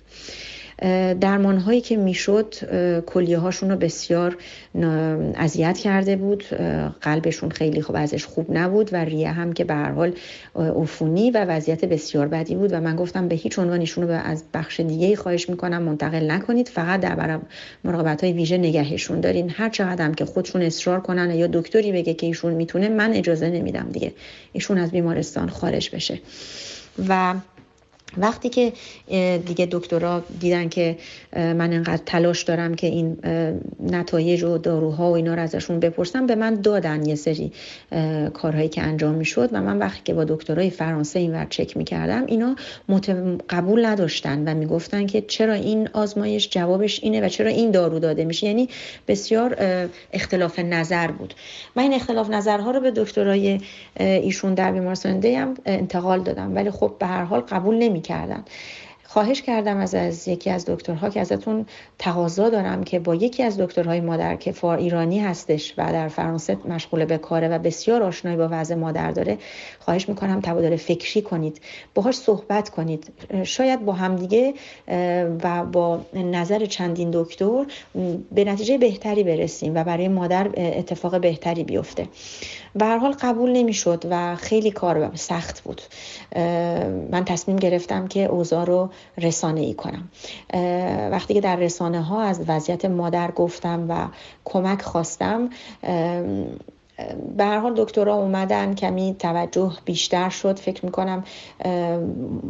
درمان 1.21 1.57
هایی 1.57 1.81
که 1.81 1.97
می‌شد 1.97 2.55
کلیه 3.05 3.37
هاشون 3.37 3.69
رو 3.69 3.75
بسیار 3.75 4.37
اذیت 5.35 5.77
کرده 5.77 6.15
بود. 6.15 6.43
قلبشون 7.01 7.49
خیلی 7.49 7.81
خوب 7.81 7.95
ازش 7.95 8.25
خوب 8.25 8.57
نبود 8.57 8.93
و 8.93 8.95
ریه 8.95 9.31
هم 9.31 9.53
که 9.53 9.63
به 9.63 9.73
هر 9.73 9.91
حال 9.91 10.13
عفونی 10.55 11.31
و 11.31 11.45
وضعیت 11.45 11.85
بسیار 11.85 12.27
بدی 12.27 12.55
بود 12.55 12.73
و 12.73 12.81
من 12.81 12.95
گفتم 12.95 13.27
به 13.27 13.35
هیچ 13.35 13.59
عنوان 13.59 13.79
ایشون 13.79 14.07
رو 14.07 14.13
از 14.23 14.43
بخش 14.53 14.79
دیگه 14.79 15.15
خواهش 15.15 15.49
می‌کنم 15.49 15.81
منتقل 15.81 16.31
نکنید. 16.31 16.67
فقط 16.67 16.99
در 16.99 17.39
مراقبت 17.83 18.23
های 18.23 18.33
ویژه 18.33 18.57
نگهشون 18.57 19.19
دارین. 19.19 19.49
هر 19.49 19.69
چقدر 19.69 20.11
که 20.11 20.25
خودشون 20.25 20.61
اصرار 20.61 21.01
کنن 21.01 21.31
یا 21.31 21.47
دکتری 21.47 21.91
بگه 21.91 22.13
که 22.13 22.27
ایشون 22.27 22.53
می‌تونه 22.53 22.89
من 22.89 23.13
اجازه 23.13 23.49
نمیدم 23.49 23.89
دیگه. 23.91 24.13
ایشون 24.53 24.77
از 24.77 24.91
بیمارستان 24.91 25.49
خارج 25.49 25.95
بشه. 25.95 26.19
و 27.09 27.33
وقتی 28.17 28.49
که 28.49 28.73
دیگه 29.37 29.67
دکترا 29.71 30.23
دیدن 30.39 30.69
که 30.69 30.97
من 31.33 31.73
انقدر 31.73 32.01
تلاش 32.05 32.43
دارم 32.43 32.75
که 32.75 32.87
این 32.87 33.17
نتایج 33.79 34.43
و 34.43 34.57
داروها 34.57 35.11
و 35.11 35.15
اینا 35.15 35.33
رو 35.33 35.41
ازشون 35.41 35.79
بپرسم 35.79 36.27
به 36.27 36.35
من 36.35 36.55
دادن 36.55 37.05
یه 37.05 37.15
سری 37.15 37.51
کارهایی 38.33 38.69
که 38.69 38.81
انجام 38.81 39.15
می‌شد 39.15 39.49
و 39.51 39.61
من 39.61 39.79
وقتی 39.79 40.01
که 40.03 40.13
با 40.13 40.23
دکترای 40.23 40.69
فرانسه 40.69 41.19
اینور 41.19 41.47
چک 41.49 41.77
می‌کردم 41.77 42.25
اینا 42.25 42.55
قبول 43.49 43.85
نداشتن 43.85 44.47
و 44.47 44.53
می‌گفتن 44.53 45.05
که 45.05 45.21
چرا 45.21 45.53
این 45.53 45.89
آزمایش 45.93 46.49
جوابش 46.49 47.03
اینه 47.03 47.25
و 47.25 47.29
چرا 47.29 47.49
این 47.49 47.71
دارو 47.71 47.99
داده 47.99 48.25
میشه. 48.25 48.47
یعنی 48.47 48.69
بسیار 49.07 49.57
اختلاف 50.13 50.59
نظر 50.59 51.07
بود. 51.11 51.33
من 51.75 51.83
این 51.83 51.93
اختلاف 51.93 52.29
نظرها 52.29 52.71
رو 52.71 52.79
به 52.79 52.91
دکترای 52.91 53.59
ایشون 53.99 54.53
در 54.53 54.71
بیمارستان 54.71 55.25
هم 55.25 55.53
انتقال 55.65 56.23
دادم. 56.23 56.55
ولی 56.55 56.71
خب 56.71 56.95
به 56.99 57.05
هر 57.05 57.23
حال 57.23 57.41
قبول 57.41 57.75
نمی 57.75 57.96
کردن 58.01 58.43
خواهش 59.07 59.41
کردم 59.41 59.77
از, 59.77 59.95
از 59.95 60.27
یکی 60.27 60.49
از 60.49 60.65
دکترها 60.65 61.09
که 61.09 61.19
ازتون 61.19 61.65
تقاضا 61.99 62.49
دارم 62.49 62.83
که 62.83 62.99
با 62.99 63.15
یکی 63.15 63.43
از 63.43 63.59
دکترهای 63.59 64.01
مادر 64.01 64.35
که 64.35 64.51
فار 64.51 64.77
ایرانی 64.77 65.19
هستش 65.19 65.73
و 65.77 65.91
در 65.91 66.07
فرانسه 66.07 66.57
مشغول 66.69 67.05
به 67.05 67.17
کاره 67.17 67.47
و 67.47 67.59
بسیار 67.59 68.03
آشنایی 68.03 68.37
با 68.37 68.47
وضع 68.51 68.75
مادر 68.75 69.11
داره 69.11 69.37
خواهش 69.79 70.09
می‌کنم 70.09 70.41
تبادل 70.41 70.75
فکری 70.75 71.21
کنید. 71.21 71.61
باهاش 71.95 72.15
صحبت 72.15 72.69
کنید. 72.69 73.13
شاید 73.43 73.85
با 73.85 73.93
همدیگه 73.93 74.53
و 75.43 75.65
با 75.65 76.01
نظر 76.13 76.65
چندین 76.65 77.09
دکتر 77.13 77.65
به 78.31 78.43
نتیجه 78.43 78.77
بهتری 78.77 79.23
برسیم 79.23 79.75
و 79.75 79.83
برای 79.83 80.07
مادر 80.07 80.49
اتفاق 80.57 81.21
بهتری 81.21 81.63
بیفته. 81.63 82.07
به 82.77 82.85
هر 82.85 82.97
حال 82.97 83.11
قبول 83.11 83.51
نمی‌شد 83.51 84.03
و 84.09 84.35
خیلی 84.35 84.71
کار 84.71 85.15
سخت 85.15 85.61
بود. 85.61 85.81
من 87.11 87.25
تصمیم 87.25 87.57
گرفتم 87.57 88.07
که 88.07 88.25
اوضاع 88.25 88.65
رو 88.65 88.89
رسانه 89.17 89.61
ای 89.61 89.73
کنم 89.73 90.09
وقتی 91.11 91.33
که 91.33 91.41
در 91.41 91.55
رسانه 91.55 92.01
ها 92.01 92.21
از 92.21 92.41
وضعیت 92.47 92.85
مادر 92.85 93.31
گفتم 93.31 93.85
و 93.89 94.07
کمک 94.45 94.81
خواستم 94.81 95.49
به 97.37 97.43
هر 97.43 97.59
حال 97.59 97.73
دکترها 97.77 98.15
اومدن 98.15 98.75
کمی 98.75 99.15
توجه 99.19 99.71
بیشتر 99.85 100.29
شد. 100.29 100.59
فکر 100.59 100.85
می‌کنم 100.85 101.23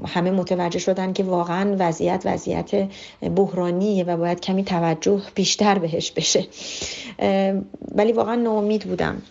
همه 0.08 0.32
متوجه 0.32 0.80
شدن 0.80 1.14
که 1.14 1.24
واقعا 1.24 1.76
وضعیت 1.80 2.22
وضعیت 2.26 2.90
بحرانیه 3.36 4.04
و 4.04 4.18
باید 4.18 4.40
کمی 4.40 4.64
توجه 4.64 5.22
بیشتر 5.36 5.80
بهش 5.80 6.12
بشه. 6.12 6.48
ولی 7.96 8.12
واقعا 8.12 8.36
ناامید 8.36 8.84
بودم. 8.84 9.22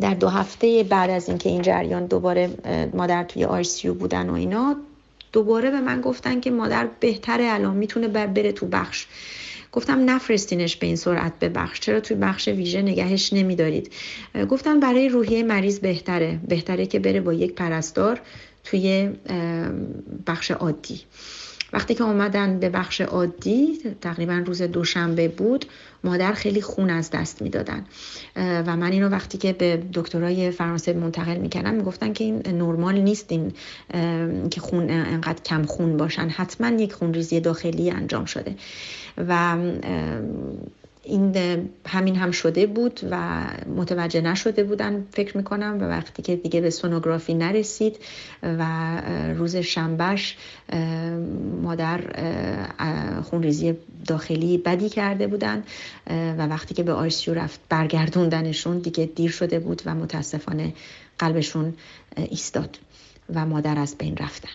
در 0.00 0.14
دو 0.14 0.28
هفته 0.28 0.82
بعد 0.82 1.10
از 1.10 1.28
اینکه 1.28 1.48
این 1.48 1.62
جریان 1.62 2.06
دوباره 2.06 2.50
مادر 2.94 3.24
توی 3.24 3.44
آیسیو 3.44 3.94
بودن 3.94 4.30
و 4.30 4.34
اینا 4.34 4.76
دوباره 5.32 5.70
به 5.70 5.80
من 5.80 6.00
گفتن 6.00 6.40
که 6.40 6.50
مادر 6.50 6.88
بهتره 7.00 7.44
الان 7.48 7.76
می‌تونه 7.76 8.08
بر 8.08 8.26
بره 8.26 8.52
تو 8.52 8.66
بخش. 8.66 9.06
گفتم 9.72 10.10
نفرستینش 10.10 10.76
به 10.76 10.86
این 10.86 10.96
سرعت 10.96 11.32
به 11.38 11.48
بخش. 11.48 11.80
چرا 11.80 12.00
توی 12.00 12.16
بخش 12.16 12.48
ویژه 12.48 12.82
نگهش 12.82 13.32
نمیدارید؟ 13.32 13.92
گفتن 14.50 14.80
برای 14.80 15.08
روحیه 15.08 15.42
مریض 15.42 15.78
بهتره. 15.78 16.38
بهتره 16.48 16.86
که 16.86 16.98
بره 16.98 17.20
با 17.20 17.32
یک 17.32 17.54
پرستار 17.54 18.20
توی 18.64 19.10
بخش 20.26 20.50
عادی. 20.50 21.00
وقتی 21.72 21.94
که 21.94 22.04
اومدن 22.04 22.58
به 22.60 22.68
بخش 22.68 23.00
عادی 23.00 23.78
تقریبا 24.00 24.42
روز 24.46 24.62
دوشنبه 24.62 25.28
بود 25.28 25.64
مادر 26.04 26.32
خیلی 26.32 26.62
خون 26.62 26.90
از 26.90 27.10
دست 27.10 27.42
می‌دادن. 27.42 27.84
و 28.36 28.76
من 28.76 28.92
اینو 28.92 29.08
وقتی 29.08 29.38
که 29.38 29.52
به 29.52 29.82
دکترای 29.94 30.50
فرانسه 30.50 30.92
منتقل 30.92 31.36
می‌کردم 31.36 31.74
می‌گفتن 31.74 32.12
که 32.12 32.24
این 32.24 32.42
نرمال 32.46 32.98
نیست 32.98 33.32
این 33.32 33.52
که 34.50 34.60
خون 34.60 34.90
انقدر 34.90 35.42
کم 35.42 35.62
خون 35.62 35.96
باشن. 35.96 36.28
حتما 36.28 36.68
یک 36.68 36.92
خونریزی 36.92 37.40
داخلی 37.40 37.90
انجام 37.90 38.24
شده. 38.24 38.54
و 39.28 39.56
این 41.02 41.36
همین 41.86 42.16
هم 42.16 42.30
شده 42.30 42.66
بود 42.66 43.00
و 43.10 43.44
متوجه 43.76 44.20
نشده 44.20 44.64
بودن 44.64 45.06
فکر 45.10 45.36
می‌کنم 45.36 45.78
و 45.80 45.84
وقتی 45.84 46.22
که 46.22 46.36
دیگه 46.36 46.60
به 46.60 46.70
سونوگرافی 46.70 47.34
نرسید 47.34 47.96
و 48.42 49.02
روز 49.36 49.56
شنبهش 49.56 50.36
مادر 51.62 52.00
خونریزی 53.22 53.74
داخلی 54.06 54.58
بدی 54.58 54.88
کرده 54.88 55.26
بودن 55.26 55.64
و 56.10 56.46
وقتی 56.46 56.74
که 56.74 56.82
به 56.82 56.92
آیسیو 56.92 57.34
رفت 57.34 57.60
برگردوندنشون 57.68 58.78
دیگه 58.78 59.06
دیر 59.06 59.30
شده 59.30 59.58
بود 59.58 59.82
و 59.86 59.94
متاسفانه 59.94 60.72
قلبشون 61.18 61.74
ایستاد 62.16 62.78
و 63.34 63.46
مادر 63.46 63.78
از 63.78 63.98
بین 63.98 64.16
رفتن. 64.16 64.50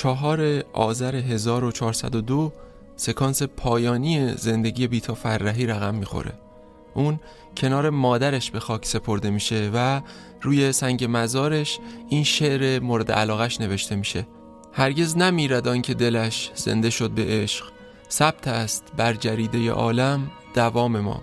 چهار 0.00 0.64
آذر 0.72 1.14
1402 1.14 2.52
سکانس 2.96 3.42
پایانی 3.42 4.34
زندگی 4.36 4.86
بیتا 4.86 5.14
فرحی 5.14 5.66
رقم 5.66 5.94
می‌خوره. 5.94 6.32
اون 6.94 7.20
کنار 7.56 7.90
مادرش 7.90 8.50
به 8.50 8.60
خاک 8.60 8.86
سپرده 8.86 9.30
میشه 9.30 9.70
و 9.74 10.00
روی 10.42 10.72
سنگ 10.72 11.06
مزارش 11.10 11.78
این 12.08 12.24
شعر 12.24 12.80
مورد 12.80 13.12
علاقش 13.12 13.60
نوشته 13.60 13.96
میشه. 13.96 14.26
هرگز 14.72 15.16
نمیرد 15.16 15.68
آن 15.68 15.82
که 15.82 15.94
دلش 15.94 16.50
زنده 16.54 16.90
شد 16.90 17.10
به 17.10 17.24
عشق. 17.24 17.64
ثبت 18.10 18.48
است 18.48 18.84
بر 18.96 19.14
جریده 19.14 19.70
عالم 19.70 20.30
دوام 20.54 21.00
ما. 21.00 21.22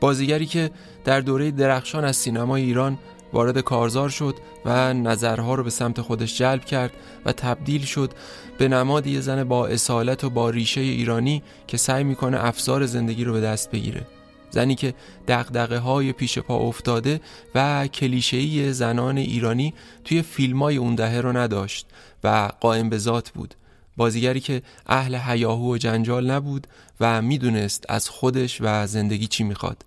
بازیگری 0.00 0.46
که 0.46 0.70
در 1.04 1.20
دوره 1.20 1.50
درخشان 1.50 2.04
از 2.04 2.16
سینمای 2.16 2.62
ایران 2.62 2.98
وارد 3.32 3.58
کارزار 3.60 4.08
شد 4.08 4.36
و 4.64 4.94
نظرها 4.94 5.54
رو 5.54 5.62
به 5.62 5.70
سمت 5.70 6.00
خودش 6.00 6.38
جلب 6.38 6.64
کرد 6.64 6.92
و 7.24 7.32
تبدیل 7.32 7.84
شد 7.84 8.12
به 8.58 8.68
نماد 8.68 9.06
یه 9.06 9.20
زن 9.20 9.44
با 9.44 9.66
اصالت 9.66 10.24
و 10.24 10.30
با 10.30 10.50
ریشه 10.50 10.80
ایرانی 10.80 11.42
که 11.66 11.76
سعی 11.76 12.04
می‌کنه 12.04 12.44
افزار 12.44 12.86
زندگی 12.86 13.24
رو 13.24 13.32
به 13.32 13.40
دست 13.40 13.70
بگیره. 13.70 14.06
زنی 14.50 14.74
که 14.74 14.94
دقدقه 15.28 15.78
های 15.78 16.12
پیش 16.12 16.38
پا 16.38 16.56
افتاده 16.56 17.20
و 17.54 17.86
کلیشه‌ای 17.86 18.72
زنان 18.72 19.18
ایرانی 19.18 19.74
توی 20.04 20.22
فیلم 20.22 20.62
های 20.62 20.76
اون 20.76 20.94
دهه 20.94 21.20
رو 21.20 21.36
نداشت 21.36 21.86
و 22.24 22.52
قائم 22.60 22.88
به 22.88 22.98
ذات 22.98 23.30
بود. 23.30 23.54
بازیگری 23.96 24.40
که 24.40 24.62
اهل 24.86 25.16
حیاهو 25.16 25.74
و 25.74 25.76
جنجال 25.76 26.30
نبود 26.30 26.66
و 27.00 27.22
می‌دونست 27.22 27.84
از 27.88 28.08
خودش 28.08 28.58
و 28.60 28.86
زندگی 28.86 29.26
چی 29.26 29.44
می‌خواد. 29.44 29.84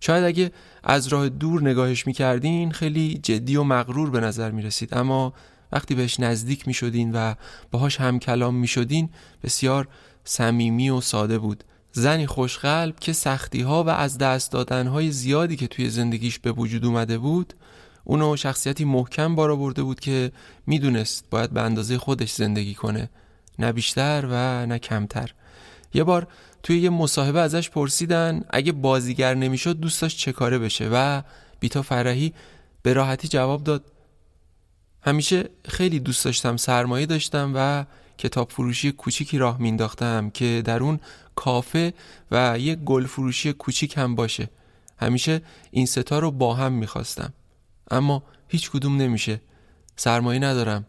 شاید 0.00 0.24
اگه 0.24 0.52
از 0.84 1.08
راه 1.08 1.28
دور 1.28 1.62
نگاهش 1.62 2.06
می‌کردین 2.06 2.72
خیلی 2.72 3.20
جدی 3.22 3.56
و 3.56 3.62
مغرور 3.62 4.10
به 4.10 4.20
نظر 4.20 4.50
می‌رسید. 4.50 4.94
اما 4.94 5.32
وقتی 5.72 5.94
بهش 5.94 6.20
نزدیک 6.20 6.66
می‌شدین 6.66 7.12
و 7.12 7.34
باهاش 7.70 8.00
هم 8.00 8.18
کلام 8.18 8.54
می‌شدین 8.54 9.08
بسیار 9.42 9.88
صمیمی 10.24 10.90
و 10.90 11.00
ساده 11.00 11.38
بود. 11.38 11.64
زنی 11.92 12.26
خوشقلب 12.26 12.98
که 12.98 13.12
سختی 13.12 13.60
ها 13.60 13.84
و 13.84 13.88
از 13.88 14.18
دست 14.18 14.52
دادن 14.52 14.86
های 14.86 15.10
زیادی 15.10 15.56
که 15.56 15.66
توی 15.66 15.90
زندگیش 15.90 16.38
به 16.38 16.52
وجود 16.52 16.84
اومده 16.84 17.18
بود 17.18 17.54
اونو 18.04 18.36
شخصیتی 18.36 18.84
محکم 18.84 19.34
بارا 19.34 19.56
برده 19.56 19.82
بود 19.82 20.00
که 20.00 20.32
می‌دونست 20.66 21.24
باید 21.30 21.50
به 21.50 21.62
اندازه 21.62 21.98
خودش 21.98 22.32
زندگی 22.32 22.74
کنه. 22.74 23.10
نه 23.58 23.72
بیشتر 23.72 24.28
و 24.30 24.66
نه 24.66 24.78
کمتر. 24.78 25.34
یه 25.94 26.04
بار 26.04 26.26
توی 26.62 26.78
یه 26.80 26.90
مصاحبه 26.90 27.40
ازش 27.40 27.70
پرسیدن 27.70 28.44
اگه 28.50 28.72
بازیگر 28.72 29.34
نمی‌شد 29.34 29.80
دوست 29.80 30.02
داشت 30.02 30.18
چه 30.18 30.32
کاره 30.32 30.58
بشه؟ 30.58 30.88
و 30.92 31.22
بیتا 31.60 31.82
فرحی 31.82 32.32
به 32.82 32.92
راحتی 32.92 33.28
جواب 33.28 33.64
داد. 33.64 33.84
همیشه 35.02 35.48
خیلی 35.68 36.00
دوست 36.00 36.24
داشتم 36.24 36.56
سرمایه 36.56 37.06
داشتم 37.06 37.52
و 37.54 37.84
کتاب 38.18 38.50
فروشی 38.50 38.92
کوچیکی 38.92 39.38
راه 39.38 39.60
مینداختم 39.60 40.30
که 40.30 40.62
در 40.64 40.82
اون 40.82 41.00
کافه 41.34 41.94
و 42.30 42.58
یه 42.58 42.74
گل 42.74 43.06
فروشی 43.06 43.52
کوچیک 43.52 43.98
هم 43.98 44.14
باشه. 44.14 44.50
همیشه 44.98 45.42
این 45.70 45.86
ستا 45.86 46.18
رو 46.18 46.30
با 46.30 46.54
هم 46.54 46.72
می‌خواستم. 46.72 47.32
اما 47.90 48.22
هیچ 48.48 48.70
کدوم 48.70 48.96
نمیشه. 48.96 49.40
سرمایه 49.96 50.40
ندارم. 50.40 50.86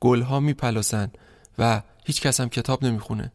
گلها 0.00 0.40
میپلاسن 0.40 1.10
و 1.58 1.82
هیچ 2.04 2.20
کس 2.20 2.40
هم 2.40 2.48
کتاب 2.48 2.84
نمی‌خونه. 2.84 3.32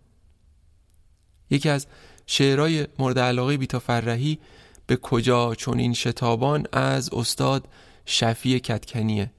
یکی 1.50 1.70
از 1.70 1.88
شعرهای 2.28 2.88
مورد 3.00 3.20
علاقه 3.20 3.58
بیتا 3.58 3.80
فرحی 3.80 4.40
به 4.88 4.96
کجا 4.96 5.56
چون 5.56 5.80
این 5.80 5.94
شتابان 5.94 6.66
از 6.72 7.10
استاد 7.14 7.68
شفی 8.06 8.60
کتکنیه. 8.60 9.32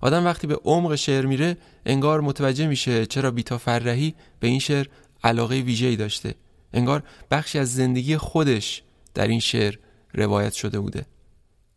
آدم 0.00 0.24
وقتی 0.24 0.46
به 0.46 0.60
عمق 0.64 0.94
شعر 0.94 1.26
میره 1.26 1.56
انگار 1.86 2.20
متوجه 2.20 2.66
میشه 2.66 3.06
چرا 3.06 3.30
بیتا 3.30 3.58
فرحی 3.58 4.14
به 4.40 4.48
این 4.48 4.58
شعر 4.58 4.86
علاقه 5.24 5.60
ویژه‌ای 5.60 5.96
داشته. 5.96 6.34
انگار 6.72 7.02
بخشی 7.30 7.58
از 7.58 7.74
زندگی 7.74 8.16
خودش 8.16 8.82
در 9.14 9.28
این 9.28 9.40
شعر 9.40 9.74
روایت 10.14 10.52
شده 10.52 10.80
بوده. 10.80 11.06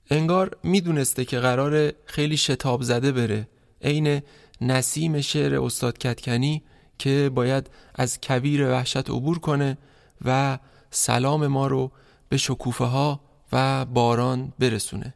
انگار 0.10 0.58
می‌دونسته 0.64 1.26
که 1.26 1.40
قرار 1.40 1.94
خیلی 2.06 2.38
شتاب 2.38 2.82
زده 2.82 3.12
بره. 3.12 3.48
عین 3.82 4.22
نسیم 4.62 5.22
شعر 5.22 5.62
استاد 5.62 5.98
کتکنی 5.98 6.64
که 6.98 7.32
باید 7.36 7.70
از 7.96 8.20
کویر 8.24 8.70
وحشت 8.70 9.10
عبور 9.10 9.40
کنه 9.40 9.78
و 10.26 10.58
سلام 10.90 11.48
ما 11.48 11.68
رو 11.68 11.92
به 12.30 12.38
شکوفه 12.38 12.86
ها 12.86 13.20
و 13.54 13.86
باران 13.86 14.54
برسونه. 14.60 15.14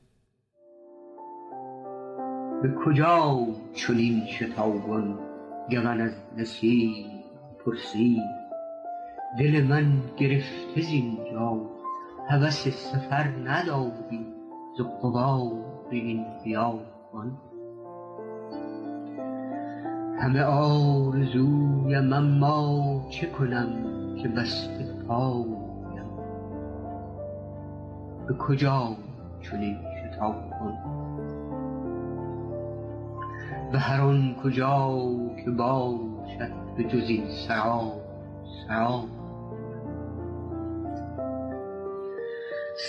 به 2.61 2.75
کجا 2.85 3.47
چنین 3.75 4.27
شتابان 4.27 5.19
گمن 5.71 6.01
از 6.01 6.11
نسیم 6.37 7.05
پرسی 7.65 8.17
دل 9.39 9.63
من 9.63 10.03
گرفته 10.17 10.81
زینجا 10.81 11.61
هوس 12.29 12.67
سفر 12.67 13.23
نداری 13.23 14.25
ز 14.77 14.81
قبار 14.81 15.51
این 15.91 16.25
بیابان. 16.43 17.37
همه 20.19 20.43
آرزویم 20.43 22.13
اما 22.13 23.05
چه 23.09 23.27
کنم 23.27 23.67
که 24.21 24.27
بسته 24.27 24.93
پایم؟ 25.07 25.61
به 28.27 28.33
کجا 28.33 28.95
چنین 29.41 29.77
شتاب 29.77 30.35
کن 30.59 30.77
به 33.71 33.79
هر 33.79 34.01
آن 34.01 34.35
کجا 34.43 34.99
که 35.45 35.51
باشد 35.51 36.51
به 36.77 36.83
جز 36.83 37.09
این 37.09 37.23
سرا 37.47 37.91
سرا 38.67 39.03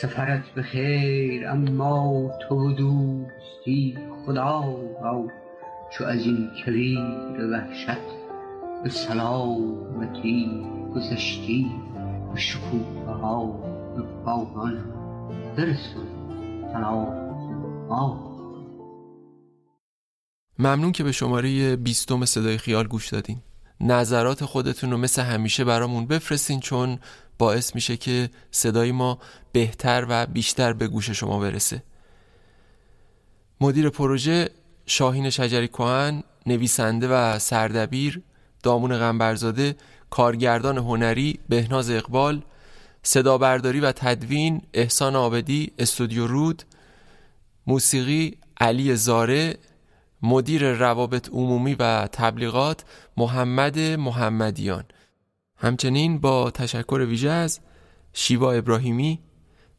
سفرت 0.01 0.43
به 0.55 0.62
خیر 0.62 1.49
اما 1.49 2.31
تو 2.40 2.73
دوستی 2.73 3.99
خدا 4.27 4.65
را 5.03 5.24
چو 5.98 6.05
از 6.05 6.20
این 6.20 6.51
کویر 6.64 7.51
وحشت 7.52 8.01
به 8.85 8.90
سلامتی 8.90 10.66
گذشتی 10.94 11.70
به 12.35 12.40
شکوفه 12.40 13.10
ها 13.10 13.47
به 13.97 14.02
باغان 14.24 14.85
برسون 15.56 16.06
ما. 17.89 18.32
ممنون 20.59 20.93
که 20.93 21.05
به 21.05 21.12
شماره 21.12 21.77
بیستم 21.77 22.24
صدای 22.24 22.59
خیال 22.59 22.86
گوش 22.86 23.09
دادین. 23.09 23.39
نظرات 23.81 24.44
خودتون 24.44 24.90
رو 24.90 24.97
مثل 24.97 25.23
همیشه 25.23 25.64
برامون 25.64 26.06
بفرستین 26.06 26.60
چون 26.60 26.98
باعث 27.39 27.74
میشه 27.74 27.97
که 27.97 28.31
صدای 28.51 28.93
ما 28.93 29.19
بهتر 29.52 30.06
و 30.09 30.27
بیشتر 30.27 30.73
به 30.73 30.89
گوش 30.89 31.10
شما 31.10 31.40
برسه. 31.40 31.82
مدیر 33.60 33.90
پروژه 33.90 34.51
شاهین 34.86 35.30
شجری 35.30 35.68
کوهن 35.68 36.22
نویسنده 36.46 37.09
و 37.09 37.38
سردبیر 37.38 38.22
دامون 38.62 38.98
غنبرزاده 38.98 39.76
کارگردان 40.10 40.78
هنری 40.78 41.38
بهناز 41.48 41.90
اقبال 41.90 42.42
صدا 43.02 43.38
برداری 43.38 43.80
و 43.80 43.92
تدوین 43.92 44.62
احسان 44.74 45.16
آبدی 45.16 45.72
استودیو 45.78 46.26
رود 46.26 46.62
موسیقی 47.66 48.36
علی 48.60 48.96
زاره 48.96 49.59
مدیر 50.22 50.72
روابط 50.72 51.28
عمومی 51.28 51.74
و 51.74 52.09
تبلیغات 52.12 52.84
محمد 53.16 53.78
محمدیان. 53.78 54.84
همچنین 55.56 56.18
با 56.18 56.50
تشکر 56.50 57.06
ویژه 57.09 57.30
از 57.30 57.60
شیوا 58.12 58.52
ابراهیمی 58.52 59.18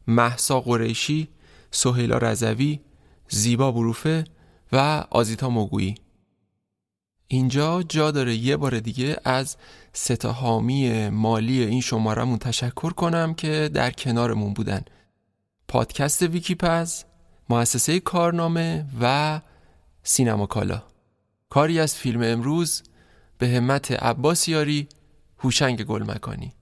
محسا 0.06 0.60
قریشی 0.60 1.28
سهیلا 1.70 2.18
رزوی 2.18 2.80
زیبا 3.28 3.72
بروفه 3.72 4.24
و 4.72 5.04
آزیتا 5.10 5.50
مگویی 5.50 5.94
اینجا 7.28 7.82
جا 7.82 8.10
داره 8.10 8.34
یه 8.34 8.56
بار 8.56 8.80
دیگه 8.80 9.16
از 9.24 9.56
ستاهامی 9.92 11.08
مالی 11.08 11.62
این 11.62 11.80
شمارمون 11.80 12.38
تشکر 12.38 12.90
کنم 12.92 13.34
که 13.34 13.70
در 13.74 13.90
کنارمون 13.90 14.52
بودن. 14.52 14.84
پادکست 15.68 16.22
ویکیپز 16.22 17.04
مؤسسه 17.48 18.00
کارنامه 18.00 18.86
و 19.00 19.40
سینما 20.02 20.46
کالا. 20.46 20.82
کاری 21.50 21.80
از 21.80 21.94
فیلم 21.94 22.22
امروز 22.22 22.82
به 23.38 23.48
همت 23.48 23.92
عباس 23.92 24.48
یاری 24.48 24.88
هوشنگ 25.38 25.84
گلمکانی. 25.84 26.52